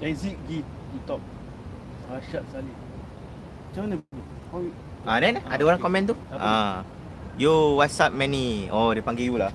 exit 0.00 0.36
di 0.44 0.60
TikTok. 0.92 1.20
Rashad 2.04 2.44
Saleh. 2.52 2.76
Macam 3.72 3.80
mana 3.88 3.94
bro? 3.96 4.20
How 4.52 4.58
you- 4.60 4.76
Ah, 5.04 5.16
then 5.20 5.40
Ah, 5.40 5.56
ada 5.56 5.62
orang 5.64 5.80
okay. 5.80 5.86
komen 5.88 6.02
tu. 6.04 6.14
Ah. 6.30 6.84
Yo, 7.34 7.76
what's 7.76 7.96
up 7.98 8.12
Manny? 8.12 8.68
Oh, 8.68 8.92
dia 8.92 9.00
panggil 9.00 9.26
you 9.26 9.36
lah. 9.36 9.50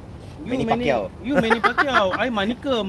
Manny 0.46 0.66
Pacquiao. 0.66 1.02
You 1.24 1.34
Manny 1.36 1.60
Pacquiao. 1.60 2.08
I 2.24 2.28
Manikem. 2.32 2.88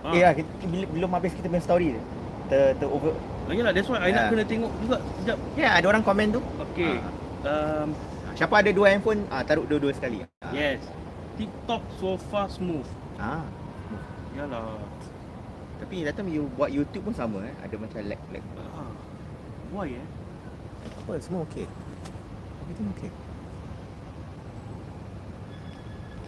Ah. 0.00 0.16
Eh, 0.16 0.22
lah, 0.24 0.32
kita, 0.32 0.48
bila, 0.64 0.84
belum 0.88 1.10
habis 1.12 1.32
kita 1.36 1.46
punya 1.52 1.60
story 1.60 1.86
dia. 1.92 2.02
Ter, 2.48 2.72
ter 2.80 2.88
over. 2.88 3.12
Lagi 3.46 3.60
lah, 3.60 3.72
that's 3.76 3.88
why 3.92 4.00
I 4.00 4.10
nak 4.10 4.16
Yeah. 4.16 4.30
kena 4.32 4.44
tengok 4.48 4.72
juga 4.80 4.96
sekejap. 4.96 5.38
Ya, 5.54 5.60
yeah, 5.60 5.72
ada 5.76 5.86
orang 5.92 6.02
komen 6.02 6.26
tu. 6.32 6.40
Okay. 6.72 6.96
Um, 7.44 7.92
Ah. 8.30 8.34
Siapa 8.38 8.62
ada 8.62 8.70
dua 8.72 8.94
handphone, 8.94 9.26
ah, 9.28 9.42
taruh 9.44 9.66
dua-dua 9.68 9.92
sekali. 9.92 10.24
Ah. 10.40 10.54
yes. 10.54 10.80
TikTok 11.36 11.82
so 12.00 12.16
far 12.30 12.48
smooth. 12.48 12.86
Ah. 13.20 13.44
Yalah. 14.32 14.80
Tapi 15.80 16.04
datang 16.04 16.28
you 16.28 16.48
buat 16.56 16.68
YouTube 16.72 17.10
pun 17.10 17.14
sama 17.16 17.44
eh. 17.44 17.54
Ada 17.64 17.74
macam 17.80 17.98
lag 18.04 18.20
lag. 18.32 18.44
Ah. 18.56 18.92
Why 19.72 19.98
eh? 19.98 20.06
Apa 21.04 21.20
semua 21.20 21.44
okey. 21.48 21.66
Everything 22.64 22.88
okay. 22.96 23.10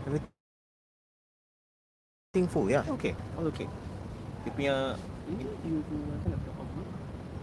Everything 0.06 0.32
full, 2.48 2.66
ya. 2.70 2.82
Yeah, 2.82 2.94
okay. 2.96 3.12
All 3.38 3.46
okay. 3.48 3.68
Dia 4.42 4.50
punya 4.56 4.74
Ini 5.30 5.46
you 5.62 5.78
apa 5.80 5.94
nak 6.18 6.18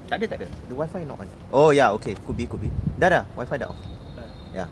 tak 0.09 0.17
ada 0.17 0.25
tak 0.25 0.37
ada. 0.41 0.47
The 0.67 0.73
wifi 0.73 1.05
not 1.05 1.21
on. 1.21 1.29
Oh 1.53 1.69
ya, 1.69 1.85
yeah, 1.85 1.89
okay. 1.93 2.17
Could 2.25 2.33
be, 2.33 2.49
could 2.49 2.65
be. 2.65 2.73
Dah 2.97 3.13
dah, 3.13 3.23
wifi 3.37 3.61
dah 3.61 3.69
off. 3.69 3.77
Ya. 4.49 4.65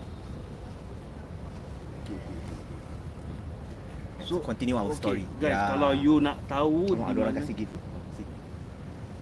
So 4.26 4.42
continue 4.44 4.76
our 4.76 4.92
Okay, 4.92 5.00
story. 5.00 5.24
Guys, 5.40 5.56
Ya. 5.56 5.72
kalau 5.72 5.96
you 5.96 6.20
nak 6.20 6.36
tahu 6.52 6.92
Tengok 6.92 7.08
ada 7.08 7.20
orang 7.22 7.36
kasi 7.38 7.54
gitu. 7.56 7.78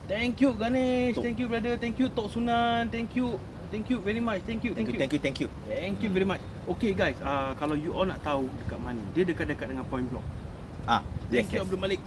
Thank 0.09 0.41
you 0.41 0.53
Ganesh, 0.55 1.17
Tok. 1.17 1.23
thank 1.27 1.37
you 1.37 1.47
brother, 1.49 1.73
thank 1.77 1.97
you 2.01 2.07
Tok 2.09 2.29
Sunan, 2.31 2.89
thank 2.89 3.13
you. 3.13 3.37
Thank 3.71 3.89
you 3.89 3.97
very 3.99 4.21
much. 4.21 4.41
Thank 4.45 4.61
you, 4.63 4.71
Thank 4.73 4.93
you, 4.93 4.99
thank 4.99 5.13
you, 5.13 5.19
thank 5.19 5.37
you. 5.41 5.47
Thank 5.67 5.97
you 6.03 6.09
very 6.09 6.27
much. 6.27 6.41
Okay 6.65 6.93
guys, 6.93 7.17
uh, 7.21 7.53
kalau 7.57 7.73
you 7.77 7.91
all 7.93 8.05
nak 8.05 8.21
tahu 8.21 8.49
dekat 8.63 8.79
mana, 8.81 9.01
dia 9.13 9.23
dekat-dekat 9.25 9.67
dengan 9.69 9.85
Point 9.89 10.07
Block. 10.09 10.25
Ah, 10.85 11.01
Thank 11.33 11.49
yes, 11.49 11.53
you 11.53 11.57
yes. 11.59 11.65
Abdul 11.65 11.81
Malik. 11.81 12.01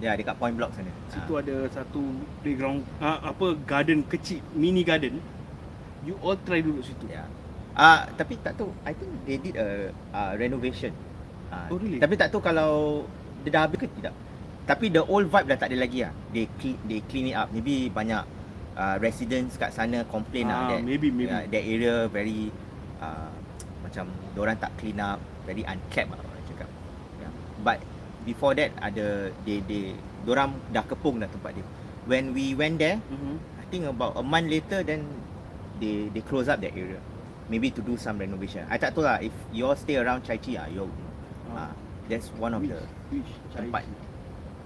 Ya, 0.00 0.16
dekat 0.16 0.32
point 0.40 0.56
block 0.56 0.72
sana. 0.72 0.88
Situ 1.12 1.32
ada 1.36 1.68
satu 1.68 2.00
playground 2.40 2.80
uh, 3.04 3.20
apa 3.20 3.52
garden 3.68 4.00
kecil, 4.08 4.40
mini 4.56 4.80
garden. 4.80 5.20
You 6.08 6.16
all 6.24 6.40
try 6.40 6.64
duduk 6.64 6.80
situ. 6.80 7.04
Ya. 7.04 7.28
Ah, 7.76 8.08
tapi 8.16 8.40
tak 8.40 8.56
tahu. 8.56 8.72
I 8.88 8.96
think 8.96 9.12
they 9.28 9.36
did 9.36 9.60
a 9.60 9.92
uh, 10.16 10.32
renovation. 10.40 10.96
Ah, 11.52 11.68
Oh, 11.68 11.76
really? 11.76 12.00
Tapi 12.00 12.16
tak 12.16 12.32
tahu 12.32 12.40
kalau 12.40 13.04
dia 13.44 13.52
dah 13.52 13.68
habis 13.68 13.76
ke 13.76 13.86
tidak. 14.00 14.16
Tapi 14.64 14.88
the 14.88 15.04
old 15.04 15.28
vibe 15.28 15.46
dah 15.52 15.58
tak 15.60 15.68
ada 15.68 15.76
lagi 15.84 16.00
ah. 16.08 16.12
They 16.32 16.48
clean, 16.56 16.80
they 16.88 17.04
clean 17.04 17.28
it 17.28 17.36
up. 17.36 17.52
Maybe 17.52 17.92
banyak 17.92 18.24
uh, 18.76 18.96
residents 19.00 19.56
kat 19.56 19.70
sana 19.74 20.04
complain 20.06 20.46
Ah, 20.50 20.66
lah 20.66 20.76
that 20.76 20.80
maybe, 20.84 21.08
maybe. 21.10 21.30
Uh, 21.30 21.44
that 21.48 21.64
area 21.64 22.06
very 22.10 22.50
uh, 23.00 23.30
macam 23.82 24.06
orang 24.36 24.56
tak 24.60 24.70
clean 24.78 24.98
up, 25.00 25.18
very 25.48 25.64
unkept 25.66 26.08
lah 26.12 26.20
orang 26.20 26.44
cakap. 26.46 26.68
Yeah. 27.18 27.32
But 27.64 27.78
before 28.22 28.52
that 28.54 28.70
ada 28.78 29.32
they 29.42 29.64
they 29.64 29.96
orang 30.28 30.54
dah 30.70 30.84
kepung 30.84 31.18
dah 31.18 31.28
tempat 31.32 31.56
dia. 31.58 31.66
When 32.08 32.32
we 32.36 32.52
went 32.54 32.80
there, 32.80 32.98
Mm-hmm. 33.00 33.36
I 33.60 33.64
think 33.70 33.84
about 33.86 34.18
a 34.18 34.24
month 34.24 34.50
later 34.50 34.82
then 34.82 35.06
they 35.78 36.10
they 36.10 36.22
close 36.26 36.50
up 36.50 36.58
that 36.60 36.74
area. 36.74 36.98
Maybe 37.50 37.70
to 37.74 37.82
do 37.82 37.98
some 37.98 38.18
renovation. 38.18 38.62
I 38.70 38.78
tak 38.78 38.94
tahu 38.94 39.02
lah 39.06 39.18
if 39.22 39.34
you 39.50 39.66
all 39.66 39.74
stay 39.78 39.98
around 39.98 40.22
Chai 40.22 40.38
Chi 40.38 40.54
ah, 40.54 40.66
you 40.70 40.86
ah, 41.50 41.70
that's 42.06 42.30
one 42.38 42.54
of 42.54 42.62
the 42.62 42.78
which 43.10 43.26
tempat. 43.54 43.82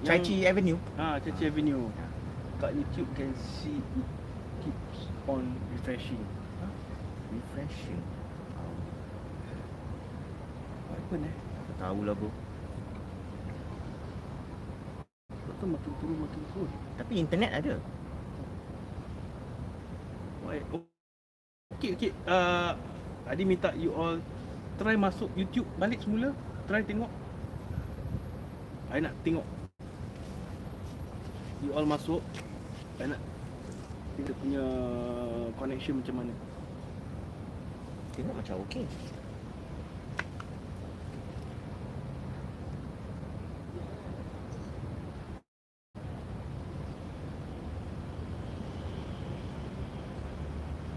Chai 0.05 0.21
Chi 0.21 0.45
Avenue. 0.45 0.77
Ah, 1.01 1.17
Chai 1.17 1.33
Chi 1.33 1.49
Avenue. 1.49 1.89
Kat 2.65 2.73
YouTube 2.73 3.13
can 3.13 3.29
see 3.37 3.77
it 3.77 4.09
keeps 4.65 5.13
on 5.29 5.53
refreshing. 5.77 6.25
Refreshing. 7.29 8.01
What 10.89 10.97
happened 10.97 11.29
eh? 11.29 11.37
Tak 11.69 11.77
tahu 11.85 12.09
lah 12.09 12.17
bro. 12.17 12.33
Betul 15.29 15.77
makin 15.77 15.93
turun 16.01 16.17
makin 16.25 16.41
turun. 16.57 16.71
Tapi 16.97 17.13
internet 17.21 17.51
ada. 17.53 17.77
Why? 20.49 20.65
Oh. 20.73 20.89
Okay, 21.77 22.01
okay. 22.01 22.17
Uh, 22.25 22.81
tadi 23.29 23.45
minta 23.45 23.77
you 23.77 23.93
all 23.93 24.17
try 24.81 24.97
masuk 24.97 25.29
YouTube 25.37 25.69
balik 25.77 26.01
semula. 26.01 26.33
Try 26.65 26.81
tengok. 26.81 27.13
I 28.89 29.05
nak 29.05 29.13
tengok. 29.21 29.45
You 31.61 31.77
all 31.77 31.85
masuk. 31.85 32.25
I 32.95 33.11
nak 33.11 33.19
dia 34.15 34.31
punya 34.39 34.63
connection 35.59 35.99
macam 35.99 36.23
mana. 36.23 36.31
Tengok 38.15 38.31
macam 38.39 38.63
okey. 38.71 38.87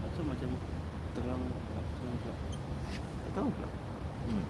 Asal 0.06 0.22
macam 0.22 0.50
terang 1.18 1.42
terang 1.98 2.16
pula. 2.22 2.34
Tak 3.26 3.32
tahu 3.34 3.48
pula. 3.50 3.68
Hmm. 4.30 4.46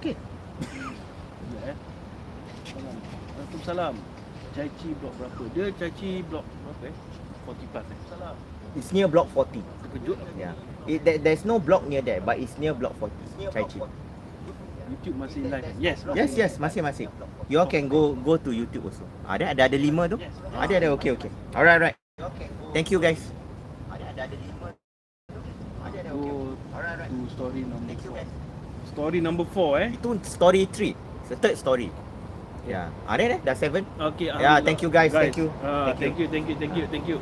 Okey. 0.00 0.16
Waalaikumsalam. 2.76 3.94
Chai 4.52 4.68
Chi 4.80 4.88
blok 5.00 5.12
berapa? 5.16 5.42
Dia 5.56 5.64
Chai 5.80 5.90
Chi 5.96 6.10
blok 6.28 6.44
berapa 6.44 6.84
eh? 6.92 6.94
40 7.48 7.72
plus 7.72 7.86
eh. 7.88 7.98
Salam. 8.12 8.34
It's 8.72 8.90
near 8.92 9.08
block 9.08 9.28
40. 9.32 9.60
Terkejut 9.60 10.16
lah. 10.16 10.32
Yeah. 10.36 10.54
It, 10.88 11.04
there, 11.04 11.18
there's 11.20 11.44
no 11.44 11.60
block 11.60 11.84
near 11.84 12.00
there, 12.00 12.20
but 12.24 12.40
it's 12.40 12.56
near 12.56 12.72
block 12.72 12.96
40. 12.96 13.12
Chai 13.52 13.64
Chi. 13.68 13.80
YouTube 14.92 15.16
masih 15.16 15.48
live 15.48 15.64
kan? 15.64 15.72
Yes. 15.80 15.98
Yes, 16.12 16.30
yes, 16.36 16.52
masing-masing. 16.60 17.08
You 17.48 17.56
all 17.64 17.68
can 17.68 17.88
go 17.88 18.12
go 18.12 18.36
to 18.36 18.52
YouTube 18.52 18.92
also. 18.92 19.04
Ada 19.24 19.56
ada 19.56 19.62
ada 19.72 19.76
lima 19.80 20.04
tu? 20.04 20.20
Yes. 20.20 20.36
Ada 20.52 20.72
ada 20.84 20.86
okey 21.00 21.16
okey. 21.16 21.30
Alright 21.56 21.80
alright. 21.80 21.96
Thank 22.76 22.92
you 22.92 23.00
guys. 23.00 23.20
Ada 23.88 24.04
ada 24.12 24.20
ada 24.28 24.36
lima. 24.36 24.68
Ada 25.80 25.96
ada 25.96 26.10
okey. 26.12 26.28
Go 26.28 26.52
Alright 26.76 26.92
alright. 27.00 27.08
to 27.08 27.18
story 27.32 27.62
number 27.64 27.88
Thank 27.88 28.04
you 28.04 28.12
4. 28.12 28.20
guys. 28.20 28.30
Story 28.92 29.18
number 29.24 29.44
4 29.48 29.80
eh. 29.80 29.88
Itu 29.96 30.08
story 30.28 30.62
3. 30.68 30.92
It's 31.24 31.30
the 31.32 31.38
third 31.40 31.56
story. 31.56 31.88
Yeah. 32.62 32.86
Ada 33.04 33.22
dah 33.26 33.38
dah 33.42 33.54
7. 33.56 33.82
Okay. 34.12 34.30
Yeah, 34.30 34.58
thank 34.60 34.78
you 34.80 34.88
guys, 34.88 35.10
thank 35.10 35.34
you. 35.34 35.50
Ah, 35.60 35.90
Thank 35.90 35.98
thank 35.98 36.16
you, 36.16 36.26
thank 36.28 36.46
you, 36.46 36.56
thank 36.56 36.72
you, 36.72 36.84
thank 36.88 37.06
you. 37.06 37.18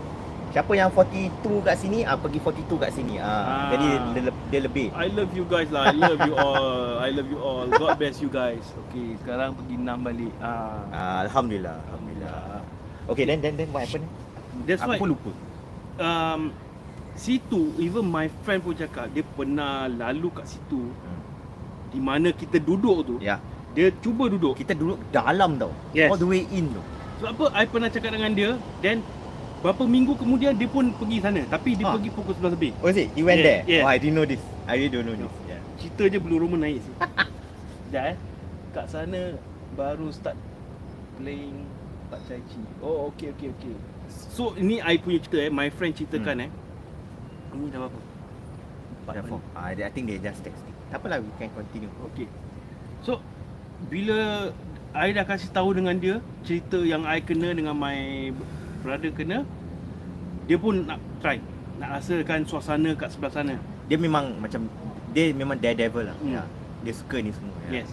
Siapa 0.51 0.75
yang 0.75 0.91
42 0.91 1.31
kat 1.63 1.79
sini, 1.79 2.03
ah 2.03 2.19
pergi 2.19 2.43
42 2.43 2.75
kat 2.77 2.91
sini. 2.91 3.17
Ah, 3.17 3.25
Ah. 3.25 3.71
jadi 3.71 3.87
dia, 4.11 4.23
le- 4.27 4.43
dia 4.51 4.61
lebih. 4.61 4.91
I 4.93 5.07
love 5.09 5.31
you 5.31 5.47
guys 5.47 5.71
lah. 5.71 5.89
I 5.89 5.97
love 5.97 6.21
you 6.21 6.35
all. 6.35 6.99
I 6.99 7.11
love 7.11 7.29
you 7.29 7.39
all. 7.39 7.71
God 7.71 7.95
bless 7.97 8.19
you 8.19 8.29
guys. 8.29 8.61
Okay, 8.85 9.15
sekarang 9.17 9.55
pergi 9.55 9.79
6 9.79 9.99
balik. 10.03 10.33
Ah. 10.39 10.83
Ah, 10.91 11.17
alhamdulillah, 11.25 11.79
alhamdulillah. 11.89 12.35
Alhamdulillah. 12.35 13.09
Okay, 13.09 13.25
then 13.25 13.39
then 13.39 13.55
then 13.55 13.71
what 13.71 13.81
happened? 13.81 14.07
That's 14.67 14.83
why 14.83 14.95
Aku 14.95 15.03
pun 15.03 15.09
lupa. 15.15 15.31
um, 15.97 16.41
situ 17.15 17.75
even 17.77 18.05
my 18.05 18.27
friend 18.43 18.61
pun 18.61 18.73
cakap 18.73 19.07
dia 19.09 19.23
pernah 19.25 19.87
lalu 19.87 20.31
kat 20.33 20.47
situ 20.49 20.91
Hmm. 20.91 21.21
di 21.89 21.99
mana 21.99 22.29
kita 22.31 22.59
duduk 22.59 22.99
tu. 23.05 23.15
Ya. 23.19 23.39
Dia 23.71 23.89
cuba 23.99 24.27
duduk. 24.27 24.55
Kita 24.55 24.75
duduk 24.75 24.99
dalam 25.11 25.57
tau. 25.57 25.71
Yes. 25.91 26.11
All 26.11 26.19
the 26.19 26.27
way 26.27 26.43
in 26.51 26.71
tu. 26.71 26.83
Sebab 27.21 27.31
apa 27.31 27.45
I 27.53 27.65
pernah 27.65 27.89
cakap 27.89 28.11
dengan 28.11 28.33
dia 28.33 28.51
then 28.81 29.05
berapa 29.61 29.85
minggu 29.85 30.17
kemudian 30.17 30.57
dia 30.57 30.65
pun 30.65 30.89
pergi 30.97 31.21
sana 31.21 31.45
tapi 31.45 31.77
dia 31.77 31.85
Ah. 31.85 31.93
pergi 31.95 32.09
pukul 32.11 32.33
11 32.33 32.57
lebih. 32.57 32.71
Oh, 32.81 32.89
is 32.89 32.97
it? 32.97 33.09
You 33.13 33.29
went 33.29 33.41
Yes, 33.41 33.47
there? 33.47 33.63
yes. 33.69 33.83
Oh, 33.85 33.89
I 33.89 33.97
didn't 34.01 34.17
know 34.17 34.25
this. 34.25 34.41
I 34.65 34.73
really 34.75 34.89
don't 34.89 35.05
know 35.05 35.17
this. 35.17 35.33
Yeah. 35.47 35.61
Cerita 35.77 36.03
je 36.09 36.19
belum 36.19 36.39
rumah 36.41 36.59
naik 36.59 36.81
sih. 36.81 36.95
Sekejap 37.85 38.05
eh. 38.09 38.17
Kat 38.71 38.87
sana 38.89 39.21
baru 39.75 40.09
start 40.11 40.39
playing 41.21 41.69
Pak 42.09 42.25
Chai 42.25 42.41
Chi. 42.41 42.59
Oh, 42.81 43.13
okay, 43.13 43.37
okay, 43.37 43.53
okay. 43.53 43.75
So, 44.09 44.57
ini 44.57 44.81
I 44.81 44.97
punya 44.97 45.21
cerita 45.21 45.39
eh. 45.39 45.53
My 45.53 45.69
friend 45.69 45.93
ceritakan 45.93 46.47
eh. 46.47 46.51
Ini 47.53 47.67
dah 47.69 47.79
berapa? 47.85 47.99
Dah 49.11 49.23
four. 49.27 49.39
minit. 49.45 49.59
Ah, 49.59 49.71
I 49.71 49.91
think 49.91 50.07
they 50.07 50.17
just 50.17 50.41
texting. 50.41 50.73
Tak 50.89 51.03
apalah, 51.03 51.21
we 51.21 51.31
can 51.37 51.51
continue. 51.53 51.91
Okay. 52.11 52.27
So, 53.03 53.19
bila 53.89 54.51
I 54.91 55.15
dah 55.15 55.23
kasih 55.23 55.55
tahu 55.55 55.79
dengan 55.79 55.95
dia 55.97 56.19
cerita 56.43 56.83
yang 56.83 57.07
I 57.07 57.23
kena 57.23 57.55
dengan 57.55 57.79
my 57.79 58.31
brother 58.83 59.15
kena, 59.15 59.47
dia 60.51 60.59
pun 60.59 60.83
nak 60.85 60.99
try. 61.23 61.39
Nak 61.79 61.89
rasakan 61.97 62.43
suasana 62.45 62.91
kat 62.99 63.15
sebelah 63.15 63.33
sana. 63.33 63.55
Dia 63.87 63.97
memang 63.97 64.37
macam 64.43 64.67
dia 65.15 65.31
memang 65.31 65.57
daredevil 65.57 66.11
lah. 66.11 66.17
Hmm. 66.19 66.35
Ya. 66.37 66.43
Dia 66.83 66.93
suka 66.93 67.23
ni 67.23 67.31
semua. 67.31 67.55
Ya. 67.71 67.81
Yes. 67.81 67.89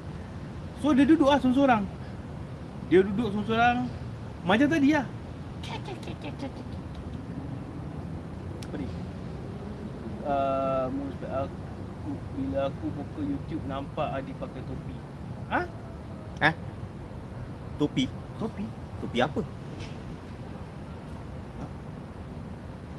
So 0.82 0.92
dia 0.92 1.06
duduk 1.06 1.30
lah 1.30 1.38
seorang-seorang. 1.38 1.84
Dia 2.90 3.00
duduk 3.06 3.28
seorang-seorang 3.32 3.78
macam 4.44 4.68
tadi 4.68 4.90
lah. 4.92 5.06
uh, 10.28 10.86
most 10.92 11.22
aku 11.24 12.12
bila 12.36 12.60
aku 12.70 12.86
buka 12.94 13.20
YouTube 13.24 13.64
nampak 13.66 14.08
Adi 14.12 14.32
pakai 14.36 14.62
topi. 14.68 14.97
Topi. 17.78 18.10
Topi? 18.41 18.66
Topi 19.06 19.18
apa? 19.22 19.41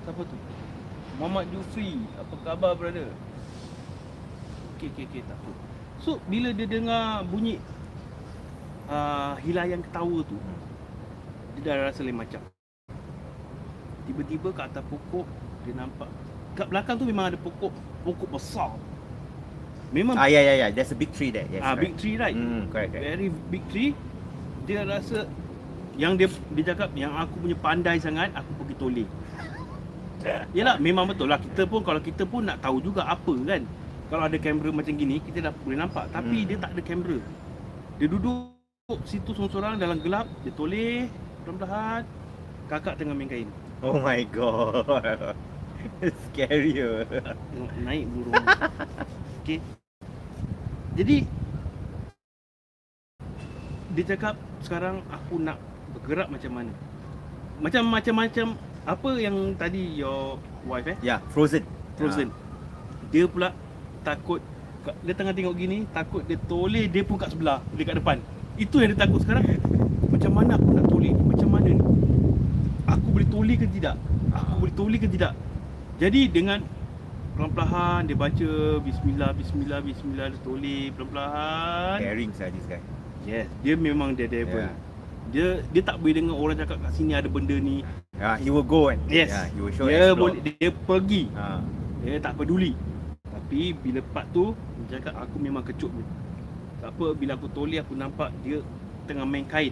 Siapa 0.07 0.23
tu? 0.23 0.37
Muhammad 1.19 1.51
Jufri. 1.51 1.99
Apa 2.15 2.35
khabar 2.47 2.79
brother? 2.79 3.11
Okey 4.79 4.95
okey 4.95 5.05
okey 5.11 5.23
tak 5.27 5.35
apa. 5.35 5.51
So 5.99 6.23
bila 6.31 6.55
dia 6.55 6.71
dengar 6.71 7.27
bunyi 7.27 7.59
uh, 8.87 9.35
hilayan 9.43 9.83
ketawa 9.83 10.23
tu, 10.23 10.39
dia 11.59 11.75
dah 11.75 11.91
rasa 11.91 12.07
lain 12.07 12.15
macam. 12.15 12.39
Tiba-tiba 14.07 14.55
kat 14.55 14.71
atas 14.71 14.87
pokok 14.87 15.27
dia 15.67 15.75
nampak 15.75 16.07
kat 16.55 16.71
belakang 16.71 16.97
tu 17.03 17.05
memang 17.05 17.35
ada 17.35 17.39
pokok 17.43 17.75
pokok 18.07 18.31
besar. 18.31 18.71
Memang 19.89 20.21
Ah 20.21 20.29
ya 20.29 20.41
ya 20.45 20.55
ya, 20.61 20.67
there's 20.69 20.93
a 20.93 20.99
big 20.99 21.09
tree 21.17 21.33
there. 21.33 21.49
Yes. 21.49 21.65
ah 21.65 21.73
right. 21.73 21.81
big 21.81 21.93
tree 21.97 22.21
right. 22.21 22.37
Hmm, 22.37 22.69
correct, 22.69 22.93
correct. 22.93 23.05
Very 23.09 23.29
big 23.49 23.65
tree. 23.73 23.93
Dia 24.69 24.85
rasa 24.85 25.25
yang 25.97 26.15
dia 26.21 26.29
dia 26.53 26.65
cakap 26.77 26.93
yang 26.93 27.11
aku 27.17 27.41
punya 27.41 27.57
pandai 27.57 27.97
sangat 27.97 28.29
aku 28.37 28.51
pergi 28.63 28.75
toleh. 28.77 29.09
Yalah 30.57 30.77
memang 30.77 31.09
betul 31.09 31.33
lah 31.33 31.41
kita 31.41 31.65
pun 31.65 31.81
kalau 31.81 32.05
kita 32.05 32.29
pun 32.29 32.45
nak 32.45 32.61
tahu 32.61 32.85
juga 32.85 33.09
apa 33.09 33.33
kan. 33.49 33.65
Kalau 34.09 34.25
ada 34.25 34.37
kamera 34.41 34.73
macam 34.73 34.93
gini 34.93 35.21
kita 35.25 35.49
dah 35.49 35.53
boleh 35.65 35.79
nampak 35.81 36.05
tapi 36.13 36.45
Hmm. 36.45 36.49
dia 36.49 36.57
tak 36.61 36.71
ada 36.77 36.83
kamera. 36.85 37.19
Dia 37.97 38.07
duduk 38.13 38.57
situ 39.05 39.37
seorang-seorang 39.37 39.77
dalam 39.77 40.01
gelap, 40.01 40.25
dia 40.45 40.53
toleh 40.57 41.13
perlahan-lahan. 41.45 42.03
Kakak 42.69 42.97
tengah 43.01 43.17
main 43.17 43.29
kain. 43.29 43.49
Oh 43.81 44.01
my 44.01 44.21
god. 44.29 45.37
Scary. 46.29 46.77
naik 47.85 48.05
burung. 48.13 48.33
Okey. 49.45 49.78
Jadi 50.99 51.23
dia 53.95 54.05
cakap 54.15 54.35
sekarang 54.67 54.99
aku 55.07 55.39
nak 55.39 55.63
bergerak 55.95 56.27
macam 56.27 56.51
mana. 56.51 56.73
Macam 57.63 57.87
macam-macam 57.87 58.47
apa 58.83 59.11
yang 59.19 59.55
tadi 59.55 60.03
your 60.03 60.43
wife 60.67 60.91
eh 60.91 60.99
Ya, 60.99 61.23
frozen. 61.31 61.63
Frozen. 61.95 62.35
Dia 63.15 63.31
pula 63.31 63.55
takut 64.03 64.43
dia 65.05 65.13
tengah 65.15 65.37
tengok 65.37 65.55
gini 65.55 65.85
takut 65.93 66.25
dia 66.25 66.41
toleh 66.49 66.89
dia 66.89 67.05
pun 67.07 67.15
kat 67.15 67.31
sebelah 67.31 67.63
dekat 67.79 68.03
depan. 68.03 68.19
Itu 68.59 68.83
yang 68.83 68.91
dia 68.99 69.07
takut 69.07 69.23
sekarang. 69.23 69.47
Macam 70.11 70.35
mana 70.35 70.59
aku 70.59 70.69
nak 70.75 70.87
toleh? 70.91 71.15
Macam 71.15 71.49
mana 71.55 71.69
ni? 71.79 71.83
Aku 72.91 73.07
boleh 73.15 73.29
toleh 73.31 73.55
ke 73.55 73.71
tidak? 73.71 73.95
Aku 74.35 74.67
boleh 74.67 74.75
toleh 74.75 74.99
ke 74.99 75.07
tidak? 75.07 75.31
Jadi 76.03 76.27
dengan 76.27 76.59
perlahan-lahan 77.39 78.11
dia 78.11 78.17
baca 78.19 78.51
bismillah 78.83 79.31
bismillah 79.31 79.79
bismillah 79.79 80.27
dia 80.35 80.41
toleh 80.43 80.83
perlahan-lahan. 80.91 81.99
Caring 82.03 82.33
saya 82.35 82.51
this 82.51 82.67
guy. 82.67 82.83
Yes, 83.23 83.47
dia 83.63 83.79
memang 83.79 84.19
dia 84.19 84.27
devil. 84.27 84.67
Yeah. 84.67 84.75
Dia 85.31 85.47
dia 85.71 85.83
tak 85.87 86.03
boleh 86.03 86.19
dengar 86.19 86.35
orang 86.35 86.57
cakap 86.59 86.83
kat 86.83 86.93
sini 86.99 87.15
ada 87.15 87.31
benda 87.31 87.55
ni. 87.55 87.87
Yeah, 88.19 88.35
he 88.43 88.51
will 88.51 88.67
go 88.67 88.91
and 88.91 88.99
Yes. 89.07 89.31
yeah, 89.31 89.47
he 89.55 89.59
will 89.63 89.71
show 89.71 89.87
dia 89.87 90.11
explore. 90.11 90.35
boleh 90.35 90.39
dia 90.43 90.69
pergi. 90.75 91.23
Ha. 91.39 91.63
Dia 92.03 92.19
tak 92.19 92.35
peduli. 92.35 92.73
Tapi 93.23 93.61
bila 93.79 94.01
part 94.11 94.27
tu 94.35 94.57
dia 94.91 94.99
cakap 94.99 95.15
aku 95.23 95.37
memang 95.39 95.63
kecut 95.63 95.93
ni. 95.95 96.03
Tak 96.83 96.91
apa 96.91 97.07
bila 97.15 97.39
aku 97.39 97.47
toleh 97.55 97.79
aku 97.79 97.95
nampak 97.95 98.35
dia 98.43 98.59
tengah 99.07 99.27
main 99.29 99.47
kain. 99.47 99.71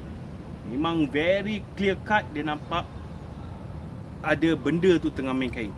Memang 0.71 1.11
very 1.11 1.67
clear 1.75 1.99
cut 2.07 2.23
dia 2.31 2.47
nampak 2.47 2.87
ada 4.23 4.51
benda 4.59 4.99
tu 5.03 5.11
tengah 5.11 5.35
main 5.35 5.51
kain. 5.51 5.75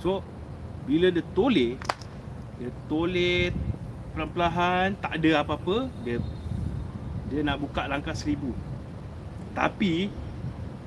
So 0.00 0.20
bila 0.86 1.10
dia 1.10 1.24
toleh 1.34 1.74
dia 2.56 2.70
toleh 2.88 3.52
perlahan-lahan 4.14 4.96
tak 4.96 5.20
ada 5.20 5.44
apa-apa 5.44 5.92
dia 6.06 6.22
dia 7.26 7.42
nak 7.42 7.58
buka 7.58 7.90
langkah 7.90 8.14
seribu. 8.14 8.54
Tapi 9.52 10.08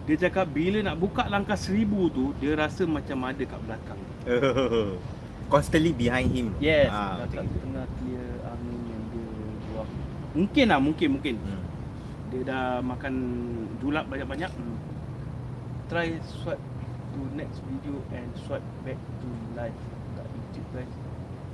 dia 0.07 0.15
cakap 0.17 0.49
bila 0.49 0.81
nak 0.81 0.97
buka 0.97 1.27
langkah 1.27 1.59
seribu 1.59 2.09
tu 2.09 2.31
dia 2.39 2.55
rasa 2.55 2.87
macam 2.87 3.27
ada 3.27 3.43
kat 3.43 3.59
belakang. 3.61 4.01
Constantly 5.51 5.91
behind 5.91 6.29
him. 6.29 6.47
Yes, 6.61 6.93
Ah, 6.93 7.25
ah, 7.25 7.27
kat 7.27 7.41
tengah 7.41 7.85
clear 7.97 8.29
angin 8.45 8.79
yang 8.85 9.03
dia 9.09 9.27
buang. 9.65 9.89
Mungkin 10.37 10.65
lah, 10.69 10.77
mungkin, 10.77 11.07
mungkin. 11.17 11.35
Hmm. 11.41 11.63
Dia 12.29 12.41
dah 12.45 12.65
makan 12.85 13.13
julap 13.81 14.05
banyak-banyak. 14.05 14.51
Hmm. 14.53 14.77
Try 15.89 16.21
swipe 16.21 16.61
to 17.13 17.19
next 17.33 17.59
video 17.65 17.97
and 18.13 18.27
swipe 18.45 18.65
back 18.85 18.97
to 19.21 19.27
live 19.53 19.75
kat 20.15 20.25
YouTube 20.27 20.67
guys. 20.73 20.93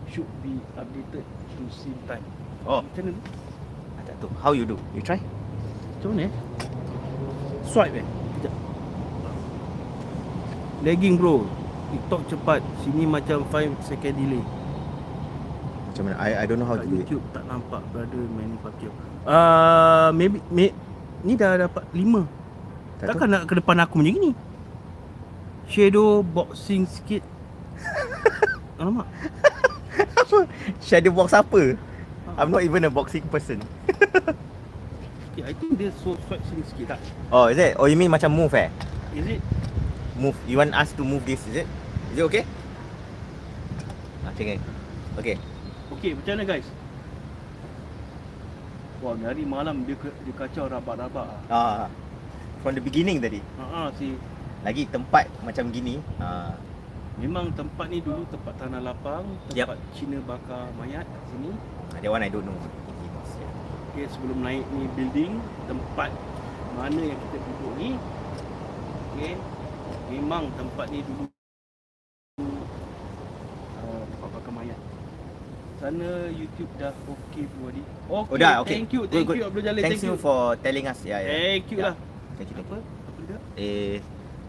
Should 0.06 0.30
be 0.40 0.62
updated 0.78 1.26
to 1.26 1.62
same 1.74 1.98
time. 2.06 2.22
Oh, 2.66 2.82
Macam 2.82 3.10
mana 3.10 3.18
tu? 3.18 3.22
ah, 3.98 4.04
tak 4.06 4.16
tahu. 4.22 4.32
How 4.38 4.52
you 4.54 4.66
do? 4.66 4.78
You 4.94 5.02
try? 5.02 5.18
Macam 5.98 6.14
mana 6.14 6.30
eh? 6.30 6.32
Swipe 7.66 7.96
eh? 7.98 8.06
Sekejap. 8.06 8.54
Lagging 10.86 11.16
bro. 11.18 11.46
TikTok 11.90 12.22
cepat. 12.30 12.62
Sini 12.86 13.04
macam 13.10 13.42
5 13.50 13.82
second 13.82 14.14
delay. 14.14 14.44
Macam 15.90 16.02
mana? 16.06 16.16
I 16.22 16.30
I 16.42 16.46
don't 16.46 16.60
know 16.62 16.68
how 16.70 16.78
Kat 16.78 16.86
to 16.86 16.90
do 16.90 16.96
it. 16.96 17.08
YouTube 17.08 17.24
tak 17.34 17.44
nampak 17.50 17.82
brother 17.90 18.24
Manny 18.36 18.58
Pacquiao. 18.62 18.94
Uh, 19.26 20.10
maybe 20.14 20.38
may, 20.54 20.70
ni 21.26 21.34
dah 21.34 21.58
dapat 21.58 21.82
5. 21.90 22.30
Tak 23.02 23.06
Takkan 23.10 23.28
nak 23.28 23.44
ke 23.50 23.54
depan 23.58 23.78
aku 23.82 24.00
macam 24.06 24.14
ni? 24.22 24.32
Shadow 25.66 26.22
boxing 26.22 26.86
sikit. 26.86 27.24
Alamak. 28.82 29.08
Shadow 30.82 31.12
box 31.14 31.34
apa? 31.34 31.78
I'm 32.36 32.52
not 32.52 32.62
even 32.62 32.84
a 32.84 32.92
boxing 32.92 33.24
person. 33.32 33.64
Okay, 35.36 35.52
I 35.52 35.52
think 35.52 35.76
dia 35.76 35.92
so 36.00 36.16
sini 36.16 36.64
sikit 36.64 36.96
tak? 36.96 37.00
Oh, 37.28 37.52
is 37.52 37.60
it? 37.60 37.76
Oh, 37.76 37.92
you 37.92 38.00
mean 38.00 38.08
macam 38.08 38.32
move 38.32 38.56
eh? 38.56 38.72
Is 39.12 39.36
it? 39.36 39.44
Move. 40.16 40.32
You 40.48 40.64
want 40.64 40.72
us 40.72 40.96
to 40.96 41.04
move 41.04 41.28
this, 41.28 41.44
is 41.52 41.60
it? 41.60 41.68
Is 42.16 42.24
it 42.24 42.24
okay? 42.24 42.48
Ah, 44.24 44.32
okay. 44.32 44.56
Okay. 45.20 45.36
Okay, 45.92 46.16
macam 46.16 46.40
mana 46.40 46.44
guys? 46.48 46.68
Wah, 49.04 49.12
ni 49.20 49.28
hari 49.28 49.44
malam 49.44 49.84
dia 49.84 50.00
dia 50.00 50.34
kacau 50.40 50.72
rabak-rabak 50.72 51.28
ah. 51.52 51.52
Ah, 51.52 51.92
from 52.64 52.80
the 52.80 52.80
beginning 52.80 53.20
tadi. 53.20 53.44
Ha 53.60 53.64
ah, 53.68 53.88
si 54.00 54.16
Lagi 54.66 54.90
tempat 54.90 55.30
macam 55.46 55.70
gini. 55.70 56.02
Ah, 56.18 56.58
memang 57.22 57.54
tempat 57.54 57.86
ni 57.86 58.02
dulu 58.02 58.26
tempat 58.28 58.54
tanah 58.58 58.82
lapang, 58.82 59.22
tempat 59.48 59.78
Cina 59.94 60.18
bakar 60.26 60.74
mayat 60.74 61.06
kat 61.06 61.22
sini. 61.30 61.52
that 62.02 62.10
one 62.10 62.26
I 62.26 62.30
don't 62.34 62.44
know. 62.44 62.58
Okay, 63.94 64.10
sebelum 64.12 64.44
naik 64.44 64.66
ni 64.76 64.90
building, 64.92 65.40
tempat 65.70 66.10
mana 66.76 67.00
yang 67.00 67.16
kita 67.16 67.38
duduk 67.40 67.74
ni. 67.78 67.90
Okay, 69.16 69.38
memang 70.12 70.52
tempat 70.60 70.92
ni 70.92 71.00
dulu 71.06 71.24
uh, 73.80 74.04
tempat 74.12 74.30
bakar 74.34 74.52
mayat. 74.52 74.80
Sana 75.78 76.10
YouTube 76.34 76.72
dah 76.76 76.92
okey 77.06 77.46
Bu 77.54 77.70
Adi. 77.70 77.84
Okay, 78.10 78.34
Oh, 78.34 78.36
dah, 78.36 78.54
okay. 78.60 78.82
thank 78.82 78.90
you, 78.92 79.06
Good, 79.06 79.14
thank 79.14 79.28
good. 79.30 79.38
you 79.40 79.46
Abdul 79.46 79.64
Jalil, 79.64 79.82
thank 79.86 80.02
you 80.02 80.16
for 80.18 80.58
telling 80.60 80.90
us. 80.90 81.00
Yeah, 81.06 81.22
yeah. 81.22 81.32
Thank 81.32 81.66
you 81.70 81.78
Yeah. 81.80 81.86
lah. 81.86 81.96
Thank 82.36 82.50
you. 82.50 82.56
Thank 82.58 82.68
Apa? 82.68 82.78
Apa 82.82 83.20
dia? 83.24 83.38
Eh, 83.56 83.96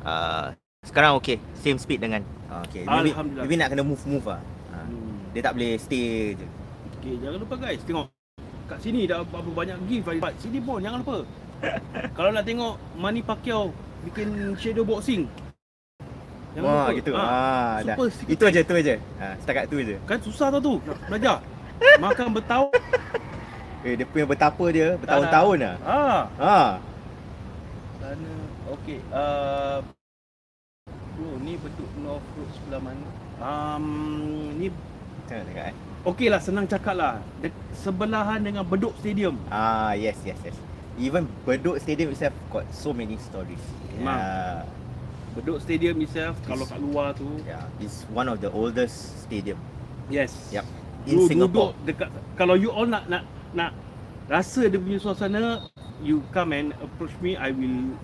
uh, 0.07 0.54
sekarang 0.80 1.18
okay. 1.18 1.42
Same 1.59 1.76
speed 1.76 1.98
dengan. 1.98 2.22
Ah, 2.46 2.62
okay. 2.62 2.86
Maybe, 2.86 3.11
maybe 3.12 3.54
nak 3.59 3.68
kena 3.68 3.82
move 3.82 4.00
move 4.07 4.26
ah. 4.26 4.38
Ah, 4.70 4.86
Hmm. 4.86 5.34
Dia 5.34 5.42
tak 5.42 5.59
boleh 5.59 5.74
stay 5.76 6.32
je. 6.32 6.46
Okay, 6.96 7.18
jangan 7.18 7.38
lupa 7.42 7.54
guys, 7.59 7.82
tengok. 7.82 8.07
Kat 8.66 8.78
sini 8.80 9.04
dah 9.04 9.22
berapa 9.22 9.46
banyak 9.46 9.78
gift 9.86 10.07
hari 10.07 10.18
Sini 10.38 10.59
pun 10.59 10.78
jangan 10.78 11.02
lupa. 11.02 11.22
Kalau 12.16 12.30
nak 12.30 12.44
tengok 12.44 12.74
Manny 12.94 13.20
Pacquiao 13.20 13.70
bikin 14.02 14.54
shadow 14.54 14.82
boxing. 14.82 15.26
Jangan 16.54 16.64
Wah, 16.64 16.86
lupa. 16.86 16.90
gitu. 16.94 17.11
Ah, 17.12 17.26
Ah, 17.26 17.74
dah. 17.84 17.96
Itu 18.26 18.42
aja, 18.42 18.59
itu 18.62 18.72
aja. 18.72 18.94
Ah, 19.18 19.34
setakat 19.36 19.64
tu 19.68 19.76
aja. 19.76 19.96
Kan 20.07 20.18
susah 20.22 20.48
tau 20.48 20.61
tu 20.61 20.74
nak 20.82 20.96
belajar. 21.04 21.36
Makan 22.00 22.26
bertahun. 22.32 22.72
Eh, 23.84 23.94
dia 23.94 24.07
punya 24.09 24.26
betapa 24.26 24.64
dia 24.68 24.96
bertahun-tahun 24.96 25.57
lah. 25.61 25.76
Ah, 25.84 26.22
Ha. 26.40 26.59
sana 28.00 28.32
okey. 28.72 28.98
Uh, 29.12 29.78
bro, 31.16 31.40
ni 31.40 31.56
beduk 31.56 31.90
North 31.98 32.26
Road 32.36 32.50
sebelah 32.52 32.80
mana? 32.80 33.06
Um, 33.36 33.86
ni 34.54 34.68
Macam 34.68 35.42
eh? 35.42 35.74
okey 36.06 36.28
lah 36.30 36.38
senang 36.38 36.64
cakap 36.64 36.94
lah. 36.94 37.18
De- 37.40 37.50
sebelahan 37.74 38.38
dengan 38.38 38.62
Bedok 38.62 38.94
Stadium. 39.00 39.34
Ah, 39.48 39.92
yes, 39.92 40.14
yes, 40.22 40.38
yes. 40.44 40.54
Even 40.96 41.26
Bedok 41.42 41.82
Stadium 41.82 42.14
itself 42.14 42.30
got 42.48 42.64
so 42.70 42.94
many 42.94 43.18
stories. 43.18 43.60
Memang. 43.98 44.14
Yeah. 44.14 44.62
Bedok 45.34 45.58
Stadium 45.60 45.98
itself 46.00 46.38
kalau 46.46 46.64
kat 46.64 46.78
luar 46.78 47.12
tu. 47.12 47.26
Yeah, 47.42 47.66
it's 47.76 48.06
one 48.08 48.30
of 48.30 48.38
the 48.38 48.48
oldest 48.48 49.20
stadium 49.20 49.58
Yes. 50.06 50.32
Yup. 50.48 50.64
in 51.04 51.18
You 51.18 51.26
Singapore. 51.26 51.74
duduk 51.74 51.84
dekat 51.84 52.08
kalau 52.34 52.54
you 52.54 52.70
all 52.70 52.86
nak 52.86 53.04
nak 53.06 53.26
nak 53.50 53.70
rasa 54.26 54.66
dia 54.66 54.78
punya 54.78 54.98
suasana, 54.98 55.66
you 56.00 56.22
come 56.30 56.54
and 56.54 56.70
approach 56.78 57.12
me, 57.18 57.34
I 57.34 57.50
will 57.50 57.94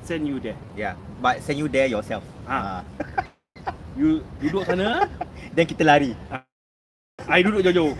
send 0.00 0.24
you 0.24 0.36
there. 0.38 0.56
Yeah, 0.72 0.94
but 1.20 1.40
send 1.40 1.56
you 1.58 1.66
there 1.66 1.88
yourself. 1.88 2.22
Ah. 2.46 2.80
Ah. 2.80 2.82
You 3.96 4.20
duduk 4.38 4.68
sana, 4.68 5.08
Dan 5.56 5.64
kita 5.64 5.80
lari. 5.80 6.12
I 7.26 7.40
duduk 7.40 7.64
jauh-jauh. 7.64 7.96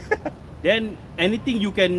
Then 0.61 0.93
anything 1.17 1.57
you 1.57 1.73
can 1.73 1.93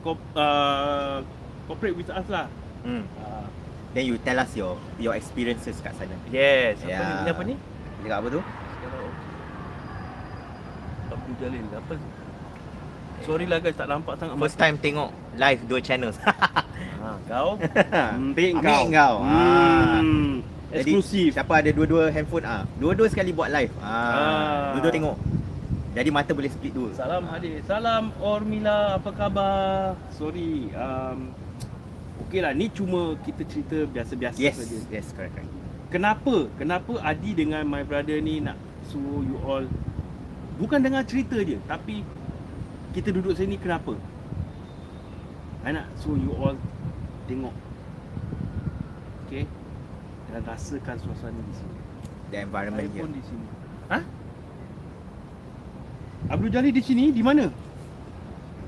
co- 0.00 0.20
uh, 0.32 1.20
cooperate 1.68 1.96
with 1.96 2.08
us 2.08 2.24
lah. 2.32 2.48
Hmm. 2.80 3.04
Uh, 3.20 3.44
Then 3.92 4.08
you 4.08 4.16
tell 4.20 4.40
us 4.40 4.52
your 4.56 4.76
your 4.96 5.16
experiences 5.16 5.80
kat 5.80 5.92
sana. 5.96 6.16
yes. 6.28 6.80
Apa 6.80 6.88
Ya. 6.88 7.00
ni? 7.24 7.30
Apa 7.30 7.42
ni? 7.44 7.54
Cakap 8.04 8.18
apa 8.20 8.28
tu? 8.30 8.42
Abdul 11.08 11.34
Jalil. 11.38 11.66
Apa? 11.72 11.94
Sorry 13.24 13.46
lah 13.48 13.58
guys 13.60 13.76
tak 13.76 13.88
nampak 13.88 14.14
sangat 14.20 14.36
First 14.36 14.58
time 14.60 14.76
tengok 14.76 15.10
live 15.36 15.60
dua 15.68 15.80
channels. 15.80 16.16
Ha, 16.96 17.22
kau 17.30 17.54
ambil 18.18 18.58
kau. 18.58 18.82
Ambil 18.82 18.82
kau. 18.90 19.16
Hmm. 19.22 20.42
Jadi, 20.42 20.55
Eksklusif. 20.72 21.30
Siapa 21.32 21.62
ada 21.62 21.70
dua-dua 21.70 22.10
handphone 22.10 22.42
ah, 22.42 22.62
dua-dua 22.76 23.06
sekali 23.06 23.30
buat 23.30 23.46
live. 23.48 23.70
Ah, 23.78 23.86
Ah. 23.86 24.66
dua-dua 24.74 24.92
tengok. 24.92 25.16
Jadi 25.96 26.08
mata 26.10 26.30
boleh 26.30 26.50
split 26.50 26.72
dua. 26.72 26.90
Salam 26.92 27.24
hadir. 27.26 27.62
Salam 27.64 28.12
Ormila, 28.18 29.00
apa 29.00 29.10
khabar? 29.10 29.96
Sorry. 30.12 30.68
Um, 30.72 31.32
Okey 32.18 32.40
lah, 32.40 32.52
ni 32.52 32.66
cuma 32.68 33.14
kita 33.22 33.44
cerita 33.44 33.84
biasa-biasa 33.86 34.36
Yes, 34.36 34.56
saja. 34.56 34.76
yes, 34.88 35.12
correct, 35.12 35.36
correct. 35.36 35.52
Kenapa? 35.88 36.48
Kenapa 36.56 36.98
Adi 37.00 37.32
dengan 37.32 37.62
my 37.62 37.80
brother 37.80 38.18
ni 38.18 38.40
nak 38.40 38.56
suruh 38.88 39.22
you 39.22 39.36
all 39.40 39.62
bukan 40.56 40.80
dengar 40.80 41.04
cerita 41.04 41.36
je, 41.38 41.60
tapi 41.64 42.00
kita 42.90 43.12
duduk 43.12 43.36
sini 43.36 43.54
kenapa? 43.54 43.94
I 45.62 45.70
nak 45.70 45.86
suruh 45.96 46.16
you 46.16 46.32
all 46.32 46.56
tengok. 47.24 47.52
Okay? 49.26 49.44
Dan 50.36 50.44
rasakan 50.44 51.00
suasana 51.00 51.40
di 51.40 51.54
sini. 51.56 51.76
The 52.28 52.44
environment 52.44 52.92
Saya 52.92 53.00
pun 53.00 53.10
di 53.16 53.22
sini. 53.24 53.46
Ha? 53.88 53.98
Abdul 56.28 56.52
Jalil 56.52 56.72
di 56.76 56.82
sini? 56.84 57.08
Di 57.08 57.24
mana? 57.24 57.48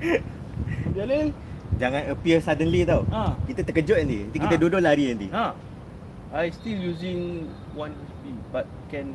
Abdul 0.01 0.93
Jalil? 0.97 1.29
Jangan 1.77 2.01
appear 2.09 2.41
suddenly 2.41 2.81
tau. 2.89 3.05
Ha. 3.13 3.37
Kita 3.45 3.61
terkejut 3.61 4.01
nanti. 4.01 4.25
Nanti 4.25 4.39
kita 4.41 4.55
Ah. 4.57 4.61
dua-dua 4.65 4.81
lari 4.81 5.13
nanti. 5.13 5.29
Ha. 5.29 5.53
I 6.33 6.49
still 6.49 6.81
using 6.81 7.45
one 7.77 7.93
HP 7.93 8.33
but 8.49 8.65
can 8.89 9.13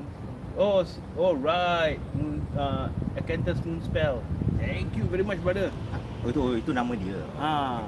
Oh, 0.55 0.87
oh 1.19 1.35
right. 1.35 1.99
Moon, 2.15 2.39
uh, 2.55 2.87
Acanthus 3.19 3.59
Moon 3.67 3.83
Spell. 3.83 4.23
Thank 4.63 4.95
you 4.95 5.03
very 5.11 5.27
much 5.27 5.43
brother. 5.43 5.75
Oh, 6.23 6.31
itu 6.31 6.63
itu 6.63 6.71
nama 6.71 6.95
dia. 6.95 7.19
Ha. 7.35 7.83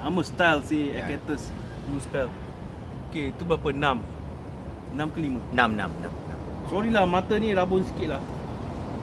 Nama 0.00 0.20
style 0.24 0.64
si 0.64 0.96
Ya. 0.96 1.04
Acanthus 1.04 1.52
Moon 1.84 2.00
Spell. 2.00 2.32
Okay, 3.16 3.32
itu 3.32 3.48
berapa? 3.48 3.72
6. 3.72 3.80
6 4.92 5.08
ke 5.16 5.18
5? 5.24 5.56
6 5.56 5.56
6 5.56 5.88
6. 6.04 6.68
Sorry 6.68 6.92
lah 6.92 7.08
mata 7.08 7.40
ni 7.40 7.56
rabun 7.56 7.80
sikit 7.80 8.12
lah. 8.12 8.20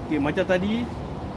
Okay, 0.05 0.21
macam 0.21 0.45
tadi 0.45 0.85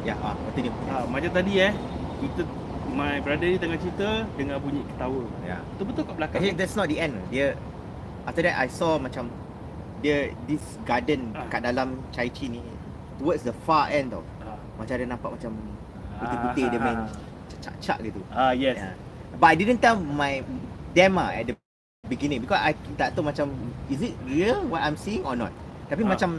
Ya, 0.05 0.13
ah, 0.21 0.37
continue. 0.45 0.77
Ha, 0.93 1.09
macam 1.09 1.31
tadi 1.33 1.53
eh 1.57 1.73
kita 2.21 2.45
my 2.93 3.17
brother 3.25 3.49
ni 3.49 3.57
tengah 3.57 3.81
cerita 3.81 4.29
dengar 4.37 4.61
bunyi 4.61 4.85
ketawa. 4.93 5.25
Ya. 5.49 5.59
Betul-betul 5.73 6.03
kat 6.05 6.15
belakang. 6.21 6.37
Actually 6.37 6.57
that's 6.61 6.77
not 6.77 6.87
the 6.93 7.01
end. 7.01 7.17
Dia 7.33 7.57
after 8.29 8.45
that 8.45 8.61
I 8.61 8.69
saw 8.69 9.01
macam 9.01 9.33
dia 10.05 10.37
this 10.45 10.61
garden 10.85 11.33
Ah. 11.33 11.49
kat 11.49 11.65
dalam 11.65 11.97
Chai 12.13 12.29
Chi 12.29 12.53
ni 12.53 12.61
towards 13.17 13.41
the 13.41 13.57
far 13.65 13.89
end 13.89 14.13
tau. 14.13 14.21
Ha. 14.45 14.53
Macam 14.77 14.95
dia 15.01 15.09
nampak 15.09 15.31
macam 15.33 15.51
putih-putih 16.21 16.65
dia 16.69 16.81
main 16.85 16.99
cak-cak 17.57 17.99
gitu. 18.05 18.21
Ah 18.37 18.53
yes. 18.53 18.77
Yeah. 18.77 18.93
But 19.41 19.49
I 19.49 19.57
didn't 19.57 19.81
tell 19.81 19.97
my 19.97 20.45
them 20.93 21.17
ah 21.17 21.33
at 21.33 21.49
the 21.49 21.66
beginning 22.07 22.41
because 22.41 22.59
I 22.59 22.73
tak 22.95 23.13
tahu 23.13 23.27
macam 23.27 23.51
is 23.87 24.01
it 24.01 24.15
real 24.25 24.63
what 24.67 24.81
I'm 24.81 24.95
seeing 24.95 25.23
or 25.23 25.35
not. 25.35 25.51
Tapi 25.87 26.03
Ah. 26.03 26.09
macam 26.15 26.31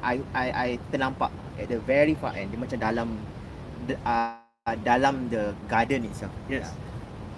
I 0.00 0.14
I 0.32 0.46
I 0.50 0.68
ternampak 0.88 1.30
at 1.56 1.66
the 1.66 1.78
very 1.80 2.12
far 2.12 2.34
end 2.34 2.50
dia 2.50 2.58
macam 2.58 2.76
dalam 2.76 3.08
the, 3.84 3.94
uh, 4.02 4.36
dalam 4.80 5.28
the 5.28 5.52
garden 5.66 6.04
itself. 6.04 6.32
Yes. 6.46 6.68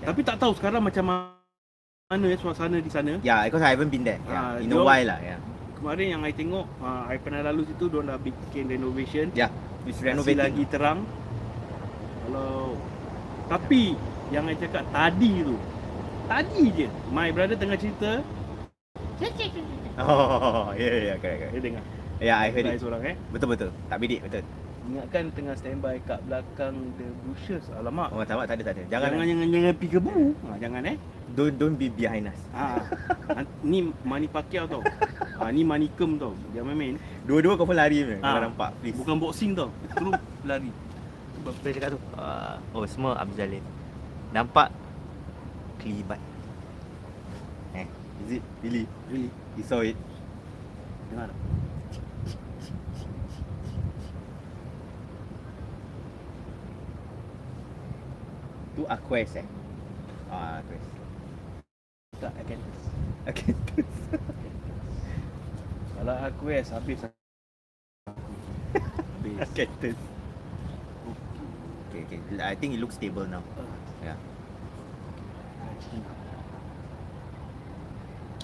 Ya. 0.01 0.11
Tapi 0.11 0.21
tak 0.23 0.37
tahu 0.37 0.53
sekarang 0.55 0.81
macam 0.81 1.05
mana 1.05 2.25
eh 2.29 2.37
suasana 2.37 2.77
di 2.79 2.89
sana. 2.89 3.17
Yeah, 3.21 3.45
because 3.45 3.61
I 3.61 3.73
haven't 3.73 3.89
been 3.89 4.05
there. 4.05 4.21
Ah, 4.27 4.57
Yeah, 4.57 4.65
in 4.65 4.71
a 4.71 4.77
dia- 4.77 4.85
while 4.85 5.09
lah. 5.09 5.19
Yeah. 5.21 5.41
Kemarin 5.75 6.07
yang 6.17 6.23
I 6.23 6.33
tengok, 6.33 6.67
uh, 6.81 7.05
I 7.05 7.17
pernah 7.21 7.45
lalu 7.45 7.69
situ 7.69 7.89
diorang 7.89 8.09
dah 8.09 8.19
bikin 8.19 8.69
renovation. 8.69 9.29
Yeah, 9.33 9.53
it's 9.85 10.01
Masih 10.01 10.17
renovating. 10.17 10.41
lagi 10.41 10.63
terang. 10.69 10.99
Kalau 12.25 12.77
tapi 13.47 13.93
yang 14.33 14.49
I 14.49 14.57
cakap 14.57 14.85
tadi 14.89 15.45
tu. 15.45 15.57
Tadi 16.25 16.65
je 16.73 16.87
my 17.13 17.29
brother 17.29 17.53
tengah 17.55 17.77
cerita, 17.77 18.25
Oh, 19.95 20.75
yeah, 20.75 20.91
yeah, 20.91 21.03
yeah, 21.15 21.17
correct, 21.23 21.39
correct. 21.39 21.53
dia 21.55 21.63
dengar. 21.63 21.83
Yeah, 22.19 22.37
I 22.43 22.51
heard 22.51 22.67
it. 22.67 22.83
seorang 22.83 23.03
eh. 23.07 23.17
Betul 23.31 23.49
betul. 23.55 23.71
Tak 23.87 23.99
bidik 24.03 24.21
betul. 24.27 24.43
Ingatkan 24.85 25.23
tengah 25.33 25.55
standby 25.55 25.97
kat 26.03 26.19
belakang 26.27 26.75
the 26.99 27.07
bushes. 27.23 27.63
Alamak. 27.79 28.11
Oh, 28.11 28.21
tak 28.27 28.43
tak 28.43 28.59
ada 28.59 28.63
tak 28.67 28.75
ada. 28.75 28.83
Jangan 28.91 29.09
Jangan 29.15 29.27
jangan 29.31 29.47
jangan 29.55 29.75
peekaboo. 29.79 30.25
Ha, 30.35 30.49
jangan 30.59 30.83
eh. 30.91 30.97
don't 31.35 31.55
don't 31.57 31.77
be 31.79 31.87
behind 31.89 32.27
us. 32.27 32.41
Ha. 32.53 32.83
ha, 33.31 33.41
ni 33.63 33.79
Mani 34.03 34.27
Pacquiao 34.27 34.67
tau. 34.67 34.83
Ha, 35.39 35.55
ni 35.55 35.63
Mani 35.63 35.87
Kem 35.95 36.19
tau. 36.19 36.35
Dia 36.51 36.67
main-main. 36.67 36.99
Dua-dua 37.23 37.55
kau 37.55 37.65
pun 37.65 37.79
lari 37.79 38.03
ni. 38.03 38.19
Kau 38.19 38.27
Ah. 38.27 38.43
nampak 38.43 38.71
please. 38.83 38.99
Bukan 38.99 39.17
boxing 39.23 39.55
tau. 39.55 39.71
Terus 39.95 40.15
lari. 40.43 40.71
Apa 41.39 41.51
dia 41.63 41.73
cakap 41.79 41.91
tu? 41.95 42.01
Uh, 42.19 42.55
oh, 42.75 42.85
semua 42.85 43.15
Abdul 43.15 43.37
Jalil. 43.39 43.65
Nampak 44.35 44.69
kelibat. 45.85 46.21
Eh, 47.77 47.87
is 48.25 48.41
it 48.41 48.45
really? 48.65 48.89
Really. 49.13 49.31
You 49.61 49.65
saw 49.69 49.85
it? 49.85 49.97
Dengar 51.13 51.29
tak? 51.29 51.39
Tu 58.75 58.83
Aquas 58.89 59.31
eh? 59.39 59.47
Ah, 60.33 60.59
Aquas. 60.65 60.85
Tak 62.19 62.33
akan. 62.43 62.59
Okay. 63.29 63.53
Kalau 65.97 66.15
aku 66.21 66.45
yes 66.53 66.73
habis. 66.77 67.01
Habis. 69.05 69.51
Cactus. 69.55 69.99
Okay, 71.91 72.03
okay. 72.09 72.21
I 72.43 72.55
think 72.59 72.75
it 72.75 72.81
looks 72.81 72.97
stable 72.97 73.27
now. 73.29 73.45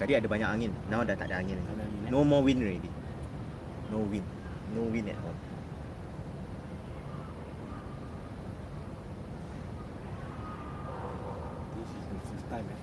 Tadi 0.01 0.17
ada 0.17 0.25
banyak 0.25 0.49
angin. 0.49 0.71
Now 0.89 1.05
dah 1.05 1.13
tak 1.13 1.29
ada 1.29 1.45
angin. 1.45 1.61
Ada 1.61 1.85
eh? 1.85 2.09
No 2.09 2.25
more 2.25 2.41
wind 2.41 2.57
already. 2.65 2.89
No 3.93 4.01
wind. 4.09 4.25
No 4.73 4.89
wind 4.89 5.13
at 5.13 5.17
all. 5.21 5.37
This 11.77 11.89
is 11.93 12.05
the 12.09 12.19
first 12.25 12.45
time 12.49 12.65
eh. 12.65 12.79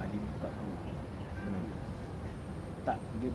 Adi 0.00 0.16
buka 0.16 0.48
dulu. 0.48 0.76
Hmm. 1.44 1.68
Tak 2.88 2.96
dia 3.20 3.30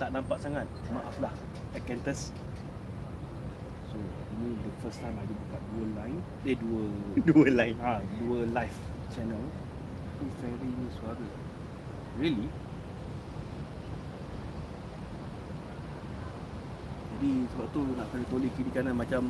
tak 0.00 0.08
nampak 0.16 0.38
sangat. 0.40 0.66
Maaf 0.96 1.16
lah. 1.20 1.34
Acanthus. 1.76 2.32
So 3.92 4.00
ini 4.00 4.56
the 4.64 4.72
first 4.80 5.04
time 5.04 5.20
Adi 5.20 5.36
buka 5.36 5.58
dua 5.76 5.84
line. 5.92 6.20
Eh 6.48 6.56
dua 6.56 6.82
Dua 7.28 7.46
line. 7.52 7.76
ah 7.84 8.00
dua 8.16 8.48
live 8.48 8.93
channel. 9.14 9.44
Tu 10.18 10.26
very 10.42 10.68
ni 10.68 10.86
suara. 10.98 11.26
Really? 12.18 12.50
Jadi 17.14 17.30
sebab 17.54 17.66
tu 17.70 17.80
nak 17.94 18.06
kena 18.10 18.24
toleh 18.26 18.50
kiri 18.58 18.70
kanan 18.74 18.98
macam 18.98 19.22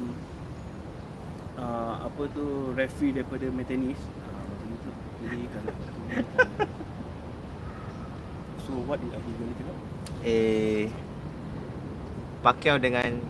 uh, 1.60 2.08
apa 2.08 2.22
tu 2.32 2.72
referee 2.72 3.12
daripada 3.12 3.44
main 3.52 3.68
tenis. 3.68 4.00
Uh, 4.24 4.44
macam 4.48 4.68
itu. 4.72 4.90
Kiri 5.20 5.42
kanan. 5.52 5.76
So 8.64 8.72
what 8.88 8.96
did 8.96 9.12
Adi 9.12 9.32
Gali 9.36 9.54
cakap? 9.60 9.76
Eh 10.24 10.88
Pacquiao 12.40 12.80
dengan 12.80 13.20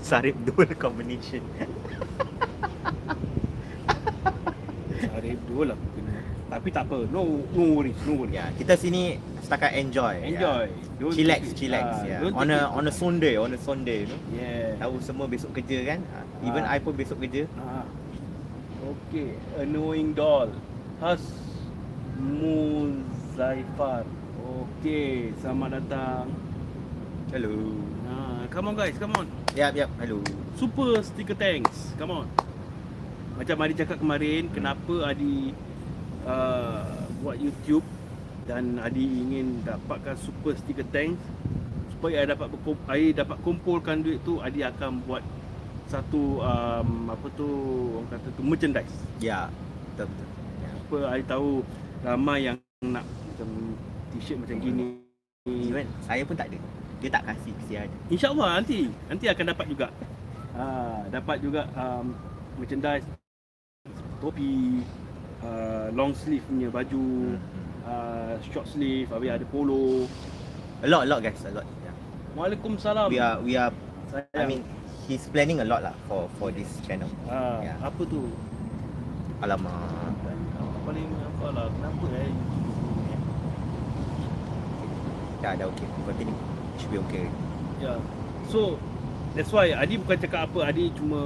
Sarip 0.00 0.36
dual 0.48 0.72
combination. 0.80 1.44
Dua 5.46 5.62
lah 5.70 5.76
kena. 5.94 6.12
Tapi 6.50 6.68
tak 6.70 6.82
apa. 6.90 7.06
No 7.08 7.22
no 7.54 7.62
worries, 7.78 7.94
no 8.02 8.12
worries. 8.18 8.34
Ya, 8.34 8.50
kita 8.58 8.74
sini 8.74 9.16
setakat 9.38 9.70
enjoy. 9.78 10.18
Enjoy. 10.24 10.66
Ya. 10.66 10.98
Don't 10.98 11.14
Chillax, 11.14 11.40
take 11.40 11.48
it- 11.48 11.56
chillax 11.56 11.86
ah, 11.86 12.02
ya. 12.04 12.18
don't 12.20 12.34
On 12.34 12.48
a 12.50 12.60
on 12.68 12.84
a 12.84 12.92
Sunday, 12.92 13.34
on 13.38 13.50
a 13.54 13.60
Sunday, 13.60 14.04
you 14.04 14.08
know. 14.10 14.20
Yeah. 14.34 14.74
Tahu 14.76 14.94
semua 15.00 15.24
besok 15.24 15.54
kerja 15.54 15.78
kan? 15.86 16.00
Ah, 16.10 16.24
Even 16.44 16.66
Ah. 16.66 16.74
I 16.74 16.82
pun 16.82 16.92
besok 16.92 17.22
kerja. 17.22 17.46
Ah. 17.56 17.86
Okay, 18.80 19.38
annoying 19.56 20.12
doll. 20.12 20.50
Has 20.98 21.22
Muzaifar. 22.18 24.02
Okay, 24.40 25.30
selamat 25.38 25.80
datang. 25.80 26.26
Hello. 27.30 27.54
Ah, 28.04 28.42
come 28.50 28.68
on 28.68 28.74
guys, 28.74 28.96
come 28.98 29.14
on. 29.14 29.26
Yap, 29.54 29.72
yap. 29.72 29.88
Hello. 30.02 30.18
Super 30.58 30.98
sticker 31.00 31.38
thanks. 31.38 31.94
Come 31.94 32.10
on. 32.12 32.26
Macam 33.40 33.56
Adi 33.64 33.72
cakap 33.72 33.96
kemarin, 33.96 34.52
kenapa 34.52 35.08
Adi 35.08 35.56
uh, 36.28 37.08
buat 37.24 37.40
YouTube 37.40 37.84
dan 38.44 38.76
Adi 38.84 39.00
ingin 39.00 39.64
dapatkan 39.64 40.12
super 40.20 40.52
sticker 40.60 40.84
thanks 40.92 41.16
apa 42.00 42.08
yang 42.08 42.32
dapat 42.32 42.48
Adi 42.88 43.12
dapat 43.12 43.36
kumpulkan 43.44 44.00
duit 44.00 44.24
tu 44.24 44.40
Adi 44.40 44.64
akan 44.64 45.04
buat 45.04 45.20
satu 45.84 46.40
um, 46.40 47.12
apa 47.12 47.26
tu 47.36 47.48
orang 48.00 48.08
kata 48.16 48.28
tu 48.36 48.42
merchandise. 48.44 48.96
Ya. 49.20 49.52
Betul 49.92 50.08
betul. 50.08 50.28
Ya. 50.64 50.70
Apa 50.80 50.98
Adi 51.12 51.22
tahu 51.28 51.48
ramai 52.00 52.48
yang 52.48 52.56
nak 52.80 53.04
macam 53.04 53.48
t-shirt 54.16 54.40
macam 54.40 54.56
gini. 54.64 54.96
Even 55.44 55.84
saya 56.08 56.24
pun 56.24 56.32
tak 56.32 56.48
ada. 56.48 56.58
Dia 57.04 57.08
tak 57.12 57.24
kasih 57.28 57.52
kesian 57.60 57.84
ada. 57.84 57.96
InsyaAllah 58.12 58.48
nanti 58.60 58.80
Nanti 59.08 59.24
akan 59.24 59.44
dapat 59.56 59.66
juga 59.72 59.86
ha, 60.52 60.64
Dapat 61.08 61.36
juga 61.40 61.64
um, 61.72 62.12
Merchandise 62.60 63.19
Topi 64.20 64.84
uh, 65.42 65.88
Long 65.96 66.12
sleeve 66.12 66.44
punya 66.44 66.68
baju 66.68 67.02
Hmm. 67.80 67.88
uh, 67.88 68.34
Short 68.52 68.68
sleeve 68.68 69.08
Habis 69.08 69.40
ada 69.40 69.46
polo 69.48 70.04
A 70.80 70.88
lot, 70.88 71.04
a 71.04 71.08
lot 71.12 71.20
guys, 71.20 71.36
a 71.44 71.52
lot. 71.52 71.64
Yeah. 71.84 71.92
Waalaikumsalam 72.32 73.08
We 73.12 73.20
are, 73.20 73.36
we 73.44 73.52
are. 73.52 73.68
Sayang. 74.08 74.32
I 74.32 74.44
mean, 74.48 74.60
he's 75.04 75.28
planning 75.28 75.60
a 75.60 75.66
lot 75.68 75.84
lah 75.84 75.92
for 76.08 76.24
for 76.40 76.48
this 76.48 76.66
channel. 76.88 77.08
ha, 77.28 77.60
yeah. 77.60 77.76
Apa 77.84 78.00
tu 78.08 78.32
Alamak. 79.40 79.72
Apa 79.72 80.30
Paling 80.88 81.08
apa 81.20 81.46
lah 81.52 81.66
Kenapa 81.68 82.06
eh 82.16 82.32
Dah, 85.40 85.52
dah 85.56 85.66
okay. 85.68 85.88
Continue. 86.04 86.36
Should 86.76 86.90
be 86.92 86.98
okay. 87.08 87.24
Ya 87.80 87.96
So 88.48 88.76
That's 89.32 89.52
why 89.54 89.70
Adi 89.72 89.94
bukan 90.00 90.16
cakap 90.20 90.48
apa 90.48 90.68
Adi 90.68 90.90
cuma 90.96 91.20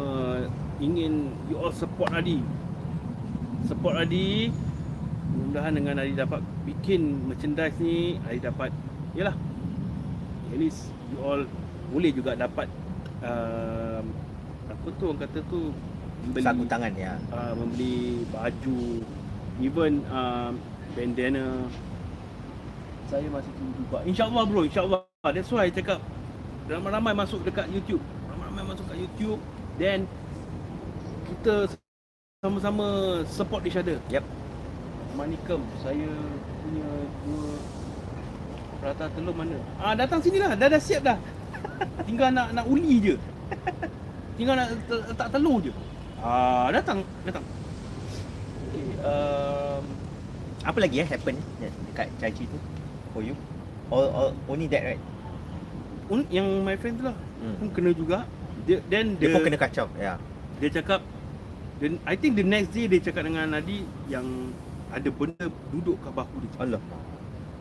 Ingin 0.79 1.31
You 1.47 1.57
all 1.63 1.73
support 1.75 2.11
Adi 2.13 2.43
Support 3.65 3.95
Adi. 4.07 4.53
Mudah-mudahan 5.35 5.73
dengan 5.75 5.95
Adi 6.05 6.13
dapat 6.15 6.41
Bikin 6.69 7.27
merchandise 7.27 7.75
ni 7.81 8.21
Adi 8.29 8.39
dapat 8.39 8.71
Yalah 9.17 9.35
At 10.53 10.59
least 10.61 10.93
You 11.11 11.19
all 11.25 11.43
Boleh 11.91 12.13
juga 12.15 12.37
dapat 12.39 12.69
um, 13.25 14.05
Apa 14.71 14.89
tu 14.95 15.03
orang 15.11 15.21
kata 15.27 15.39
tu 15.49 15.73
Membeli 16.25 16.45
Sapu 16.45 16.65
tangan 16.69 16.93
ya. 16.95 17.15
uh, 17.33 17.53
Membeli 17.57 18.25
baju 18.31 18.81
Even 19.63 20.03
um, 20.11 20.59
Bandana. 20.95 21.67
Saya 23.11 23.27
masih 23.31 23.51
tunggu 23.55 23.75
juga. 23.87 23.99
InsyaAllah 24.07 24.45
bro 24.47 24.63
InsyaAllah. 24.67 25.01
That's 25.31 25.51
why 25.51 25.67
I 25.69 25.73
cakap 25.75 26.01
Ramai-ramai 26.65 27.13
masuk 27.13 27.45
dekat 27.45 27.69
YouTube. 27.69 28.01
Ramai-ramai 28.31 28.65
masuk 28.73 28.85
kat 28.89 28.99
YouTube. 28.99 29.41
Then 29.77 30.09
Kita 31.29 31.69
Sama-sama 32.45 32.87
Support 33.25 33.65
each 33.65 33.81
other 33.81 33.97
Yep. 34.13 34.21
Manikem 35.17 35.65
Saya 35.81 36.13
punya 36.61 36.89
Dua 37.25 37.57
Prata 38.77 39.09
telur 39.09 39.33
mana 39.33 39.57
Ah 39.81 39.97
Datang 39.97 40.21
sini 40.21 40.37
lah 40.37 40.53
Dah 40.53 40.69
dah 40.69 40.77
siap 40.77 41.01
dah 41.01 41.17
Tinggal 42.07 42.37
nak 42.37 42.53
nak 42.53 42.69
uli 42.69 43.01
je 43.01 43.15
Tinggal 44.37 44.61
nak 44.61 44.69
letak 44.85 45.29
telur 45.33 45.65
je 45.65 45.73
Ah 46.21 46.69
Datang 46.69 47.01
Datang 47.25 47.41
Okay 48.69 48.87
um, 49.01 49.83
Apa 50.61 50.79
lagi 50.79 51.01
eh 51.01 51.09
happen 51.09 51.41
dekat 51.89 52.13
caci 52.19 52.45
tu 52.45 52.59
for 53.15 53.25
you? 53.25 53.33
All, 53.89 54.05
all 54.11 54.31
only 54.47 54.67
that 54.67 54.85
right? 54.85 55.03
un- 56.11 56.29
Yang 56.29 56.49
my 56.61 56.77
friend 56.77 57.01
tu 57.01 57.07
lah 57.07 57.17
Hmm. 57.35 57.61
Pun 57.61 57.69
kena 57.71 57.93
juga 57.93 58.25
dia, 58.65 58.81
Then 58.89 59.21
Dia 59.21 59.29
dia, 59.29 59.35
pun 59.37 59.45
kena 59.45 59.61
kacau. 59.61 59.85
Ya. 59.95 60.17
dia 60.57 60.69
cakap 60.73 61.05
then 61.83 61.99
I 62.05 62.15
think 62.15 62.37
the 62.37 62.47
next 62.47 62.71
day 62.71 62.87
dia 62.87 63.01
cakap 63.03 63.27
dengan 63.27 63.51
Nadi 63.51 63.83
Yang 64.07 64.27
ada 64.95 65.09
benda 65.11 65.47
duduk 65.75 65.99
kat 66.07 66.13
bahu 66.15 66.35
dia 66.39 66.51
Allah. 66.63 66.81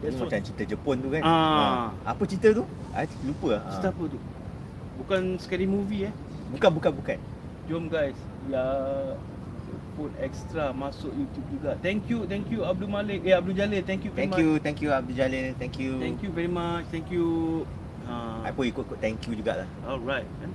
That's 0.03 0.14
Ini 0.14 0.22
what- 0.22 0.30
macam 0.30 0.41
cerita 0.45 0.64
Jepun 0.70 0.95
tu 1.01 1.09
kan. 1.09 1.22
Ah. 1.26 1.89
Ha. 2.05 2.14
Apa 2.14 2.24
cerita 2.30 2.53
tu? 2.53 2.64
I 2.93 3.09
lupa. 3.26 3.57
Ha. 3.57 3.70
Cerita 3.74 3.89
apa 3.89 4.03
tu? 4.05 4.20
Bukan 5.01 5.22
scary 5.41 5.66
movie 5.66 6.05
eh 6.05 6.14
Bukan 6.53 6.70
bukan 6.78 6.91
bukan. 6.93 7.18
Jom 7.66 7.89
guys 7.89 8.14
Ya 8.45 8.61
Put 9.97 10.14
extra 10.22 10.70
masuk 10.70 11.09
YouTube 11.14 11.45
juga 11.49 11.74
Thank 11.82 12.05
you 12.09 12.30
Thank 12.30 12.49
you 12.49 12.61
Abdul 12.61 12.89
Malik 12.89 13.26
Eh 13.26 13.34
Abdul 13.34 13.57
Jalil 13.57 13.82
Thank 13.82 14.05
you 14.05 14.11
very 14.14 14.26
Thank 14.26 14.34
much 14.38 14.41
you, 14.41 14.51
thank 14.61 14.78
you 14.82 14.89
Abdul 14.89 15.16
Jalil. 15.18 15.53
Thank 15.57 15.76
you. 15.82 15.97
Thank 15.97 16.20
you 16.22 16.30
very 16.30 16.49
much 16.51 16.86
Thank 16.93 17.09
you 17.09 17.26
uh, 18.05 18.45
I 18.45 18.51
pun 18.51 18.68
ikut-ikut 18.68 18.99
thank 18.99 19.22
you 19.26 19.34
jugalah. 19.34 19.66
Alright 19.88 20.28
kan 20.38 20.51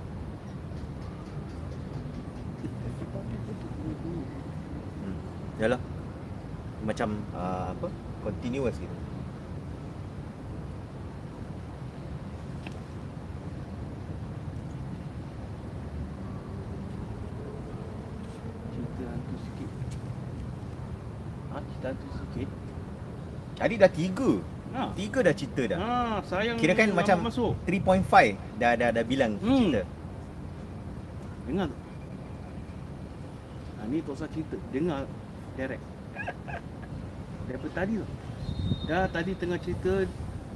Yalah. 5.58 5.80
Macam 6.86 7.08
uh, 7.34 7.74
apa? 7.74 7.88
Continuous 8.22 8.78
gitu. 8.78 8.96
Cerita 18.68 19.04
hantu 19.04 19.34
sikit 19.40 19.70
Ha 21.48 21.56
cerita 21.60 21.86
hantu 21.88 22.08
sikit 22.14 22.48
Tadi 23.58 23.74
dah 23.74 23.90
tiga. 23.90 24.30
Ha 24.70 24.82
Tiga 24.94 25.18
dah 25.24 25.34
cerita 25.34 25.62
dah. 25.66 25.78
Ha 25.78 25.90
sayang 26.22 26.56
Kira 26.56 26.72
kan 26.74 26.88
macam 26.92 27.16
masuk 27.26 27.52
3.5 27.66 28.38
dah 28.60 28.72
dah 28.74 28.88
dah 28.92 29.04
bilang 29.04 29.34
Hmm. 29.40 29.72
cerita. 29.72 29.82
Dengar 31.48 31.66
tu 31.66 31.76
ha, 33.72 33.82
Ni 33.88 33.98
tak 34.04 34.12
usah 34.14 34.28
cerita 34.28 34.56
Dengar 34.68 35.02
Direct 35.58 35.82
Daripada 37.50 37.72
tadi 37.74 37.98
tu 37.98 38.06
Dah 38.86 39.10
tadi 39.10 39.34
tengah 39.34 39.58
cerita 39.58 40.06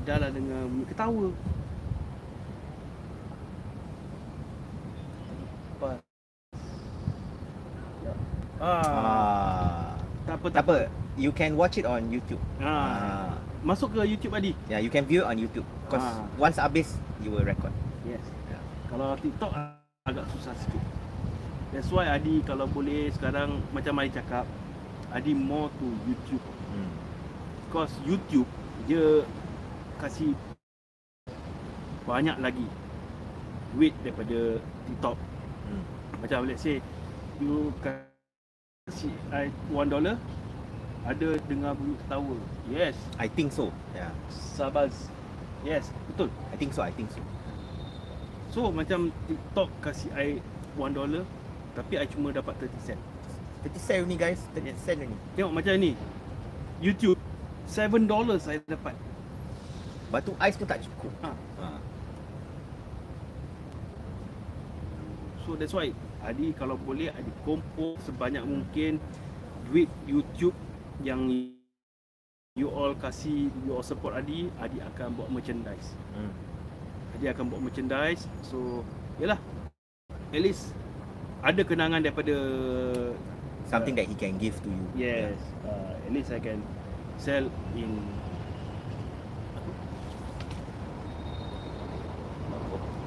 Dah 0.07 0.16
lah 0.22 0.30
dengar 0.30 0.62
Ketawa 0.86 1.26
Apa 5.74 5.90
Ya. 8.03 8.12
Ah, 8.62 8.83
Ah. 8.83 9.83
tak 10.26 10.34
apa 10.38 10.46
Tak 10.50 10.62
apa, 10.66 10.76
you 11.18 11.30
can 11.34 11.58
watch 11.58 11.79
it 11.79 11.87
on 11.87 12.07
YouTube. 12.11 12.38
Ah. 12.62 12.66
Ah. 12.66 13.30
Masuk 13.62 13.95
ke 13.95 14.03
YouTube 14.07 14.34
Adi. 14.34 14.54
Yeah, 14.66 14.83
you 14.83 14.91
can 14.91 15.07
view 15.07 15.22
it 15.22 15.29
on 15.30 15.38
YouTube. 15.38 15.66
Cause 15.87 16.03
Ah. 16.03 16.26
once 16.34 16.58
habis, 16.58 16.99
you 17.22 17.30
will 17.30 17.46
record. 17.46 17.70
Yes. 18.03 18.22
Ya. 18.50 18.58
Kalau 18.91 19.14
TikTok 19.18 19.50
agak 20.03 20.26
susah 20.34 20.54
sikit. 20.58 20.83
That's 21.70 21.91
why 21.95 22.11
Adi 22.11 22.42
kalau 22.42 22.66
boleh 22.66 23.11
sekarang 23.14 23.62
macam 23.70 24.03
Adi 24.03 24.11
cakap 24.18 24.45
Adi 25.13 25.37
more 25.37 25.68
to 25.76 25.87
YouTube. 26.09 26.45
Hmm. 26.72 26.91
Because 27.68 27.93
YouTube 28.09 28.49
dia 28.89 29.22
kasih 30.01 30.33
banyak 32.09 32.34
lagi 32.41 32.67
duit 33.76 33.95
daripada 34.03 34.59
TikTok. 34.89 35.17
Hmm. 35.68 35.84
Macam 36.25 36.49
let's 36.49 36.64
say 36.64 36.80
you 37.39 37.71
kasih 37.80 39.13
I 39.30 39.53
one 39.71 39.93
dollar 39.93 40.17
ada 41.03 41.29
dengar 41.51 41.75
bunyi 41.76 41.99
ketawa. 42.07 42.37
Yes, 42.71 42.95
I 43.18 43.26
think 43.29 43.53
so. 43.53 43.75
Yeah. 43.93 44.14
sabaz. 44.30 45.13
Yes, 45.63 45.95
betul. 46.11 46.33
I 46.51 46.57
think 46.59 46.75
so. 46.75 46.83
I 46.83 46.91
think 46.91 47.11
so. 47.11 47.22
So 48.53 48.68
macam 48.68 49.14
TikTok 49.30 49.68
kasih 49.80 50.11
I 50.13 50.26
one 50.75 50.93
dollar 50.93 51.22
tapi 51.72 51.97
I 51.97 52.05
cuma 52.05 52.29
dapat 52.34 52.68
30 52.68 52.93
sen. 52.93 52.99
30 53.63 53.79
sen 53.79 53.99
ni 54.11 54.17
guys. 54.18 54.43
30 54.55 54.75
sen 54.83 54.97
ni. 55.07 55.17
Tengok 55.39 55.53
macam 55.55 55.75
ni. 55.79 55.95
YouTube 56.83 57.18
7 57.71 58.11
dollar 58.11 58.37
saya 58.43 58.59
dapat. 58.67 58.95
Batu 60.11 60.34
ais 60.43 60.59
pun 60.59 60.67
tak 60.67 60.83
cukup. 60.83 61.13
Ha. 61.22 61.30
Ha. 61.63 61.67
So 65.47 65.55
that's 65.59 65.75
why 65.75 65.95
Adi 66.22 66.55
kalau 66.55 66.79
boleh 66.79 67.11
Adi 67.14 67.30
kumpul 67.43 67.99
sebanyak 68.07 68.47
mungkin 68.47 69.03
duit 69.67 69.91
YouTube 70.07 70.55
yang 71.03 71.26
you 72.55 72.68
all 72.68 72.93
kasih 72.95 73.49
you 73.64 73.72
all 73.72 73.83
support 73.83 74.14
Adi, 74.14 74.53
Adi 74.61 74.79
akan 74.83 75.17
buat 75.17 75.29
merchandise. 75.33 75.95
Hmm. 76.14 76.30
Adi 77.18 77.26
akan 77.30 77.45
buat 77.49 77.61
merchandise. 77.63 78.26
So 78.45 78.87
yalah. 79.22 79.39
At 80.33 80.41
least 80.41 80.72
ada 81.45 81.61
kenangan 81.67 82.01
daripada 82.01 82.37
Something 83.68 83.97
that 83.97 84.07
he 84.07 84.14
can 84.14 84.37
give 84.37 84.61
to 84.63 84.68
you. 84.68 84.84
Yes, 84.95 85.37
uh, 85.64 85.97
at 85.97 86.13
least 86.13 86.30
I 86.30 86.39
can 86.39 86.61
sell 87.17 87.49
in 87.75 87.91
Yeah. 87.93 88.21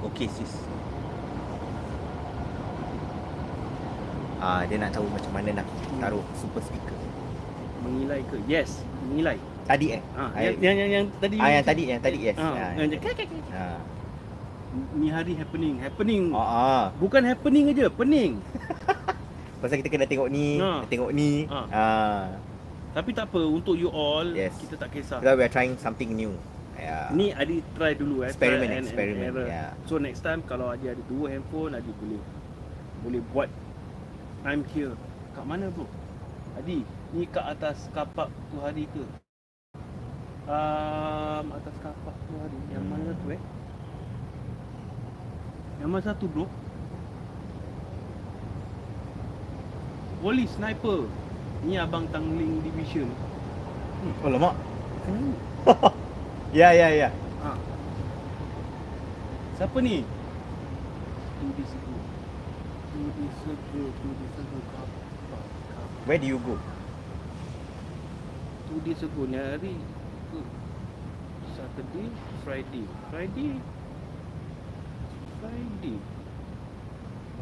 Okay 0.06 0.30
sis. 0.30 0.54
Ah, 4.38 4.62
dia 4.70 4.78
nak 4.78 4.94
tahu 4.94 5.10
macam 5.10 5.32
mana 5.34 5.64
nak 5.64 5.68
taruh 5.98 6.22
super 6.38 6.62
speaker. 6.62 6.94
mengilai 7.86 8.22
ke? 8.26 8.38
Yes, 8.50 8.82
mengilai. 9.06 9.38
Tadi 9.66 9.98
eh? 9.98 10.02
Ah, 10.18 10.30
I- 10.34 10.58
yang, 10.58 10.58
yang, 10.58 10.78
yang, 10.78 10.90
yang 10.90 11.06
tadi 11.22 11.38
Ah, 11.38 11.50
yang 11.54 11.66
tadi, 11.66 11.84
yang 11.86 12.02
tadi 12.02 12.18
yes. 12.18 12.38
Ah, 12.38 12.74
yang 12.74 12.90
kek, 12.98 13.14
kek. 13.14 13.30
Ah. 13.54 13.78
ni 14.98 15.08
hari 15.08 15.38
happening, 15.38 15.80
happening. 15.80 16.24
Ah, 16.34 16.42
ah. 16.42 16.86
Bukan 16.98 17.22
happening 17.24 17.72
aja, 17.72 17.88
pening. 17.88 18.42
Pasal 19.66 19.82
kita 19.82 19.90
kena 19.90 20.06
tengok 20.06 20.30
ni, 20.30 20.62
Ah. 20.62 20.86
tengok 20.86 21.10
ni. 21.10 21.50
Ah. 21.50 21.66
Ah. 21.74 22.24
Tapi 22.94 23.18
tak 23.18 23.34
apa, 23.34 23.42
untuk 23.50 23.74
you 23.74 23.90
all, 23.90 24.30
Yes. 24.30 24.54
kita 24.62 24.78
tak 24.78 24.94
kisah. 24.94 25.18
Because 25.18 25.34
we 25.34 25.42
are 25.42 25.50
trying 25.50 25.74
something 25.82 26.14
new. 26.14 26.38
Ya. 26.78 27.10
Ni 27.10 27.34
Adi 27.34 27.66
try 27.74 27.98
dulu 27.98 28.22
eh. 28.22 28.30
Eksperimen, 28.30 28.62
try 28.62 28.70
and- 28.70 28.78
and 28.78 28.86
eksperimen, 28.86 29.30
error. 29.34 29.48
ya. 29.50 29.74
So 29.90 29.98
next 29.98 30.22
time 30.22 30.46
kalau 30.46 30.70
Adi 30.70 30.94
ada 30.94 31.02
dua 31.10 31.34
handphone, 31.34 31.74
Adi 31.74 31.90
boleh 31.98 32.22
boleh 33.02 33.22
buat 33.34 33.50
I'm 34.46 34.62
here. 34.70 34.94
Kat 35.34 35.50
mana 35.50 35.74
bro? 35.74 35.90
Adi, 36.62 36.86
ni 37.10 37.26
kat 37.26 37.58
atas 37.58 37.90
kapak 37.90 38.30
tu 38.30 38.62
hari 38.62 38.86
ke? 38.94 39.02
Um, 40.46 41.46
atas 41.58 41.76
kapak 41.82 42.16
tu 42.30 42.34
hari. 42.38 42.60
Yang 42.70 42.86
mana 42.86 43.10
tu 43.18 43.28
eh? 43.34 43.42
Yang 45.82 45.90
mana 45.90 46.04
satu 46.06 46.26
bro? 46.30 46.46
Polis 50.22 50.50
sniper. 50.56 51.08
Ni 51.66 51.80
abang 51.82 52.06
Tangling 52.14 52.62
Division. 52.62 53.10
Oh 54.22 54.30
lemak. 54.30 54.56
Kenapa? 55.06 55.90
Ya 56.56 56.72
ya 56.72 56.88
ya. 56.88 57.10
Ha. 57.44 57.52
Siapa 59.60 59.76
ni? 59.84 60.08
Tu 61.36 61.46
di 61.52 61.64
situ. 61.68 61.94
Tu 62.96 63.00
di 63.12 63.28
situ. 63.44 63.82
Where 66.08 66.22
do 66.22 66.28
you 66.32 66.40
go? 66.40 66.56
Tu 68.72 68.74
di 68.88 68.94
situ 68.96 69.22
ni 69.28 69.36
hari 69.36 69.76
Saturday, 71.56 72.08
Friday. 72.48 72.86
Friday. 73.12 73.52
Friday. 75.44 75.98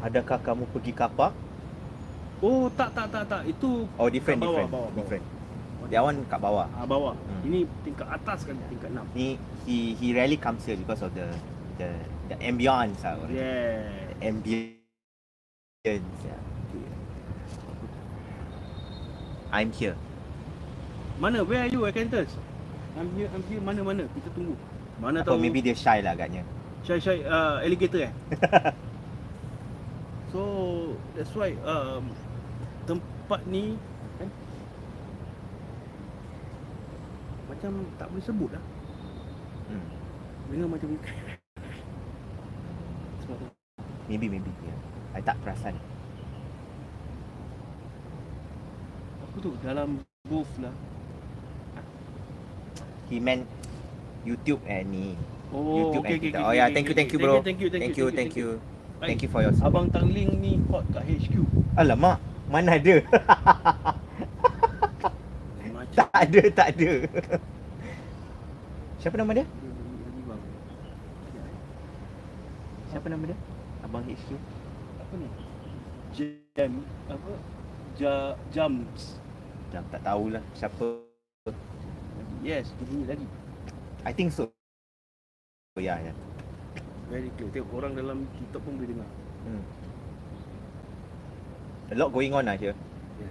Adakah 0.02 0.38
kamu 0.42 0.66
pergi 0.74 0.90
kapak? 0.90 1.43
Oh, 2.42 2.66
tak 2.74 2.90
tak 2.96 3.06
tak 3.12 3.24
tak. 3.30 3.42
Itu 3.46 3.86
Oh 3.98 4.08
different 4.10 4.42
bawah, 4.42 4.66
different 4.66 4.72
bawah, 4.72 4.90
bawah. 4.90 4.98
different. 4.98 5.24
That 5.92 6.00
one 6.00 6.18
kat 6.26 6.40
bawah. 6.40 6.66
ah, 6.74 6.86
bawah. 6.88 7.14
Hmm. 7.14 7.42
Ini 7.44 7.58
tingkat 7.84 8.08
atas 8.08 8.48
kan, 8.48 8.56
tingkat 8.72 8.90
6. 8.90 9.14
Ni 9.14 9.36
he 9.68 9.92
he 10.00 10.16
rarely 10.16 10.40
comes 10.40 10.64
here 10.64 10.80
because 10.80 11.04
of 11.04 11.12
the 11.12 11.28
the 11.76 11.92
the 12.32 12.36
ambience 12.40 13.04
ah. 13.04 13.20
orang. 13.20 13.30
Yeah. 13.30 13.84
The 14.08 14.16
ambience. 14.24 16.18
Yeah. 16.24 16.40
I'm 19.54 19.70
here. 19.70 19.94
Mana? 21.22 21.46
Where 21.46 21.62
are 21.62 21.70
you, 21.70 21.86
Acanthus? 21.86 22.26
I'm 22.98 23.06
here, 23.14 23.30
I'm 23.30 23.44
here. 23.46 23.62
Mana 23.62 23.86
mana? 23.86 24.02
Kita 24.10 24.34
tunggu. 24.34 24.58
Mana 24.98 25.22
Atau 25.22 25.38
tahu 25.38 25.46
maybe 25.46 25.62
dia 25.62 25.78
shy 25.78 26.02
lah 26.02 26.18
agaknya. 26.18 26.42
Syai 26.82 26.98
Syai 26.98 27.18
uh, 27.22 27.62
alligator 27.62 28.10
eh? 28.10 28.12
so 30.34 30.40
that's 31.14 31.30
why 31.38 31.54
um, 31.62 32.10
tempat 32.84 33.40
ni 33.48 33.76
kan 34.20 34.28
macam 37.48 37.72
tak 37.96 38.08
boleh 38.12 38.24
sebut 38.24 38.50
lah. 38.52 38.64
Hmm. 39.68 39.86
Dengar 40.52 40.68
macam 40.68 40.88
tu. 40.92 40.98
Maybe 44.04 44.28
maybe 44.28 44.52
yeah. 44.60 44.78
I 45.16 45.20
tak 45.24 45.40
perasan. 45.40 45.80
Apa 49.24 49.36
tu 49.40 49.56
dalam 49.64 50.04
booth 50.28 50.50
lah. 50.60 50.74
He 53.08 53.16
meant 53.20 53.48
YouTube 54.28 54.60
and 54.68 54.92
ni. 54.92 55.06
Oh, 55.54 55.94
YouTube 55.94 56.04
okay, 56.04 56.16
okay, 56.18 56.30
okay, 56.34 56.42
Oh 56.42 56.52
yeah, 56.52 56.66
okay, 56.68 56.74
thank 56.74 56.86
you, 56.88 56.92
okay. 56.92 57.00
thank 57.00 57.10
you 57.14 57.18
bro. 57.20 57.34
Thank 57.40 57.60
you, 57.62 57.68
thank 57.70 57.94
you, 57.94 57.94
Thank 57.94 57.96
you, 57.96 58.06
thank 58.12 58.32
you. 58.36 58.48
Baik. 58.98 59.08
Thank 59.08 59.20
you 59.22 59.30
for 59.30 59.40
your 59.44 59.52
support. 59.54 59.70
Abang 59.72 59.86
Tangling 59.92 60.30
ni 60.40 60.52
hot 60.68 60.84
kat 60.90 61.04
HQ. 61.06 61.34
Alamak, 61.76 62.18
mana 62.48 62.80
ada? 62.80 62.94
Tak 65.94 66.10
ada, 66.10 66.42
tak 66.50 66.66
ada. 66.74 66.90
Siapa 68.98 69.14
nama 69.14 69.30
dia? 69.30 69.46
Lagi 69.46 70.22
bang. 70.26 70.42
Siapa 72.90 73.06
nama 73.06 73.24
dia? 73.30 73.38
Abang 73.86 74.02
HQ. 74.02 74.28
Apa 74.98 75.12
ni? 75.18 75.28
Jam 76.14 76.82
apa? 77.10 77.32
Ja, 77.98 78.34
jams. 78.50 79.22
Dah 79.70 79.82
tak 79.90 80.02
tahulah 80.02 80.42
siapa. 80.54 81.02
Yes, 82.42 82.74
dia 82.78 82.84
bunyi 82.90 83.04
lagi. 83.06 83.26
I 84.02 84.10
think 84.14 84.34
so. 84.34 84.50
Oh 85.74 85.82
ya, 85.82 85.98
ya. 85.98 86.14
Very 87.10 87.30
clear. 87.34 87.50
Tengok 87.54 87.74
orang 87.74 87.98
dalam 87.98 88.18
TikTok 88.38 88.62
pun 88.66 88.78
boleh 88.78 88.88
dengar. 88.94 89.10
Hmm. 89.46 89.62
A 91.94 91.96
lot 91.96 92.10
going 92.10 92.34
on 92.34 92.42
lah 92.42 92.58
here. 92.58 92.74
Yes. 93.22 93.30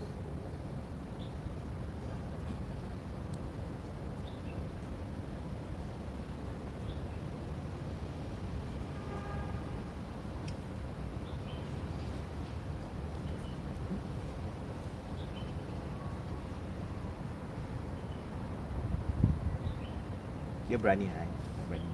Dia 20.72 20.80
berani 20.80 21.12
lah. 21.12 21.28
Berani. 21.68 21.92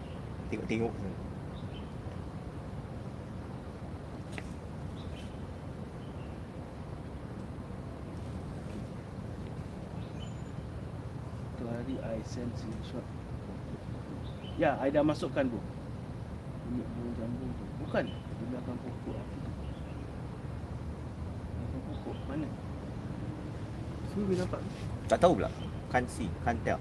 Tengok-tengok. 0.54 0.94
Tu 11.60 11.68
hari 11.68 11.84
I 12.04 12.20
send 12.24 12.52
screenshot. 12.56 13.06
Ya, 14.60 14.76
I 14.84 14.92
dah 14.92 15.04
masukkan 15.04 15.48
tu. 15.48 15.60
Bunyi 16.68 16.84
burung 16.96 17.14
jambung 17.16 17.52
tu. 17.56 17.66
Bukan. 17.86 18.06
Di 18.12 18.44
belakang 18.52 18.78
pokok 18.84 19.18
tu. 19.34 19.40
Belakang 21.56 21.82
pokok. 21.88 22.16
Mana? 22.28 22.48
Semua 24.12 24.24
boleh 24.28 24.40
nampak. 24.44 24.62
Tak 25.08 25.20
tahu 25.24 25.32
pula. 25.40 25.50
Can't 25.90 26.10
see. 26.12 26.30
Can't 26.44 26.60
tell. 26.68 26.80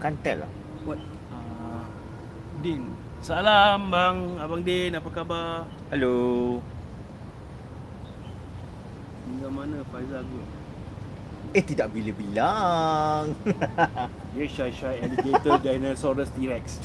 Can't 0.00 0.18
tell 0.24 0.38
lah. 0.46 0.50
What? 0.88 1.00
Uh, 1.28 1.84
Din. 2.64 2.88
Salam 3.20 3.92
bang. 3.92 4.18
Abang 4.40 4.62
Din, 4.64 4.96
apa 4.96 5.08
khabar? 5.12 5.68
Hello. 5.92 6.56
Tinggal 9.28 9.50
mana 9.52 9.84
Faizal 9.92 10.24
tu? 10.24 10.59
Eh, 11.50 11.62
tidak 11.62 11.90
bila-bilang. 11.90 13.34
Dia 14.32 14.46
shy 14.46 14.70
shy 14.70 15.02
alligator 15.02 15.58
dinosaurus 15.64 16.30
T-Rex. 16.30 16.78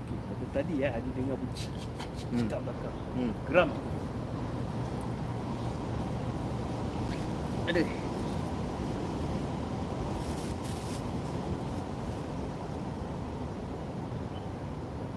okay, 0.00 0.48
tadi 0.50 0.80
ya, 0.80 0.96
ada 0.96 1.08
dengar 1.12 1.36
bunyi 1.36 1.68
Hmm. 2.28 2.44
kat 2.44 2.60
belakang. 2.60 2.96
Hmm. 3.16 3.32
Geram. 3.48 3.70
Ada. 7.68 7.82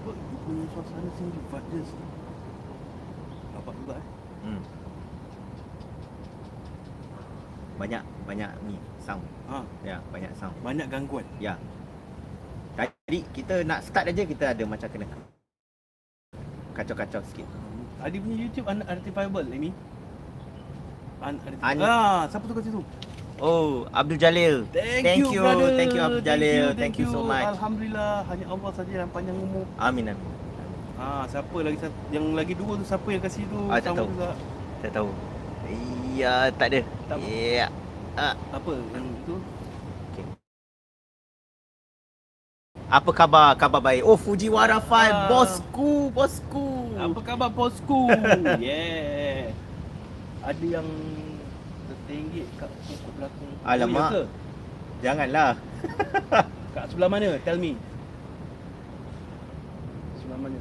Apa 0.02 0.10
dia 0.12 0.36
punya 0.44 0.64
suasana 0.74 1.10
sini 1.16 1.38
vibes. 1.38 1.88
Nampak 3.54 3.74
juga 3.78 3.94
eh. 3.98 4.06
Hmm. 4.42 4.62
Banyak 7.78 8.02
banyak 8.26 8.50
ni 8.66 8.76
sound. 8.98 9.24
Ha, 9.50 9.58
Ya, 9.82 9.98
banyak 10.22 10.32
sound. 10.38 10.54
banyak 10.62 10.86
gangguan. 10.86 11.26
Ya. 11.42 11.54
Tadi 12.78 13.18
kita 13.34 13.66
nak 13.66 13.82
start 13.82 14.06
aja 14.08 14.22
kita 14.22 14.44
ada 14.54 14.62
macam 14.64 14.86
kena 14.86 15.06
kacau-kacau 16.72 17.20
sikit. 17.28 17.44
Adi 18.00 18.16
punya 18.16 18.36
YouTube 18.38 18.66
unidentifiable 18.66 19.46
Amy. 19.50 19.70
Unidentifiable. 21.20 21.82
Un- 21.82 21.90
ah, 21.90 22.22
siapa 22.30 22.44
tu 22.46 22.54
kat 22.54 22.64
situ? 22.64 22.80
Oh, 23.42 23.90
Abdul 23.90 24.18
Jalil. 24.22 24.56
Thank, 24.70 25.02
Thank 25.02 25.18
you, 25.18 25.34
you, 25.34 25.42
brother. 25.42 25.74
thank 25.74 25.90
you, 25.90 26.00
Abdul 26.00 26.22
Jalil. 26.22 26.64
Thank 26.78 26.94
you 27.02 27.06
so 27.10 27.26
much. 27.26 27.42
Alhamdulillah, 27.44 28.22
hanya 28.30 28.46
Allah 28.46 28.70
saja 28.70 28.92
yang 29.02 29.10
panjang 29.10 29.34
umur. 29.34 29.66
Amin 29.76 30.14
amin. 30.14 30.30
Ah, 30.94 31.26
siapa 31.26 31.56
lagi 31.58 31.76
yang 32.14 32.30
lagi 32.38 32.54
dua 32.54 32.78
tu 32.78 32.84
siapa 32.86 33.08
yang 33.10 33.18
kasih 33.18 33.42
tu? 33.50 33.58
Ah, 33.66 33.82
tak 33.82 33.98
tahu. 33.98 34.06
juga. 34.14 34.30
Tak 34.78 34.90
tahu. 34.94 35.10
Iya, 36.14 36.34
tak 36.54 36.66
ada. 36.70 36.80
Tak- 37.10 37.18
Ya. 37.26 37.66
Ah, 38.14 38.34
Apa 38.54 38.70
yang 38.94 39.06
itu? 39.26 39.34
Apa 42.92 43.08
khabar? 43.16 43.56
Khabar 43.56 43.80
baik. 43.80 44.04
Oh, 44.04 44.20
Fujiwara 44.20 44.76
5. 44.76 44.84
Ah. 44.84 45.24
Bosku, 45.32 46.12
bosku. 46.12 46.92
Apa 47.00 47.20
khabar, 47.24 47.48
bosku? 47.48 48.12
yeah. 48.60 49.48
Ada 50.44 50.60
yang 50.60 50.88
tertinggit 51.88 52.44
kat 52.60 52.68
pokok 52.84 53.12
belakang. 53.16 53.52
Alamak. 53.64 54.28
Janganlah. 55.00 55.56
kat 56.76 56.84
sebelah 56.92 57.08
mana? 57.08 57.40
Tell 57.48 57.56
me. 57.56 57.80
Sebelah 60.20 60.38
mana? 60.44 60.58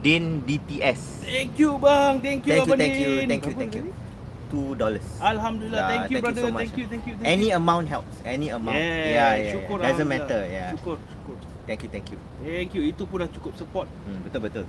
Din 0.00 0.40
DTS. 0.48 1.28
Thank 1.28 1.60
you 1.60 1.76
bang. 1.76 2.24
Thank 2.24 2.46
you 2.48 2.50
thank 2.56 2.64
you, 2.64 2.76
thank 2.78 2.96
you. 2.96 3.10
Thank 3.28 3.44
you. 3.44 3.52
Thank 3.52 3.74
you. 3.76 3.84
Thank 3.84 3.92
you 3.92 4.07
dollars. 4.50 5.04
Alhamdulillah, 5.20 5.78
yeah, 5.78 5.90
thank 5.92 6.04
you, 6.10 6.16
thank 6.16 6.24
brother. 6.24 6.40
You 6.40 6.52
so 6.52 6.58
thank 6.58 6.74
you, 6.76 6.86
thank 6.88 7.04
you. 7.06 7.14
Thank 7.20 7.28
Any 7.28 7.48
you. 7.52 7.60
amount 7.60 7.86
helps. 7.88 8.14
Any 8.24 8.48
amount. 8.48 8.76
Yeah, 8.76 8.84
yeah, 8.84 9.04
yeah. 9.04 9.32
yeah. 9.36 9.52
Syukur, 9.52 9.76
Doesn't 9.82 10.08
matter. 10.08 10.40
Yeah. 10.48 10.72
Syukur, 10.72 10.96
syukur. 10.96 11.36
Thank 11.68 11.80
you, 11.84 11.88
thank 11.92 12.06
you. 12.08 12.18
Thank 12.40 12.70
you. 12.72 12.82
Itu 12.88 13.02
pun 13.04 13.20
dah 13.20 13.30
cukup 13.30 13.52
support. 13.60 13.86
Hmm, 14.08 14.24
betul, 14.24 14.40
betul. 14.40 14.64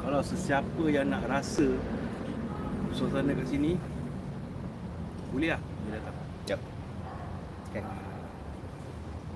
Kalau 0.00 0.20
sesiapa 0.24 0.82
yang 0.88 1.12
nak 1.12 1.28
rasa 1.28 1.76
suasana 2.96 3.30
kat 3.36 3.46
sini, 3.46 3.76
boleh 5.30 5.54
lah. 5.54 5.60
Boleh 5.60 5.92
datang. 6.00 6.16
Sekejap. 6.42 6.60
Okay. 7.70 7.82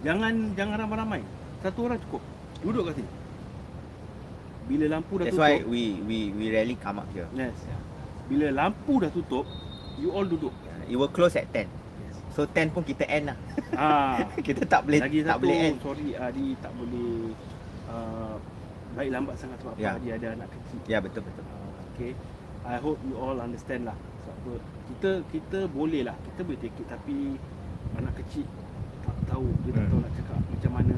Jangan 0.02 0.32
jangan 0.58 0.76
ramai-ramai. 0.82 1.22
Satu 1.62 1.86
orang 1.86 2.00
cukup. 2.08 2.22
Duduk 2.64 2.90
kat 2.90 2.94
sini. 2.98 3.23
Bila 4.64 4.84
lampu 4.88 5.12
dah 5.16 5.24
That's 5.24 5.36
tutup. 5.36 5.44
why 5.44 5.60
we 5.62 5.82
we 6.02 6.18
we 6.32 6.44
rarely 6.48 6.76
come 6.76 6.96
up 6.96 7.08
here. 7.12 7.28
Yes. 7.32 7.52
Bila 8.24 8.48
lampu 8.50 8.96
dah 8.98 9.10
tutup, 9.10 9.44
you 9.96 10.08
all 10.08 10.24
duduk. 10.24 10.52
Yeah. 10.64 10.92
It 10.92 10.96
will 10.96 11.08
close 11.08 11.36
at 11.36 11.52
10. 11.52 11.68
Yes. 11.68 12.16
So 12.32 12.48
10 12.48 12.72
pun 12.72 12.80
kita 12.80 13.04
end 13.04 13.28
lah. 13.28 13.38
Ah, 13.72 14.24
kita 14.46 14.64
tak 14.64 14.84
boleh 14.84 15.00
lagi 15.00 15.20
tak 15.20 15.36
satu, 15.36 15.40
boleh 15.44 15.56
end. 15.60 15.76
sorry 15.80 16.08
Adi 16.14 16.46
tak 16.58 16.72
boleh 16.72 17.12
uh, 17.86 18.36
baik 18.94 19.10
lambat 19.12 19.34
sangat 19.36 19.58
sebab 19.60 19.74
yeah. 19.76 19.94
Adi 19.94 20.08
ada 20.10 20.26
anak 20.32 20.48
kecil. 20.48 20.80
Ya 20.88 20.98
betul 20.98 21.20
betul. 21.22 21.44
Uh, 21.44 21.72
okay. 21.92 22.12
I 22.64 22.80
hope 22.80 22.96
you 23.04 23.14
all 23.14 23.36
understand 23.36 23.84
lah. 23.84 23.96
Sebab 24.24 24.34
apa, 24.34 24.52
kita 24.88 25.10
kita 25.28 25.58
boleh 25.68 26.02
lah. 26.02 26.16
Kita 26.24 26.40
boleh 26.40 26.56
take 26.56 26.80
it 26.80 26.88
tapi 26.88 27.36
anak 27.94 28.16
kecil 28.18 28.48
tak 29.04 29.16
tahu, 29.28 29.44
dia 29.62 29.70
tak 29.70 29.84
Hmm. 29.84 29.90
tahu 29.92 30.00
nak 30.00 30.12
cakap 30.16 30.38
macam 30.48 30.72
mana. 30.72 30.96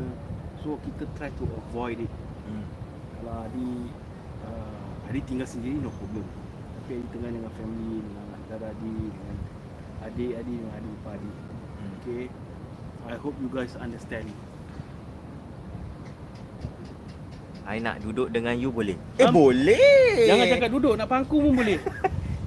So 0.62 0.78
kita 0.78 1.02
try 1.18 1.26
to 1.34 1.44
avoid 1.66 1.98
it. 1.98 2.12
Hmm. 2.46 2.62
Kalau 3.16 3.36
Adi 3.42 3.68
uh, 4.42 5.08
Adi 5.08 5.20
tinggal 5.24 5.48
sendiri 5.48 5.76
no 5.78 5.90
problem. 5.90 6.26
Tapi 6.78 6.90
Adi 6.96 7.06
tengah 7.10 7.30
dengan 7.32 7.52
family, 7.54 7.96
dengan 8.00 8.22
anak 8.26 8.40
saudara 8.46 8.66
Adi, 8.70 8.96
dengan 9.06 9.36
adik 10.04 10.32
Adi, 10.36 10.54
dengan 10.54 10.72
adik 10.74 10.92
ipar 10.94 11.12
Adi. 11.14 11.30
Hmm. 11.30 11.90
Okay. 12.00 12.24
I 13.06 13.14
hope 13.16 13.36
you 13.38 13.48
guys 13.48 13.72
understand. 13.78 14.26
I 17.66 17.82
nak 17.82 17.98
duduk 17.98 18.30
dengan 18.30 18.54
you 18.54 18.70
boleh? 18.70 18.94
Eh 19.18 19.26
Am- 19.26 19.34
boleh. 19.34 20.22
Jangan 20.22 20.46
cakap 20.46 20.70
duduk, 20.70 20.94
nak 20.94 21.08
pangku 21.10 21.36
pun 21.42 21.52
boleh. 21.54 21.78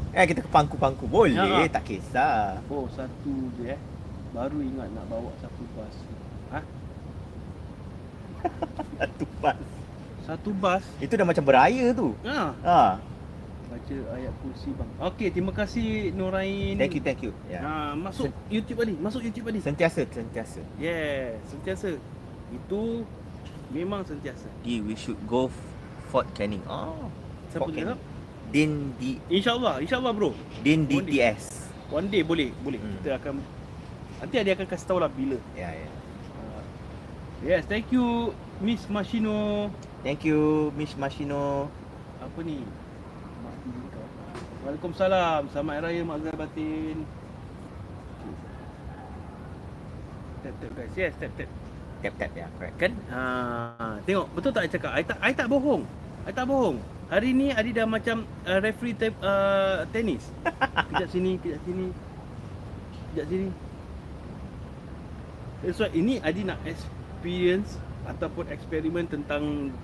Eh 0.10 0.26
kita 0.26 0.42
ke 0.42 0.50
pangku-pangku 0.50 1.06
boleh, 1.06 1.38
Ya. 1.38 1.70
tak 1.70 1.86
kisah. 1.86 2.58
Oh, 2.66 2.90
satu 2.98 3.30
je 3.62 3.78
eh. 3.78 3.80
Baru 4.34 4.58
ingat 4.58 4.90
nak 4.90 5.06
bawa 5.06 5.30
satu 5.38 5.64
bas. 5.78 5.96
Ha? 6.50 6.60
Satu 8.98 9.26
bas. 9.38 9.62
Satu 10.30 10.54
bas. 10.54 10.86
Itu 11.02 11.18
dah 11.18 11.26
macam 11.26 11.42
beraya 11.42 11.90
tu. 11.90 12.14
Ha. 12.22 12.54
Ha. 12.62 12.82
Baca 13.70 13.96
ayat 14.14 14.34
kursi 14.46 14.70
bang. 14.78 14.90
Okey, 15.02 15.28
terima 15.34 15.50
kasih 15.50 16.14
Nurain. 16.14 16.78
Thank 16.78 16.94
you, 16.94 17.02
thank 17.02 17.22
you. 17.26 17.34
Ya. 17.50 17.66
Ha, 17.66 17.98
masuk 17.98 18.30
YouTube 18.46 18.78
tadi. 18.78 18.94
Masuk 19.02 19.26
YouTube 19.26 19.50
tadi. 19.50 19.60
Sentiasa, 19.66 20.06
sentiasa. 20.06 20.62
Yeah, 20.78 21.34
sentiasa. 21.50 21.98
Itu 22.54 23.10
memang 23.74 24.06
sentiasa. 24.06 24.46
Di 24.62 24.86
we 24.86 24.94
should 24.94 25.18
go 25.26 25.50
Fort 26.14 26.30
Canning. 26.38 26.62
Oh. 26.70 27.10
Siapa 27.50 27.66
Fort 27.66 27.74
cakap? 27.74 27.98
Canning. 27.98 28.18
Din 28.50 28.72
di 29.02 29.18
InsyaAllah, 29.34 29.82
insyaAllah 29.82 30.14
bro. 30.14 30.34
Din. 30.62 30.86
DTS. 30.86 31.74
One 31.90 32.06
day 32.10 32.22
boleh, 32.22 32.54
boleh. 32.62 32.78
Hmm. 32.78 33.02
Kita 33.02 33.18
akan 33.18 33.34
nanti 34.22 34.34
dia 34.46 34.54
akan 34.54 34.68
kasih 34.70 34.86
tahu 34.86 35.02
lah 35.02 35.10
bila. 35.10 35.38
Ya, 35.58 35.74
ya. 35.74 35.90
Uh, 36.38 36.62
yes, 37.46 37.66
thank 37.66 37.90
you 37.90 38.30
Miss 38.62 38.86
Mashino. 38.86 39.70
Thank 40.00 40.24
you, 40.24 40.72
Miss 40.80 40.96
Mashino. 40.96 41.68
Apa 42.24 42.40
ni? 42.40 42.64
Waalaikumsalam. 44.64 45.52
Selamat 45.52 45.84
Hari 45.84 46.00
Raya 46.00 46.02
Mak 46.08 46.18
Zahir 46.24 46.38
Batin. 46.40 46.98
Tap 50.40 50.56
tap 50.56 50.72
guys. 50.72 50.94
Yes, 50.96 51.14
tap 51.20 51.32
tap. 51.36 51.50
Tap 52.00 52.14
tap 52.16 52.32
ya, 52.32 52.48
correct. 52.56 52.76
Kan? 52.80 52.92
Ha, 53.12 53.22
tengok 54.08 54.28
betul 54.32 54.52
tak 54.56 54.64
I 54.64 54.70
cakap? 54.72 54.92
I 54.96 55.04
tak 55.04 55.20
I 55.20 55.32
tak 55.36 55.48
bohong. 55.52 55.84
I 56.24 56.32
tak 56.32 56.48
bohong. 56.48 56.80
Hari 57.12 57.36
ni 57.36 57.52
Adi 57.52 57.76
dah 57.76 57.84
macam 57.84 58.24
uh, 58.48 58.60
referee 58.64 58.96
te- 58.96 59.20
uh, 59.20 59.84
tenis. 59.92 60.24
Kejap 60.96 61.10
sini, 61.12 61.36
kejap 61.44 61.60
sini. 61.68 61.88
Kejap 63.12 63.26
sini. 63.28 63.50
That's 65.60 65.76
why 65.84 65.92
ini 65.92 66.24
Adi 66.24 66.48
nak 66.48 66.64
experience 66.64 67.76
ataupun 68.08 68.48
eksperimen 68.48 69.12
tentang 69.12 69.76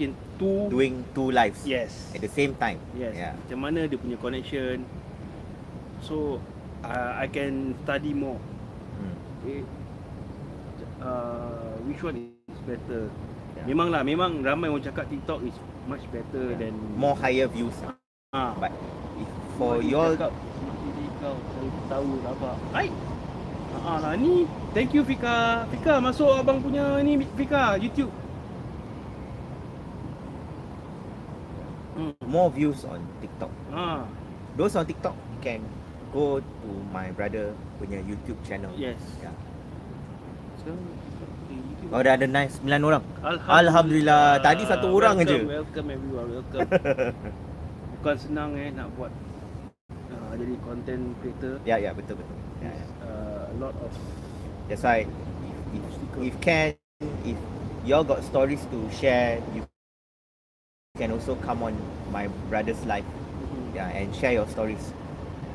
bikin 0.00 0.16
two 0.40 0.72
Doing 0.72 1.04
two 1.12 1.28
lives 1.28 1.60
Yes. 1.68 1.92
at 2.16 2.24
the 2.24 2.32
same 2.32 2.56
time. 2.56 2.80
Yes. 2.96 3.12
Yeah. 3.12 3.36
Macam 3.36 3.58
mana 3.60 3.84
dia 3.84 4.00
punya 4.00 4.16
connection. 4.16 4.88
So 6.00 6.40
uh, 6.80 7.20
I 7.20 7.28
can 7.28 7.76
study 7.84 8.16
more. 8.16 8.40
Hmm. 8.96 9.14
Okay. 9.44 9.60
Uh, 11.04 11.76
which 11.84 12.00
one 12.00 12.32
is 12.48 12.60
better? 12.64 13.12
Yeah. 13.60 13.68
Memanglah, 13.68 14.00
memang 14.00 14.40
ramai 14.40 14.72
orang 14.72 14.88
cakap 14.88 15.04
TikTok 15.12 15.44
is 15.44 15.52
much 15.84 16.08
better 16.08 16.56
Yeah. 16.56 16.64
than 16.64 16.72
More 16.96 17.12
higher 17.20 17.44
views. 17.44 17.76
Ah. 18.32 18.56
But 18.56 18.72
if 19.20 19.28
for 19.60 19.84
dia 19.84 19.92
y'all 19.92 20.16
cakap, 20.16 20.32
kau 21.20 21.36
saya 21.36 21.68
tahu 21.92 22.08
rabak. 22.24 22.56
Hai. 22.72 22.88
Ah 23.84 24.00
lah 24.00 24.16
ni. 24.16 24.48
Thank 24.72 24.96
you 24.96 25.04
Fika. 25.04 25.68
Fika 25.68 26.00
masuk 26.00 26.32
abang 26.32 26.64
punya 26.64 26.96
ni 27.04 27.20
Fika 27.36 27.76
YouTube. 27.76 28.08
Hmm. 32.00 32.16
More 32.30 32.46
views 32.54 32.86
on 32.86 33.02
TikTok. 33.18 33.50
Ah. 33.74 34.06
Those 34.54 34.78
on 34.78 34.86
TikTok 34.86 35.18
you 35.18 35.40
can 35.42 35.60
go 36.14 36.38
to 36.38 36.68
my 36.94 37.10
brother 37.10 37.50
punya 37.82 37.98
YouTube 38.06 38.38
channel. 38.46 38.70
Yes. 38.78 39.02
Yeah. 39.18 39.34
YouTube. 40.62 41.90
Oh 41.90 42.00
dah 42.06 42.14
ada 42.14 42.30
nice 42.30 42.62
9 42.62 42.70
orang. 42.86 43.02
Alhamdulillah. 43.18 43.58
Alhamdulillah. 43.58 44.24
Tadi 44.38 44.62
satu 44.70 44.86
orang 44.94 45.18
welcome, 45.18 45.42
je. 45.42 45.50
Welcome 45.50 45.86
everyone, 45.90 46.28
welcome. 46.38 46.68
Bukan 47.98 48.16
senang 48.16 48.54
eh 48.54 48.70
nak 48.70 48.88
buat 48.94 49.10
uh, 49.90 50.32
jadi 50.38 50.54
content 50.62 51.04
creator. 51.18 51.58
Ya 51.66 51.82
ya 51.82 51.90
betul 51.90 52.22
betul. 52.22 52.36
Ya, 52.62 52.70
ya. 52.70 52.86
Uh, 53.02 53.42
a 53.50 53.56
lot 53.58 53.74
of 53.82 53.90
That's 54.70 54.86
why 54.86 55.02
if, 55.02 55.82
if, 55.82 56.30
if 56.30 56.34
can 56.38 56.78
if 57.26 57.34
y'all 57.82 58.06
got 58.06 58.22
stories 58.22 58.62
to 58.70 58.78
share 58.94 59.42
you 59.50 59.66
can 60.98 61.12
also 61.12 61.32
come 61.40 61.62
on 61.62 61.72
my 62.10 62.26
brother's 62.50 62.82
live 62.84 63.06
Mhm. 63.06 63.72
yeah, 63.72 63.88
and 63.88 64.12
share 64.12 64.32
your 64.34 64.44
stories 64.48 64.92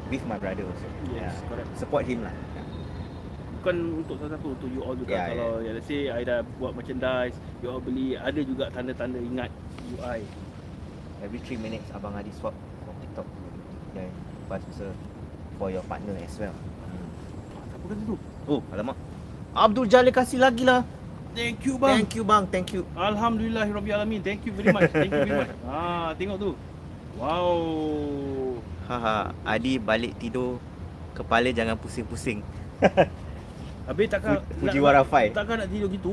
with 0.10 0.26
my 0.26 0.40
brother 0.40 0.64
also. 0.66 0.88
Yes, 1.14 1.38
correct. 1.46 1.70
Support 1.78 2.10
him 2.10 2.24
lah. 2.24 2.34
Yeah. 2.58 2.66
Bukan 3.60 3.76
untuk 4.02 4.16
siapa 4.18 4.42
untuk 4.42 4.70
you 4.74 4.82
all 4.82 4.98
juga 4.98 5.14
Ya, 5.14 5.24
kalau 5.34 5.62
ya. 5.62 5.78
let's 5.78 5.86
say 5.86 6.10
I 6.10 6.26
dah 6.26 6.42
buat 6.58 6.74
merchandise, 6.74 7.38
you 7.62 7.70
all 7.70 7.78
beli, 7.78 8.18
ada 8.18 8.42
juga 8.42 8.74
tanda-tanda 8.74 9.22
ingat 9.22 9.54
UI. 9.94 10.26
Every 11.22 11.38
3 11.42 11.62
minutes 11.62 11.86
abang 11.94 12.18
Adi 12.18 12.34
swap 12.34 12.54
for 12.86 12.94
TikTok 13.02 13.28
dan 13.94 14.10
lepas 14.46 14.62
tu 14.66 14.90
for 15.58 15.70
your 15.70 15.86
partner 15.86 16.14
as 16.22 16.34
well. 16.38 16.54
Hmm. 16.86 17.08
Siapa 17.70 17.86
kata 17.86 18.02
tu? 18.02 18.16
Oh, 18.46 18.62
alamak. 18.74 18.98
Abdul 19.54 19.86
Jalil 19.86 20.14
kasih 20.14 20.42
lagi 20.42 20.66
lah. 20.66 20.82
Thank 21.36 21.68
you 21.68 21.76
bang. 21.76 21.92
Thank 22.00 22.12
you 22.16 22.24
bang, 22.24 22.44
thank 22.48 22.70
you. 22.72 22.82
Alhamdulillahirabbil 22.96 24.24
Thank 24.24 24.48
you 24.48 24.54
very 24.56 24.72
much. 24.72 24.88
Thank 24.96 25.12
you 25.12 25.22
very 25.28 25.36
much. 25.44 25.52
Ah, 25.68 26.16
tengok 26.16 26.38
tu. 26.40 26.52
Wow. 27.20 28.60
Haha, 28.88 29.36
Adi 29.44 29.76
balik 29.76 30.16
tidur 30.16 30.64
kepala 31.12 31.52
jangan 31.52 31.76
pusing-pusing. 31.76 32.40
Habis 33.88 34.08
takkan 34.10 34.42
Fu- 34.42 34.66
Fujiwara 34.66 35.04
Fai. 35.04 35.36
Takkan 35.36 35.60
nak 35.60 35.68
tidur 35.68 35.92
gitu 35.92 36.12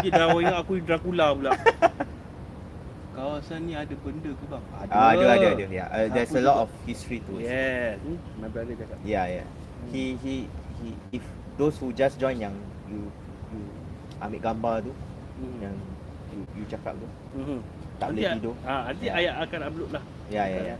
je 0.00 0.08
dah 0.08 0.30
ingat 0.38 0.62
aku 0.62 0.78
Dracula 0.86 1.34
pula. 1.34 1.52
Kawasan 3.18 3.68
ni 3.68 3.74
ada 3.74 3.92
benda 4.00 4.30
ke 4.32 4.44
bang? 4.46 4.64
Ah, 4.88 5.12
ada 5.12 5.24
ada 5.34 5.46
ada. 5.52 5.66
Yeah, 5.66 5.88
uh, 5.90 6.06
there's 6.14 6.32
a 6.32 6.40
lot 6.40 6.56
juga. 6.56 6.64
of 6.64 6.70
history 6.86 7.18
to 7.26 7.42
it. 7.42 7.50
Yes. 7.50 7.98
Hmm, 8.00 8.18
my 8.38 8.48
brother 8.48 8.72
cakap. 8.78 8.96
Yeah, 9.02 9.26
yeah. 9.26 9.46
He 9.90 10.14
he 10.22 10.46
he 10.80 10.88
if 11.12 11.24
those 11.60 11.76
who 11.76 11.90
just 11.92 12.16
join 12.16 12.40
yang 12.40 12.54
you 12.88 13.12
ambil 14.20 14.40
gambar 14.40 14.74
tu 14.84 14.92
Hmm. 15.40 15.56
yang 15.64 15.76
you, 16.30 16.40
you 16.52 16.64
cakap 16.68 16.92
tu 16.94 17.08
Mhm. 17.34 17.58
tak 17.96 18.08
Nanti 18.12 18.20
boleh 18.20 18.32
tidur. 18.36 18.54
Ah, 18.62 18.80
nanti 18.92 19.06
Ya. 19.08 19.12
ayat 19.16 19.34
akan 19.48 19.60
upload 19.66 19.90
lah. 19.92 20.02
Yeah, 20.28 20.46
yeah, 20.46 20.62
yeah. 20.74 20.78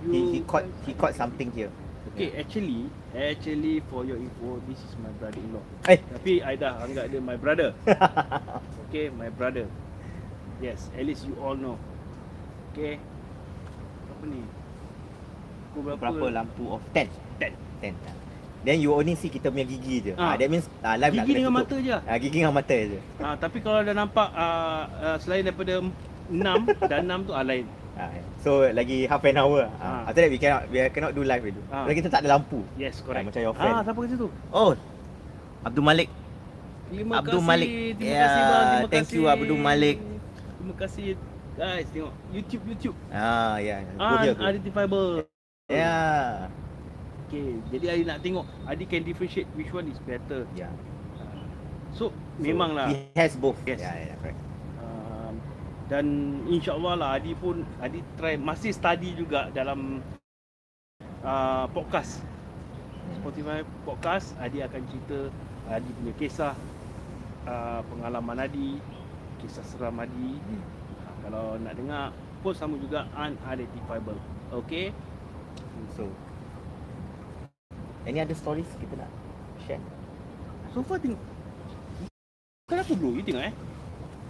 You, 0.00 0.10
He 0.10 0.18
he 0.32 0.38
caught 0.44 0.66
he 0.84 0.92
caught 0.92 1.14
something 1.14 1.50
here. 1.52 1.70
Okay, 2.10 2.32
actually, 2.34 2.88
actually 3.12 3.78
for 3.86 4.02
your 4.02 4.16
info, 4.16 4.58
this 4.66 4.80
is 4.80 4.92
my 4.98 5.12
brother-in-law. 5.20 5.62
Eh. 5.86 6.00
Tapi 6.00 6.40
I 6.42 6.56
dah 6.56 6.80
anggap 6.82 7.06
dia 7.06 7.20
my 7.20 7.36
brother. 7.36 7.70
okay, 8.88 9.12
my 9.12 9.30
brother. 9.30 9.68
Yes, 10.58 10.90
at 10.92 11.04
least 11.04 11.24
you 11.24 11.36
all 11.38 11.54
know. 11.54 11.76
Okay. 12.72 12.98
Apa 14.10 14.24
ni? 14.26 14.42
Pukul 15.70 15.80
berapa? 15.86 16.00
Berapa 16.02 16.26
lampu 16.34 16.62
off? 16.66 16.82
10. 16.92 17.06
10. 17.38 17.54
10. 17.80 17.94
Then 18.60 18.76
you 18.76 18.92
only 18.92 19.16
see 19.16 19.32
kita 19.32 19.48
punya 19.48 19.64
gigi 19.64 19.96
je. 20.04 20.12
Ah. 20.14 20.32
Ah, 20.32 20.34
that 20.36 20.48
means 20.48 20.68
ah, 20.80 20.92
live 20.94 21.16
Gigi 21.16 21.32
dengan 21.32 21.48
tutup. 21.50 21.64
mata 21.64 21.76
je. 21.80 21.96
Ah, 21.96 22.16
gigi 22.20 22.36
dengan 22.36 22.52
mata 22.52 22.76
je. 22.76 22.98
Ah, 23.16 23.34
tapi 23.34 23.58
kalau 23.58 23.80
dah 23.80 23.94
nampak 23.96 24.28
uh, 24.30 24.82
uh, 25.00 25.16
selain 25.16 25.42
daripada 25.42 25.80
6 26.28 26.36
dan 26.92 27.00
6 27.08 27.28
tu 27.28 27.32
ah 27.32 27.40
lain. 27.40 27.64
Ah, 27.96 28.12
so 28.40 28.64
lagi 28.68 29.08
half 29.08 29.24
an 29.24 29.36
hour. 29.40 29.64
Ah. 29.80 30.04
Ah. 30.04 30.08
After 30.08 30.20
that 30.20 30.30
we 30.30 30.36
cannot 30.36 30.62
we 30.68 30.78
cannot 30.92 31.12
do 31.12 31.24
live. 31.24 31.42
Ah. 31.72 31.88
Sebab 31.88 31.94
kita 31.96 32.08
tak 32.08 32.20
ada 32.20 32.36
lampu. 32.36 32.60
Yes, 32.76 33.00
correct. 33.00 33.24
macam 33.24 33.40
your 33.40 33.56
friend. 33.56 33.74
Ah, 33.74 33.80
siapa 33.80 33.98
kat 33.98 34.08
situ? 34.12 34.28
Oh. 34.52 34.72
Abdul 35.60 35.84
Malik. 35.84 36.08
Terima 36.90 37.12
Abdul 37.20 37.40
kasih. 37.40 37.48
Malik. 37.48 37.68
Terima 37.96 38.04
Yeah, 38.04 38.20
kasih 38.20 38.42
bang. 38.42 38.64
Terima 38.68 38.88
thank 38.88 39.06
kasih. 39.08 39.16
you, 39.16 39.24
Abdul 39.24 39.60
Malik. 39.60 39.96
Terima 40.60 40.74
kasih 40.76 41.06
guys 41.56 41.86
tengok 41.92 42.12
YouTube 42.32 42.64
YouTube. 42.68 42.96
Ah, 43.08 43.56
ya. 43.56 43.84
Go. 43.96 44.32
Unidentifiable. 44.36 45.08
Ya. 45.68 45.96
Okay, 47.30 47.62
jadi 47.70 47.94
Adi 47.94 48.02
nak 48.10 48.18
tengok 48.26 48.42
Adi 48.66 48.90
can 48.90 49.06
differentiate 49.06 49.46
which 49.54 49.70
one 49.70 49.86
is 49.86 50.02
better. 50.02 50.42
Ya. 50.58 50.66
So, 51.94 52.10
memanglah. 52.42 52.90
He 52.90 53.06
has 53.14 53.38
both. 53.38 53.54
Yes. 53.62 53.78
Ya, 53.78 53.94
ya, 53.94 54.14
correct. 54.18 54.40
Um, 54.82 55.38
dan 55.86 56.06
insyaAllah 56.50 56.98
lah 56.98 57.08
Adi 57.14 57.38
pun 57.38 57.62
Adi 57.78 58.02
try 58.18 58.34
masih 58.34 58.74
study 58.74 59.14
juga 59.14 59.46
dalam 59.54 60.02
uh, 61.22 61.70
podcast 61.70 62.18
Spotify 63.22 63.62
podcast 63.86 64.34
Adi 64.42 64.66
akan 64.66 64.82
cerita 64.90 65.30
Adi 65.70 65.90
punya 66.02 66.14
kisah 66.18 66.54
uh, 67.46 67.80
pengalaman 67.94 68.42
Adi 68.42 68.82
kisah 69.38 69.62
seram 69.70 70.02
Adi 70.02 70.34
uh, 70.98 71.14
kalau 71.22 71.54
nak 71.62 71.78
dengar 71.78 72.10
pun 72.42 72.58
sama 72.58 72.74
juga 72.74 73.06
unidentifiable 73.14 74.18
okay 74.50 74.90
So 75.94 76.10
Any 78.04 78.18
other 78.18 78.34
stories 78.34 78.68
kita 78.80 78.96
nak 78.96 79.10
share? 79.64 79.82
so 80.70 80.80
far 80.80 81.02
tengok 81.02 81.18
kenapa 82.64 82.92
bro 82.94 83.10
you 83.10 83.26
tengok 83.26 83.42
eh 83.42 83.54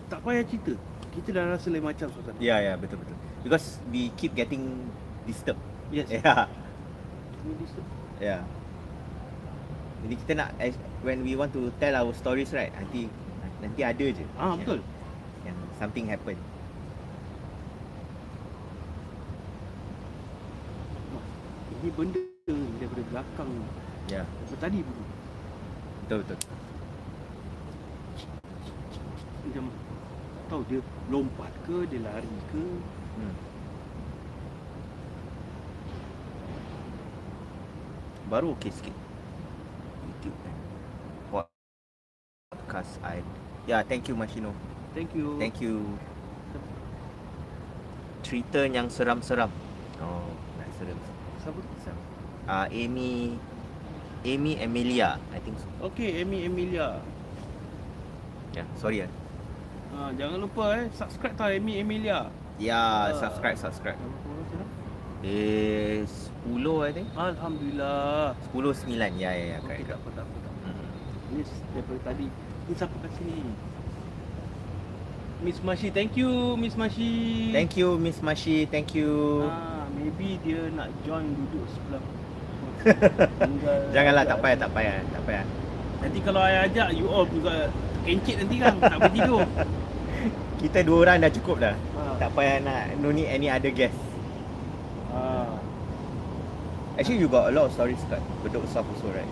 tak 0.09 0.19
payah 0.25 0.41
cerita 0.43 0.73
kita 1.13 1.29
dah 1.31 1.45
rasa 1.53 1.69
lain 1.69 1.85
macam 1.85 2.07
suasana 2.09 2.39
Ya, 2.41 2.57
ya, 2.59 2.75
betul 2.75 2.97
betul. 2.97 3.13
Because 3.43 3.77
we 3.91 4.09
keep 4.17 4.33
getting 4.33 4.89
disturbed. 5.27 5.61
yes 5.91 6.07
Ya. 6.15 6.23
yeah. 6.23 6.43
Ya. 8.21 8.39
Jadi 10.01 10.15
kita 10.25 10.33
nak 10.35 10.51
when 11.03 11.21
we 11.21 11.37
want 11.37 11.53
to 11.53 11.69
tell 11.77 11.93
our 11.93 12.13
stories 12.17 12.55
right, 12.57 12.73
nanti 12.73 13.11
nanti 13.61 13.81
ada 13.85 14.07
je. 14.07 14.25
ah 14.39 14.57
yang- 14.57 14.65
betul 14.65 14.81
Yang 15.45 15.57
something 15.77 16.07
happen. 16.09 16.37
Ini 21.81 21.91
benda 21.97 22.30
daripada 22.91 23.23
belakang. 23.23 23.51
Ya. 24.11 24.27
Daripada 24.27 24.59
tadi 24.67 24.79
pun 24.83 24.97
Betul 26.03 26.19
betul. 26.27 26.39
Macam 29.47 29.65
tahu 30.51 30.63
dia 30.67 30.81
lompat 31.07 31.53
ke 31.63 31.87
Dia 31.87 32.01
lari 32.03 32.35
ke 32.51 32.65
Hmm. 33.11 33.35
Baru 38.31 38.55
okey 38.59 38.71
sikit. 38.71 38.95
Kan. 40.23 40.55
Podcast 41.31 42.93
I. 43.03 43.21
Ya, 43.67 43.83
thank 43.83 44.07
you 44.07 44.15
Mashino. 44.15 44.55
Thank 44.95 45.15
you 45.15 45.39
Thank 45.39 45.59
you. 45.63 45.99
Cerita 48.23 48.63
yang 48.67 48.87
seram-seram. 48.87 49.51
Oh, 49.99 50.31
nak 50.59 50.71
seram. 50.79 50.99
Siapa? 51.43 51.61
Seram. 51.83 52.10
Ah, 52.51 52.67
uh, 52.67 52.75
Amy 52.75 53.39
Amy 54.21 54.59
Emilia, 54.59 55.23
I 55.31 55.39
think 55.39 55.55
so. 55.57 55.71
Okay 55.87 56.19
Amy 56.19 56.45
Emilia 56.45 56.99
Ya, 58.51 58.61
yeah, 58.61 58.67
sorry 58.75 59.07
ah. 59.07 59.11
ha, 59.95 60.11
Jangan 60.11 60.43
lupa 60.43 60.75
eh 60.75 60.91
Subscribe 60.91 61.39
tau 61.39 61.47
Amy 61.47 61.79
Emilia 61.79 62.27
Ya, 62.59 63.07
Ah. 63.07 63.15
subscribe 63.15 63.55
subscribe. 63.55 63.97
Eh, 65.23 66.03
10 66.45 66.59
I 66.83 66.91
think. 66.91 67.09
Alhamdulillah 67.15 68.35
10 68.51 68.83
9. 68.89 69.15
Ya, 69.17 69.31
ya, 69.31 69.45
ya, 69.47 69.57
Okay 69.63 69.81
correct. 69.81 69.87
tak 69.87 69.97
apa 69.97 70.09
tak 70.11 70.25
apa, 70.27 70.37
tak 70.37 70.53
apa. 70.53 70.67
Hmm. 70.67 70.87
Ni 71.31 71.41
daripada 71.71 72.01
tadi 72.03 72.27
Ni 72.67 72.73
siapa 72.75 72.95
kat 72.99 73.11
sini 73.15 73.37
Miss 75.41 75.59
Mashi 75.63 75.89
Thank 75.89 76.19
you 76.19 76.59
Miss 76.59 76.75
Mashi 76.75 77.13
Thank 77.55 77.79
you 77.79 77.89
Miss 77.97 78.19
Mashi, 78.21 78.67
thank 78.67 78.93
you. 78.93 79.47
Ah, 79.47 79.89
maybe 79.95 80.37
dia 80.43 80.69
nak 80.75 80.91
join 81.01 81.25
duduk 81.31 81.65
sebelah 81.71 82.03
Janganlah 83.95 84.25
tak 84.25 84.39
payah, 84.41 84.57
tak 84.57 84.71
payah, 84.73 84.97
tak 85.13 85.23
payah. 85.29 85.45
Nanti 86.01 86.19
kalau 86.25 86.41
saya 86.41 86.59
ajak 86.65 86.89
you 86.97 87.07
all 87.13 87.29
juga 87.29 87.69
kencit 88.09 88.37
nanti 88.41 88.57
kan 88.57 88.75
tak 88.81 88.97
boleh 88.97 89.13
tidur. 89.13 89.45
Kita 90.61 90.79
dua 90.85 90.97
orang 91.09 91.17
dah 91.25 91.33
cukup 91.33 91.57
dah. 91.61 91.75
Ha. 91.77 92.01
Tak 92.21 92.31
payah 92.37 92.57
nak 92.65 92.83
no 93.01 93.13
need 93.13 93.29
any 93.29 93.49
other 93.53 93.73
guest. 93.73 93.97
Ha. 95.13 95.45
Actually 96.97 97.21
you 97.21 97.29
got 97.29 97.49
a 97.49 97.53
lot 97.53 97.69
of 97.69 97.73
stories 97.73 98.01
kat 98.13 98.21
Bedok 98.45 98.65
South 98.69 98.89
also 98.89 99.09
right? 99.13 99.29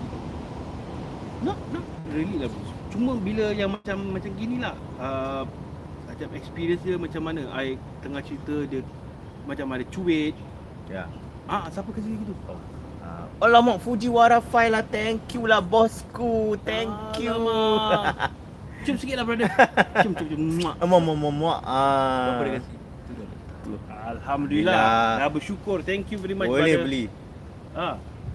Not 1.45 1.61
not 1.73 1.85
really 2.13 2.41
lah 2.41 2.49
bro. 2.49 2.61
Cuma 2.89 3.13
bila 3.21 3.53
yang 3.53 3.77
macam 3.77 4.17
macam 4.17 4.33
gini 4.33 4.65
lah 4.65 4.73
uh, 4.97 5.45
Macam 6.09 6.29
experience 6.33 6.81
dia 6.81 6.97
macam 6.97 7.21
mana 7.21 7.45
I 7.53 7.77
tengah 8.01 8.25
cerita 8.25 8.65
dia 8.65 8.81
Macam 9.45 9.69
ada 9.77 9.85
cuit 9.93 10.33
Ya. 10.89 11.05
Ah, 11.45 11.69
siapa 11.69 11.93
kasi 11.93 12.09
gitu? 12.09 12.33
Uh, 12.49 12.57
alamak 13.39 13.79
Fujiwara 13.79 14.43
file 14.43 14.75
lah 14.75 14.85
Thank 14.85 15.35
you 15.35 15.47
lah 15.47 15.63
bosku 15.63 16.59
Thank 16.63 17.23
you 17.23 17.31
Alamak. 17.39 18.35
Cium 18.83 18.97
sikit 18.97 19.15
lah 19.19 19.25
brother 19.25 19.47
Cium 20.03 20.13
cium 20.15 20.27
cium 20.29 20.41
Muak. 20.59 20.75
Muak 20.83 21.01
muak 21.03 21.17
muak 21.17 21.35
muak 21.35 21.59
Berapa 21.63 22.43
dia 22.43 22.51
ah. 22.51 22.57
kasi? 22.59 22.75
Tu. 23.59 23.73
Alhamdulillah 23.87 24.73
Alhamdulillah. 24.73 25.19
Dah 25.21 25.29
bersyukur 25.29 25.79
Thank 25.83 26.11
you 26.11 26.19
very 26.19 26.35
much 26.35 26.49
Boleh 26.49 26.63
brother 26.65 26.83
beli 26.83 27.05
ha. 27.75 27.89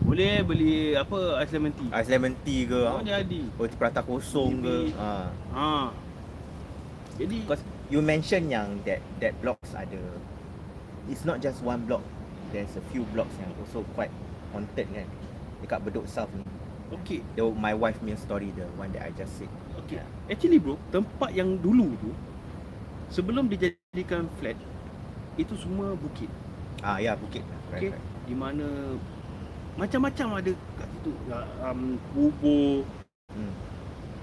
Boleh 0.04 0.34
beli 0.44 0.74
apa 0.94 1.20
Ais 1.40 1.52
lemon 1.52 1.72
tea 1.72 1.90
Ais 1.90 2.08
lemon 2.08 2.34
tea 2.44 2.62
ke 2.64 2.82
Oh 2.84 3.00
ah. 3.00 3.04
jadi 3.04 3.40
Roti 3.56 3.76
prata 3.76 4.00
kosong 4.02 4.62
ke 4.62 4.76
Maybe. 4.88 5.00
ah. 5.00 5.28
Ha. 5.52 5.70
Jadi 7.20 7.36
Because 7.44 7.64
you 7.92 8.00
mention 8.00 8.48
yang 8.48 8.80
that 8.88 9.04
that 9.20 9.36
blocks 9.40 9.72
ada 9.76 10.00
It's 11.08 11.28
not 11.28 11.44
just 11.44 11.60
one 11.60 11.84
block 11.84 12.04
There's 12.52 12.72
a 12.80 12.84
few 12.94 13.04
blocks 13.12 13.34
yang 13.42 13.52
also 13.60 13.84
quite 13.98 14.14
haunted 14.54 14.88
kan 14.88 15.08
Dekat 15.60 15.80
Bedok 15.82 16.06
South 16.06 16.30
ni 16.32 16.44
okey, 16.92 17.26
The, 17.34 17.44
my 17.50 17.74
wife 17.74 17.98
punya 17.98 18.14
story 18.16 18.54
The 18.54 18.70
one 18.76 18.94
that 18.94 19.04
I 19.04 19.12
just 19.12 19.34
said 19.36 19.50
okey. 19.76 19.98
Actually 20.26 20.58
bro, 20.58 20.78
tempat 20.90 21.34
yang 21.34 21.58
dulu 21.58 21.98
tu 21.98 22.14
sebelum 23.10 23.46
dijadikan 23.46 24.26
flat 24.38 24.58
itu 25.34 25.54
semua 25.56 25.94
bukit. 25.94 26.30
Ah 26.80 26.98
ya 26.98 27.14
Bukit 27.14 27.42
Okey. 27.72 27.90
right, 27.90 27.98
right. 27.98 28.04
Di 28.24 28.34
mana 28.34 28.66
macam-macam 29.74 30.28
ada 30.38 30.52
kat 30.78 30.88
situ. 30.88 31.12
Um, 31.60 31.98
bubur. 32.14 32.86
Hmm. 33.30 33.54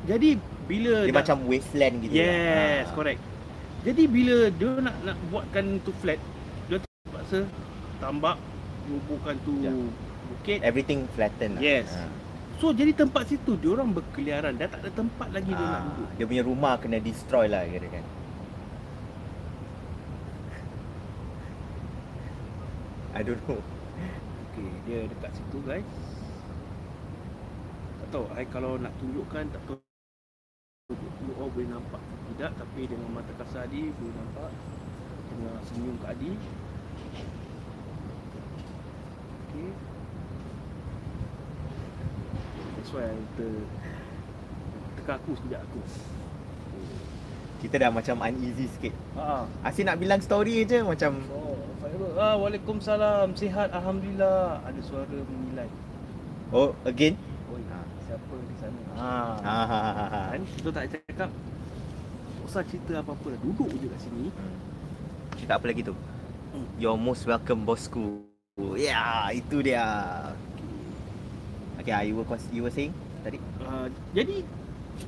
Jadi 0.06 0.38
bila 0.64 1.02
Dia 1.02 1.10
dah- 1.10 1.18
macam 1.20 1.36
wasteland 1.44 1.94
gitu 2.00 2.14
Yes, 2.14 2.86
lah. 2.86 2.94
correct. 2.94 3.20
Jadi 3.82 4.02
bila 4.06 4.36
dia 4.48 4.70
nak 4.78 4.96
nak 5.02 5.16
buatkan 5.28 5.82
tu 5.82 5.90
flat, 5.98 6.20
dia 6.66 6.78
terpaksa 6.78 7.42
tambak 7.98 8.36
bubuhkan 8.86 9.34
tu 9.42 9.54
Ya. 9.60 9.72
Bukit. 10.30 10.58
Everything 10.62 11.10
flatten 11.12 11.58
lah 11.58 11.62
Yes. 11.62 11.90
Ah. 11.92 12.08
So 12.60 12.76
jadi 12.76 12.92
tempat 12.92 13.24
situ 13.26 13.56
dia 13.56 13.72
orang 13.72 13.90
berkeliaran, 13.90 14.52
dah 14.60 14.68
tak 14.68 14.84
ada 14.84 14.90
tempat 14.92 15.28
lagi 15.32 15.48
dia 15.48 15.64
nak 15.64 15.80
Ah, 15.80 15.84
duduk. 15.90 16.08
Dia 16.20 16.24
punya 16.28 16.42
rumah 16.44 16.76
kena 16.76 17.00
destroy 17.00 17.48
lah 17.48 17.64
kira 17.64 17.88
kan 17.88 18.04
I 23.16 23.20
don't 23.24 23.40
know 23.48 23.60
Okey, 24.50 24.66
dia 24.84 25.06
dekat 25.06 25.30
situ 25.32 25.58
guys. 25.62 25.86
Tak 28.02 28.08
tahu, 28.10 28.26
I 28.34 28.42
kalau 28.44 28.76
nak 28.76 28.90
tunjukkan 28.98 29.46
tak 29.54 29.62
tahu 29.64 29.78
you 30.90 31.32
all 31.38 31.46
boleh 31.54 31.70
nampak 31.70 32.02
tidak 32.34 32.50
tapi 32.58 32.90
dengan 32.90 33.08
mata 33.14 33.30
kasar 33.38 33.70
Adi 33.70 33.94
boleh 33.94 34.14
nampak 34.18 34.50
tengah 35.30 35.56
senyum 35.70 35.96
kat 36.02 36.08
Adi. 36.18 36.32
Okey. 39.48 39.70
That's 42.90 43.06
why 43.06 43.14
ter 43.38 43.54
teka 44.98 45.12
aku 45.14 45.30
sekejap 45.38 45.62
aku. 45.62 45.78
Kita 47.62 47.74
dah 47.78 47.90
macam 47.94 48.18
uneasy 48.26 48.66
sikit 48.66 48.90
Ha. 49.14 49.46
Asyik 49.62 49.86
nak 49.86 50.02
bilang 50.02 50.18
story 50.18 50.66
je 50.66 50.82
macam 50.82 51.22
Oh. 51.30 51.54
Ah, 52.18 52.34
Waalaikumsalam. 52.34 53.38
Sihat 53.38 53.70
alhamdulillah. 53.70 54.58
Ada 54.66 54.80
suara 54.82 55.06
menilai. 55.22 55.70
Oh 56.50 56.74
again 56.82 57.14
Oi, 57.54 57.62
Ah. 57.70 57.86
siapa 58.10 58.34
di 58.42 58.54
sana? 58.58 58.80
Ha. 58.98 59.06
ah, 59.38 59.38
ha, 59.38 59.78
ha, 59.86 59.92
ha, 59.94 60.06
ha. 60.10 60.20
Kita 60.34 60.70
tak 60.74 60.84
cakap 60.90 61.30
Tak 61.30 62.42
usah 62.42 62.62
cerita 62.66 63.06
apa-apa 63.06 63.38
Duduk 63.38 63.70
je 63.78 63.86
kat 63.86 64.00
sini 64.02 64.34
Hmm. 64.34 64.58
Cakap 65.38 65.62
apa 65.62 65.66
lagi 65.70 65.82
tu 65.86 65.94
Hmm. 66.50 66.66
You're 66.74 66.98
most 66.98 67.22
welcome 67.22 67.62
bosku 67.62 68.26
Ya 68.74 68.98
yeah, 68.98 69.18
itu 69.30 69.62
dia 69.62 69.86
Okay 71.80 71.92
ah, 71.96 72.02
you 72.04 72.14
were, 72.20 72.26
you 72.52 72.62
were 72.64 72.72
saying 72.72 72.92
tadi 73.24 73.40
uh, 73.64 73.88
Jadi 74.12 74.44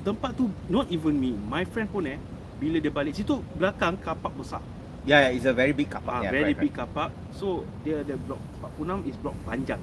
Tempat 0.02 0.32
tu 0.40 0.48
Not 0.72 0.88
even 0.88 1.14
me 1.20 1.36
My 1.36 1.68
friend 1.68 1.88
pun 1.92 2.08
eh 2.08 2.16
Bila 2.56 2.80
dia 2.80 2.88
balik 2.88 3.12
Situ 3.12 3.44
belakang 3.56 4.00
kapak 4.00 4.32
besar 4.32 4.64
Yeah, 5.02 5.26
yeah, 5.26 5.34
it's 5.34 5.46
a 5.50 5.54
very 5.54 5.74
big 5.74 5.90
car 5.90 5.98
park. 5.98 6.22
Ah, 6.22 6.30
yeah, 6.30 6.30
very 6.30 6.54
correct, 6.54 6.62
big 6.62 6.74
car 6.78 6.86
park. 6.86 7.10
So 7.34 7.66
dia 7.82 8.06
ada 8.06 8.14
blok 8.14 8.38
46 8.78 9.10
is 9.10 9.16
blok 9.18 9.34
panjang. 9.42 9.82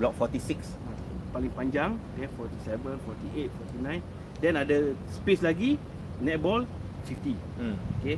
Block 0.00 0.16
46. 0.16 1.36
Paling 1.36 1.52
panjang 1.52 1.90
dia 2.16 2.32
47, 2.32 2.80
48, 2.80 3.52
49. 3.84 4.40
Then 4.40 4.54
ada 4.56 4.76
space 5.12 5.44
lagi 5.44 5.76
netball 6.16 6.64
50. 7.04 7.36
Hmm. 7.60 7.76
Okay. 8.00 8.16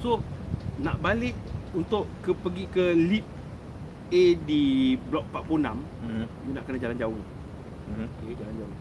So 0.00 0.24
nak 0.80 0.96
balik 1.04 1.36
untuk 1.76 2.08
ke 2.24 2.32
pergi 2.32 2.64
ke 2.72 2.84
lift 2.96 3.28
A 4.10 4.22
di 4.36 4.62
blok 5.06 5.24
46, 5.32 5.78
Hmm. 6.02 6.26
you 6.42 6.50
nak 6.50 6.66
kena 6.66 6.78
jalan 6.78 6.96
jauh. 6.98 7.20
Hmm. 7.86 8.06
Okay, 8.20 8.34
jalan 8.34 8.54
jauh. 8.58 8.74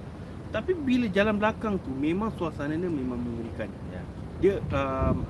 Tapi 0.49 0.71
bila 0.73 1.05
jalan 1.07 1.37
belakang 1.37 1.77
tu 1.77 1.93
memang 1.93 2.33
suasana 2.33 2.73
dia 2.73 2.89
memang 2.89 3.21
mengerikan. 3.21 3.69
Yeah. 3.93 4.05
Dia 4.41 4.53
um, 4.73 5.21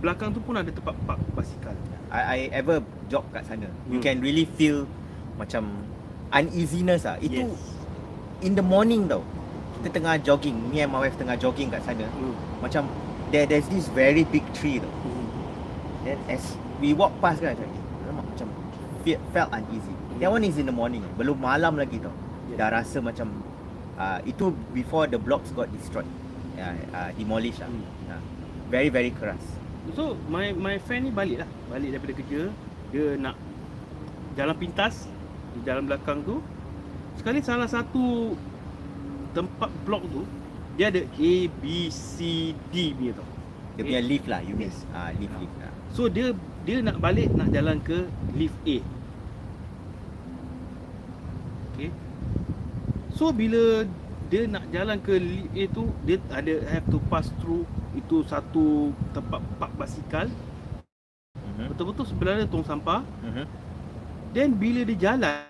belakang 0.00 0.32
tu 0.32 0.40
pun 0.40 0.56
ada 0.56 0.72
tempat 0.72 0.96
park 1.04 1.20
basikal. 1.32 1.76
I, 2.08 2.48
I 2.48 2.56
ever 2.56 2.80
jog 3.06 3.28
kat 3.28 3.44
sana. 3.44 3.68
You 3.86 4.00
Hmm. 4.00 4.04
can 4.04 4.16
really 4.24 4.48
feel 4.48 4.88
macam 5.36 5.68
uneasiness 6.30 7.04
ah. 7.04 7.20
Itu 7.20 7.44
Yes. 7.44 7.60
in 8.40 8.56
the 8.56 8.64
morning 8.64 9.04
tau. 9.04 9.20
Kita 9.76 10.00
tengah 10.00 10.16
jogging, 10.18 10.56
me 10.72 10.80
and 10.80 10.88
my 10.88 11.04
wife 11.04 11.20
tengah 11.20 11.36
jogging 11.36 11.68
kat 11.68 11.84
sana. 11.84 12.08
Hmm. 12.08 12.32
Macam 12.64 12.88
there 13.28 13.44
there's 13.44 13.68
this 13.68 13.92
very 13.92 14.24
big 14.24 14.44
tree 14.56 14.80
tau. 14.80 14.88
Hmm. 14.88 15.28
Then 16.02 16.18
as 16.32 16.40
we 16.80 16.96
walk 16.96 17.12
past 17.20 17.44
kan 17.44 17.52
macam 17.52 17.68
feel, 19.04 19.20
felt 19.36 19.52
uneasy. 19.52 19.94
That 20.18 20.32
one 20.32 20.42
is 20.42 20.56
in 20.56 20.66
the 20.66 20.74
morning. 20.74 21.04
Belum 21.20 21.36
malam 21.36 21.76
lagi 21.76 22.00
tau. 22.00 22.10
Yes. 22.48 22.56
Dah 22.58 22.68
rasa 22.72 22.98
macam 23.04 23.30
uh, 24.00 24.18
itu 24.24 24.50
before 24.72 25.06
the 25.06 25.20
blocks 25.20 25.52
got 25.52 25.68
destroyed. 25.70 26.08
Yeah, 26.56 26.74
uh, 26.96 27.10
demolished 27.14 27.60
lah. 27.60 27.68
Hmm. 27.68 27.84
Yeah. 28.08 28.20
Very 28.72 28.88
very 28.88 29.12
keras. 29.12 29.42
So 29.92 30.16
my 30.32 30.56
my 30.56 30.80
friend 30.80 31.04
ni 31.04 31.12
balik 31.12 31.44
lah 31.44 31.48
Balik 31.68 31.92
daripada 31.92 32.12
kerja 32.16 32.40
Dia 32.88 33.20
nak 33.20 33.36
Jalan 34.32 34.56
pintas 34.56 35.04
Di 35.52 35.60
jalan 35.60 35.84
belakang 35.84 36.24
tu 36.24 36.40
Sekali 37.20 37.44
salah 37.44 37.68
satu 37.68 38.32
Tempat 39.36 39.68
blok 39.84 40.08
tu 40.08 40.24
Dia 40.80 40.88
ada 40.88 41.04
A, 41.04 41.34
B, 41.60 41.92
C, 41.92 42.56
D 42.72 42.96
punya 42.96 43.12
tau 43.12 43.28
Dia 43.76 43.82
punya 43.84 44.00
lift 44.00 44.26
lah, 44.30 44.40
you 44.40 44.56
mean. 44.56 44.72
Yes. 44.72 44.88
Ah, 44.96 45.12
lift 45.12 45.34
lift. 45.36 45.54
Ah. 45.60 45.74
So 45.92 46.08
dia 46.08 46.32
Dia 46.64 46.80
nak 46.80 46.96
balik 46.98 47.28
Nak 47.36 47.48
jalan 47.52 47.78
ke 47.84 48.08
Lift 48.32 48.56
A 48.64 48.76
Okay 51.72 51.92
So 53.12 53.30
bila 53.30 53.84
Dia 54.32 54.48
nak 54.48 54.64
jalan 54.72 54.98
ke 54.98 55.14
lift 55.20 55.52
A 55.52 55.62
tu 55.70 55.92
Dia 56.08 56.16
ada 56.32 56.54
Have 56.72 56.88
to 56.88 56.98
pass 57.12 57.28
through 57.44 57.68
Itu 57.92 58.24
satu 58.24 58.90
Tempat 59.12 59.40
park 59.60 59.72
basikal 59.76 60.28
Mhm. 61.54 61.70
Betul-betul 61.70 62.06
sebelah 62.10 62.34
dia 62.42 62.50
tong 62.50 62.66
sampah 62.66 63.06
Mhm. 63.22 63.44
Then 64.34 64.48
bila 64.58 64.82
dia 64.82 65.12
jalan 65.14 65.46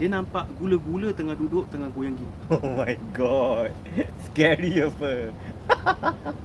Dia 0.00 0.08
nampak 0.08 0.48
gula-gula 0.56 1.12
tengah 1.12 1.36
duduk 1.36 1.68
Tengah 1.68 1.92
goyang 1.92 2.16
gini 2.16 2.32
Oh 2.56 2.72
my 2.72 2.96
god. 3.12 3.74
Scary 4.30 4.80
apa? 4.80 5.34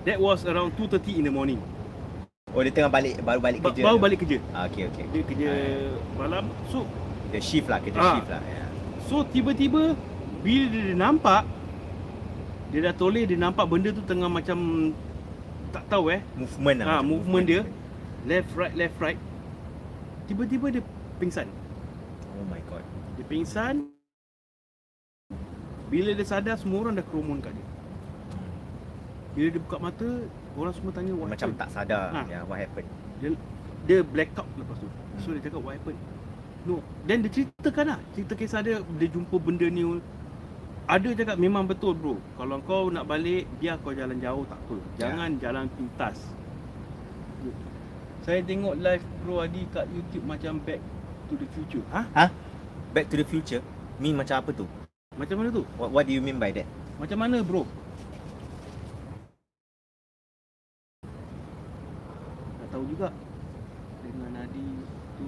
That 0.03 0.19
was 0.19 0.43
around 0.43 0.75
2.30 0.75 1.23
in 1.23 1.23
the 1.29 1.31
morning 1.31 1.61
Oh 2.51 2.59
dia 2.59 2.69
tengah 2.69 2.89
balik 2.89 3.15
baru 3.17 3.39
balik 3.39 3.59
ba- 3.59 3.71
kerja. 3.71 3.81
Baru 3.81 3.95
tu? 3.95 4.03
balik 4.03 4.17
kerja 4.19 4.37
Ah, 4.51 4.63
okay 4.65 4.83
okay. 4.85 5.05
Dia 5.07 5.21
kerja 5.23 5.47
Ah. 5.47 5.91
malam 6.17 6.43
So 6.67 6.83
The 7.31 7.39
shift 7.39 7.65
lah, 7.65 7.79
kerja 7.79 7.95
Ah. 7.95 8.13
shift 8.13 8.27
lah. 8.29 8.41
Yeah. 8.41 8.67
so 9.01 9.23
tiba-tiba 9.23 9.95
Bila 10.41 10.63
dia, 10.67 10.81
dia 10.83 10.97
nampak 10.97 11.47
Dia 12.69 12.79
dah 12.83 12.93
toleh 12.93 13.23
Dia 13.23 13.37
nampak 13.37 13.65
benda 13.65 13.89
tu 13.89 14.01
tengah 14.01 14.27
macam 14.27 14.57
Tak 15.69 15.87
tahu 15.87 16.09
eh 16.09 16.19
Movement 16.33 16.77
lah. 16.77 16.85
Ah, 16.85 16.91
macam 16.93 17.07
movement 17.09 17.45
dia. 17.45 17.61
Left 18.23 18.51
right 18.53 18.73
left 18.75 18.97
right 18.97 19.19
Tiba-tiba 20.25 20.67
dia 20.69 20.83
pingsan 21.17 21.47
Oh 22.33 22.45
my 22.45 22.59
god. 22.65 22.83
Dia 23.15 23.23
pingsan 23.23 23.87
Bila 25.87 26.11
dia 26.11 26.23
sadar 26.23 26.55
semua 26.55 26.81
orang 26.81 26.95
dah 26.95 27.03
kerumun 27.03 27.39
kat 27.39 27.51
dia 27.51 27.65
Bila 29.31 29.47
dia 29.49 29.61
buka 29.61 29.77
mata 29.79 30.07
Orang 30.53 30.73
semua 30.75 30.91
tanya 30.91 31.11
what 31.15 31.27
Macam 31.27 31.49
happened? 31.49 31.59
tak 31.59 31.69
sadar. 31.71 32.11
Ah. 32.11 32.25
Yeah, 32.25 32.43
what 32.43 32.57
happened? 32.57 32.87
Dia 33.81 33.99
black 34.03 34.35
out 34.35 34.47
lepas 34.55 34.77
tu 34.77 34.87
So 35.21 35.31
dia 35.31 35.41
cakap 35.41 35.61
what 35.61 35.73
happened 35.73 35.99
No 36.63 36.79
Then 37.03 37.25
dia 37.25 37.31
ceritakan 37.31 37.85
lah 37.95 37.99
Cerita 38.11 38.33
kisah 38.35 38.61
dia 38.61 38.77
Dia 38.97 39.07
jumpa 39.09 39.35
benda 39.37 39.65
ni 39.65 39.81
Ada 40.85 41.09
cakap 41.13 41.37
memang 41.37 41.65
betul 41.65 41.95
bro 41.95 42.15
Kalau 42.35 42.61
kau 42.61 42.89
nak 42.89 43.05
balik 43.05 43.49
Biar 43.57 43.79
kau 43.79 43.93
jalan 43.93 44.17
jauh 44.17 44.45
tak 44.45 44.59
apa 44.59 44.75
Ya. 44.77 45.09
Jangan 45.09 45.29
jalan 45.39 45.65
pintas 45.73 46.17
Saya 48.21 48.45
tengok 48.45 48.77
live 48.77 49.01
bro 49.21 49.41
Adi 49.41 49.65
kat 49.69 49.89
YouTube 49.89 50.25
Macam 50.25 50.61
back 50.61 50.81
to 51.25 51.33
the 51.35 51.47
future 51.51 51.81
Ha? 51.89 52.29
Back 52.91 53.07
to 53.07 53.15
the 53.15 53.23
future. 53.23 53.63
Mean 53.97 54.19
macam 54.19 54.43
apa 54.43 54.51
tu? 54.51 54.67
Macam 55.15 55.39
mana 55.39 55.47
tu? 55.47 55.63
What, 55.79 55.95
what 55.95 56.03
do 56.03 56.11
you 56.11 56.19
mean 56.19 56.35
by 56.35 56.51
that? 56.51 56.67
Macam 56.99 57.23
mana 57.23 57.39
bro? 57.39 57.63
Tak 61.01 62.67
tahu 62.69 62.79
juga 62.91 63.07
Dengan 64.03 64.31
Adi 64.43 64.67
tu 65.15 65.27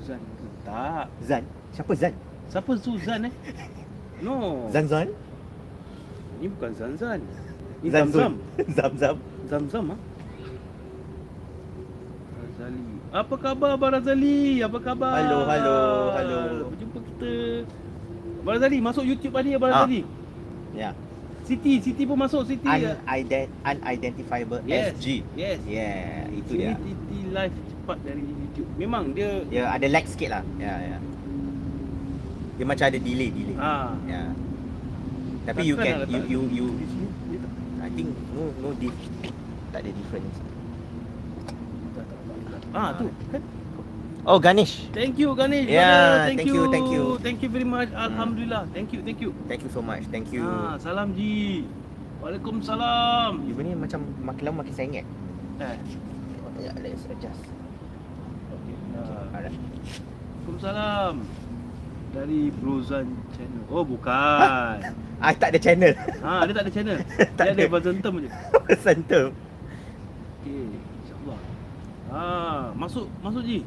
Zan 0.00 0.20
ke 0.20 0.46
tak 0.64 1.06
Zan? 1.20 1.44
Siapa 1.76 1.92
Zan? 1.92 2.14
Siapa 2.48 2.70
Suzan 2.80 3.20
eh? 3.28 3.34
No 4.24 4.66
Zan 4.72 4.86
Zan? 4.88 5.08
Ni 6.40 6.46
bukan 6.50 6.70
Zan-Zan 6.74 7.20
Ni 7.84 7.88
Zan 7.92 8.08
Zam-Zam 8.10 8.32
Zam 8.76 8.92
Zam. 8.96 9.16
Zam-Zam 9.44 9.84
ah. 9.92 10.00
Razali 12.40 12.84
Apa 13.12 13.34
khabar 13.38 13.68
Abang 13.76 13.92
Razali? 13.92 14.64
Apa 14.64 14.78
khabar? 14.80 15.14
Hello, 15.20 15.38
hello, 15.46 15.78
hello. 16.16 16.40
Berjumpa 16.72 16.98
kita 17.06 17.32
Abang 18.40 18.54
Razali 18.58 18.78
masuk 18.80 19.04
YouTube 19.04 19.34
tadi 19.36 19.52
Abang. 19.54 19.70
Razali 19.72 20.02
Yeah. 20.74 20.90
Siti, 21.44 21.72
Siti 21.84 22.02
pun 22.08 22.16
masuk 22.16 22.48
Siti 22.48 22.64
Unident 22.64 23.48
unidentifiable 23.68 24.60
Yes. 24.64 24.96
SG. 24.96 25.20
Yes 25.36 25.60
Yeah, 25.68 26.24
itu 26.32 26.52
dia. 26.56 26.72
Titi 26.80 27.18
live 27.28 27.54
cepat 27.68 27.98
dari 28.00 28.24
YouTube. 28.24 28.68
Memang 28.80 29.12
dia 29.12 29.44
Dia 29.52 29.68
ada 29.68 29.86
lag 29.92 30.04
sikit 30.08 30.28
lah. 30.32 30.42
Ya, 30.56 30.64
yeah, 30.64 30.76
ya. 30.80 30.88
Yeah. 30.96 31.00
Dia 32.54 32.64
macam 32.64 32.84
ada 32.88 32.98
delay, 32.98 33.28
delay. 33.28 33.56
ah 33.60 33.92
Ya. 34.08 34.12
Yeah. 34.16 34.28
Tapi 35.44 35.62
you 35.68 35.76
can 35.76 36.08
you 36.08 36.20
you 36.24 36.40
you 36.48 36.66
I 37.84 37.92
think 37.92 38.08
no 38.32 38.48
no 38.64 38.72
diff 38.80 38.96
tak 39.68 39.84
ada 39.84 39.90
difference. 39.92 40.36
Ah 42.72 42.96
tu 42.96 43.12
kan. 43.28 43.42
Oh 44.24 44.40
Ganesh. 44.40 44.88
Thank 44.96 45.20
you 45.20 45.36
Ganesh. 45.36 45.68
Yeah, 45.68 45.84
brother. 45.84 46.24
thank 46.32 46.48
you, 46.48 46.60
thank 46.72 46.88
you. 46.88 47.04
Thank 47.20 47.38
you 47.44 47.50
very 47.52 47.68
much. 47.68 47.92
Alhamdulillah. 47.92 48.64
Thank 48.72 48.96
you, 48.96 49.04
thank 49.04 49.20
you. 49.20 49.36
Thank 49.44 49.68
you 49.68 49.68
so 49.68 49.84
much. 49.84 50.08
Thank 50.08 50.32
you. 50.32 50.48
Ah, 50.48 50.80
salam 50.80 51.12
Ji. 51.12 51.68
Waalaikumsalam. 52.24 53.44
You 53.44 53.52
ni 53.60 53.76
macam 53.76 54.00
makin 54.24 54.42
lama 54.48 54.64
makin 54.64 54.72
sengit. 54.72 55.04
Eh. 55.60 55.76
Ya, 56.56 56.72
let's 56.80 57.04
adjust. 57.04 57.44
Okay. 58.48 58.76
Ah, 58.96 59.36
Alright. 59.36 59.52
Waalaikumsalam. 59.52 61.14
Dari 62.16 62.40
Brozan 62.64 63.06
channel. 63.36 63.62
Oh 63.68 63.84
bukan. 63.84 64.80
I 65.20 65.36
tak 65.36 65.52
ada 65.52 65.60
channel. 65.60 65.92
ha, 66.24 66.48
dia 66.48 66.54
tak 66.56 66.64
ada 66.64 66.72
channel. 66.72 66.96
Tak 67.36 67.44
dia 67.44 67.52
ada 67.52 67.62
ada. 67.68 67.72
Vazentem 67.76 68.12
je. 68.24 68.28
Center. 68.80 69.24
Okey, 70.40 70.64
insyaAllah. 71.04 71.40
Ah, 72.08 72.62
masuk 72.72 73.04
masuk 73.20 73.44
Ji. 73.44 73.60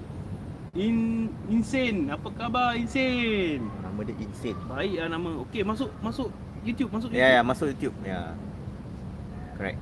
In 0.78 1.26
insane. 1.50 2.06
Apa 2.14 2.30
khabar 2.30 2.78
insane? 2.78 3.66
Nama 3.82 4.00
dia 4.06 4.16
insane. 4.22 4.60
Baik 4.70 5.02
lah 5.02 5.10
nama. 5.10 5.30
Okey, 5.42 5.66
masuk 5.66 5.90
masuk 6.00 6.30
YouTube, 6.62 6.94
masuk 6.94 7.10
Ya, 7.10 7.18
YouTube. 7.18 7.22
yeah, 7.26 7.30
yeah, 7.34 7.44
masuk 7.44 7.68
YouTube. 7.74 7.96
Ya. 8.06 8.10
Yeah. 8.14 8.28
Correct. 9.58 9.80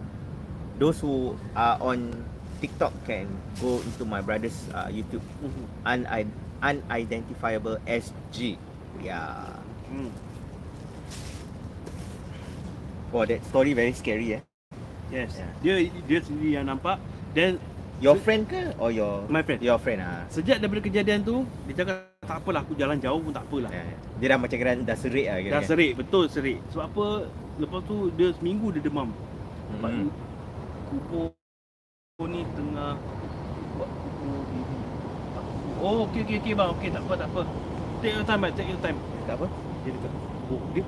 Those 0.80 0.98
who 1.04 1.36
are 1.52 1.76
on 1.84 2.16
TikTok 2.64 2.96
can 3.04 3.28
go 3.60 3.84
into 3.84 4.08
my 4.08 4.24
brother's 4.24 4.56
uh, 4.72 4.88
YouTube 4.88 5.24
Mhm. 5.44 5.64
Unid- 5.84 6.36
unidentifiable 6.64 7.76
SG. 7.84 8.56
Yeah. 9.04 9.60
Hmm. 9.92 10.08
Oh, 13.12 13.28
that 13.28 13.44
story 13.48 13.76
very 13.76 13.92
scary 13.92 14.40
eh. 14.40 14.44
Yes. 15.12 15.36
Yeah. 15.36 15.52
Dia 15.60 15.76
dia 16.08 16.20
sendiri 16.24 16.56
yang 16.56 16.68
nampak 16.68 17.00
dan 17.36 17.60
Your 18.06 18.18
friend 18.22 18.46
ke 18.46 18.62
or 18.78 18.94
your 18.94 19.26
my 19.26 19.42
friend. 19.42 19.58
your 19.66 19.82
friend 19.82 20.06
ah? 20.06 20.22
Sejak 20.30 20.62
daripada 20.62 20.82
kejadian 20.86 21.26
tu, 21.26 21.42
dia 21.66 21.82
cakap 21.82 22.14
tak 22.22 22.38
apalah 22.38 22.62
aku 22.62 22.78
jalan 22.78 23.02
jauh 23.02 23.18
pun 23.18 23.34
tak 23.34 23.42
apalah. 23.50 23.72
Yeah. 23.74 23.86
Ya, 23.90 23.98
Dia 24.22 24.28
dah 24.30 24.38
macam 24.38 24.58
kira 24.62 24.72
dah 24.78 24.98
serik 24.98 25.26
lah 25.26 25.38
kira. 25.42 25.54
Dah 25.58 25.64
serik, 25.66 25.92
betul 25.98 26.24
serik. 26.30 26.58
Sebab 26.70 26.86
apa? 26.86 27.08
Lepas 27.58 27.82
tu 27.90 27.98
dia 28.14 28.30
seminggu 28.38 28.68
dia 28.70 28.82
demam. 28.86 29.10
Sebab 29.74 29.90
Hmm. 29.90 30.10
kuku 30.94 31.22
ni 32.30 32.42
tengah 32.54 32.94
buat. 33.76 33.90
Oh, 35.82 36.06
okey 36.08 36.22
okey 36.30 36.38
okey 36.46 36.54
bang. 36.54 36.70
Okey, 36.78 36.90
tak 36.94 37.02
apa 37.10 37.14
tak 37.26 37.30
apa. 37.34 37.42
Take 38.06 38.14
your 38.14 38.26
time, 38.26 38.42
take 38.54 38.70
your 38.70 38.82
time. 38.86 38.98
Tak 39.26 39.36
apa? 39.42 39.46
Dia 39.82 39.92
dekat. 39.98 40.12
Oh, 40.54 40.62
dia. 40.78 40.86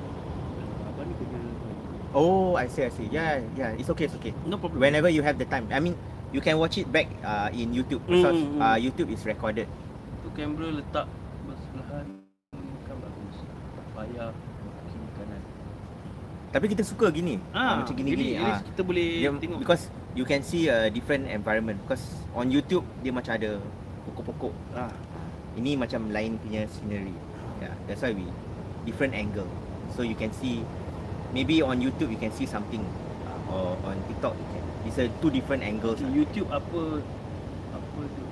Oh, 2.16 2.56
I 2.56 2.66
see, 2.72 2.88
I 2.88 2.90
see. 2.90 3.04
Yeah, 3.12 3.44
yeah. 3.52 3.76
It's 3.76 3.92
okay, 3.92 4.08
it's 4.08 4.16
okay. 4.16 4.32
No 4.48 4.56
problem. 4.56 4.80
Whenever 4.80 5.12
you 5.12 5.20
have 5.20 5.36
the 5.36 5.44
time. 5.44 5.68
I 5.68 5.76
mean, 5.76 5.92
you 6.30 6.40
can 6.40 6.56
watch 6.56 6.76
it 6.76 6.86
back 6.86 7.08
uh, 7.20 7.48
in 7.50 7.72
YouTube 7.72 8.04
because 8.04 8.36
Mm, 8.36 8.48
mm, 8.48 8.56
mm. 8.56 8.62
uh, 8.62 8.76
YouTube 8.76 9.08
is 9.08 9.22
recorded. 9.22 9.66
Tu 10.20 10.28
kamera 10.32 10.68
letak 10.74 11.06
bersebelahan 11.44 12.06
kan 12.84 12.96
bagus. 12.98 13.36
Tak 13.74 13.86
payah 13.94 14.28
kiri 14.86 15.08
kanan. 15.14 15.40
Tapi 16.48 16.66
kita 16.68 16.82
suka 16.82 17.08
gini. 17.08 17.36
Ah, 17.50 17.80
macam 17.80 17.92
gini-gini. 17.92 18.34
Jadi, 18.34 18.36
at 18.36 18.44
least 18.44 18.60
Ah. 18.60 18.68
kita 18.72 18.80
boleh 18.82 19.08
Dia, 19.18 19.30
tengok. 19.34 19.58
because 19.60 19.82
you 20.12 20.24
can 20.24 20.40
see 20.40 20.66
a 20.66 20.88
different 20.88 21.28
environment 21.28 21.76
because 21.84 22.02
on 22.32 22.48
YouTube 22.48 22.84
dia 23.00 23.12
macam 23.12 23.36
ada 23.36 23.60
pokok-pokok. 24.04 24.54
ah, 24.74 24.92
Ini 25.54 25.74
macam 25.74 26.06
lain 26.08 26.38
punya 26.38 26.70
scenery. 26.70 27.10
Yeah, 27.58 27.74
that's 27.84 27.98
why 27.98 28.14
we 28.14 28.22
different 28.86 29.10
angle. 29.10 29.48
So 29.92 30.06
you 30.06 30.14
can 30.14 30.30
see 30.30 30.62
maybe 31.32 31.58
on 31.60 31.82
YouTube 31.82 32.08
you 32.08 32.20
can 32.20 32.30
see 32.30 32.46
something 32.46 32.84
uh, 33.26 33.40
or 33.50 33.74
on 33.82 33.96
TikTok 34.06 34.32
you 34.32 34.46
can. 34.54 34.64
It's 34.86 34.98
a 34.98 35.10
two 35.18 35.30
different 35.30 35.62
angles. 35.66 35.98
YouTube 36.04 36.46
apa 36.54 37.02
apa 37.74 38.00
tu 38.14 38.22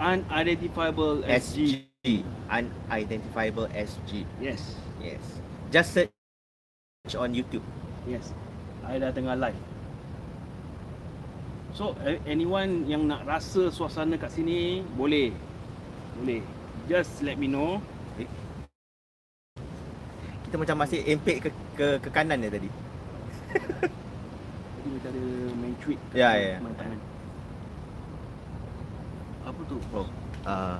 unidentifiable 0.00 1.22
SG. 1.26 1.86
SG 1.86 2.06
unidentifiable 2.50 3.68
SG. 3.72 4.26
Yes. 4.42 4.76
Yes. 4.98 5.22
Just 5.70 5.94
search 5.94 7.14
on 7.16 7.32
YouTube. 7.32 7.64
Yes. 8.04 8.34
I 8.84 9.00
dah 9.00 9.14
tengah 9.14 9.38
live. 9.38 9.56
So 11.74 11.98
anyone 12.22 12.86
yang 12.86 13.10
nak 13.10 13.26
rasa 13.26 13.72
suasana 13.72 14.14
kat 14.20 14.30
sini 14.30 14.84
boleh. 14.94 15.34
Boleh. 16.20 16.42
Just 16.86 17.24
let 17.24 17.40
me 17.40 17.50
know. 17.50 17.80
Kita 20.46 20.54
macam 20.60 20.86
masih 20.86 21.02
empek 21.02 21.36
ke 21.42 21.50
ke, 21.74 21.86
ke 21.98 22.08
kanan 22.14 22.38
dia 22.46 22.52
tadi. 22.52 22.70
Macam 24.94 25.10
ada 25.10 25.24
main 25.58 25.74
tweet 25.82 25.98
kat 26.10 26.16
Ya, 26.22 26.30
ya, 26.38 26.46
ya. 26.54 26.58
main 26.62 26.74
tangan. 26.78 27.00
Apa 29.44 29.60
tu? 29.66 29.76
Oh. 29.90 30.06
Uh, 30.46 30.76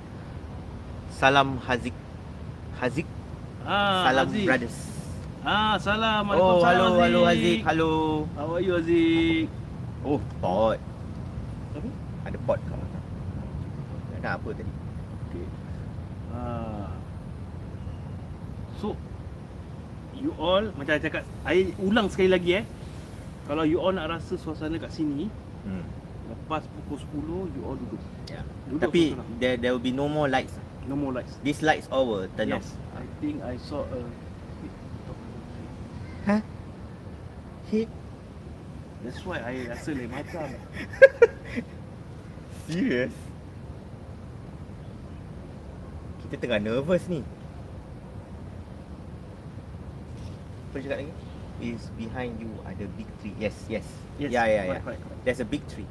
salam 1.11 1.49
Hazik. 1.67 1.97
Hazik. 2.79 3.09
Ah, 3.67 4.07
salam 4.07 4.27
Aziz. 4.31 4.47
brothers. 4.47 4.79
Ah, 5.45 5.75
salam. 5.77 6.23
Oh, 6.31 6.63
Waalaikumsalam, 6.63 6.91
halo, 6.95 7.03
halo 7.03 7.21
Hazik. 7.27 7.59
Halo. 7.67 7.91
How 8.39 8.49
are 8.55 8.63
you 8.63 8.73
Aziz? 8.79 9.47
Oh, 10.07 10.21
pot. 10.39 10.79
Apa? 11.75 11.89
Ada 12.25 12.39
pot 12.47 12.61
kat 12.63 12.77
mana? 12.79 12.99
Nak 14.23 14.33
apa 14.41 14.49
tadi? 14.57 14.73
Okay. 15.29 15.47
Ah. 16.33 16.89
So 18.81 18.97
you 20.17 20.33
all 20.41 20.65
macam 20.81 20.97
I 20.97 21.01
cakap, 21.03 21.23
I 21.45 21.57
ulang 21.77 22.09
sekali 22.09 22.31
lagi 22.33 22.63
eh. 22.63 22.65
Kalau 23.45 23.63
you 23.63 23.77
all 23.77 23.93
nak 23.93 24.09
rasa 24.09 24.35
suasana 24.35 24.81
kat 24.81 24.89
sini, 24.91 25.29
Hmm. 25.65 25.85
lepas 26.29 26.65
pukul 26.69 26.97
10 27.01 27.53
you 27.53 27.63
all 27.65 27.77
duduk. 27.77 28.01
Ya. 28.29 28.41
Duduk 28.69 28.89
Tapi 28.89 29.17
there 29.37 29.57
there 29.57 29.73
will 29.73 29.81
be 29.81 29.93
no 29.93 30.09
more 30.09 30.29
lights. 30.29 30.57
no 30.85 30.93
more 30.93 31.13
lights. 31.13 31.41
These 31.41 31.65
lights 31.65 31.89
all 31.89 32.05
will 32.05 32.29
turn 32.37 32.53
yes. 32.53 32.61
off. 32.61 32.69
I 33.01 33.05
think 33.19 33.41
I 33.41 33.57
saw 33.57 33.85
a 33.85 34.01
Huh? 36.25 36.41
Hit. 37.69 37.89
That's 39.05 39.21
why 39.21 39.37
I 39.41 39.69
rasa 39.69 39.93
lain 39.93 40.09
macam. 40.09 40.49
Serious? 42.65 43.13
Kita 46.25 46.41
tengah 46.41 46.61
nervous 46.61 47.05
ni. 47.09 47.21
Apa 50.69 50.77
cakap 50.81 50.97
lagi? 51.05 51.13
Is 51.63 51.87
behind 51.95 52.37
you 52.43 52.51
ada 52.67 52.85
big 52.99 53.07
tree. 53.23 53.33
Yes, 53.39 53.55
yes. 53.71 53.87
Yes. 54.19 54.31
Yeah, 54.35 54.47
yeah, 54.47 54.65
yeah. 54.75 54.81
Correct, 54.83 55.01
correct. 55.07 55.21
There's 55.25 55.41
a 55.41 55.47
big 55.47 55.63
tree. 55.71 55.87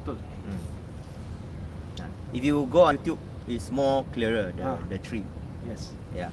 Betul. 0.00 0.16
Hmm. 0.16 0.60
If 2.32 2.42
you 2.44 2.64
go 2.68 2.88
on 2.88 2.96
YouTube, 2.98 3.20
it's 3.48 3.68
more 3.68 4.04
clearer 4.16 4.52
the 4.56 4.64
Ah. 4.64 4.80
the 4.88 4.96
tree. 5.00 5.24
Yes. 5.68 5.92
Yeah. 6.16 6.32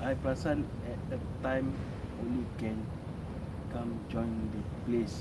I 0.00 0.16
perasan 0.16 0.64
at 0.88 1.00
that 1.12 1.22
time 1.44 1.72
only 2.20 2.44
can 2.56 2.80
come 3.72 3.92
join 4.08 4.28
the 4.56 4.62
place 4.88 5.16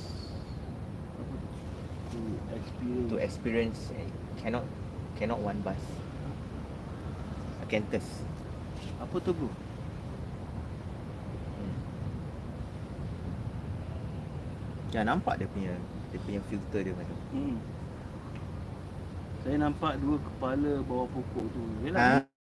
to 2.15 2.19
experience 2.55 3.09
To 3.11 3.17
experience 3.19 3.79
eh, 3.99 4.07
cannot 4.39 4.63
cannot 5.19 5.39
one 5.43 5.59
bus. 5.63 5.79
Acanthus. 7.63 8.07
apa 8.95 9.15
tu 9.19 9.35
bro? 9.35 9.51
Hmm. 11.59 11.75
Jangan 14.95 15.19
nampak 15.19 15.43
dia 15.43 15.47
punya 15.51 15.75
dia 16.15 16.19
punya 16.23 16.39
filter 16.47 16.81
dia 16.87 16.93
macam. 16.95 17.17
Hmm. 17.35 17.57
Saya 19.43 19.55
nampak 19.59 19.99
dua 19.99 20.15
kepala 20.23 20.71
bawah 20.87 21.07
pokok 21.11 21.45
tu. 21.51 21.59
Ah, 21.59 21.83
Yalah, 21.83 22.03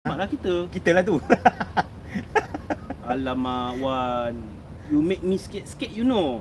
maklah 0.07 0.27
kita. 0.31 0.53
kita 0.71 0.89
lah 0.95 1.03
tu. 1.03 1.19
Alamak 3.11 3.75
Wan. 3.83 4.39
You 4.87 5.03
make 5.03 5.19
me 5.19 5.35
sikit-sikit 5.35 5.91
you 5.91 6.07
know. 6.07 6.39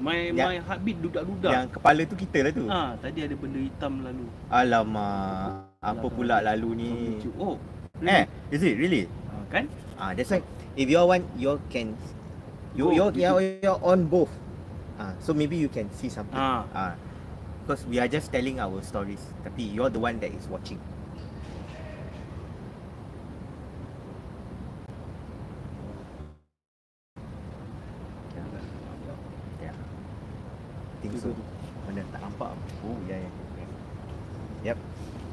My 0.00 0.32
Ya. 0.32 0.48
my 0.48 0.56
heartbeat 0.64 0.96
dudak-dudak. 0.96 1.52
Yang 1.52 1.66
kepala 1.76 2.00
tu 2.08 2.16
kita 2.16 2.38
lah 2.48 2.52
tu. 2.56 2.64
Ah, 2.64 2.90
tadi 2.96 3.18
ada 3.28 3.34
benda 3.36 3.60
hitam 3.60 3.92
lalu. 4.00 4.24
Alamak. 4.48 5.68
Apa 5.84 6.06
pula 6.08 6.40
lalu 6.40 6.68
ni? 6.72 6.90
Oh. 7.36 7.60
Eh, 8.00 8.24
is 8.48 8.64
it 8.64 8.80
really? 8.80 9.04
Ah, 9.28 9.44
kan? 9.52 9.64
Ah, 10.00 10.16
that's 10.16 10.32
why 10.32 10.40
if 10.72 10.88
you 10.88 10.96
all 10.96 11.12
want 11.12 11.28
you 11.36 11.60
can 11.68 11.92
you 12.72 12.88
Go 12.88 13.12
you 13.12 13.28
you 13.60 13.74
on 13.84 14.08
both. 14.08 14.47
Ah, 14.98 15.14
so 15.22 15.32
maybe 15.32 15.56
you 15.56 15.68
can 15.70 15.86
see 15.94 16.10
something. 16.10 16.34
Ah. 16.38 16.66
Ah. 16.74 16.94
Because 17.62 17.86
we 17.86 17.98
are 18.02 18.08
just 18.08 18.32
telling 18.32 18.58
our 18.58 18.82
stories. 18.82 19.22
Tapi 19.46 19.62
you're 19.62 19.90
the 19.92 20.00
one 20.00 20.18
that 20.18 20.32
is 20.34 20.48
watching. 20.50 20.80
Yeah. 29.62 29.74
Think 31.02 31.12
Tu, 31.14 31.18
so. 31.20 31.28
tu, 31.30 31.34
tu. 31.38 31.42
Mana 31.86 32.02
tak 32.12 32.20
nampak? 32.20 32.52
Oh, 32.84 32.96
yeah, 33.08 33.20
yeah. 33.22 33.34
Yep. 34.74 34.78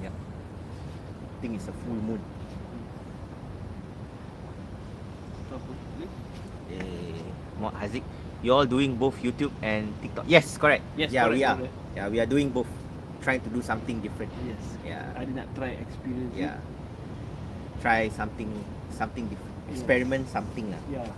Yep. 0.05 0.15
I 0.15 1.35
think 1.41 1.57
it's 1.57 1.67
a 1.67 1.75
full 1.83 1.99
moon. 2.05 2.21
Tu 5.49 5.53
apa? 5.53 5.71
Ni? 5.99 6.05
Eh, 6.73 7.21
Muhammad 7.59 7.75
Haziq, 7.81 8.05
you 8.45 8.53
all 8.53 8.69
doing 8.69 8.93
both 8.93 9.17
YouTube 9.25 9.49
and 9.65 9.89
TikTok? 10.05 10.29
Yes, 10.29 10.53
correct. 10.61 10.85
Yes, 10.93 11.09
yeah, 11.09 11.25
correct, 11.25 11.37
we 11.37 11.43
are. 11.43 11.57
correct. 11.57 11.75
Yeah, 11.97 12.07
we 12.13 12.17
are 12.21 12.29
doing 12.29 12.53
both. 12.53 12.69
Trying 13.25 13.41
to 13.41 13.49
do 13.49 13.65
something 13.65 14.05
different. 14.05 14.29
Yes. 14.45 14.61
Yeah. 14.85 15.17
I 15.17 15.25
nak 15.25 15.49
try 15.57 15.73
experience 15.81 16.29
it. 16.37 16.45
Yeah. 16.45 16.61
Try 17.81 18.13
something 18.13 18.53
something 18.93 19.25
different. 19.25 19.55
Yes. 19.65 19.81
Experiment 19.81 20.29
something 20.29 20.69
lah. 20.69 20.81
Yeah. 20.93 21.09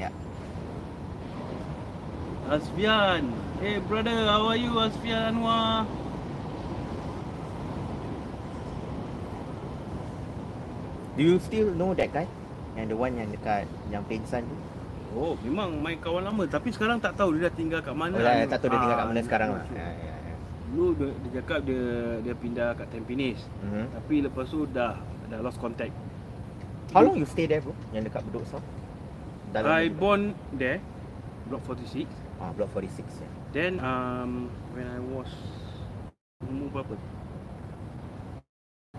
Yeah. 0.00 0.12
Asfian. 2.48 3.36
Hey 3.60 3.84
brother, 3.84 4.16
how 4.32 4.48
are 4.48 4.56
you 4.56 4.72
Asfian 4.80 5.36
Anwar? 5.36 5.84
Do 11.12 11.20
you 11.20 11.36
still 11.44 11.68
know 11.76 11.92
that 11.92 12.08
guy? 12.16 12.24
Yang 12.80 12.88
the 12.88 12.96
one 12.96 13.12
yang 13.20 13.28
dekat 13.28 13.68
yang 13.92 14.00
pengsan 14.08 14.48
tu? 14.48 14.56
Oh, 15.12 15.36
memang 15.38 15.76
my 15.76 15.94
kawan 15.96 16.24
lama 16.24 16.44
tapi 16.46 16.72
sekarang 16.72 16.96
tak 16.96 17.12
tahu 17.14 17.36
dia 17.36 17.46
dah 17.46 17.52
tinggal 17.52 17.80
kat 17.80 17.92
mana. 17.92 18.16
Oh, 18.16 18.20
dah, 18.20 18.48
tak 18.48 18.58
tahu 18.58 18.68
dia 18.70 18.80
tinggal 18.80 18.96
kat 18.96 19.04
Ah, 19.04 19.10
mana 19.10 19.20
sekarang 19.20 19.48
lah. 19.52 19.64
true, 19.64 19.76
Ya, 19.76 19.88
ya, 19.92 20.14
ya. 20.24 20.34
Dulu 20.66 20.88
dia, 20.96 21.08
dia 21.12 21.30
cakap 21.36 21.58
dia 21.62 21.84
dia 22.20 22.34
pindah 22.34 22.68
kat 22.72 22.86
Tampines. 22.88 23.40
Mhm. 23.60 23.84
Tapi 23.92 24.14
lepas 24.24 24.46
tu 24.48 24.64
dah 24.66 24.96
dah 25.28 25.38
lost 25.40 25.60
contact. 25.60 25.92
How 26.90 27.00
long 27.00 27.16
you 27.16 27.24
stay 27.24 27.44
there 27.44 27.60
bro? 27.60 27.76
Yang 27.90 28.08
dekat 28.08 28.22
Bedok 28.26 28.44
South? 28.46 28.64
Dalam 29.52 29.68
I 29.68 29.88
born 29.88 30.22
there, 30.50 30.80
block 31.44 31.60
46. 31.68 32.08
Ah, 32.40 32.48
Block 32.50 32.72
46 32.72 33.04
ya. 33.20 33.28
Then 33.52 33.76
um 33.78 34.48
when 34.72 34.88
I 34.88 34.96
was 34.98 35.28
umur 36.42 36.72
berapa? 36.72 36.96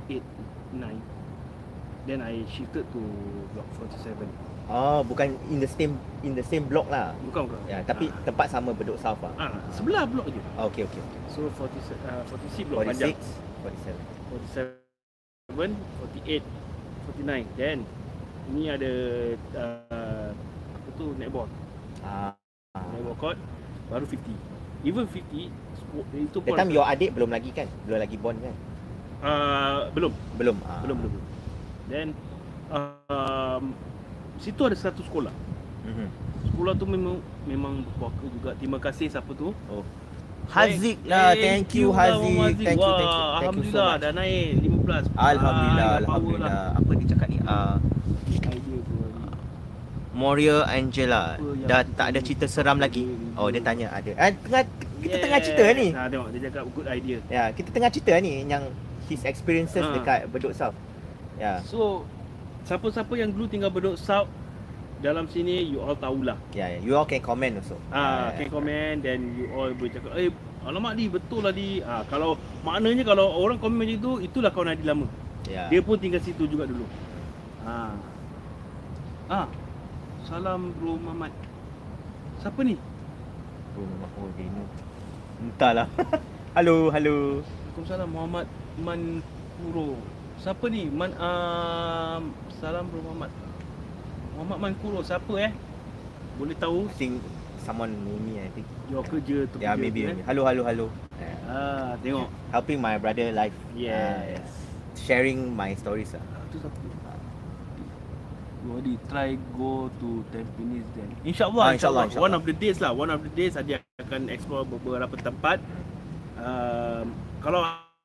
8 0.07 0.21
9 0.73 1.01
Then 2.03 2.19
I 2.19 2.43
shifted 2.45 2.85
to 2.91 3.01
block 3.51 3.67
47. 3.81 4.29
Oh, 4.73 5.05
bukan 5.05 5.37
in 5.53 5.61
the 5.61 5.69
same 5.69 5.93
in 6.25 6.33
the 6.33 6.41
same 6.41 6.65
block 6.65 6.89
lah. 6.89 7.13
Bukan 7.29 7.45
bukan. 7.45 7.61
Ya, 7.69 7.85
tapi 7.85 8.09
tempat 8.25 8.49
sama 8.49 8.73
Bedok 8.73 8.97
South 8.97 9.21
lah. 9.21 9.29
ah, 9.37 9.53
ah 9.53 9.61
sebelah 9.69 10.09
blok 10.09 10.25
je. 10.33 10.41
Okay, 10.73 10.89
okay. 10.89 10.97
okay. 10.97 11.19
So 11.29 11.45
40 11.45 11.93
uh, 12.09 12.25
46 12.25 12.73
blok 12.73 12.81
panjang. 12.89 13.13
46, 13.61 13.93
47. 14.49 14.81
47, 15.53 16.41
48, 16.41 16.41
49. 17.21 17.53
Then 17.53 17.77
ini 18.49 18.63
ada 18.73 18.91
uh, 19.61 20.29
apa 20.33 20.89
tu 20.97 21.05
netball. 21.21 21.45
Ah. 22.01 22.33
Netball 22.73 23.17
court 23.21 23.37
baru 23.93 24.09
50. 24.09 24.89
Even 24.89 25.05
50 25.05 25.53
spo- 25.77 26.07
itu 26.17 26.37
That 26.49 26.57
time 26.65 26.73
your 26.73 26.89
adik 26.89 27.13
belum 27.13 27.29
lagi 27.29 27.53
kan? 27.53 27.69
Belum 27.85 28.01
lagi 28.01 28.17
born 28.17 28.41
kan? 28.41 28.55
uh, 29.21 29.87
belum 29.93 30.11
Belum. 30.41 30.57
Ah. 30.65 30.81
belum 30.81 30.97
belum. 30.97 31.11
belum. 31.13 31.25
Then 31.93 32.07
um, 32.73 33.77
situ 34.37 34.61
ada 34.61 34.73
satu 34.73 35.01
sekolah. 35.01 35.33
Mhm. 35.83 36.07
Sekolah 36.45 36.73
tu 36.73 36.85
memang 36.85 37.17
memang 37.43 37.73
berkuaka 37.83 38.23
juga. 38.29 38.49
Terima 38.55 38.77
kasih 38.77 39.07
siapa 39.07 39.31
tu. 39.31 39.51
Oh. 39.67 39.83
Haziq 40.45 40.99
lah. 41.05 41.31
Thank 41.33 41.71
you 41.73 41.87
lah, 41.89 42.11
Haziq. 42.11 42.35
Thank 42.59 42.59
you, 42.59 42.65
thank 42.67 42.75
you. 42.75 42.83
Wah, 42.83 42.99
Thank 42.99 43.55
you 43.55 43.63
so 43.63 43.79
Alhamdulillah 43.79 43.89
much. 43.89 44.01
dah 44.01 44.11
naik 44.11 44.47
15. 44.59 45.03
Alhamdulillah, 45.13 45.87
Ah, 45.87 45.95
dah 45.95 45.99
power 46.03 46.03
alhamdulillah. 46.03 46.51
lah. 46.51 46.67
Apa 46.75 46.91
dia 46.93 47.07
cakap 47.07 47.27
ni? 47.27 47.37
Ah. 47.43 47.75
Moria 50.13 50.61
Angela 50.69 51.23
dah 51.65 51.81
tak 51.89 52.13
ada 52.13 52.19
cerita 52.21 52.45
seram 52.45 52.77
lagi. 52.77 53.09
Oh, 53.33 53.49
dia 53.49 53.59
tanya 53.59 53.89
ada. 53.89 54.13
Ah, 54.13 54.29
tengah 54.29 54.63
kita 55.01 55.15
tengah 55.17 55.39
Yes. 55.41 55.45
cerita 55.47 55.63
ni. 55.73 55.87
Ha, 55.89 56.05
tengok 56.05 56.27
dia 56.29 56.41
cakap 56.47 56.63
good 56.69 56.87
idea. 56.87 57.17
Ya, 57.27 57.43
kita 57.49 57.69
tengah 57.71 57.89
cerita 57.89 58.13
ni 58.19 58.45
yang 58.45 58.63
his 59.03 59.25
experiences 59.25 59.81
Ha. 59.81 59.89
dekat 59.91 60.19
Bedok 60.29 60.53
South. 60.53 60.77
Ya. 61.35 61.59
So, 61.65 62.05
siapa-siapa 62.63 63.13
yang 63.19 63.29
dulu 63.31 63.45
tinggal 63.47 63.71
Bedok 63.71 63.99
South 63.99 64.27
dalam 65.03 65.27
sini 65.27 65.67
you 65.67 65.83
all 65.83 65.99
tahulah. 65.99 66.39
Ya, 66.55 66.71
yeah, 66.71 66.79
you 66.79 66.91
all 66.95 67.03
can 67.03 67.19
comment 67.19 67.59
also. 67.59 67.75
Ah, 67.91 68.31
Ya, 68.31 68.39
can 68.39 68.47
ya. 68.47 68.51
comment 68.51 68.95
then 69.03 69.19
you 69.35 69.51
all 69.51 69.67
boleh 69.75 69.91
cakap, 69.91 70.15
"Eh, 70.15 70.31
alamak 70.63 70.95
di 70.95 71.11
betul 71.11 71.43
lah 71.43 71.51
di." 71.51 71.83
Ah, 71.83 72.07
kalau 72.07 72.39
maknanya 72.63 73.03
kalau 73.03 73.27
orang 73.35 73.59
komen 73.59 73.83
macam 73.83 73.99
tu, 73.99 74.11
itulah 74.23 74.49
kawan 74.55 74.71
Adi 74.71 74.83
lama. 74.87 75.07
Ya. 75.51 75.67
Dia 75.67 75.83
pun 75.83 75.99
tinggal 75.99 76.23
situ 76.23 76.47
juga 76.47 76.63
dulu. 76.63 76.87
Ah. 77.67 77.91
Ah. 79.27 79.47
Salam 80.23 80.71
Bro 80.79 81.03
Muhammad. 81.03 81.35
Siapa 82.39 82.63
ni? 82.63 82.79
Oh, 83.75 83.83
nama 83.83 84.07
oh, 84.23 84.31
dia 84.39 84.47
ni. 84.47 84.63
Entahlah. 85.51 85.87
halo, 86.55 86.87
halo. 86.95 87.43
Waalaikumsalam 87.43 88.07
Muhammad 88.07 88.47
Mankuro. 88.79 89.99
Siapa 90.43 90.67
ni? 90.67 90.91
Man 90.91 91.15
um, 91.15 92.35
salam 92.59 92.83
Bro 92.91 92.99
Muhammad. 92.99 93.31
Muhammad 94.35 94.57
Mankuro 94.59 94.99
siapa 94.99 95.31
eh? 95.39 95.55
Boleh 96.35 96.51
tahu 96.59 96.91
I 96.91 96.95
think 96.99 97.23
someone 97.63 97.95
know 98.03 98.19
me 98.19 98.43
I 98.43 98.51
think. 98.51 98.67
your 98.91 99.07
kerja 99.07 99.47
tu. 99.47 99.63
Yeah, 99.63 99.79
kerja 99.79 99.83
maybe. 99.87 100.11
Halo, 100.27 100.43
halo, 100.43 100.67
halo. 100.67 100.85
Yeah. 101.15 101.35
Ah, 101.47 101.91
tengok. 102.03 102.27
Helping 102.51 102.83
my 102.83 102.99
brother 102.99 103.31
live. 103.31 103.55
Yes. 103.71 104.43
Ah, 104.43 104.99
sharing 104.99 105.47
my 105.55 105.71
stories 105.79 106.11
lah. 106.11 106.23
Ah, 106.35 106.43
tu 106.51 106.59
siapa? 106.59 106.75
Wadi 108.63 108.95
try 109.11 109.35
go 109.55 109.91
to 109.99 110.23
Tampines 110.31 110.87
then. 110.95 111.07
InsyaAllah, 111.27 111.63
Ah, 111.67 111.71
insyaAllah, 111.75 112.03
insyaAllah, 112.07 112.27
One 112.27 112.35
of 112.35 112.43
the 112.47 112.55
days 112.55 112.77
lah. 112.83 112.91
One 112.95 113.11
of 113.11 113.19
the 113.23 113.31
days 113.31 113.59
Adi 113.59 113.75
akan 113.99 114.31
explore 114.31 114.63
beberapa 114.67 115.15
tempat. 115.19 115.59
Um, 116.39 117.11
kalau 117.43 117.63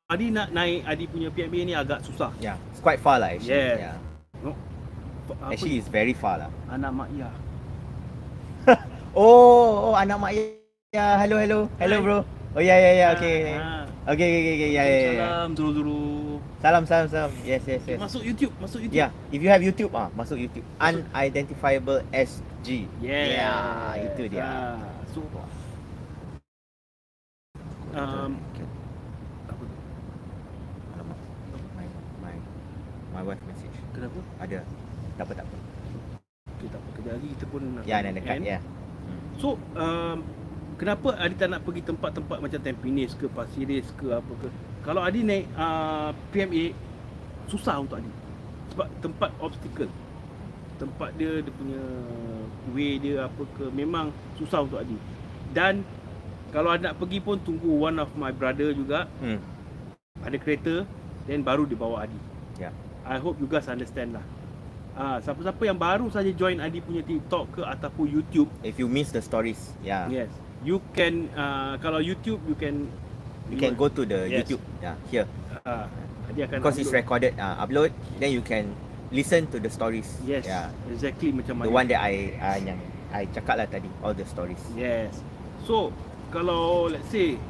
Adi 0.08 0.32
nak 0.32 0.48
naik 0.56 0.88
Adi 0.88 1.04
punya 1.04 1.28
PMA 1.28 1.68
ni 1.68 1.76
agak 1.76 2.00
susah. 2.00 2.32
Yeah, 2.40 2.56
it's 2.72 2.80
quite 2.80 2.96
far 2.96 3.20
lah 3.20 3.28
actually. 3.36 3.52
Yes. 3.60 3.92
Yeah. 3.92 4.56
Apa 5.28 5.52
Actually, 5.52 5.84
it's 5.84 5.92
very 5.92 6.16
far 6.16 6.40
lah. 6.40 6.50
anak 6.72 6.96
mak 6.96 7.08
ya. 7.12 7.28
Oh, 9.12 9.92
oh 9.92 9.94
anak 10.00 10.16
mak 10.16 10.32
ya. 10.32 11.20
Hello, 11.20 11.36
hello. 11.36 11.68
Hello, 11.76 11.96
Hi. 12.00 12.04
bro. 12.08 12.18
Oh, 12.56 12.62
ya, 12.64 12.80
ya, 12.80 12.90
ya. 12.96 13.06
Okay. 13.20 13.52
Ah, 13.52 13.84
Okay, 14.08 14.24
okay, 14.24 14.40
okay, 14.40 14.54
okay. 14.56 14.70
Ya, 14.72 14.82
ya, 14.88 14.96
ya. 14.96 15.12
Salam 15.12 15.50
dulu-dulu. 15.52 16.00
Salam, 16.64 16.82
salam, 16.88 17.06
salam. 17.12 17.32
Yes, 17.44 17.60
yes, 17.68 17.84
yes. 17.84 18.00
Masuk 18.00 18.24
YouTube, 18.24 18.52
masuk 18.56 18.80
YouTube. 18.88 18.96
Yeah, 18.96 19.12
if 19.28 19.44
you 19.44 19.52
have 19.52 19.60
YouTube 19.60 19.92
ah, 19.92 20.08
masuk 20.16 20.40
YouTube. 20.40 20.64
Unidentifiable 20.80 22.00
SG. 22.08 22.88
Yeah. 23.04 23.24
Yeah, 23.36 24.08
itu 24.08 24.22
dia. 24.32 24.48
Ah, 24.48 24.80
so 25.12 25.20
um, 27.92 28.40
apa 29.44 29.62
tu? 29.64 29.76
Alamak. 30.96 31.18
My 31.76 31.86
my 32.24 32.36
my 33.18 33.34
wife 33.34 33.42
message. 33.50 33.74
Kenapa? 33.90 34.18
Ada. 34.38 34.62
Tak 35.18 35.24
apa, 35.26 35.32
tak 35.34 35.44
apa. 35.50 35.56
Okay, 36.54 36.68
tak 36.70 36.78
apa. 36.78 36.88
Kejap 36.94 37.12
lagi 37.18 37.28
kita 37.34 37.44
pun 37.50 37.60
nak 37.74 37.82
Ya, 37.82 37.98
nak 37.98 38.12
dekat 38.14 38.38
ya. 38.46 38.58
So, 39.42 39.58
um, 39.74 40.22
kenapa 40.78 41.18
Adi 41.18 41.34
tak 41.34 41.50
nak 41.50 41.66
pergi 41.66 41.82
tempat-tempat 41.82 42.38
macam 42.38 42.58
Tampines 42.62 43.18
ke 43.18 43.26
Pasir 43.26 43.66
Ris 43.66 43.90
ke 43.98 44.14
apa 44.14 44.32
ke? 44.38 44.48
Kalau 44.86 45.02
Adi 45.02 45.26
naik 45.26 45.50
uh, 45.58 46.14
PMA 46.30 46.70
susah 47.50 47.82
untuk 47.82 47.98
Adi. 47.98 48.10
Sebab 48.74 48.86
tempat 49.02 49.30
obstacle. 49.42 49.90
Tempat 50.78 51.10
dia 51.18 51.42
dia 51.42 51.52
punya 51.58 51.82
way 52.70 53.02
dia 53.02 53.26
apa 53.26 53.42
ke 53.58 53.66
memang 53.74 54.14
susah 54.38 54.62
untuk 54.62 54.78
Adi. 54.78 54.94
Dan 55.50 55.82
kalau 56.54 56.70
Adi 56.70 56.86
nak 56.86 57.02
pergi 57.02 57.18
pun 57.18 57.42
tunggu 57.42 57.82
one 57.82 57.98
of 57.98 58.14
my 58.14 58.30
brother 58.30 58.70
juga 58.70 59.10
Hmm. 59.18 59.42
ada 60.22 60.38
kereta 60.38 60.86
then 61.26 61.42
baru 61.42 61.66
dia 61.66 61.74
bawa 61.74 62.06
Adi. 62.06 62.18
Ya. 62.58 62.70
I 63.08 63.16
hope 63.16 63.40
you 63.40 63.48
guys 63.48 63.66
understand 63.66 64.12
lah. 64.12 64.24
Ah, 64.92 65.16
siapa-siapa 65.22 65.62
yang 65.62 65.78
baru 65.78 66.10
saja 66.10 66.28
join 66.34 66.58
Adi 66.58 66.82
punya 66.82 67.06
TikTok 67.06 67.54
ke 67.54 67.62
ataupun 67.62 68.04
YouTube 68.10 68.50
If 68.66 68.82
you 68.82 68.90
miss 68.90 69.14
the 69.14 69.22
stories, 69.22 69.72
yeah. 69.80 70.10
Yes. 70.10 70.26
You 70.60 70.82
can 70.90 71.30
uh, 71.32 71.78
kalau 71.78 72.02
YouTube 72.02 72.42
you 72.44 72.58
can 72.58 72.90
You 73.48 73.56
can 73.56 73.78
go 73.78 73.88
to 73.88 74.02
the 74.04 74.28
Yes. 74.28 74.44
YouTube. 74.44 74.60
Yeah, 74.84 74.96
here. 75.08 75.24
uh, 75.64 75.88
dia 76.36 76.44
akan 76.44 76.60
Because 76.60 76.76
it's 76.76 76.92
recorded, 76.92 77.32
uh, 77.40 77.56
upload, 77.64 77.94
then 78.20 78.28
you 78.28 78.44
can 78.44 78.76
listen 79.08 79.48
to 79.48 79.56
the 79.56 79.72
stories. 79.72 80.04
Yes. 80.20 80.44
Yeah. 80.44 80.68
Exactly 80.92 81.32
macam 81.32 81.64
The 81.64 81.70
mana. 81.70 81.78
one 81.78 81.86
that 81.88 82.00
I 82.04 82.36
uh, 82.36 82.58
yang 82.60 82.76
I 83.08 83.24
cakap 83.32 83.56
lah 83.56 83.64
tadi, 83.70 83.88
all 84.04 84.12
the 84.12 84.28
stories. 84.28 84.60
Yes. 84.76 85.14
So 85.64 85.94
kalau 86.28 86.92
let's 86.92 87.08
say 87.08 87.40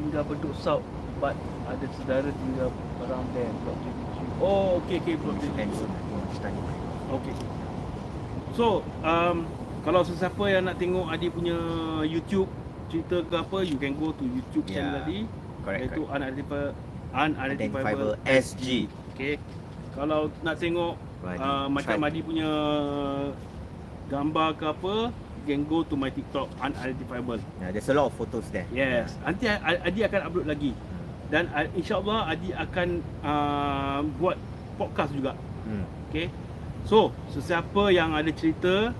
tinggal 0.00 0.24
Bedok 0.24 0.56
South 0.56 0.86
but 1.20 1.36
ada 1.68 1.84
saudara 2.00 2.30
tinggal 2.32 2.72
around 3.04 3.28
there 3.36 3.50
23. 3.68 4.09
Oh, 4.40 4.80
okay 4.80 4.96
okay 4.98 5.14
block 5.14 5.36
23. 5.36 5.68
Okay. 7.10 7.34
So, 8.56 8.80
um, 9.02 9.44
kalau 9.82 10.00
sesiapa 10.00 10.44
yang 10.48 10.64
nak 10.64 10.76
tengok 10.76 11.06
Adi 11.08 11.28
punya 11.28 11.56
YouTube 12.02 12.48
cerita 12.88 13.22
ke 13.22 13.34
apa, 13.36 13.58
you 13.62 13.76
can 13.76 13.94
go 13.94 14.10
to 14.10 14.24
YouTube 14.24 14.64
Yeah. 14.66 14.74
channel 14.80 14.96
Adi. 15.04 15.18
Correct, 15.60 15.80
Iaitu 15.84 16.02
correct. 16.02 16.14
unidentifiable, 16.16 16.72
Identifiable 17.12 17.36
unidentifiable 17.36 18.12
SG. 18.24 18.66
Okay. 19.12 19.34
Kalau 19.92 20.32
nak 20.40 20.56
tengok 20.56 20.92
uh, 21.20 21.66
macam 21.68 21.96
try. 22.00 22.08
Adi 22.08 22.20
punya 22.22 22.50
gambar 24.08 24.48
ke 24.56 24.64
apa, 24.66 24.94
you 25.12 25.44
can 25.46 25.62
go 25.64 25.84
to 25.84 25.94
my 25.94 26.08
TikTok 26.08 26.48
unidentifiable. 26.58 27.38
Yeah, 27.60 27.70
there's 27.70 27.88
a 27.88 27.94
lot 27.94 28.08
of 28.08 28.14
photos 28.16 28.48
there. 28.48 28.64
Yes. 28.72 29.14
Nanti 29.20 29.46
A- 29.46 29.82
Adi 29.84 30.00
akan 30.02 30.20
upload 30.24 30.46
lagi. 30.48 30.72
Dan 31.30 31.46
uh, 31.54 31.66
insyaAllah 31.78 32.26
Adi 32.26 32.50
akan 32.50 32.88
uh, 33.22 34.00
buat 34.18 34.36
podcast 34.74 35.14
juga. 35.14 35.32
Hmm. 35.62 35.86
Okay. 36.10 36.26
So, 36.84 37.14
sesiapa 37.30 37.94
yang 37.94 38.12
ada 38.12 38.30
cerita 38.34 38.90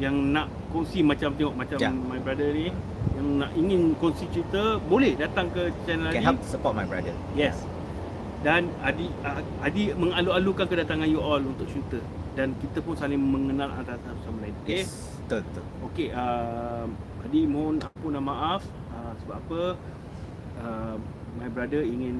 yang 0.00 0.32
nak 0.32 0.48
kongsi 0.72 1.04
macam 1.04 1.34
tengok 1.36 1.52
macam 1.52 1.76
Ya. 1.76 1.90
my 1.92 2.16
brother 2.16 2.48
ni 2.48 2.72
yang 3.12 3.44
nak 3.44 3.50
ingin 3.52 3.92
kongsi 4.00 4.24
cerita 4.32 4.80
boleh 4.80 5.12
datang 5.18 5.52
ke 5.52 5.68
channel 5.84 6.08
Can 6.08 6.22
Adi. 6.22 6.26
help 6.32 6.40
support 6.46 6.72
my 6.72 6.86
brother. 6.88 7.12
Yes. 7.36 7.60
Dan 8.40 8.72
Adi 8.80 9.06
uh, 9.22 9.42
Adi 9.60 9.92
mengalu-alukan 9.92 10.66
kedatangan 10.66 11.06
you 11.06 11.20
all 11.20 11.38
untuk 11.38 11.68
cerita 11.68 12.00
dan 12.32 12.56
kita 12.58 12.80
pun 12.80 12.96
saling 12.96 13.20
mengenal 13.20 13.68
antara 13.68 14.00
satu 14.00 14.20
sama 14.24 14.48
lain. 14.48 14.54
Okay. 14.64 14.82
Yes. 14.82 14.90
Betul, 15.28 15.40
betul. 15.44 15.64
Okey, 15.92 16.08
uh, 16.12 16.86
Adi 17.22 17.40
mohon 17.46 17.76
ampun 17.78 18.10
dan 18.16 18.24
maaf 18.24 18.62
uh, 18.90 19.12
sebab 19.22 19.36
apa 19.38 19.60
uh, 20.58 20.96
my 21.38 21.48
brother 21.48 21.80
ingin 21.80 22.16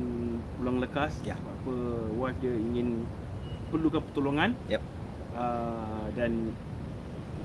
pulang 0.56 0.80
lekas 0.80 1.12
Ya. 1.26 1.36
sebab 1.36 1.52
apa 1.52 1.74
wife 2.16 2.38
dia 2.40 2.54
ingin 2.54 3.04
perlukan 3.68 4.00
pertolongan. 4.04 4.50
Yep. 4.68 4.82
Uh, 5.32 6.06
dan 6.12 6.52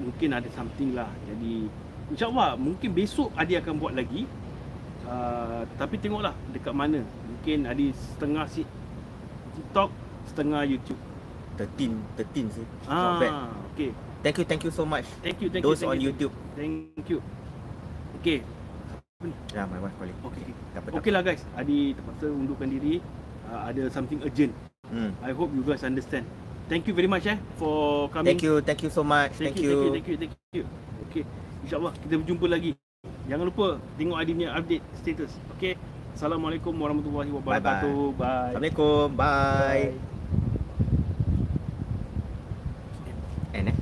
mungkin 0.04 0.30
ada 0.36 0.48
something 0.52 0.96
lah. 0.96 1.08
Jadi 1.28 1.68
insyaAllah 2.12 2.56
mungkin 2.60 2.92
besok 2.92 3.32
Adi 3.36 3.56
akan 3.60 3.74
buat 3.80 3.94
lagi. 3.96 4.28
Uh, 5.08 5.64
tapi 5.80 5.96
tengoklah 6.00 6.36
dekat 6.52 6.74
mana. 6.76 7.00
Mungkin 7.04 7.68
Adi 7.68 7.96
setengah 7.96 8.46
si 8.52 8.68
TikTok, 9.56 9.90
setengah 10.28 10.68
YouTube. 10.68 11.00
13, 11.58 11.90
13 12.22 12.54
sih. 12.54 12.68
Not 12.86 13.18
bad. 13.18 13.32
Ah, 13.34 13.50
okey. 13.74 13.90
Thank 14.22 14.38
you, 14.38 14.46
thank 14.46 14.62
you 14.62 14.70
so 14.70 14.86
much. 14.86 15.10
Thank 15.26 15.42
you, 15.42 15.50
thank 15.50 15.66
Those 15.66 15.82
you. 15.82 15.90
Thank 15.90 15.98
on 15.98 16.06
you. 16.06 16.10
YouTube. 16.14 16.34
Thank 16.54 17.08
you. 17.10 18.57
Yeah, 19.26 19.66
my 19.66 19.82
wife 19.82 19.98
calling. 19.98 20.14
Okey. 20.30 20.54
Dapat, 20.78 20.90
Okey 20.94 21.10
lah 21.10 21.26
guys, 21.26 21.42
Adi 21.58 21.98
terpaksa 21.98 22.30
undurkan 22.30 22.70
diri. 22.70 23.02
Uh, 23.50 23.66
ada 23.66 23.90
something 23.90 24.22
urgent. 24.22 24.54
Hmm. 24.94 25.10
I 25.26 25.34
hope 25.34 25.50
you 25.58 25.66
guys 25.66 25.82
understand. 25.82 26.22
Thank 26.70 26.86
you 26.86 26.94
very 26.94 27.10
much 27.10 27.26
eh 27.26 27.42
for 27.58 28.14
coming. 28.14 28.38
Thank 28.38 28.46
you, 28.46 28.62
thank 28.62 28.86
you 28.86 28.94
so 28.94 29.02
much. 29.02 29.34
Thank, 29.42 29.58
Thank, 29.58 29.66
you, 29.66 29.74
you. 29.74 29.90
thank 29.90 30.06
you, 30.06 30.18
thank 30.22 30.32
you, 30.38 30.38
thank 30.38 30.54
you. 30.54 30.66
Okey. 31.10 31.24
InsyaAllah 31.66 31.98
kita 31.98 32.14
berjumpa 32.22 32.46
lagi. 32.46 32.78
Jangan 33.26 33.46
lupa 33.50 33.82
tengok 33.98 34.22
Adi 34.22 34.32
punya 34.38 34.54
update 34.54 34.86
status. 35.02 35.34
Okey. 35.58 35.74
Assalamualaikum 36.14 36.78
warahmatullahi 36.78 37.34
wabarakatuh. 37.34 38.14
Bye. 38.14 38.54
Assalamualaikum. 38.54 39.06
Bye. 39.18 39.98
Bye. 39.98 39.98
And 43.58 43.66
eh. 43.66 43.76